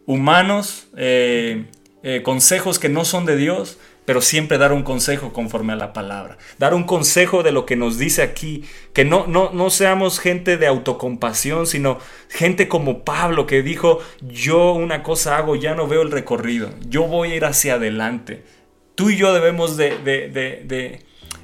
humanos, 0.06 0.88
eh, 0.96 1.66
eh, 2.02 2.22
consejos 2.22 2.78
que 2.78 2.88
no 2.88 3.04
son 3.04 3.26
de 3.26 3.36
Dios, 3.36 3.78
pero 4.04 4.22
siempre 4.22 4.58
dar 4.58 4.72
un 4.72 4.82
consejo 4.82 5.32
conforme 5.32 5.72
a 5.72 5.76
la 5.76 5.92
palabra. 5.92 6.36
Dar 6.58 6.74
un 6.74 6.84
consejo 6.84 7.42
de 7.42 7.52
lo 7.52 7.64
que 7.64 7.76
nos 7.76 7.96
dice 7.96 8.22
aquí. 8.22 8.64
Que 8.92 9.04
no, 9.04 9.26
no, 9.28 9.52
no 9.52 9.70
seamos 9.70 10.18
gente 10.18 10.56
de 10.56 10.66
autocompasión, 10.66 11.66
sino 11.66 11.98
gente 12.28 12.66
como 12.66 13.04
Pablo 13.04 13.46
que 13.46 13.62
dijo, 13.62 14.00
yo 14.20 14.72
una 14.72 15.02
cosa 15.02 15.36
hago, 15.36 15.54
ya 15.54 15.74
no 15.76 15.86
veo 15.86 16.02
el 16.02 16.10
recorrido, 16.10 16.70
yo 16.88 17.04
voy 17.04 17.32
a 17.32 17.36
ir 17.36 17.44
hacia 17.44 17.74
adelante. 17.74 18.42
Tú 18.96 19.10
y 19.10 19.16
yo 19.16 19.32
debemos 19.32 19.76
de, 19.76 19.96
de, 19.98 20.28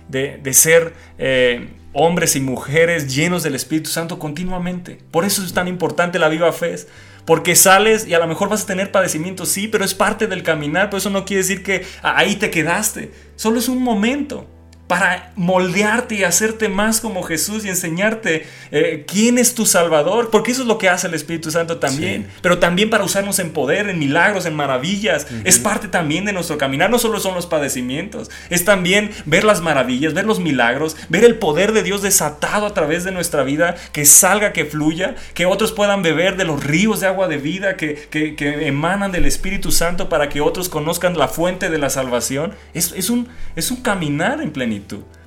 de, 0.09 0.39
de, 0.43 0.53
ser 0.53 0.93
eh, 1.19 1.69
hombres 1.93 2.37
y 2.37 2.41
mujeres 2.41 3.14
llenos 3.14 3.43
del 3.43 3.55
Espíritu 3.55 3.91
Santo 3.91 4.18
continuamente. 4.18 4.99
Por 5.11 5.24
eso 5.24 5.43
es 5.45 5.53
tan 5.53 5.68
importante 5.68 6.18
la 6.18 6.28
viva 6.28 6.53
fe. 6.53 6.76
Porque 7.24 7.57
sales 7.57 8.07
y 8.07 8.14
a 8.14 8.20
lo 8.20 8.28
mejor 8.28 8.49
vas 8.49 8.62
a 8.62 8.66
tener 8.66 8.93
padecimientos, 8.93 9.49
sí, 9.49 9.66
pero 9.66 9.84
es 9.84 9.95
parte 9.95 10.28
del 10.28 10.45
caminar. 10.45 10.91
Por 10.91 10.99
eso 10.99 11.11
no 11.11 11.24
quiere 11.24 11.43
decir 11.43 11.62
que 11.64 11.84
ahí 12.03 12.37
te 12.37 12.51
quedaste. 12.51 13.11
Solo 13.34 13.59
es 13.59 13.68
un 13.68 13.82
momento. 13.82 14.47
Para 14.87 15.32
moldearte 15.37 16.14
y 16.14 16.24
hacerte 16.24 16.68
más 16.68 17.01
como 17.01 17.22
Jesús 17.24 17.64
y 17.64 17.68
enseñarte 17.68 18.47
eh, 18.70 19.05
quién 19.07 19.37
es 19.39 19.55
tu 19.55 19.66
Salvador, 19.66 20.30
porque 20.30 20.53
eso 20.53 20.62
es 20.62 20.68
lo 20.68 20.78
que 20.78 20.89
hace 20.89 21.07
el 21.09 21.14
Espíritu 21.14 21.51
Santo 21.51 21.78
también, 21.78 22.22
Sí. 22.24 22.39
pero 22.41 22.59
también 22.59 22.89
para 22.91 23.03
usarnos 23.05 23.39
en 23.41 23.51
poder, 23.51 23.89
en 23.89 23.99
milagros, 23.99 24.47
en 24.47 24.55
maravillas, 24.55 25.26
es 25.45 25.59
parte 25.59 25.89
también 25.89 26.24
de 26.24 26.32
nuestro 26.32 26.57
caminar, 26.59 26.89
no 26.91 26.99
solo 26.99 27.18
son 27.20 27.34
los 27.34 27.47
padecimientos, 27.47 28.30
es 28.51 28.64
también 28.64 29.11
ver 29.24 29.45
las 29.45 29.61
maravillas, 29.61 30.14
ver 30.14 30.24
los 30.24 30.39
milagros, 30.41 30.97
ver 31.09 31.24
el 31.24 31.34
poder 31.37 31.72
de 31.72 31.82
Dios 31.82 32.03
desatado 32.03 32.66
a 32.66 32.74
través 32.74 33.03
de 33.05 33.11
nuestra 33.12 33.43
vida, 33.43 33.74
que 33.93 34.05
salga, 34.05 34.53
que 34.53 34.64
fluya, 34.66 35.16
que 35.34 35.47
otros 35.47 35.72
puedan 35.72 36.03
beber 36.03 36.37
de 36.37 36.45
los 36.45 36.62
ríos 36.62 37.01
de 37.01 37.07
agua 37.09 37.26
de 37.28 37.39
vida 37.39 37.76
que, 37.76 37.95
que- 38.11 38.37
que 38.37 38.66
emanan 38.68 39.11
del 39.12 39.24
Espíritu 39.24 39.72
Santo 39.72 40.09
para 40.09 40.28
que 40.28 40.41
otros 40.41 40.68
conozcan 40.68 41.16
la 41.18 41.28
fuente 41.28 41.70
de 41.70 41.78
la 41.78 41.91
salvación. 41.91 42.55
Es, 42.74 42.93
es 42.93 43.11
un, 43.11 43.28
es 43.57 43.70
un 43.70 43.78
caminar 43.82 44.41
en 44.41 44.51
plenitud. 44.51 44.76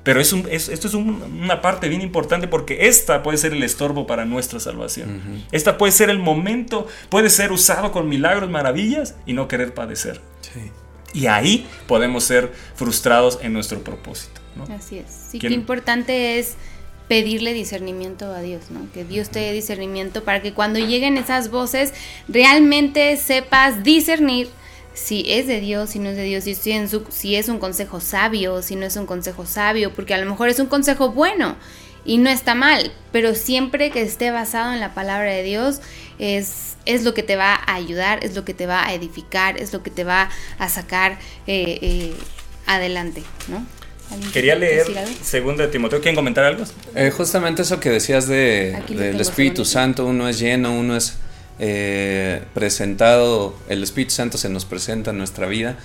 Pero 0.02 0.20
es 0.20 0.32
un- 0.32 0.46
es- 0.50 0.68
esto 0.68 0.88
es 0.88 0.94
un- 0.94 1.22
una 1.42 1.60
parte 1.60 1.88
bien 1.88 2.00
importante 2.00 2.48
porque 2.48 2.88
esta 2.88 3.22
puede 3.22 3.36
ser 3.38 3.52
el 3.52 3.62
estorbo 3.62 4.06
para 4.06 4.24
nuestra 4.24 4.58
salvación. 4.60 5.44
Esta 5.52 5.76
puede 5.78 5.92
ser 5.92 6.10
el 6.10 6.18
momento, 6.18 6.86
puede 7.08 7.30
ser 7.30 7.52
usado 7.52 7.92
con 7.92 8.08
milagros, 8.08 8.48
maravillas 8.50 9.14
y 9.26 9.32
no 9.34 9.46
querer 9.48 9.74
padecer. 9.74 10.20
Sí. 10.40 10.70
Y 11.12 11.26
ahí 11.26 11.66
podemos 11.86 12.24
ser 12.24 12.52
frustrados 12.76 13.38
en 13.42 13.52
nuestro 13.52 13.82
propósito. 13.82 14.40
¿no? 14.56 14.64
Así 14.74 14.98
es. 14.98 15.06
Sí, 15.30 15.38
¿Quién? 15.38 15.52
qué 15.52 15.54
importante 15.54 16.38
es 16.38 16.54
pedirle 17.08 17.52
discernimiento 17.52 18.26
a 18.32 18.40
Dios, 18.40 18.70
¿no? 18.70 18.86
Que 18.92 19.04
Dios 19.04 19.30
te 19.30 19.40
dé 19.40 19.52
discernimiento 19.52 20.22
para 20.24 20.42
que 20.42 20.52
cuando 20.54 20.78
lleguen 20.78 21.16
esas 21.16 21.50
voces 21.50 21.92
realmente 22.28 23.16
sepas 23.16 23.82
discernir 23.82 24.48
si 24.94 25.24
es 25.32 25.46
de 25.46 25.60
Dios, 25.60 25.90
si 25.90 25.98
no 25.98 26.10
es 26.10 26.16
de 26.16 26.24
Dios, 26.24 26.44
si, 26.44 26.72
en 26.72 26.88
su- 26.88 27.04
si 27.10 27.36
es 27.36 27.48
un 27.48 27.58
consejo 27.58 28.00
sabio, 28.00 28.62
si 28.62 28.76
no 28.76 28.86
es 28.86 28.96
un 28.96 29.06
consejo 29.06 29.46
sabio, 29.46 29.92
porque 29.94 30.14
a 30.14 30.18
lo 30.18 30.28
mejor 30.28 30.48
es 30.48 30.58
un 30.58 30.66
consejo 30.66 31.10
bueno 31.10 31.56
y 32.04 32.18
no 32.18 32.30
está 32.30 32.54
mal, 32.54 32.92
pero 33.12 33.34
siempre 33.34 33.90
que 33.90 34.02
esté 34.02 34.30
basado 34.30 34.72
en 34.72 34.80
la 34.80 34.94
palabra 34.94 35.30
de 35.32 35.42
Dios 35.42 35.80
es, 36.18 36.76
es 36.86 37.04
lo 37.04 37.14
que 37.14 37.22
te 37.22 37.36
va 37.36 37.54
a 37.54 37.74
ayudar, 37.74 38.24
es 38.24 38.34
lo 38.34 38.44
que 38.44 38.54
te 38.54 38.66
va 38.66 38.86
a 38.86 38.94
edificar, 38.94 39.58
es 39.60 39.72
lo 39.72 39.82
que 39.82 39.90
te 39.90 40.04
va 40.04 40.30
a 40.58 40.68
sacar 40.68 41.18
eh, 41.46 41.78
eh, 41.82 42.14
adelante, 42.66 43.22
¿no? 43.48 43.64
¿Alguien 44.10 44.32
Quería 44.32 44.56
leer 44.56 44.86
segundo 45.22 45.62
de 45.62 45.68
Timoteo. 45.68 46.00
¿Quieren 46.00 46.16
comentar 46.16 46.42
algo? 46.42 46.64
Eh, 46.96 47.12
justamente 47.16 47.62
eso 47.62 47.78
que 47.78 47.90
decías 47.90 48.26
de, 48.26 48.82
del 48.88 49.20
Espíritu 49.20 49.64
Santo, 49.64 50.04
uno 50.04 50.28
es 50.28 50.40
lleno, 50.40 50.72
uno 50.76 50.96
es 50.96 51.16
eh, 51.60 52.42
presentado, 52.54 53.54
el 53.68 53.82
Espíritu 53.82 54.12
Santo 54.12 54.38
se 54.38 54.48
nos 54.48 54.64
presenta 54.64 55.10
en 55.10 55.18
nuestra 55.18 55.46
vida. 55.46 55.78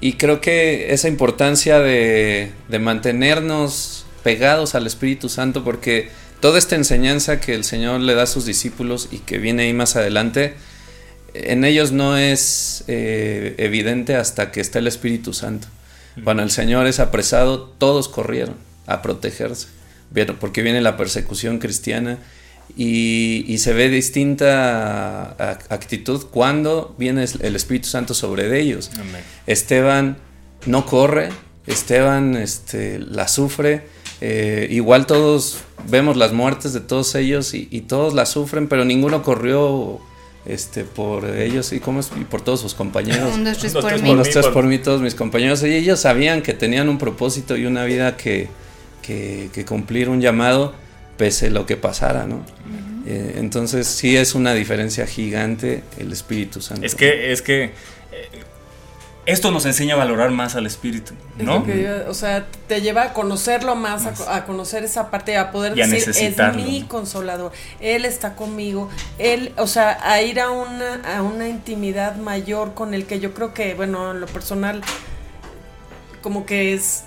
Y 0.00 0.14
creo 0.14 0.40
que 0.40 0.94
esa 0.94 1.08
importancia 1.08 1.80
de, 1.80 2.52
de 2.68 2.78
mantenernos 2.78 4.06
pegados 4.22 4.74
al 4.74 4.86
Espíritu 4.86 5.28
Santo, 5.28 5.64
porque 5.64 6.08
toda 6.40 6.58
esta 6.58 6.76
enseñanza 6.76 7.40
que 7.40 7.54
el 7.54 7.64
Señor 7.64 8.00
le 8.00 8.14
da 8.14 8.22
a 8.22 8.26
sus 8.26 8.46
discípulos 8.46 9.08
y 9.10 9.18
que 9.18 9.38
viene 9.38 9.64
ahí 9.64 9.72
más 9.74 9.96
adelante, 9.96 10.54
en 11.34 11.64
ellos 11.64 11.92
no 11.92 12.16
es 12.16 12.84
eh, 12.88 13.54
evidente 13.58 14.14
hasta 14.14 14.50
que 14.52 14.60
está 14.60 14.78
el 14.78 14.86
Espíritu 14.86 15.32
Santo. 15.32 15.68
Cuando 16.24 16.42
el 16.42 16.50
Señor 16.50 16.86
es 16.86 17.00
apresado, 17.00 17.60
todos 17.78 18.08
corrieron 18.08 18.56
a 18.86 19.02
protegerse, 19.02 19.68
porque 20.40 20.62
viene 20.62 20.80
la 20.80 20.96
persecución 20.96 21.58
cristiana 21.58 22.18
y, 22.76 23.44
y 23.48 23.58
se 23.58 23.72
ve 23.72 23.88
distinta 23.88 25.30
actitud 25.68 26.26
cuando 26.30 26.94
viene 26.98 27.24
el 27.40 27.56
Espíritu 27.56 27.88
Santo 27.88 28.14
sobre 28.14 28.60
ellos. 28.60 28.90
Amén. 28.98 29.22
Esteban 29.46 30.18
no 30.66 30.86
corre, 30.86 31.30
Esteban 31.66 32.36
este, 32.36 32.98
la 32.98 33.28
sufre. 33.28 33.86
eh, 34.20 34.66
igual 34.70 35.06
todos 35.06 35.60
vemos 35.88 36.16
las 36.16 36.32
muertes 36.32 36.72
de 36.74 36.80
todos 36.80 37.14
ellos 37.14 37.54
y, 37.54 37.68
y 37.70 37.82
todos 37.82 38.12
la 38.14 38.26
sufren, 38.26 38.68
pero 38.68 38.84
ninguno 38.84 39.22
corrió 39.22 39.98
este, 40.46 40.84
por 40.84 41.24
ellos 41.24 41.72
y, 41.72 41.80
¿cómo 41.80 42.00
es? 42.00 42.10
y 42.20 42.24
por 42.24 42.42
todos 42.42 42.60
sus 42.60 42.74
compañeros. 42.74 43.34
Un, 43.34 43.44
dos, 43.44 43.58
tres 43.58 43.72
por 43.72 44.00
mí. 44.02 44.14
mí, 44.14 44.22
tres 44.30 44.46
por 44.48 44.64
mí, 44.64 44.78
todos 44.78 45.00
mis 45.00 45.14
compañeros. 45.14 45.62
Y 45.62 45.74
ellos 45.74 46.00
sabían 46.00 46.42
que 46.42 46.52
tenían 46.54 46.88
un 46.88 46.98
propósito 46.98 47.56
y 47.56 47.66
una 47.66 47.84
vida 47.84 48.16
que, 48.16 48.48
que, 49.02 49.48
que 49.52 49.64
cumplir, 49.64 50.08
un 50.08 50.20
llamado, 50.20 50.74
pese 51.20 51.48
a 51.48 51.50
lo 51.50 51.66
que 51.66 51.76
pasara, 51.76 52.24
¿no? 52.26 52.40
Eh, 53.06 53.34
entonces 53.36 53.86
sí 53.86 54.16
es 54.16 54.34
una 54.34 54.54
diferencia 54.54 55.06
gigante 55.06 55.82
el 55.98 56.10
Espíritu 56.12 56.62
Santo. 56.62 56.86
Es 56.86 56.94
que, 56.94 57.30
es 57.32 57.42
que 57.42 57.64
eh, 57.64 57.72
esto 59.26 59.50
nos 59.50 59.66
enseña 59.66 59.94
a 59.96 59.98
valorar 59.98 60.30
más 60.30 60.56
al 60.56 60.64
Espíritu, 60.66 61.12
Es 61.38 61.44
¿no? 61.44 61.66
yo- 61.66 62.08
o 62.08 62.14
sea, 62.14 62.46
te 62.68 62.80
lleva 62.80 63.02
a 63.02 63.12
conocerlo 63.12 63.76
más, 63.76 64.06
a 64.06 64.12
co- 64.14 64.28
A, 64.30 64.46
conocer 64.46 64.82
esa 64.82 65.10
parte, 65.10 65.36
a 65.36 65.50
poder 65.52 65.76
Y 65.76 65.82
a 65.82 65.86
decir, 65.86 66.08
es 66.08 66.56
mi 66.56 66.84
consolador, 66.88 67.52
Él 67.80 68.06
está 68.06 68.34
conmigo, 68.34 68.88
Él, 69.18 69.52
o 69.58 69.66
sea, 69.66 69.98
a 70.02 70.22
ir 70.22 70.40
a 70.40 70.50
una, 70.50 71.02
a 71.16 71.22
una 71.22 71.48
intimidad 71.48 72.16
mayor 72.16 72.72
con 72.72 72.94
el 72.94 73.04
que 73.04 73.20
yo 73.20 73.34
creo 73.34 73.52
que, 73.52 73.74
bueno, 73.74 74.10
en 74.12 74.20
lo 74.22 74.26
personal, 74.26 74.80
como 76.22 76.46
que 76.46 76.72
es 76.74 77.04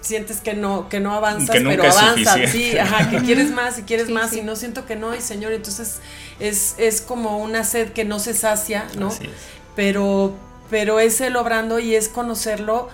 sientes 0.00 0.40
que 0.40 0.54
no 0.54 0.88
que 0.88 1.00
no 1.00 1.12
avanzas 1.14 1.50
Que 1.56 1.60
pero 1.62 1.82
avanzas 1.84 2.50
sí 2.50 2.76
ajá 2.78 3.10
que 3.10 3.18
quieres 3.24 3.50
más 3.50 3.78
y 3.78 3.82
quieres 3.82 4.06
Sí, 4.06 4.12
más 4.12 4.30
sí. 4.30 4.38
y 4.40 4.42
no 4.42 4.54
siento 4.56 4.86
que 4.86 4.96
no 4.96 5.14
y 5.14 5.20
señor 5.20 5.52
entonces 5.52 5.98
es 6.40 6.74
es 6.78 7.00
como 7.00 7.38
una 7.38 7.64
sed 7.64 7.92
que 7.92 8.04
no 8.04 8.18
se 8.18 8.34
sacia 8.34 8.86
no 8.98 9.08
Así 9.08 9.24
es. 9.24 9.30
pero 9.76 10.34
pero 10.70 11.00
es 11.00 11.20
el 11.20 11.36
obrando 11.36 11.78
y 11.78 11.94
es 11.94 12.08
conocerlo 12.08 12.88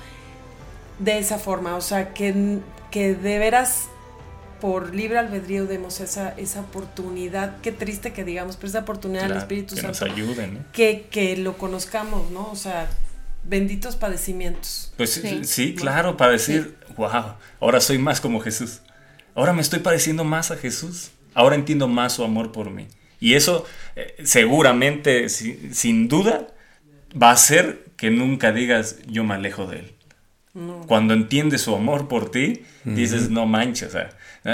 de 1.01 1.19
esa 1.19 1.41
forma, 1.41 1.75
o 1.75 1.81
sea, 1.81 2.15
que, 2.15 2.59
que 2.93 3.15
de 3.17 3.39
veras 3.41 3.87
por 4.61 4.95
libre 4.95 5.19
albedrío 5.19 5.67
demos 5.67 5.99
esa, 5.99 6.31
esa 6.39 6.61
oportunidad, 6.61 7.61
qué 7.63 7.73
triste 7.73 8.13
que 8.13 8.23
digamos, 8.23 8.55
pero 8.57 8.69
esa 8.69 8.79
oportunidad 8.79 9.23
del 9.23 9.33
Claro, 9.33 9.41
Espíritu 9.43 9.75
que 9.75 9.83
nos 9.83 9.97
Santo, 9.97 10.15
ayuden, 10.15 10.55
¿no? 10.55 10.61
que, 10.73 11.09
que 11.11 11.37
lo 11.37 11.59
conozcamos, 11.59 12.31
¿no? 12.31 12.49
O 12.51 12.55
sea, 12.55 12.89
benditos 13.43 13.97
padecimientos. 13.97 14.93
Pues 14.97 15.11
sí, 15.11 15.21
Sí. 15.23 15.41
sí, 15.45 15.75
claro, 15.75 16.17
para 16.17 16.31
decir, 16.33 16.77
wow, 16.97 17.35
ahora 17.61 17.81
soy 17.81 17.99
más 17.99 18.21
como 18.21 18.41
Jesús. 18.41 18.81
Ahora 19.35 19.53
me 19.53 19.61
estoy 19.63 19.81
pareciendo 19.81 20.25
más 20.25 20.51
a 20.51 20.57
Jesús. 20.57 21.11
Ahora 21.35 21.55
entiendo 21.57 21.89
más 21.89 22.13
su 22.13 22.25
amor 22.25 22.53
por 22.53 22.71
mí. 22.71 22.87
Y 23.21 23.35
eso 23.35 23.65
eh, 23.97 24.15
seguramente, 24.25 25.29
si- 25.29 25.71
sin 25.75 26.09
duda, 26.09 26.47
va 27.21 27.31
a 27.31 27.35
hacer 27.35 27.85
que 27.97 28.11
nunca 28.11 28.53
digas 28.53 28.99
yo 29.07 29.25
me 29.25 29.35
alejo 29.35 29.67
de 29.67 29.79
él. 29.81 29.91
Cuando 30.87 31.15
entiendes 31.15 31.63
su 31.63 31.75
amor 31.75 32.07
por 32.07 32.31
ti, 32.31 32.63
dices, 32.85 33.29
no 33.31 33.45
manches, 33.47 33.89
o 33.89 33.91
sea, 33.93 34.11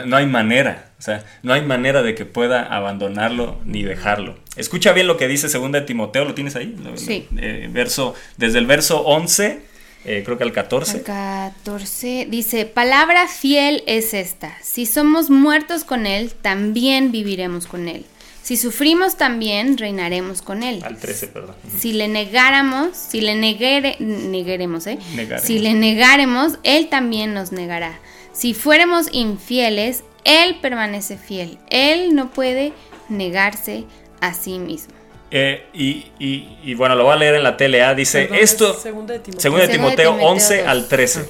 no- 0.07 0.17
hay 0.17 0.25
manera, 0.25 0.93
o 0.99 1.03
sea, 1.03 1.25
no 1.43 1.53
hay 1.53 1.61
manera 1.63 2.01
de 2.03 2.15
que 2.15 2.25
pueda 2.25 2.63
abandonarlo 2.75 3.61
ni 3.67 3.83
dejarlo. 3.83 4.39
Escucha 4.57 4.93
bien 4.95 5.07
lo 5.07 5.19
que 5.19 5.29
dice 5.29 5.49
2 5.49 5.73
de 5.73 5.81
Timoteo, 5.83 6.25
¿lo 6.25 6.33
tienes 6.35 6.57
ahí? 6.57 6.75
Sí. 6.97 7.29
eh, 7.37 7.69
verso, 7.71 8.15
desde 8.39 8.59
el 8.61 8.67
verso 8.67 9.03
11, 9.03 9.63
eh, 10.05 10.23
creo 10.25 10.39
que 10.39 10.45
al 10.45 10.53
14. 10.53 10.99
El 10.99 11.03
14 11.03 12.27
dice, 12.31 12.67
palabra 12.67 13.29
fiel 13.29 13.83
es 13.87 14.15
esta, 14.15 14.57
si 14.63 14.87
somos 14.87 15.31
muertos 15.31 15.85
con 15.85 16.07
Él, 16.07 16.33
también 16.33 17.13
viviremos 17.13 17.67
con 17.67 17.89
Él. 17.89 18.05
Si 18.43 18.57
sufrimos 18.57 19.17
también, 19.17 19.77
reinaremos 19.77 20.43
con 20.43 20.63
Él. 20.63 20.83
Al 20.83 20.97
13, 20.97 21.29
perdón. 21.29 21.55
Si 21.79 21.93
le 21.93 22.09
negáramos, 22.09 22.97
si 22.97 23.21
le 23.21 23.35
negare, 23.35 23.97
negaremos, 24.01 24.87
¿eh? 24.87 24.99
Negaremos. 25.15 25.47
Si 25.47 25.59
le 25.59 25.75
negáremos, 25.75 26.59
Él 26.65 26.89
también 26.89 27.35
nos 27.35 27.53
negará. 27.53 28.01
Si 28.33 28.55
fuéramos 28.55 29.09
infieles, 29.13 30.03
Él 30.25 30.57
permanece 30.63 31.19
fiel. 31.19 31.59
Él 31.69 32.15
no 32.15 32.31
puede 32.33 32.73
negarse 33.09 33.85
a 34.21 34.35
sí 34.35 34.59
mismo. 34.59 34.95
Eh, 35.31 35.67
y, 35.73 36.07
y- 36.19 36.59
y 36.65 36.75
bueno, 36.75 36.95
lo 36.97 37.05
voy 37.05 37.13
a 37.13 37.17
leer 37.17 37.35
en 37.37 37.43
la 37.45 37.57
TLA. 37.57 37.95
Dice, 37.95 38.23
Perdón, 38.23 38.39
esto, 38.43 38.71
es 38.73 38.83
segunda 38.83 39.15
de 39.15 39.21
Timoteo. 39.21 39.41
segunda 39.41 39.67
de 39.67 39.73
Timoteo 39.73 40.11
Timoteo 40.13 40.29
11 40.29 40.59
dos. 40.59 40.67
al 40.69 40.89
13. 40.89 41.29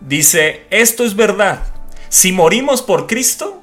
Dice, 0.00 0.62
esto 0.70 1.04
es 1.04 1.14
verdad. 1.16 1.60
Si 2.08 2.32
morimos 2.32 2.82
por 2.82 3.06
Cristo, 3.06 3.62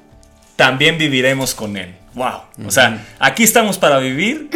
también 0.56 0.98
viviremos 0.98 1.54
con 1.54 1.78
Él. 1.78 1.96
Wow. 2.14 2.42
O 2.68 2.72
sea, 2.72 3.06
aquí 3.20 3.44
estamos 3.44 3.78
para 3.78 4.00
vivir 4.00 4.50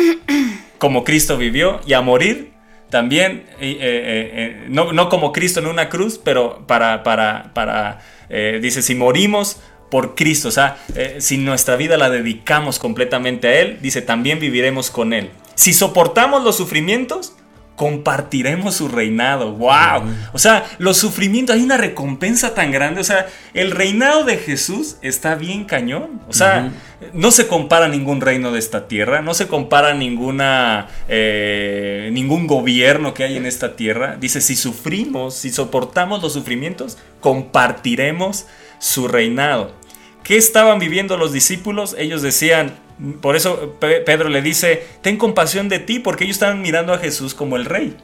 como 0.78 1.04
Cristo 1.04 1.38
vivió 1.38 1.80
y 1.86 1.94
a 1.94 2.02
morir 2.02 2.52
también, 2.90 3.46
eh, 3.60 3.78
eh, 3.80 4.32
eh, 4.62 4.66
no, 4.70 4.92
no 4.94 5.10
como 5.10 5.32
Cristo 5.32 5.60
en 5.60 5.68
una 5.68 5.90
cruz, 5.90 6.20
pero 6.24 6.66
para, 6.68 7.04
para, 7.04 7.52
para 7.54 8.02
eh, 8.30 8.60
dice, 8.62 8.82
si 8.82 8.94
morimos 8.96 9.58
por 9.96 10.14
Cristo, 10.14 10.50
o 10.50 10.52
sea, 10.52 10.76
eh, 10.94 11.20
si 11.20 11.38
nuestra 11.38 11.78
vida 11.78 11.96
la 11.96 12.10
dedicamos 12.10 12.80
completamente 12.80 13.48
a 13.48 13.62
Él, 13.62 13.80
dice, 13.82 14.02
también 14.02 14.42
viviremos 14.42 14.92
con 14.92 15.14
Él. 15.14 15.30
Si 15.54 15.72
soportamos 15.72 16.44
los 16.44 16.58
sufrimientos, 16.58 17.32
compartiremos 17.78 18.76
su 18.76 18.90
reinado. 18.90 19.54
¡Wow! 19.54 20.04
O 20.34 20.38
sea, 20.38 20.66
los 20.80 20.98
sufrimientos, 20.98 21.56
hay 21.56 21.64
una 21.64 21.78
recompensa 21.78 22.54
tan 22.54 22.74
grande. 22.74 23.00
O 23.00 23.06
sea, 23.06 23.28
el 23.54 23.72
reinado 23.72 24.26
de 24.26 24.36
Jesús 24.36 24.98
está 25.02 25.36
bien 25.36 25.64
cañón. 25.64 26.20
O 26.28 26.34
sea, 26.34 26.74
no 27.14 27.32
se 27.32 27.48
compara 27.48 27.86
a 27.86 27.90
ningún 27.90 28.20
reino 28.20 28.52
de 28.52 28.60
esta 28.60 28.90
tierra, 28.90 29.22
no 29.22 29.34
se 29.34 29.48
compara 29.48 29.92
a 29.92 29.94
ninguna, 29.94 30.88
eh, 31.08 32.10
ningún 32.12 32.48
gobierno 32.48 33.14
que 33.14 33.24
hay 33.24 33.38
en 33.38 33.46
esta 33.46 33.78
tierra. 33.78 34.18
Dice, 34.20 34.42
si 34.42 34.58
sufrimos, 34.58 35.36
si 35.36 35.52
soportamos 35.52 36.22
los 36.22 36.34
sufrimientos, 36.34 36.98
compartiremos 37.22 38.46
su 38.80 39.08
reinado. 39.08 39.85
¿Qué 40.26 40.36
estaban 40.38 40.80
viviendo 40.80 41.16
los 41.18 41.32
discípulos? 41.32 41.96
Ellos 41.98 42.22
decían, 42.22 42.74
por 43.22 43.36
eso 43.38 43.76
Pe- 43.80 44.02
Pedro 44.02 44.28
le 44.28 44.42
dice, 44.42 44.84
ten 45.02 45.18
compasión 45.18 45.70
de 45.70 45.80
ti, 45.80 46.00
porque 46.00 46.24
ellos 46.26 46.36
estaban 46.38 46.62
mirando 46.62 46.94
a 46.94 46.98
Jesús 46.98 47.34
como 47.34 47.56
el 47.56 47.64
rey. 47.66 47.96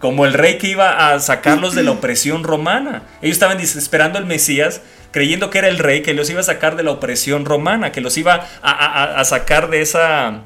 Como 0.00 0.24
el 0.26 0.32
rey 0.32 0.58
que 0.58 0.68
iba 0.68 1.12
a 1.12 1.20
sacarlos 1.20 1.74
de 1.74 1.82
la 1.82 1.90
opresión 1.90 2.42
romana. 2.42 3.02
Ellos 3.20 3.34
estaban 3.36 3.60
esperando 3.60 4.18
al 4.18 4.26
Mesías, 4.26 4.80
creyendo 5.10 5.50
que 5.50 5.58
era 5.58 5.68
el 5.68 5.78
rey 5.78 6.02
que 6.02 6.14
los 6.14 6.30
iba 6.30 6.40
a 6.40 6.44
sacar 6.44 6.74
de 6.76 6.84
la 6.84 6.92
opresión 6.92 7.44
romana, 7.44 7.92
que 7.92 8.00
los 8.00 8.16
iba 8.16 8.46
a, 8.62 8.70
a- 8.72 9.20
a 9.20 9.24
sacar 9.24 9.68
de 9.70 9.82
esa, 9.82 10.42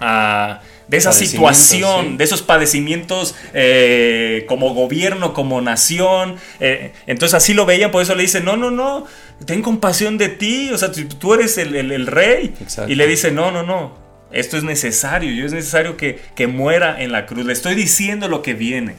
a- 0.00 0.60
de 0.86 0.98
esa 0.98 1.12
situación, 1.12 2.10
sí. 2.10 2.16
de 2.18 2.24
esos 2.24 2.42
padecimientos 2.42 3.34
eh, 3.54 4.44
como 4.48 4.74
gobierno, 4.74 5.32
como 5.32 5.60
nación. 5.62 6.36
eh, 6.60 6.92
entonces 7.06 7.34
así 7.34 7.54
lo 7.54 7.64
veían, 7.64 7.90
por 7.90 8.02
eso 8.02 8.14
le 8.14 8.22
dicen, 8.22 8.44
no, 8.44 8.56
no, 8.58 8.70
no, 8.70 9.06
ten 9.44 9.62
compasión 9.62 10.18
de 10.18 10.28
ti, 10.28 10.70
o 10.72 10.78
sea, 10.78 10.90
tú, 10.92 11.34
eres 11.34 11.58
el, 11.58 11.74
el- 11.76 11.92
el 11.92 12.06
rey. 12.06 12.54
Exacto. 12.60 12.90
Y 12.90 12.94
le 12.94 13.06
dice, 13.06 13.30
no, 13.30 13.50
no, 13.50 13.62
no, 13.62 13.96
esto 14.32 14.56
es 14.56 14.64
necesario, 14.64 15.30
yo 15.32 15.46
es 15.46 15.52
necesario 15.52 15.96
que, 15.96 16.18
que 16.34 16.46
muera 16.46 17.00
en 17.02 17.12
la 17.12 17.26
cruz. 17.26 17.44
Le 17.44 17.52
estoy 17.52 17.74
diciendo 17.74 18.28
lo 18.28 18.42
que 18.42 18.54
viene. 18.54 18.96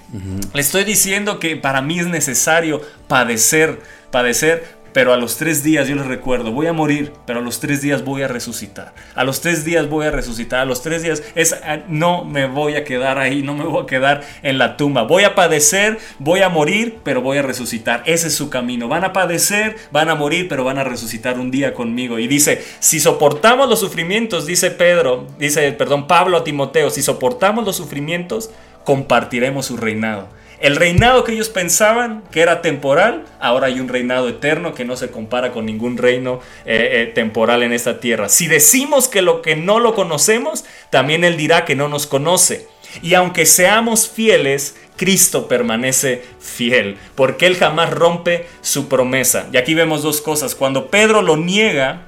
Le 0.53 0.61
estoy 0.61 0.83
diciendo 0.83 1.39
que 1.39 1.57
para 1.57 1.81
mí 1.81 1.99
es 1.99 2.07
necesario 2.07 2.81
padecer, 3.07 3.79
padecer. 4.11 4.63
Pero 4.95 5.11
a 5.11 5.17
los 5.17 5.35
tres 5.35 5.61
días, 5.61 5.89
yo 5.89 5.95
les 5.95 6.05
recuerdo, 6.05 6.53
voy 6.53 6.67
a 6.67 6.71
morir, 6.71 7.11
pero 7.25 7.39
a 7.39 7.41
los 7.41 7.59
tres 7.59 7.81
días 7.81 8.05
voy 8.05 8.21
a 8.21 8.29
resucitar. 8.29 8.93
A 9.13 9.25
los 9.25 9.41
tres 9.41 9.65
días 9.65 9.89
voy 9.89 10.05
a 10.05 10.11
resucitar. 10.11 10.61
A 10.61 10.65
los 10.65 10.83
tres 10.83 11.03
días 11.03 11.21
es, 11.35 11.51
ah, 11.51 11.79
no 11.89 12.23
me 12.23 12.47
voy 12.47 12.75
a 12.75 12.85
quedar 12.85 13.17
ahí, 13.17 13.41
no 13.41 13.55
me 13.55 13.65
voy 13.65 13.83
a 13.83 13.87
quedar 13.87 14.23
en 14.41 14.57
la 14.57 14.77
tumba. 14.77 15.03
Voy 15.03 15.25
a 15.25 15.35
padecer, 15.35 15.97
voy 16.17 16.43
a 16.43 16.47
morir, 16.47 16.99
pero 17.03 17.21
voy 17.21 17.39
a 17.39 17.41
resucitar. 17.41 18.03
Ese 18.05 18.27
es 18.27 18.35
su 18.35 18.49
camino. 18.49 18.87
Van 18.87 19.03
a 19.03 19.11
padecer, 19.11 19.75
van 19.91 20.07
a 20.07 20.15
morir, 20.15 20.47
pero 20.47 20.63
van 20.63 20.77
a 20.77 20.85
resucitar 20.85 21.39
un 21.39 21.51
día 21.51 21.73
conmigo. 21.73 22.17
Y 22.17 22.29
dice, 22.29 22.63
si 22.79 23.01
soportamos 23.01 23.67
los 23.67 23.81
sufrimientos, 23.81 24.45
dice 24.45 24.71
Pedro, 24.71 25.27
dice, 25.37 25.73
perdón, 25.73 26.07
Pablo 26.07 26.37
a 26.37 26.45
Timoteo, 26.45 26.89
si 26.89 27.01
soportamos 27.01 27.65
los 27.65 27.75
sufrimientos, 27.75 28.49
compartiremos 28.85 29.65
su 29.65 29.75
reinado. 29.75 30.29
El 30.65 30.77
reinado 30.77 31.23
que 31.23 31.33
ellos 31.33 31.49
pensaban 31.49 32.23
que 32.31 32.41
era 32.41 32.63
temporal, 32.63 33.23
ahora 33.39 33.67
hay 33.67 33.79
un 33.79 33.87
reinado 33.87 34.27
eterno 34.27 34.73
que 34.73 34.83
no 34.83 34.97
se 34.97 35.11
compara 35.11 35.51
con 35.51 35.67
ningún 35.67 35.95
reino 35.95 36.39
eh, 36.65 37.03
eh, 37.03 37.11
temporal 37.13 37.61
en 37.61 37.71
esta 37.71 37.99
tierra. 37.99 38.29
Si 38.29 38.47
decimos 38.47 39.07
que 39.07 39.21
lo 39.21 39.43
que 39.43 39.55
no 39.55 39.79
lo 39.79 39.93
conocemos, 39.93 40.65
también 40.89 41.23
Él 41.23 41.37
dirá 41.37 41.65
que 41.65 41.75
no 41.75 41.87
nos 41.87 42.07
conoce. 42.07 42.67
Y 43.03 43.13
aunque 43.13 43.45
seamos 43.45 44.09
fieles, 44.09 44.75
Cristo 44.95 45.47
permanece 45.47 46.23
fiel, 46.39 46.97
porque 47.13 47.45
Él 47.45 47.57
jamás 47.57 47.91
rompe 47.91 48.47
su 48.61 48.87
promesa. 48.87 49.47
Y 49.53 49.57
aquí 49.57 49.75
vemos 49.75 50.01
dos 50.01 50.19
cosas. 50.19 50.55
Cuando 50.55 50.89
Pedro 50.89 51.21
lo 51.21 51.37
niega, 51.37 52.07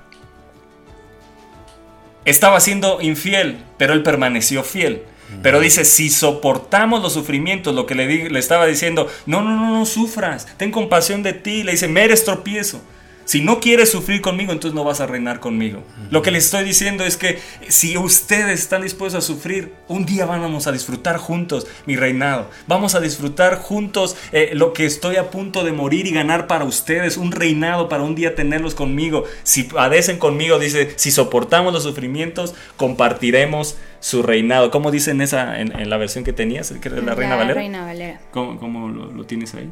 estaba 2.26 2.60
siendo 2.60 3.02
infiel, 3.02 3.60
pero 3.78 3.94
él 3.94 4.02
permaneció 4.02 4.64
fiel. 4.64 5.04
Pero 5.44 5.60
dice, 5.60 5.84
si 5.86 6.10
soportamos 6.10 7.02
los 7.02 7.14
sufrimientos, 7.14 7.76
lo 7.76 7.86
que 7.86 7.96
le, 7.96 8.30
le 8.30 8.40
estaba 8.40 8.66
diciendo, 8.66 9.08
no, 9.26 9.42
no, 9.42 9.56
no, 9.56 9.72
no 9.72 9.86
sufras, 9.86 10.48
ten 10.58 10.72
compasión 10.72 11.24
de 11.24 11.34
ti. 11.34 11.64
Le 11.64 11.74
dice, 11.74 11.88
me 11.88 12.04
eres 12.04 12.24
tropiezo. 12.24 12.82
Si 13.28 13.42
no 13.42 13.60
quieres 13.60 13.92
sufrir 13.92 14.22
conmigo, 14.22 14.54
entonces 14.54 14.74
no 14.74 14.86
vas 14.86 15.02
a 15.02 15.06
reinar 15.06 15.42
conmigo. 15.42 15.84
Lo 16.12 16.22
que 16.22 16.32
le 16.32 16.38
estoy 16.38 16.64
diciendo 16.64 17.04
es 17.04 17.18
que 17.18 17.40
si 17.68 17.98
ustedes 17.98 18.62
están 18.62 18.84
dispuestos 18.84 19.22
a 19.22 19.28
sufrir, 19.28 19.74
un 19.90 20.06
día 20.06 20.26
vamos 20.26 20.66
a 20.66 20.72
disfrutar 20.72 21.18
juntos 21.18 21.68
mi 21.86 21.98
reinado. 21.98 22.50
Vamos 22.68 22.96
a 22.96 23.02
disfrutar 23.02 23.58
juntos 23.58 24.16
eh, 24.32 24.52
lo 24.54 24.72
que 24.72 24.86
estoy 24.86 25.18
a 25.18 25.30
punto 25.30 25.66
de 25.66 25.74
morir 25.74 26.08
y 26.08 26.12
ganar 26.12 26.48
para 26.48 26.64
ustedes, 26.64 27.18
un 27.18 27.34
reinado 27.34 27.90
para 27.90 28.04
un 28.04 28.16
día 28.16 28.34
tenerlos 28.34 28.76
conmigo. 28.76 29.26
Si 29.44 29.64
padecen 29.64 30.20
conmigo, 30.20 30.58
dice, 30.58 30.94
si 30.96 31.12
soportamos 31.12 31.74
los 31.74 31.84
sufrimientos, 31.84 32.56
compartiremos 32.78 33.76
su 34.00 34.24
reinado. 34.24 34.72
¿Cómo 34.72 34.90
dice 34.90 35.12
en, 35.12 35.20
esa, 35.20 35.60
en, 35.60 35.78
en 35.78 35.90
la 35.90 35.98
versión 35.98 36.24
que 36.24 36.32
tenías, 36.32 36.72
que 36.72 36.88
era 36.88 37.02
la 37.02 37.14
Reina 37.14 37.36
Valera? 37.36 37.60
Reina 37.60 37.84
Valera. 37.84 38.22
¿Cómo, 38.32 38.58
cómo 38.58 38.88
lo, 38.88 39.12
lo 39.12 39.26
tienes 39.26 39.54
ahí? 39.54 39.70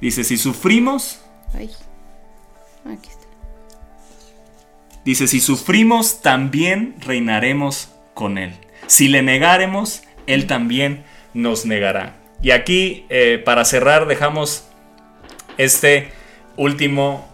Dice, 0.00 0.22
si 0.22 0.36
sufrimos, 0.36 1.18
Ay. 1.54 1.70
Aquí 2.84 3.08
está. 3.08 3.26
dice, 5.04 5.26
si 5.26 5.40
sufrimos, 5.40 6.22
también 6.22 6.96
reinaremos 7.00 7.90
con 8.14 8.38
Él. 8.38 8.54
Si 8.86 9.08
le 9.08 9.22
negaremos, 9.22 10.02
Él 10.26 10.46
también 10.46 11.04
nos 11.34 11.66
negará. 11.66 12.16
Y 12.42 12.52
aquí, 12.52 13.04
eh, 13.08 13.42
para 13.44 13.64
cerrar, 13.64 14.06
dejamos 14.06 14.64
este 15.56 16.12
último 16.56 17.28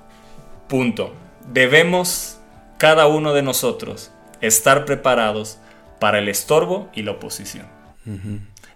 punto. 0.69 1.15
Debemos, 1.53 2.39
cada 2.79 3.07
uno 3.07 3.35
de 3.35 3.43
nosotros, 3.43 4.11
estar 4.41 4.85
preparados 4.85 5.59
para 6.01 6.19
el 6.19 6.29
estorbo 6.29 6.89
y 6.95 7.03
la 7.03 7.13
oposición. 7.13 7.67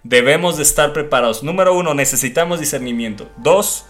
Debemos 0.03 0.57
de 0.57 0.63
estar 0.63 0.93
preparados. 0.93 1.43
Número 1.43 1.75
uno, 1.75 1.93
necesitamos 1.93 2.59
discernimiento. 2.59 3.29
Dos, 3.37 3.85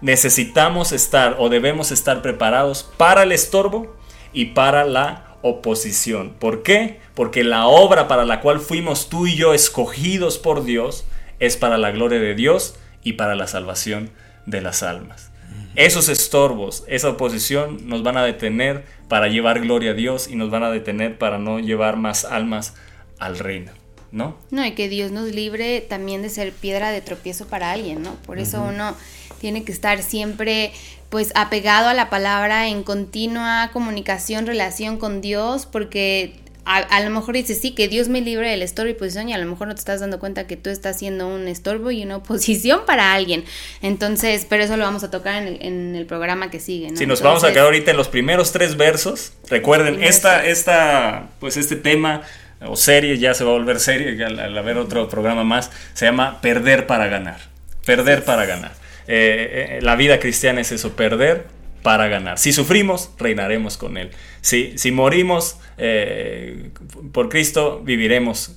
necesitamos 0.00 0.92
estar 0.92 1.36
o 1.38 1.48
debemos 1.48 1.90
estar 1.90 2.22
preparados 2.22 2.88
para 2.96 3.22
el 3.22 3.32
estorbo 3.32 3.96
y 4.32 4.46
para 4.46 4.84
la 4.84 5.36
oposición. 5.42 6.34
¿Por 6.38 6.62
qué? 6.62 7.00
Porque 7.14 7.44
la 7.44 7.66
obra 7.66 8.08
para 8.08 8.24
la 8.24 8.40
cual 8.40 8.60
fuimos 8.60 9.08
tú 9.08 9.26
y 9.26 9.36
yo 9.36 9.54
escogidos 9.54 10.38
por 10.38 10.64
Dios 10.64 11.04
es 11.38 11.56
para 11.56 11.78
la 11.78 11.90
gloria 11.90 12.18
de 12.18 12.34
Dios 12.34 12.76
y 13.02 13.14
para 13.14 13.34
la 13.34 13.46
salvación 13.46 14.10
de 14.46 14.60
las 14.60 14.82
almas. 14.82 15.30
Esos 15.76 16.08
estorbos, 16.08 16.82
esa 16.88 17.10
oposición 17.10 17.88
nos 17.88 18.02
van 18.02 18.16
a 18.16 18.24
detener 18.24 18.84
para 19.06 19.28
llevar 19.28 19.60
gloria 19.60 19.92
a 19.92 19.94
Dios 19.94 20.28
y 20.28 20.34
nos 20.34 20.50
van 20.50 20.64
a 20.64 20.70
detener 20.70 21.18
para 21.18 21.38
no 21.38 21.60
llevar 21.60 21.96
más 21.96 22.24
almas 22.24 22.74
al 23.20 23.38
reino, 23.38 23.70
¿no? 24.10 24.36
No, 24.50 24.64
y 24.66 24.72
que 24.72 24.88
Dios 24.88 25.12
nos 25.12 25.28
libre 25.28 25.80
también 25.80 26.22
de 26.22 26.30
ser 26.30 26.52
piedra 26.52 26.90
de 26.90 27.00
tropiezo 27.00 27.46
para 27.46 27.70
alguien, 27.70 28.02
¿no? 28.02 28.16
Por 28.26 28.40
eso 28.40 28.60
uno 28.60 28.96
tiene 29.40 29.64
que 29.64 29.72
estar 29.72 30.02
siempre 30.02 30.72
pues 31.08 31.32
apegado 31.34 31.88
a 31.88 31.94
la 31.94 32.10
palabra 32.10 32.68
en 32.68 32.82
continua 32.82 33.70
comunicación, 33.72 34.46
relación 34.46 34.98
con 34.98 35.20
Dios, 35.20 35.66
porque 35.66 36.34
a, 36.66 36.76
a 36.76 37.00
lo 37.00 37.08
mejor 37.08 37.34
dices, 37.34 37.58
sí, 37.62 37.70
que 37.70 37.88
Dios 37.88 38.08
me 38.08 38.20
libre 38.20 38.50
del 38.50 38.60
estorbo 38.60 38.90
y 38.90 38.94
posición 38.94 39.30
y 39.30 39.32
a 39.32 39.38
lo 39.38 39.46
mejor 39.46 39.68
no 39.68 39.74
te 39.74 39.78
estás 39.78 40.00
dando 40.00 40.18
cuenta 40.18 40.46
que 40.46 40.58
tú 40.58 40.68
estás 40.68 40.98
siendo 40.98 41.26
un 41.26 41.48
estorbo 41.48 41.90
y 41.90 42.02
una 42.02 42.16
oposición 42.16 42.82
para 42.84 43.14
alguien. 43.14 43.44
Entonces, 43.80 44.46
pero 44.46 44.64
eso 44.64 44.76
lo 44.76 44.84
vamos 44.84 45.02
a 45.02 45.10
tocar 45.10 45.42
en 45.42 45.48
el, 45.48 45.62
en 45.62 45.96
el 45.96 46.04
programa 46.04 46.50
que 46.50 46.60
sigue, 46.60 46.90
¿no? 46.90 46.98
Si 46.98 47.06
nos 47.06 47.22
vamos 47.22 47.42
a 47.42 47.52
quedar 47.52 47.64
ahorita 47.64 47.92
en 47.92 47.96
los 47.96 48.08
primeros 48.08 48.52
tres 48.52 48.76
versos, 48.76 49.32
recuerden, 49.48 50.02
esta, 50.02 50.44
esta, 50.44 51.30
pues 51.40 51.56
este 51.56 51.76
tema 51.76 52.20
o 52.60 52.76
serie, 52.76 53.16
ya 53.16 53.32
se 53.32 53.44
va 53.44 53.50
a 53.50 53.54
volver 53.54 53.80
serie, 53.80 54.22
al, 54.22 54.38
al 54.38 54.58
haber 54.58 54.76
otro 54.76 55.08
programa 55.08 55.44
más, 55.44 55.70
se 55.94 56.04
llama 56.04 56.42
Perder 56.42 56.86
para 56.86 57.06
ganar. 57.06 57.38
Perder 57.86 58.24
para 58.24 58.44
ganar. 58.44 58.72
Eh, 59.08 59.78
eh, 59.78 59.82
la 59.82 59.96
vida 59.96 60.20
cristiana 60.20 60.60
es 60.60 60.70
eso, 60.70 60.94
perder 60.94 61.46
para 61.82 62.08
ganar. 62.08 62.38
Si 62.38 62.52
sufrimos, 62.52 63.10
reinaremos 63.18 63.76
con 63.78 63.96
Él. 63.96 64.10
Si, 64.42 64.76
si 64.76 64.92
morimos 64.92 65.58
eh, 65.78 66.70
por 67.12 67.30
Cristo, 67.30 67.80
viviremos 67.82 68.56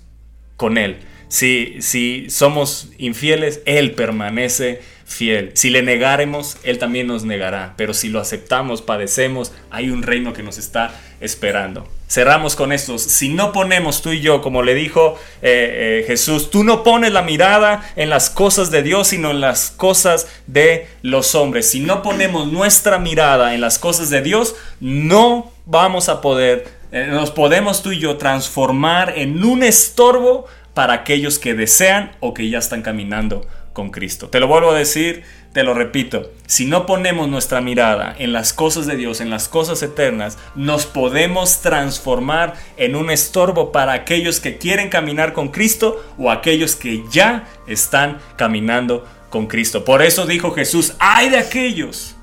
con 0.57 0.77
Él. 0.77 0.97
Si, 1.29 1.77
si 1.79 2.29
somos 2.29 2.91
infieles, 2.97 3.61
Él 3.65 3.91
permanece 3.93 4.81
fiel. 5.05 5.51
Si 5.53 5.69
le 5.69 5.81
negáremos, 5.81 6.57
Él 6.63 6.77
también 6.77 7.07
nos 7.07 7.23
negará. 7.23 7.73
Pero 7.77 7.93
si 7.93 8.09
lo 8.09 8.19
aceptamos, 8.19 8.81
padecemos, 8.81 9.53
hay 9.69 9.89
un 9.89 10.03
reino 10.03 10.33
que 10.33 10.43
nos 10.43 10.57
está 10.57 10.99
esperando. 11.21 11.87
Cerramos 12.11 12.57
con 12.57 12.73
esto. 12.73 12.97
Si 12.97 13.29
no 13.29 13.53
ponemos 13.53 14.01
tú 14.01 14.09
y 14.09 14.19
yo, 14.19 14.41
como 14.41 14.63
le 14.63 14.73
dijo 14.73 15.17
eh, 15.41 16.01
eh, 16.01 16.03
Jesús, 16.05 16.51
tú 16.51 16.65
no 16.65 16.83
pones 16.83 17.13
la 17.13 17.21
mirada 17.21 17.89
en 17.95 18.09
las 18.09 18.29
cosas 18.29 18.69
de 18.69 18.83
Dios, 18.83 19.07
sino 19.07 19.31
en 19.31 19.39
las 19.39 19.71
cosas 19.71 20.27
de 20.45 20.89
los 21.03 21.35
hombres. 21.35 21.69
Si 21.69 21.79
no 21.79 22.03
ponemos 22.03 22.51
nuestra 22.51 22.99
mirada 22.99 23.55
en 23.55 23.61
las 23.61 23.79
cosas 23.79 24.09
de 24.09 24.21
Dios, 24.21 24.55
no 24.81 25.53
vamos 25.65 26.09
a 26.09 26.19
poder, 26.19 26.67
eh, 26.91 27.07
nos 27.09 27.31
podemos 27.31 27.81
tú 27.81 27.93
y 27.93 27.99
yo 27.99 28.17
transformar 28.17 29.13
en 29.15 29.41
un 29.41 29.63
estorbo 29.63 30.47
para 30.73 30.91
aquellos 30.91 31.39
que 31.39 31.53
desean 31.53 32.11
o 32.19 32.33
que 32.33 32.49
ya 32.49 32.57
están 32.57 32.81
caminando 32.81 33.47
con 33.71 33.89
Cristo. 33.89 34.27
Te 34.27 34.41
lo 34.41 34.47
vuelvo 34.47 34.71
a 34.71 34.77
decir, 34.77 35.23
te 35.53 35.63
lo 35.63 35.73
repito, 35.73 36.31
si 36.45 36.65
no 36.65 36.85
ponemos 36.85 37.27
nuestra 37.27 37.59
mirada 37.59 38.15
en 38.17 38.31
las 38.31 38.53
cosas 38.53 38.85
de 38.85 38.95
Dios, 38.95 39.19
en 39.19 39.29
las 39.29 39.49
cosas 39.49 39.83
eternas, 39.83 40.37
nos 40.55 40.85
podemos 40.85 41.61
transformar 41.61 42.53
en 42.77 42.95
un 42.95 43.09
estorbo 43.09 43.73
para 43.73 43.91
aquellos 43.91 44.39
que 44.39 44.57
quieren 44.57 44.89
caminar 44.89 45.33
con 45.33 45.49
Cristo 45.49 46.03
o 46.17 46.31
aquellos 46.31 46.77
que 46.77 47.03
ya 47.11 47.49
están 47.67 48.19
caminando 48.37 49.05
con 49.29 49.47
Cristo. 49.47 49.83
Por 49.83 50.01
eso 50.01 50.25
dijo 50.25 50.51
Jesús, 50.51 50.93
ay 50.99 51.29
de 51.29 51.37
aquellos 51.37 52.15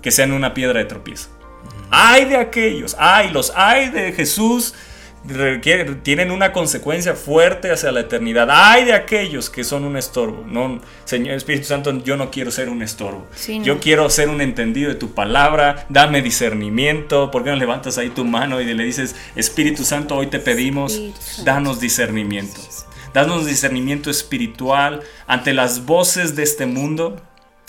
que 0.00 0.10
sean 0.10 0.32
una 0.32 0.54
piedra 0.54 0.78
de 0.78 0.86
tropiezo. 0.86 1.28
Ay 1.90 2.24
de 2.24 2.36
aquellos, 2.36 2.96
ay, 2.98 3.30
los 3.30 3.52
ay 3.54 3.90
de 3.90 4.12
Jesús 4.12 4.74
tienen 6.02 6.30
una 6.30 6.52
consecuencia 6.52 7.14
fuerte 7.14 7.70
hacia 7.70 7.92
la 7.92 8.00
eternidad. 8.00 8.48
Ay 8.50 8.84
de 8.84 8.92
aquellos 8.94 9.50
que 9.50 9.64
son 9.64 9.84
un 9.84 9.96
estorbo. 9.96 10.44
No, 10.46 10.80
Señor 11.04 11.34
Espíritu 11.34 11.66
Santo, 11.66 12.02
yo 12.04 12.16
no 12.16 12.30
quiero 12.30 12.50
ser 12.50 12.68
un 12.68 12.82
estorbo. 12.82 13.26
Sí, 13.34 13.58
no. 13.58 13.64
Yo 13.64 13.80
quiero 13.80 14.08
ser 14.10 14.28
un 14.28 14.40
entendido 14.40 14.88
de 14.88 14.94
tu 14.94 15.12
palabra. 15.14 15.86
Dame 15.88 16.22
discernimiento. 16.22 17.30
¿Por 17.30 17.44
qué 17.44 17.50
no 17.50 17.56
levantas 17.56 17.98
ahí 17.98 18.10
tu 18.10 18.24
mano 18.24 18.60
y 18.60 18.72
le 18.72 18.84
dices, 18.84 19.16
Espíritu 19.34 19.84
Santo, 19.84 20.16
hoy 20.16 20.28
te 20.28 20.38
pedimos, 20.38 21.00
danos 21.44 21.80
discernimiento. 21.80 22.60
Danos 23.12 23.46
discernimiento 23.46 24.10
espiritual 24.10 25.00
ante 25.26 25.54
las 25.54 25.86
voces 25.86 26.36
de 26.36 26.42
este 26.42 26.66
mundo 26.66 27.20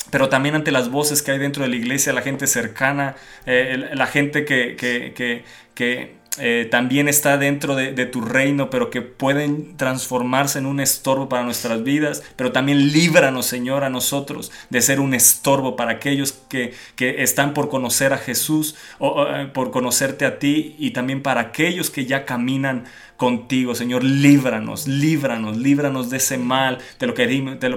pero 0.10 0.30
también 0.30 0.56
ante 0.56 0.72
las 0.72 0.90
voces 0.90 1.22
que 1.22 1.32
hay 1.32 1.38
dentro 1.38 1.64
de 1.64 1.70
la 1.70 1.76
iglesia, 1.76 2.14
la 2.14 2.22
gente 2.22 2.48
cercana, 2.48 3.18
eh, 3.46 3.90
la 3.94 4.08
gente 4.08 4.46
que, 4.46 4.78
que- 4.78 5.12
que- 5.14 5.44
que, 5.76 6.16
eh, 6.40 6.68
también 6.70 7.08
está 7.08 7.38
dentro 7.38 7.76
de, 7.76 8.06
tu 8.06 8.22
reino, 8.22 8.70
pero 8.70 8.90
que 8.90 9.02
pueden 9.02 9.76
transformarse 9.76 10.60
en 10.60 10.66
un 10.66 10.80
estorbo 10.80 11.30
para 11.30 11.44
nuestras 11.44 11.84
vidas, 11.84 12.24
pero 12.36 12.52
también 12.52 12.92
líbranos, 12.92 13.46
Señor, 13.46 13.84
a 13.84 13.90
nosotros 13.90 14.52
de 14.70 14.82
ser 14.82 15.00
un 15.00 15.14
estorbo 15.14 15.76
para 15.76 15.92
aquellos 15.92 16.34
que, 16.50 16.74
que 16.96 17.24
están 17.24 17.54
por 17.54 17.70
conocer 17.70 18.14
a 18.14 18.18
Jesús, 18.18 18.76
o, 19.00 19.08
o, 19.08 19.36
eh, 19.36 19.48
por 19.48 19.72
conocerte 19.72 20.26
a 20.26 20.40
ti, 20.40 20.76
y 20.78 20.92
también 20.92 21.22
para 21.22 21.42
aquellos 21.42 21.90
que 21.90 22.06
ya 22.06 22.26
caminan 22.26 22.86
contigo, 23.18 23.76
Señor, 23.76 24.04
líbranos, 24.04 24.88
líbranos, 24.88 25.58
líbranos 25.58 26.10
de 26.10 26.18
ese 26.18 26.38
mal, 26.38 26.78
te 26.98 27.08
lo, 27.08 27.14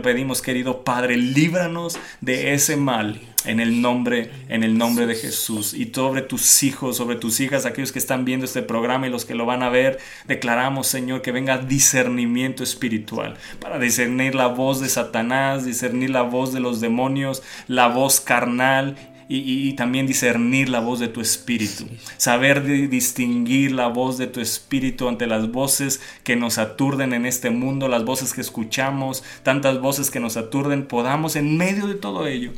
pedimos, 0.03 0.43
querido 0.43 0.85
Padre, 0.85 1.17
líbranos 1.17 1.99
de 2.21 2.53
ese 2.53 2.77
mal 2.77 3.21
en 3.47 3.59
el 3.59 3.81
nombre, 3.81 4.31
en 4.49 4.63
el 4.63 4.77
nombre 4.77 5.07
de 5.07 5.15
Jesús. 5.15 5.73
Y 5.73 5.87
sobre 5.87 6.21
tus 6.21 6.63
hijos, 6.63 6.99
sobre 6.99 7.17
tus 7.17 7.41
hijas, 7.41 7.65
aquellos 7.65 7.91
que 7.91 7.99
están 7.99 8.27
viendo 8.27 8.45
este 8.45 8.63
programa 8.63 9.07
y 9.07 9.11
los 9.11 9.25
que 9.25 9.35
lo 9.35 9.47
van 9.47 9.63
a 9.63 9.71
ver, 9.71 9.99
declaramos, 10.29 10.87
Señor, 10.87 11.23
que 11.23 11.33
venga 11.33 11.57
discernimiento 11.57 12.63
espiritual 12.63 13.37
para 13.61 13.79
discernir 13.79 14.35
la 14.35 14.49
voz 14.49 14.81
de 14.81 14.91
Satanás, 14.91 15.65
discernir 15.65 16.11
la 16.11 16.23
voz 16.23 16.53
de 16.53 16.61
los 16.61 16.81
demonios, 16.81 17.43
la 17.67 17.89
voz 17.89 18.21
carnal 18.21 18.97
y, 19.33 19.73
también 19.75 20.09
discernir 20.09 20.69
la 20.69 20.81
voz 20.81 20.99
de 20.99 21.07
tu 21.07 21.21
espíritu. 21.21 21.87
Saber 22.17 22.65
di- 22.65 22.89
distinguir 22.89 23.71
la 23.71 23.87
voz 23.87 24.19
de 24.19 24.27
tu 24.27 24.41
espíritu 24.41 25.09
ante 25.09 25.29
las 25.29 25.53
voces 25.53 26.01
que 26.25 26.35
nos 26.35 26.59
aturden 26.59 27.13
en 27.13 27.27
este 27.27 27.51
mundo, 27.51 27.87
las 27.87 28.05
voces 28.05 28.35
que 28.35 28.41
escuchamos, 28.41 29.23
tantas 29.45 29.81
voces 29.81 30.11
que 30.11 30.19
nos 30.19 30.37
aturden, 30.37 30.87
podamos 30.87 31.37
en 31.37 31.57
medio 31.57 31.87
de 31.87 31.95
todo 31.95 32.27
ello 32.27 32.53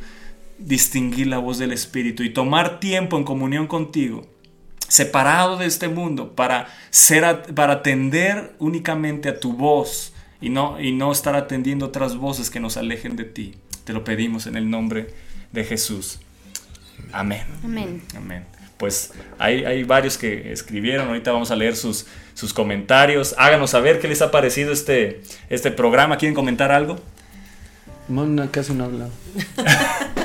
distinguir 0.57 1.27
la 1.27 1.37
voz 1.37 1.59
del 1.59 1.71
espíritu 1.71 2.23
y 2.23 2.31
tomar 2.33 2.79
tiempo 2.79 3.17
en 3.17 3.23
comunión 3.23 3.67
contigo 3.67 4.27
separado 4.87 5.57
de 5.57 5.65
este 5.65 5.87
mundo 5.87 6.35
para 6.35 6.67
ser 6.89 7.53
para 7.55 7.73
atender 7.73 8.55
únicamente 8.59 9.29
a 9.29 9.39
tu 9.39 9.53
voz 9.53 10.13
y 10.41 10.49
no 10.49 10.79
y 10.79 10.91
no 10.91 11.11
estar 11.11 11.35
atendiendo 11.35 11.87
otras 11.87 12.15
voces 12.17 12.49
que 12.49 12.59
nos 12.59 12.77
alejen 12.77 13.15
de 13.15 13.23
ti. 13.23 13.55
Te 13.85 13.93
lo 13.93 14.03
pedimos 14.03 14.45
en 14.47 14.55
el 14.55 14.69
nombre 14.69 15.07
de 15.51 15.63
Jesús. 15.63 16.19
Amén. 17.11 17.43
Amén. 17.63 18.01
Amén. 18.15 18.45
Pues 18.77 19.11
hay, 19.39 19.65
hay 19.65 19.83
varios 19.83 20.17
que 20.17 20.51
escribieron, 20.51 21.07
ahorita 21.07 21.31
vamos 21.31 21.51
a 21.51 21.55
leer 21.55 21.75
sus, 21.75 22.05
sus 22.33 22.53
comentarios. 22.53 23.35
Háganos 23.37 23.69
saber 23.69 23.99
qué 23.99 24.07
les 24.07 24.21
ha 24.21 24.31
parecido 24.31 24.73
este, 24.73 25.21
este 25.49 25.71
programa. 25.71 26.17
¿Quieren 26.17 26.35
comentar 26.35 26.71
algo? 26.71 26.99
Mona 28.07 28.49
casi 28.51 28.73
no 28.73 28.85
habla. 28.85 29.09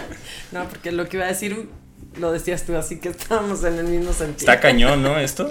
No, 0.51 0.67
porque 0.67 0.93
lo 0.93 1.07
que 1.09 1.19
iba 1.19 1.27
a 1.27 1.29
decir 1.29 1.69
lo 2.17 2.33
decías 2.33 2.65
tú, 2.65 2.77
así 2.77 2.99
que 2.99 3.11
estábamos 3.11 3.63
en 3.65 3.79
el 3.79 3.87
mismo 3.87 4.13
sentido. 4.13 4.39
Está 4.39 4.61
cañón, 4.61 5.03
¿no? 5.03 5.19
Esto. 5.19 5.51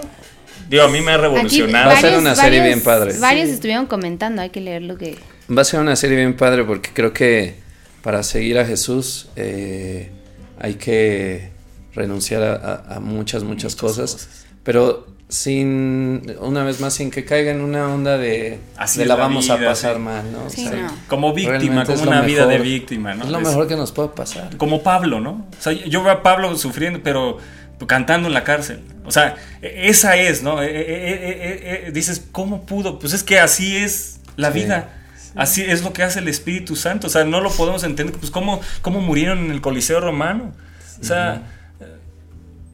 Digo, 0.68 0.82
a 0.82 0.88
mí 0.88 1.00
me 1.00 1.12
ha 1.12 1.18
revolucionado. 1.18 1.90
Va 1.90 1.96
a 1.96 2.00
ser 2.00 2.18
una 2.18 2.34
serie 2.34 2.62
bien 2.62 2.82
padre. 2.82 3.16
Varios 3.18 3.48
estuvieron 3.48 3.86
comentando, 3.86 4.42
hay 4.42 4.50
que 4.50 4.60
leer 4.60 4.82
lo 4.82 4.98
que... 4.98 5.16
Va 5.50 5.62
a 5.62 5.64
ser 5.64 5.80
una 5.80 5.96
serie 5.96 6.16
bien 6.16 6.36
padre 6.36 6.64
porque 6.64 6.90
creo 6.92 7.12
que 7.12 7.54
para 8.02 8.22
seguir 8.22 8.58
a 8.58 8.66
Jesús 8.66 9.28
eh, 9.36 10.10
hay 10.60 10.74
que 10.74 11.50
renunciar 11.94 12.42
a, 12.42 12.54
a- 12.54 12.96
a 12.96 13.00
muchas, 13.00 13.42
muchas 13.44 13.74
cosas, 13.76 14.46
pero 14.62 15.06
sin, 15.28 16.34
una 16.40 16.64
vez 16.64 16.80
más, 16.80 16.94
sin 16.94 17.10
que 17.10 17.24
caiga 17.24 17.50
en 17.50 17.60
una 17.60 17.92
onda 17.92 18.16
de, 18.16 18.60
Así 18.76 18.98
de 18.98 19.04
la 19.06 19.14
la 19.16 19.22
vamos 19.24 19.50
a 19.50 19.58
pasar 19.58 19.96
sí. 19.96 20.00
mal, 20.02 20.32
¿no? 20.32 20.48
Sí, 20.48 20.66
O 20.66 20.70
sea, 20.70 20.82
no. 20.82 20.92
Como 21.08 21.34
víctima, 21.34 21.58
realmente 21.58 21.94
como 21.94 22.10
una 22.10 22.22
vida 22.22 22.46
de 22.46 22.58
víctima, 22.58 23.14
¿no? 23.14 23.24
Es 23.24 23.30
lo 23.30 23.40
mejor 23.40 23.68
que 23.68 23.76
nos 23.76 23.92
puede 23.92 24.08
pasar. 24.10 24.56
como 24.56 24.82
Pablo, 24.82 25.20
¿no? 25.20 25.46
O 25.58 25.62
sea, 25.62 25.72
yo 25.72 26.02
veo 26.02 26.12
a 26.12 26.22
Pablo 26.22 26.56
sufriendo, 26.56 27.00
pero 27.02 27.38
cantando 27.86 28.28
en 28.28 28.34
la 28.34 28.42
cárcel. 28.44 28.80
O 29.04 29.10
sea, 29.10 29.36
e- 29.62 29.88
esa 29.88 30.16
es, 30.16 30.42
¿no? 30.42 30.62
E- 30.62 31.86
e- 31.88 31.92
dices, 31.92 32.24
¿cómo 32.32 32.64
pudo? 32.66 32.98
Pues 32.98 33.12
es 33.12 33.22
que 33.22 33.38
así 33.38 33.76
es 33.76 34.20
la 34.36 34.52
Sí. 34.52 34.60
vida. 34.60 34.94
Así 35.38 35.62
es 35.62 35.84
lo 35.84 35.92
que 35.92 36.02
hace 36.02 36.18
el 36.18 36.26
Espíritu 36.26 36.74
Santo. 36.74 37.06
O 37.06 37.10
sea, 37.10 37.24
no 37.24 37.40
lo 37.40 37.50
podemos 37.50 37.84
entender. 37.84 38.16
Pues 38.18 38.32
cómo, 38.32 38.60
cómo 38.82 39.00
murieron 39.00 39.38
en 39.38 39.52
el 39.52 39.60
Coliseo 39.60 40.00
Romano. 40.00 40.52
O 41.00 41.04
sea, 41.04 41.42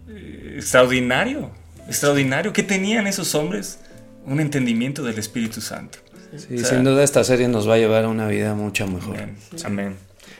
eh, 0.09 0.55
extraordinario. 0.57 1.51
Extraordinario. 1.87 2.55
¿Qué 2.55 2.63
tenían 2.63 3.07
esos 3.07 3.35
hombres? 3.35 3.81
Un 4.25 4.41
entendimiento 4.41 5.03
del 5.03 5.19
Espíritu 5.19 5.61
Santo. 5.61 5.99
Sí, 6.35 6.55
O 6.55 6.59
sea, 6.61 6.71
sin 6.71 6.85
duda 6.85 7.05
esta 7.05 7.23
serie 7.23 7.49
nos 7.49 7.69
va 7.69 7.75
a 7.75 7.79
llevar 7.79 8.05
a 8.05 8.09
una 8.09 8.27
vida 8.29 8.55
mucho 8.55 8.87
mejor. 8.87 9.17
Amén. 9.19 9.37
Amén. 9.65 9.97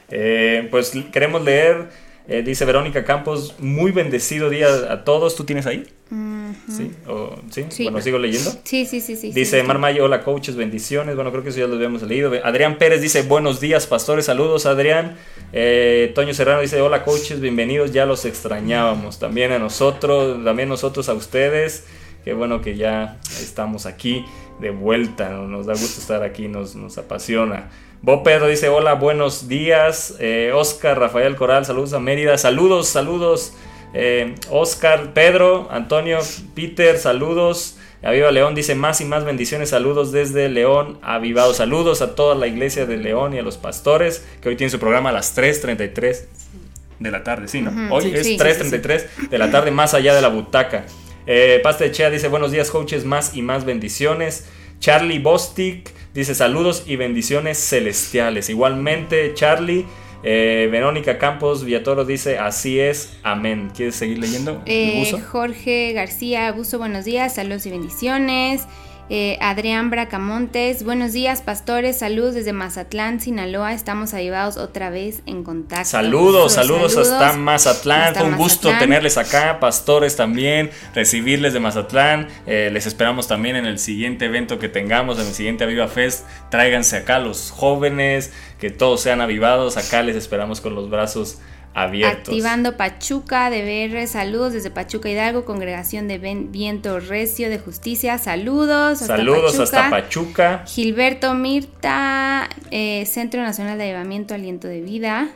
Eh, 0.09 0.67
pues 0.71 0.93
queremos 1.11 1.43
leer, 1.43 1.89
eh, 2.27 2.41
dice 2.41 2.65
Verónica 2.65 3.05
Campos, 3.05 3.53
muy 3.59 3.91
bendecido 3.91 4.49
día 4.49 4.67
a 4.91 5.03
todos. 5.03 5.35
¿Tú 5.35 5.43
tienes 5.43 5.67
ahí? 5.67 5.85
¿Sí? 6.69 6.91
¿O- 7.07 7.35
¿sí? 7.49 7.65
Sí. 7.69 7.83
Bueno, 7.83 8.01
sigo 8.01 8.17
leyendo. 8.17 8.51
Sí, 8.63 8.85
sí, 8.85 9.01
sí, 9.01 9.15
sí. 9.15 9.31
Dice 9.31 9.61
sí, 9.61 9.67
Mar 9.67 9.79
Mayo, 9.79 10.05
hola 10.05 10.23
coaches, 10.23 10.55
bendiciones. 10.55 11.15
Bueno, 11.15 11.31
creo 11.31 11.43
que 11.43 11.49
eso 11.49 11.59
ya 11.59 11.67
lo 11.67 11.75
habíamos 11.75 12.01
leído. 12.03 12.31
Adrián 12.43 12.77
Pérez 12.77 13.01
dice, 13.01 13.23
buenos 13.23 13.59
días, 13.59 13.87
pastores, 13.87 14.25
saludos, 14.25 14.65
Adrián. 14.65 15.17
Eh, 15.53 16.11
Toño 16.15 16.33
Serrano 16.33 16.61
dice, 16.61 16.81
hola 16.81 17.03
coaches, 17.03 17.39
bienvenidos, 17.41 17.91
ya 17.93 18.05
los 18.05 18.25
extrañábamos. 18.25 19.19
También 19.19 19.51
a 19.51 19.59
nosotros, 19.59 20.43
también 20.43 20.69
nosotros 20.69 21.09
a 21.09 21.13
ustedes. 21.13 21.85
Qué 22.23 22.33
bueno 22.33 22.61
que 22.61 22.75
ya 22.75 23.19
estamos 23.41 23.85
aquí 23.85 24.25
de 24.59 24.71
vuelta. 24.71 25.29
Nos 25.29 25.65
da 25.67 25.73
gusto 25.73 26.01
estar 26.01 26.23
aquí, 26.23 26.47
nos, 26.47 26.75
nos 26.75 26.97
apasiona. 26.97 27.69
Bo 28.01 28.23
Pedro 28.23 28.47
dice, 28.47 28.67
hola, 28.69 28.93
buenos 28.93 29.47
días. 29.47 30.15
Eh, 30.19 30.51
Oscar 30.53 30.99
Rafael 30.99 31.35
Coral, 31.35 31.65
saludos 31.65 31.93
a 31.93 31.99
Mérida. 31.99 32.37
Saludos, 32.37 32.87
saludos. 32.87 33.53
Eh, 33.97 34.35
Oscar, 34.49 35.13
Pedro, 35.13 35.69
Antonio, 35.71 36.19
Peter, 36.53 36.97
saludos. 36.97 37.77
Aviva 38.03 38.29
León 38.29 38.53
dice 38.53 38.75
más 38.75 38.99
y 38.99 39.05
más 39.05 39.23
bendiciones, 39.23 39.69
saludos 39.69 40.11
desde 40.11 40.49
León, 40.49 40.99
avivado. 41.01 41.53
Saludos 41.53 42.01
a 42.01 42.13
toda 42.13 42.35
la 42.35 42.45
iglesia 42.45 42.85
de 42.85 42.97
León 42.97 43.33
y 43.33 43.39
a 43.39 43.41
los 43.41 43.57
pastores, 43.57 44.23
que 44.41 44.49
hoy 44.49 44.57
tienen 44.57 44.69
su 44.69 44.79
programa 44.79 45.09
a 45.09 45.13
las 45.13 45.35
3.33 45.35 46.25
de 46.99 47.11
la 47.11 47.23
tarde, 47.23 47.47
sí, 47.47 47.61
¿no? 47.61 47.93
Hoy 47.93 48.03
sí, 48.03 48.11
es 48.13 48.27
sí, 48.27 48.37
3.33 48.37 49.29
de 49.29 49.37
la 49.37 49.49
tarde, 49.49 49.71
más 49.71 49.93
allá 49.93 50.13
de 50.13 50.21
la 50.21 50.27
butaca. 50.27 50.85
Eh, 51.25 51.61
Pasta 51.63 51.85
de 51.85 51.91
Chea 51.91 52.09
dice 52.09 52.27
buenos 52.27 52.51
días, 52.51 52.69
coaches, 52.69 53.05
más 53.05 53.33
y 53.33 53.41
más 53.41 53.63
bendiciones. 53.63 54.45
Charlie 54.79 55.19
Bostic 55.19 55.89
dice 56.13 56.35
saludos 56.35 56.83
y 56.85 56.97
bendiciones 56.97 57.57
celestiales. 57.57 58.49
Igualmente, 58.49 59.33
Charlie. 59.35 59.85
Eh, 60.27 60.67
Verónica 60.71 61.19
Campos 61.19 61.63
Villatoro 61.63 62.03
dice 62.03 62.39
así 62.39 62.79
es, 62.79 63.15
amén. 63.21 63.71
¿Quieres 63.75 63.93
seguir 63.93 64.17
leyendo? 64.17 64.59
Eh? 64.65 65.13
Jorge 65.31 65.93
García 65.93 66.51
Buzo, 66.51 66.79
buenos 66.79 67.05
días, 67.05 67.35
saludos 67.35 67.67
y 67.67 67.69
bendiciones. 67.69 68.65
Eh, 69.07 69.37
Adrián 69.39 69.91
Bracamontes, 69.91 70.83
buenos 70.83 71.13
días, 71.13 71.43
pastores, 71.43 71.99
saludos 71.99 72.33
desde 72.33 72.53
Mazatlán, 72.53 73.19
Sinaloa. 73.19 73.71
Estamos 73.73 74.15
avivados 74.15 74.57
otra 74.57 74.89
vez 74.89 75.21
en 75.27 75.43
contacto. 75.43 75.85
Saludos, 75.85 76.53
saludos, 76.53 76.93
Saludos 76.93 77.13
hasta 77.13 77.37
Mazatlán. 77.37 78.01
hasta 78.01 78.21
Fue 78.21 78.29
un 78.29 78.35
gusto 78.35 78.71
tenerles 78.79 79.19
acá, 79.19 79.59
pastores 79.59 80.15
también, 80.15 80.71
recibirles 80.95 81.53
de 81.53 81.59
Mazatlán. 81.59 82.29
Eh, 82.47 82.71
les 82.73 82.87
esperamos 82.87 83.27
también 83.27 83.55
en 83.55 83.67
el 83.67 83.77
siguiente 83.77 84.25
evento 84.25 84.57
que 84.57 84.69
tengamos, 84.69 85.19
en 85.19 85.27
el 85.27 85.33
siguiente 85.33 85.65
Aviva 85.65 85.87
Fest. 85.87 86.25
Tráiganse 86.49 86.97
acá 86.97 87.19
los 87.19 87.51
jóvenes, 87.51 88.33
que 88.59 88.71
todos 88.71 89.01
sean 89.01 89.21
avivados. 89.21 89.77
Acá 89.77 90.01
les 90.01 90.15
esperamos 90.15 90.61
con 90.61 90.73
los 90.73 90.89
brazos 90.89 91.37
abiertos. 91.75 92.29
Activando 92.29 92.77
Pachuca 92.77 93.49
de 93.49 93.61
BR, 93.91 94.07
saludos 94.07 94.53
desde 94.53 94.71
Pachuca 94.71 95.09
Hidalgo, 95.09 95.45
congregación 95.45 96.07
de 96.07 96.17
Ben- 96.17 96.51
Viento 96.51 96.99
Recio 96.99 97.49
de 97.49 97.59
Justicia, 97.59 98.17
saludos. 98.17 99.01
hasta 99.01 99.17
Saludos 99.17 99.57
Pachuca. 99.57 99.63
hasta 99.63 99.89
Pachuca. 99.89 100.63
Gilberto 100.65 101.33
Mirta, 101.35 102.49
eh, 102.71 103.05
Centro 103.05 103.41
Nacional 103.41 103.77
de 103.77 103.83
Avivamiento, 103.85 104.33
Aliento 104.33 104.67
de 104.67 104.81
Vida. 104.81 105.29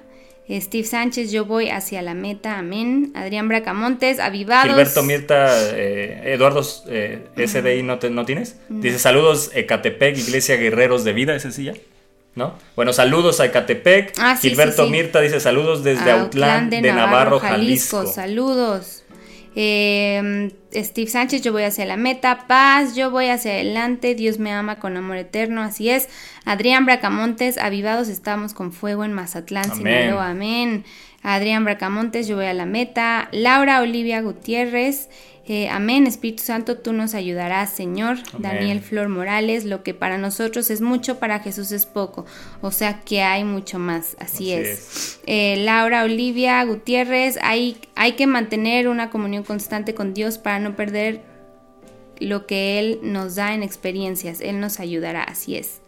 Steve 0.52 0.84
Sánchez, 0.84 1.32
yo 1.32 1.46
voy 1.46 1.70
hacia 1.70 2.02
la 2.02 2.16
meta, 2.16 2.58
amén. 2.58 3.12
Adrián 3.14 3.48
Bracamontes, 3.48 4.20
avivados. 4.20 4.70
Gilberto 4.72 5.04
Mirta, 5.04 5.48
eh, 5.78 6.34
Eduardo 6.34 6.62
eh, 6.88 7.28
SDI, 7.38 7.84
¿no, 7.84 8.00
te- 8.00 8.10
¿no 8.10 8.26
tienes? 8.26 8.56
Dice 8.68 8.98
saludos 8.98 9.52
Ecatepec, 9.54 10.18
Iglesia 10.18 10.56
Guerreros 10.56 11.04
de 11.04 11.14
Vida, 11.14 11.36
ese 11.36 11.52
sí 11.52 11.66
ya. 11.66 11.74
¿No? 12.36 12.54
Bueno, 12.76 12.94
saludos 12.94 13.40
a 13.40 13.46
Ecatepec. 13.46 14.14
Ah, 14.18 14.38
sí, 14.38 14.50
Gilberto 14.50 14.84
sí, 14.84 14.88
sí. 14.88 14.92
Mirta 14.92 15.20
dice 15.22 15.40
saludos 15.40 15.84
desde 15.84 16.12
a 16.12 16.22
Autlán 16.22 16.70
de, 16.70 16.82
Navarro, 16.82 17.40
Jalisco. 17.40 18.06
Saludos. 18.06 19.04
Eh, 19.56 20.52
Steve 20.74 21.10
Sánchez, 21.10 21.42
yo 21.42 21.52
voy 21.52 21.64
hacia 21.64 21.86
la 21.86 21.98
meta. 21.98 22.46
Paz, 22.48 22.96
yo 22.96 23.12
voy 23.12 23.28
hacia 23.28 23.52
adelante. 23.52 24.16
Dios 24.16 24.40
me 24.40 24.54
ama 24.54 24.80
con 24.80 24.96
amor 24.96 25.18
eterno. 25.18 25.62
Así 25.62 25.90
es. 25.90 26.08
Adrián 26.46 26.86
Bracamontes, 26.86 27.58
avivados 27.58 28.08
estamos 28.08 28.54
con 28.54 28.72
fuego 28.72 29.04
en 29.04 29.14
Mazatlán. 29.14 29.76
Sinaloa. 29.76 30.30
Amén. 30.30 30.86
Adrián 31.22 31.66
Bracamontes, 31.66 32.28
yo 32.28 32.36
voy 32.36 32.46
a 32.46 32.54
la 32.54 32.66
meta. 32.66 33.28
Laura 33.32 33.82
Olivia 33.82 34.22
Gutiérrez, 34.22 35.10
eh, 35.50 35.68
amén. 35.68 36.06
Espíritu 36.06 36.44
Santo, 36.44 36.78
tú 36.78 36.94
nos 36.94 37.16
ayudarás, 37.16 37.72
Señor. 37.72 38.18
Amén. 38.34 38.42
Daniel 38.44 38.82
Flor 38.82 39.10
Morales, 39.10 39.66
lo 39.66 39.82
que 39.82 39.96
para 39.96 40.20
nosotros 40.20 40.70
es 40.70 40.80
mucho, 40.80 41.18
para 41.18 41.40
Jesús 41.40 41.72
es 41.72 41.88
poco. 41.88 42.28
O 42.62 42.70
sea 42.70 43.02
que 43.02 43.24
hay 43.24 43.44
mucho 43.44 43.80
más. 43.80 44.16
Así, 44.20 44.54
Así 44.54 44.54
es. 44.54 45.20
Eh, 45.26 45.56
Laura 45.58 46.04
Olivia 46.04 46.64
Gutiérrez, 46.64 47.40
hay, 47.42 47.78
hay 47.96 48.12
que 48.12 48.28
mantener 48.28 48.88
una 48.88 49.10
comunión 49.10 49.44
constante 49.44 49.96
con 49.96 50.14
Dios 50.14 50.38
para 50.38 50.60
no 50.60 50.76
perder 50.76 51.24
lo 52.20 52.46
que 52.46 52.78
Él 52.78 53.00
nos 53.02 53.34
da 53.34 53.56
en 53.56 53.64
experiencias. 53.64 54.42
Él 54.42 54.60
nos 54.60 54.80
ayudará, 54.80 55.24
así 55.24 55.56
es. 55.56 55.82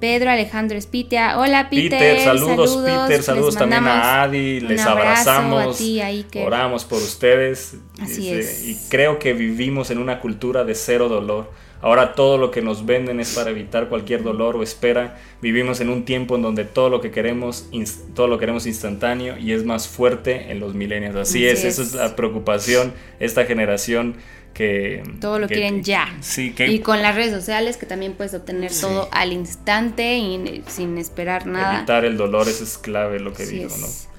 Pedro 0.00 0.30
Alejandro 0.30 0.76
Espitia, 0.76 1.38
hola 1.38 1.70
Peter, 1.70 1.98
Peter, 1.98 2.20
saludos, 2.20 2.76
Peter, 2.84 3.22
saludos 3.22 3.56
también 3.56 3.86
a 3.86 4.22
Adi, 4.22 4.60
les 4.60 4.80
abrazamos, 4.84 5.74
a 5.74 5.78
ti, 5.78 6.00
a 6.00 6.06
Iker. 6.06 6.46
oramos 6.46 6.84
por 6.84 6.98
ustedes. 6.98 7.76
Así 8.00 8.20
Dice, 8.22 8.38
es. 8.40 8.68
Y 8.68 8.88
creo 8.90 9.18
que 9.18 9.32
vivimos 9.32 9.90
en 9.90 9.98
una 9.98 10.20
cultura 10.20 10.64
de 10.64 10.74
cero 10.74 11.08
dolor. 11.08 11.50
Ahora 11.80 12.14
todo 12.14 12.38
lo 12.38 12.50
que 12.50 12.62
nos 12.62 12.86
venden 12.86 13.20
es 13.20 13.34
para 13.34 13.50
evitar 13.50 13.90
cualquier 13.90 14.22
dolor 14.22 14.56
o 14.56 14.62
espera. 14.62 15.18
Vivimos 15.42 15.80
en 15.82 15.90
un 15.90 16.06
tiempo 16.06 16.34
en 16.36 16.40
donde 16.40 16.64
todo 16.64 16.88
lo 16.88 17.02
que 17.02 17.10
queremos, 17.10 17.68
todo 18.14 18.26
lo 18.26 18.38
queremos 18.38 18.66
instantáneo 18.66 19.36
y 19.36 19.52
es 19.52 19.64
más 19.64 19.86
fuerte 19.86 20.50
en 20.50 20.60
los 20.60 20.74
milenios. 20.74 21.14
Así, 21.14 21.46
Así 21.46 21.46
es, 21.46 21.64
es. 21.64 21.78
esa 21.78 21.82
es 21.82 21.94
la 21.94 22.16
preocupación 22.16 22.94
esta 23.20 23.44
generación 23.44 24.16
que 24.54 25.02
Todo 25.20 25.38
lo 25.38 25.48
que- 25.48 25.54
quieren 25.56 25.82
ya. 25.82 26.14
Sí, 26.20 26.52
que 26.52 26.68
Y 26.68 26.78
con 26.78 27.02
las 27.02 27.14
redes 27.16 27.32
sociales 27.32 27.76
que 27.76 27.86
también 27.86 28.14
puedes 28.14 28.32
obtener 28.34 28.72
todo 28.80 29.08
al 29.12 29.32
instante 29.32 30.16
y 30.16 30.62
sin 30.68 30.96
esperar 30.96 31.46
nada. 31.46 31.78
evitar 31.78 32.04
el 32.04 32.16
dolor 32.16 32.48
eso 32.48 32.64
es 32.64 32.78
clave 32.78 33.18
lo 33.20 33.32
que 33.34 33.42
Así 33.42 33.58
digo. 33.58 33.74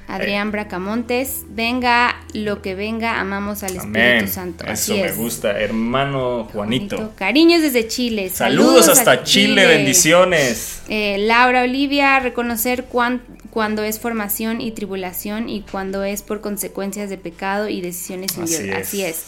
Adrián 0.07 0.51
Bracamontes, 0.51 1.45
venga 1.49 2.15
lo 2.33 2.61
que 2.61 2.75
venga, 2.75 3.19
amamos 3.19 3.63
al 3.63 3.75
Espíritu. 3.75 4.27
Santo. 4.31 4.63
Eso 4.65 4.71
Así 4.93 4.93
me 5.01 5.07
es. 5.07 5.17
gusta, 5.17 5.59
hermano 5.59 6.47
Juanito. 6.53 7.13
Cariños 7.15 7.63
desde 7.63 7.87
Chile. 7.87 8.29
Saludos, 8.29 8.87
hasta 8.87 9.23
Chile, 9.23 9.65
bendiciones. 9.65 10.81
Eh, 10.89 11.17
Laura 11.19 11.63
Olivia, 11.63 12.19
reconocer 12.19 12.83
cuán- 12.85 13.23
cuando 13.49 13.83
es 13.83 13.99
formación 13.99 14.61
y 14.61 14.71
tribulación 14.71 15.49
y 15.49 15.61
cuando 15.61 16.03
es 16.03 16.21
por 16.21 16.39
consecuencias 16.41 17.09
de 17.09 17.17
pecado 17.17 17.67
y 17.67 17.81
decisiones 17.81 18.33
sin 18.33 18.43
Así 18.43 18.61
Dios. 18.63 18.77
es. 18.77 18.87
Así 18.87 19.01
es. 19.03 19.23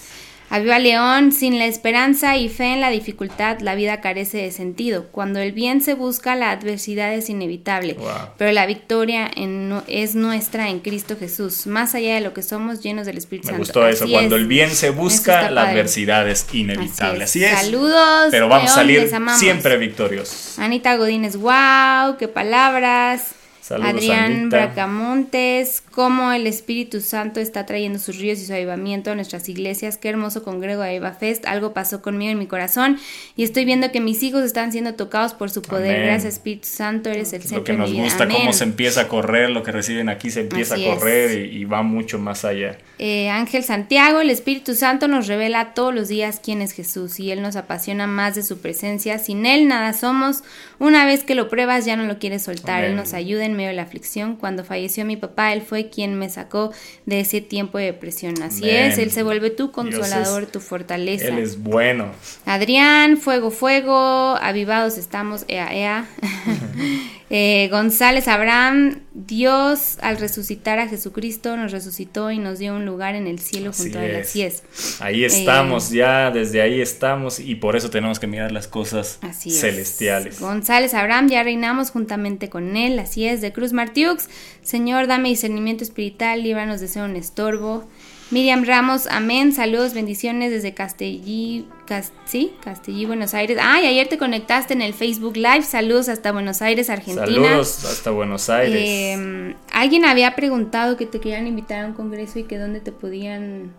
Aviva 0.49 0.80
León, 0.80 1.34
sin 1.34 1.60
la 1.60 1.65
esperanza 1.65 2.38
y 2.38 2.48
fe 2.48 2.68
en 2.74 2.80
la 2.80 2.90
dificultad, 2.90 3.60
la 3.60 3.76
vida 3.76 3.99
carece 3.99 4.38
de 4.38 4.52
sentido. 4.52 5.07
Cuando 5.11 5.40
el 5.40 5.52
bien 5.52 5.82
se 5.82 5.94
busca, 5.94 6.36
la 6.36 6.52
adversidad 6.52 7.14
es 7.14 7.30
inevitable. 7.30 7.94
Wow. 7.95 8.07
Pero 8.38 8.53
la 8.53 8.65
victoria 8.65 9.30
en 9.36 9.68
no- 9.68 9.84
es 9.88 10.15
nuestra 10.15 10.69
en 10.69 10.80
Cristo 10.80 11.18
Jesús, 11.19 11.68
más 11.68 11.95
allá 11.95 12.15
de 12.15 12.22
lo 12.22 12.34
que 12.34 12.44
somos 12.44 12.82
llenos 12.82 13.06
del 13.06 13.18
Espíritu 13.18 13.48
Me 13.48 13.53
Santo. 13.53 13.60
gustó 13.65 13.88
eso. 13.88 14.06
Así 14.06 14.14
Cuando 14.14 14.36
es. 14.38 14.41
el 14.44 14.48
bien 14.48 14.72
se 14.72 14.90
busca, 14.91 15.52
la 15.52 15.64
padre. 15.64 15.72
adversidad 15.74 16.30
es 16.30 16.48
inevitable. 16.53 17.26
Así 17.26 17.44
es. 17.44 17.52
Saludos. 17.60 18.28
Pero 18.32 18.48
vamos 18.48 18.72
a 18.72 18.76
León, 18.76 18.88
salir 18.88 19.02
les 19.02 19.14
amamos. 19.14 19.40
siempre 19.41 19.76
victoriosos. 19.78 20.57
Anita 20.60 20.95
Godínez, 20.95 21.36
wow, 21.36 22.15
qué 22.18 22.30
palabras. 22.30 23.34
Saludos, 23.68 23.95
Adrián. 23.95 24.49
Bracamontes, 24.49 25.84
cómo 25.91 26.31
el 26.31 26.48
Espíritu 26.48 27.02
Santo 27.02 27.41
está 27.41 27.65
trayendo 27.65 27.99
sus 27.99 28.18
ríos 28.18 28.39
y 28.39 28.45
su 28.45 28.53
avivamiento 28.53 29.11
a 29.11 29.15
nuestras 29.15 29.49
iglesias. 29.49 29.98
Qué 29.98 30.07
hermoso 30.07 30.41
congrego 30.44 30.84
de 30.84 30.89
Aviva 30.91 31.11
Fest. 31.11 31.45
Algo 31.45 31.73
pasó 31.73 32.02
conmigo 32.02 32.31
en 32.31 32.39
mi 32.39 32.48
corazón 32.48 32.98
y 33.35 33.44
estoy 33.44 33.65
viendo 33.65 33.91
que 33.91 33.99
mis 33.99 34.23
hijos 34.23 34.44
están 34.44 34.72
siendo 34.72 34.94
tocados 34.94 35.34
por 35.34 35.49
su 35.49 35.61
poder. 35.61 35.95
Amén. 35.98 36.07
Gracias, 36.07 36.35
Espíritu 36.35 36.68
Santo, 36.69 37.10
eres 37.10 37.34
el 37.34 37.41
Lo 37.41 37.48
centro 37.49 37.64
que 37.65 37.72
de 37.73 37.77
mi 37.77 37.81
nos 37.84 37.91
vida. 37.91 38.03
gusta, 38.03 38.27
cómo 38.30 38.53
se 38.53 38.64
empieza 38.64 39.02
a 39.02 39.07
correr, 39.10 39.49
lo 39.49 39.64
que 39.64 39.73
reciben 39.73 40.07
aquí 40.07 40.31
se 40.31 40.41
empieza 40.41 40.76
Así 40.76 40.88
a 40.88 40.95
correr 40.95 41.38
y, 41.38 41.57
y 41.57 41.65
va 41.65 41.84
mucho 41.84 42.19
más 42.19 42.45
allá. 42.45 42.77
Eh, 42.99 43.30
Ángel 43.30 43.64
Santiago, 43.64 44.22
el 44.22 44.32
Espíritu 44.32 44.74
Santo 44.74 45.07
nos 45.07 45.28
revela 45.28 45.74
todos 45.76 45.94
los 45.94 46.07
días 46.07 46.41
quién 46.44 46.64
es 46.64 46.72
Jesús 46.72 47.19
y 47.19 47.30
Él 47.32 47.44
nos 47.44 47.56
apasiona 47.56 48.07
más 48.07 48.34
de 48.34 48.41
su 48.41 48.57
presencia. 48.57 49.19
Sin 49.19 49.45
Él 49.45 49.68
nada 49.68 49.94
somos. 49.94 50.44
Una 50.80 51.06
vez 51.06 51.24
que 51.24 51.36
lo 51.36 51.48
pruebas 51.48 51.86
ya 51.86 51.95
no 51.95 52.06
lo 52.06 52.18
quieres 52.18 52.41
soltar. 52.44 52.84
Él 52.84 52.95
nos 52.95 53.14
ayuda 53.14 53.45
en 53.45 53.53
medio 53.53 53.69
de 53.69 53.76
la 53.76 53.84
aflicción. 53.84 54.36
Cuando 54.36 54.64
falleció 54.64 55.06
mi 55.06 55.15
papá, 55.15 55.53
Él 55.53 55.61
fue 55.61 55.90
quien 55.90 56.15
me 56.18 56.28
sacó 56.30 56.72
de 57.06 57.19
ese 57.19 57.40
tiempo 57.41 57.78
de 57.78 57.86
depresión. 57.86 58.41
Así 58.41 58.64
Amén. 58.69 58.91
es, 58.91 58.98
Él 58.98 59.11
se 59.11 59.22
vuelve 59.22 59.52
tu 59.52 59.72
consolador, 59.72 60.44
es- 60.44 60.52
tu 60.52 60.60
fortaleza. 60.60 61.28
Él 61.28 61.38
es 61.38 61.61
bueno. 61.61 62.11
Adrián, 62.45 63.18
fuego, 63.18 63.52
fuego, 63.52 64.38
avivados 64.41 64.98
estamos, 64.98 65.45
ea, 65.48 65.72
ea. 65.76 66.06
Eh, 67.30 67.68
González 67.72 68.30
Abraham, 68.30 69.02
Dios 69.14 69.98
al 70.02 70.18
resucitar 70.18 70.80
a 70.80 70.88
Jesucristo 70.88 71.58
nos 71.58 71.74
resucitó 71.74 72.32
y 72.32 72.40
nos 72.40 72.58
dio 72.60 72.74
un 72.74 72.86
lugar 72.86 73.16
en 73.16 73.28
el 73.28 73.40
cielo 73.40 73.72
Así 73.72 73.84
junto 73.84 73.99
a 73.99 74.06
él. 74.06 74.16
Así 74.16 74.44
es. 74.44 74.64
Ahí 75.02 75.24
Eh, 75.24 75.28
estamos, 75.28 75.90
ya 75.90 76.32
desde 76.32 76.62
ahí 76.62 76.80
estamos 76.80 77.40
y 77.40 77.56
por 77.56 77.76
eso 77.76 77.90
tenemos 77.90 78.20
que 78.20 78.28
mirar 78.28 78.54
las 78.54 78.68
cosas 78.70 79.20
Así 79.22 79.49
es. 79.49 79.60
celestiales. 79.60 80.40
González 80.40 80.94
Abraham, 80.94 81.28
ya 81.28 81.44
reinamos 81.44 81.91
juntamente 81.91 82.49
con 82.49 82.78
él, 82.78 82.98
así 82.99 83.28
es, 83.28 83.41
de 83.41 83.52
Cruz 83.52 83.74
Martiux. 83.74 84.30
Señor, 84.62 85.08
dame 85.08 85.28
discernimiento 85.30 85.84
espiritual, 85.84 86.44
líbranos 86.44 86.80
de 86.80 86.88
ser 86.88 87.04
un 87.04 87.18
estorbo. 87.18 87.88
Miriam 88.30 88.66
Ramos, 88.66 89.08
amén, 89.08 89.54
saludos, 89.54 89.94
bendiciones 89.94 90.52
desde 90.52 90.74
Castellí, 90.74 91.66
Cas- 91.86 92.12
¿sí? 92.26 92.52
Castellí, 92.62 93.06
Buenos 93.06 93.34
Aires. 93.34 93.58
Ay, 93.62 93.86
ayer 93.88 94.08
te 94.08 94.18
conectaste 94.18 94.74
en 94.74 94.82
el 94.82 94.94
Facebook 94.94 95.38
Live, 95.38 95.62
saludos 95.64 96.10
hasta 96.10 96.34
Buenos 96.34 96.62
Aires, 96.62 96.90
Argentina. 96.90 97.26
Saludos 97.26 97.86
hasta 97.86 98.12
Buenos 98.12 98.49
Aires. 98.49 98.82
Eh, 98.84 99.56
alguien 99.72 100.04
había 100.04 100.36
preguntado 100.36 100.98
que 100.98 101.06
te 101.06 101.22
querían 101.22 101.48
invitar 101.48 101.86
a 101.86 101.88
un 101.88 101.94
congreso 101.94 102.38
y 102.40 102.44
que 102.44 102.58
dónde 102.58 102.82
te 102.82 102.91
podían 102.91 103.72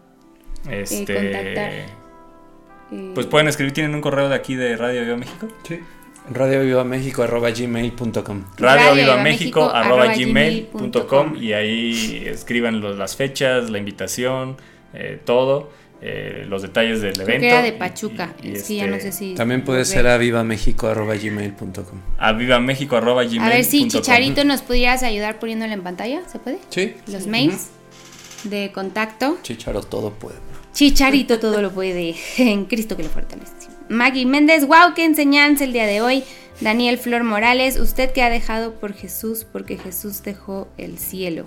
este, 0.70 1.15
contactar. 1.15 1.73
eh, 1.73 3.12
Pues 3.15 3.27
pueden 3.27 3.49
escribir, 3.49 3.75
tienen 3.75 3.95
un 3.95 4.01
correo 4.01 4.31
de 4.31 4.35
aquí 4.35 4.55
de 4.55 4.77
Radio 4.79 5.03
Viva 5.03 5.16
México. 5.19 5.47
Sí. 5.66 5.79
radiovivamexico.gmail.com 6.30 8.44
Radio 8.59 8.94
Viva 8.94 9.14
Radio 9.14 9.22
México 9.22 9.24
México, 9.24 9.62
arroba 9.64 10.02
arroba 10.02 10.14
gmail 10.14 10.26
gmail 10.28 10.62
punto 10.66 11.06
com, 11.06 11.36
y 11.36 11.52
ahí 11.52 12.24
escriban 12.26 12.80
los- 12.80 12.96
las 12.98 13.16
fechas, 13.16 13.70
la 13.70 13.78
invitación, 13.78 14.56
eh, 14.94 15.20
todo, 15.24 15.70
eh, 16.00 16.44
los 16.48 16.62
detalles 16.62 17.00
del 17.02 17.12
creo 17.14 17.24
evento. 17.26 17.40
que 17.42 17.48
era 17.50 17.62
de 17.62 17.72
Pachuca, 17.72 18.34
y- 18.42 18.48
y 18.50 18.76
ya 18.76 18.86
no 18.86 18.96
este, 18.96 19.12
sé 19.12 19.18
si... 19.18 19.34
También 19.34 19.64
puede 19.64 19.84
ser 19.84 20.06
a 20.06 20.16
vivamexico.gmail.com. 20.16 21.98
A 22.18 22.32
vivamexico 22.32 22.96
arroba 22.96 23.24
gmail 23.24 23.42
A 23.42 23.48
ver 23.48 23.64
si. 23.64 23.88
Chicharito 23.88 24.44
nos 24.44 24.62
pudieras 24.62 25.02
ayudar 25.02 25.38
poniéndolo 25.38 25.72
en 25.72 25.82
pantalla, 25.82 26.22
¿se 26.28 26.38
puede? 26.38 26.59
Sí. 26.70 26.94
Los 27.10 27.26
mails 27.26 27.68
de 28.44 28.70
contacto. 28.72 29.38
Chicharo 29.42 29.82
todo 29.82 30.12
puede. 30.12 30.36
Chicharito 30.72 31.40
todo 31.40 31.60
lo 31.60 31.72
puede, 31.72 32.14
en 32.38 32.66
Cristo 32.66 32.96
que 32.96 33.02
lo 33.02 33.09
fortalece. 33.09 33.52
Maggie 33.89 34.27
Méndez, 34.27 34.66
wow, 34.66 34.93
qué 34.94 35.05
enseñanza 35.05 35.65
el 35.65 35.73
día 35.73 35.86
de 35.86 36.02
hoy. 36.02 36.23
Daniel 36.60 36.98
Flor 36.98 37.24
Morales, 37.24 37.78
usted 37.78 38.12
que 38.12 38.23
ha 38.23 38.28
dejado 38.28 38.74
por 38.74 38.93
Jesús, 38.93 39.47
porque 39.51 39.78
Jesús 39.78 40.23
dejó 40.23 40.69
el 40.77 40.98
cielo. 40.98 41.47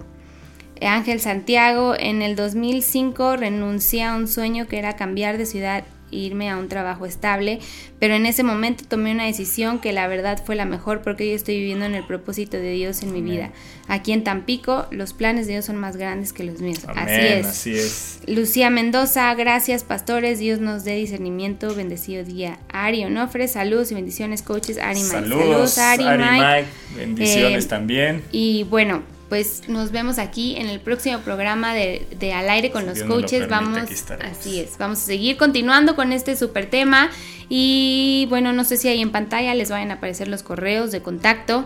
Ángel 0.82 1.20
Santiago, 1.20 1.94
en 1.98 2.24
el 2.24 2.36
2005 2.36 3.38
renuncié 3.38 4.04
a 4.04 4.16
un 4.16 4.28
sueño 4.28 4.68
que 4.68 4.80
era 4.80 4.96
cambiar 4.96 5.38
de 5.38 5.46
ciudad 5.46 5.84
irme 6.12 6.50
a 6.50 6.58
un 6.58 6.68
trabajo 6.68 7.06
estable, 7.06 7.60
pero 8.00 8.14
en 8.16 8.26
ese 8.26 8.44
momento 8.44 8.84
tomé 8.88 9.12
una 9.12 9.26
decisión 9.26 9.80
que 9.80 9.94
la 9.94 10.08
verdad 10.08 10.42
fue 10.46 10.56
la 10.56 10.66
mejor 10.66 11.02
porque 11.02 11.28
yo 11.30 11.36
estoy 11.36 11.58
viviendo 11.58 11.86
en 11.86 11.96
el 11.96 12.04
propósito 12.06 12.58
de 12.58 12.72
Dios 12.72 13.02
en 13.04 13.14
mi 13.14 13.22
vida. 13.22 13.52
Aquí 13.88 14.12
en 14.12 14.24
Tampico, 14.24 14.88
los 14.92 15.14
planes 15.14 15.48
de 15.48 15.54
Dios 15.54 15.66
son 15.66 15.78
más 15.78 15.98
grandes 15.98 16.32
que 16.34 16.44
los 16.44 16.62
míos. 16.62 16.80
Amén, 16.88 17.04
así 17.04 17.22
es. 17.28 17.46
así 17.48 17.72
es. 17.72 18.20
Lucía 18.28 18.70
Mendoza, 18.70 19.34
gracias 19.36 19.84
pastores, 19.84 20.40
Dios 20.40 20.60
nos 20.60 20.84
dé 20.84 20.96
discernimiento, 20.96 21.74
bendecido 21.76 22.24
día. 22.24 22.60
Ari 22.72 23.04
Onofre, 23.06 23.48
saludos 23.48 23.92
y 23.92 23.96
bendiciones 23.96 24.42
coaches, 24.42 24.78
Ari 24.78 25.00
Mike. 25.00 25.12
Saludos, 25.12 25.78
Ari, 25.78 26.04
Ari 26.06 26.24
Mike. 26.24 26.46
Mike, 26.46 26.68
bendiciones 26.98 27.66
Eh, 27.66 27.68
también. 27.68 28.24
Y 28.32 28.64
bueno, 28.64 29.04
pues 29.32 29.70
nos 29.70 29.94
vemos 29.94 30.20
aquí 30.20 30.58
en 30.58 30.68
el 30.68 30.82
próximo 30.82 31.20
programa 31.20 31.74
de, 31.74 32.06
de 32.20 32.34
Al 32.34 32.50
aire 32.50 32.70
con 32.70 32.82
Si 32.82 32.88
los 32.88 32.96
Dios 32.96 33.08
lo 33.08 33.16
coaches. 33.16 33.48
permite, 33.48 33.48
vamos, 33.48 34.06
así 34.30 34.60
es, 34.60 34.78
vamos 34.78 35.00
a 35.00 35.06
seguir 35.06 35.38
continuando 35.38 35.96
con 35.96 36.12
este 36.12 36.36
super 36.36 36.66
tema. 36.70 37.10
Y 37.48 38.26
bueno, 38.30 38.52
no 38.52 38.66
sé 38.66 38.76
si 38.76 38.90
ahí 38.90 39.00
en 39.02 39.12
pantalla 39.14 39.56
les 39.56 39.70
vayan 39.70 39.90
a 39.92 39.94
aparecer 39.94 40.28
los 40.28 40.44
correos 40.44 40.92
de 40.92 41.02
contacto. 41.02 41.66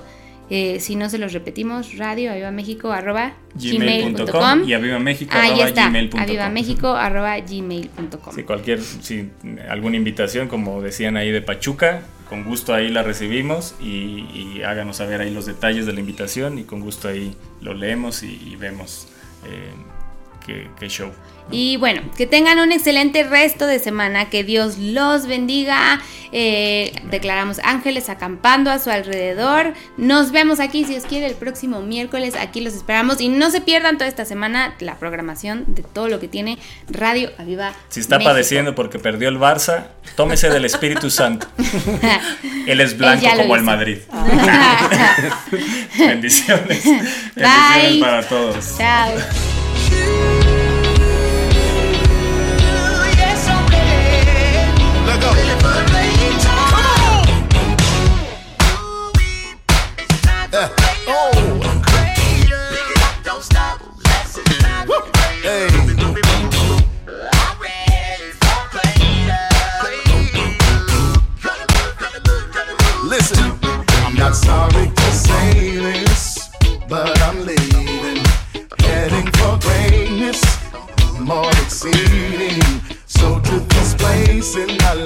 Eh, 0.52 0.80
si 0.80 0.96
no 0.96 1.10
se 1.10 1.18
los 1.18 1.34
repetimos, 1.34 1.98
radio 1.98 2.32
aviva 2.32 2.52
México 2.52 2.92
arroba 2.92 3.34
gmail.com 3.56 4.64
y 4.70 4.74
aviva 4.74 5.00
México 5.00 5.32
Ahí 5.34 5.54
arroba 5.54 5.68
está, 5.70 5.88
gmail.com. 5.90 6.22
aviva 6.22 6.50
México 6.50 6.90
arroba 6.90 7.40
gmail.com. 7.40 8.36
Si 8.36 8.44
cualquier, 8.44 8.80
si 8.80 9.32
alguna 9.68 9.96
invitación, 9.98 10.50
como 10.50 10.84
decían 10.84 11.18
ahí 11.18 11.32
de 11.32 11.42
Pachuca, 11.42 12.04
con 12.30 12.44
gusto 12.44 12.74
ahí 12.74 12.90
la 12.90 13.04
recibimos 13.04 13.76
y, 13.80 14.62
háganos 14.66 14.98
saber 14.98 15.22
ahí 15.22 15.32
los 15.32 15.46
detalles 15.46 15.86
de 15.86 15.94
la 15.94 16.00
invitación 16.00 16.58
y 16.58 16.64
con 16.64 16.80
gusto 16.80 17.08
ahí 17.08 17.36
lo 17.62 17.74
leemos 17.74 18.24
y, 18.24 18.42
y 18.44 18.56
vemos 18.56 19.08
eh, 19.46 19.72
qué 20.46 20.88
show. 20.88 21.12
Y 21.52 21.78
bueno, 21.78 22.02
que 22.18 22.26
tengan 22.26 22.60
un 22.60 22.72
excelente 22.72 23.24
resto 23.24 23.68
de 23.68 23.78
semana, 23.78 24.30
que 24.30 24.44
Dios 24.44 24.78
los 24.80 25.28
bendiga. 25.28 26.02
Eh, 26.32 26.92
declaramos 27.12 27.60
ángeles 27.64 28.10
acampando 28.10 28.72
a 28.72 28.80
su 28.80 28.90
alrededor. 28.90 29.74
Nos 29.96 30.32
vemos 30.32 30.60
aquí, 30.60 30.84
si 30.86 30.94
Dios 30.94 31.04
quiere, 31.08 31.28
el 31.28 31.36
próximo 31.36 31.82
miércoles. 31.82 32.34
Aquí 32.36 32.62
los 32.62 32.74
esperamos. 32.74 33.22
Y 33.22 33.30
no 33.30 33.52
se 33.52 33.62
pierdan 33.62 33.98
toda 33.98 34.08
esta 34.08 34.26
semana 34.26 34.76
la 34.80 34.96
programación 34.96 35.66
de 35.68 35.84
todo 35.84 36.08
lo 36.08 36.20
que 36.20 36.28
tiene 36.28 36.58
Radio 36.90 37.30
Aviva. 37.38 37.74
Si 37.90 38.00
está 38.00 38.18
México. 38.18 38.32
padeciendo 38.32 38.74
porque 38.74 38.98
perdió 38.98 39.30
el 39.30 39.38
Barça, 39.38 39.90
tómese 40.16 40.50
del 40.50 40.66
Espíritu 40.66 41.12
Santo. 41.12 41.48
Él 42.66 42.82
es 42.82 42.98
blanco 42.98 43.28
como 43.38 43.56
el. 43.56 43.62
Madrid. 43.62 43.98
Bendiciones. 45.98 46.84
Bendiciones 46.84 47.34
Bye. 47.36 48.00
para 48.00 48.28
todos. 48.28 48.78
Chao. 48.78 49.12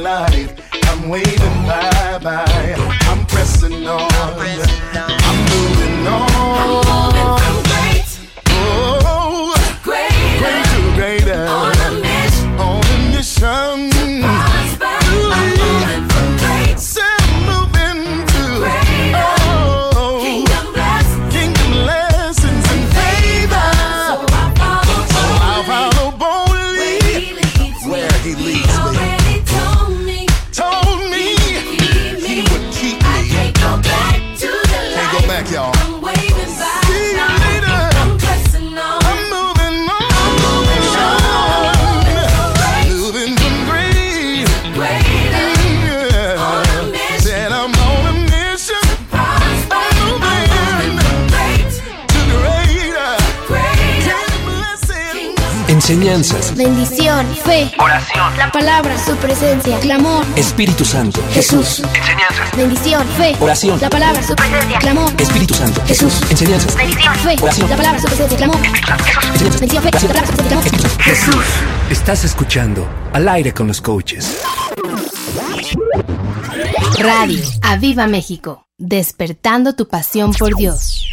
Life, 0.01 0.53
I'm 0.85 1.09
waving 1.09 1.65
bye 1.67 1.98
Enseñanzas, 55.99 56.55
Bendición, 56.55 57.27
fe, 57.43 57.69
Oración. 57.77 58.37
la 58.37 58.49
palabra, 58.53 58.97
su 59.05 59.17
presencia, 59.17 59.77
clamor, 59.81 60.25
Espíritu 60.37 60.85
Santo, 60.85 61.21
Jesús. 61.33 61.81
Enseñanzas. 61.93 62.55
Bendición, 62.55 63.05
fe, 63.17 63.35
Oración. 63.41 63.77
la 63.81 63.89
palabra, 63.89 64.23
su 64.23 64.33
presencia, 64.33 64.79
clamor, 64.79 65.11
Espíritu 65.19 65.53
Santo, 65.55 65.81
Jesús. 65.85 66.21
Enseñanzas, 66.31 66.73
fe, 66.73 67.35
Oración. 67.41 67.69
la 67.69 67.75
palabra, 67.75 67.99
su 67.99 68.07
presencia, 68.07 68.37
clamor, 68.37 68.55
Enseñanzas, 68.55 69.59
bendición, 69.59 69.83
fe, 69.83 69.91
la 69.91 69.99
palabra, 69.99 70.25
su 70.31 70.37
presencia, 70.37 70.77
clamor, 70.79 71.01
Jesús. 71.01 71.45
Estás 71.89 72.23
escuchando 72.23 72.87
Al 73.11 73.27
aire 73.27 73.53
con 73.53 73.67
los 73.67 73.81
coaches. 73.81 74.37
Radio 76.97 77.43
Aviva 77.61 78.07
México, 78.07 78.63
despertando 78.77 79.75
tu 79.75 79.89
pasión 79.89 80.31
por 80.33 80.55
Dios. 80.55 81.05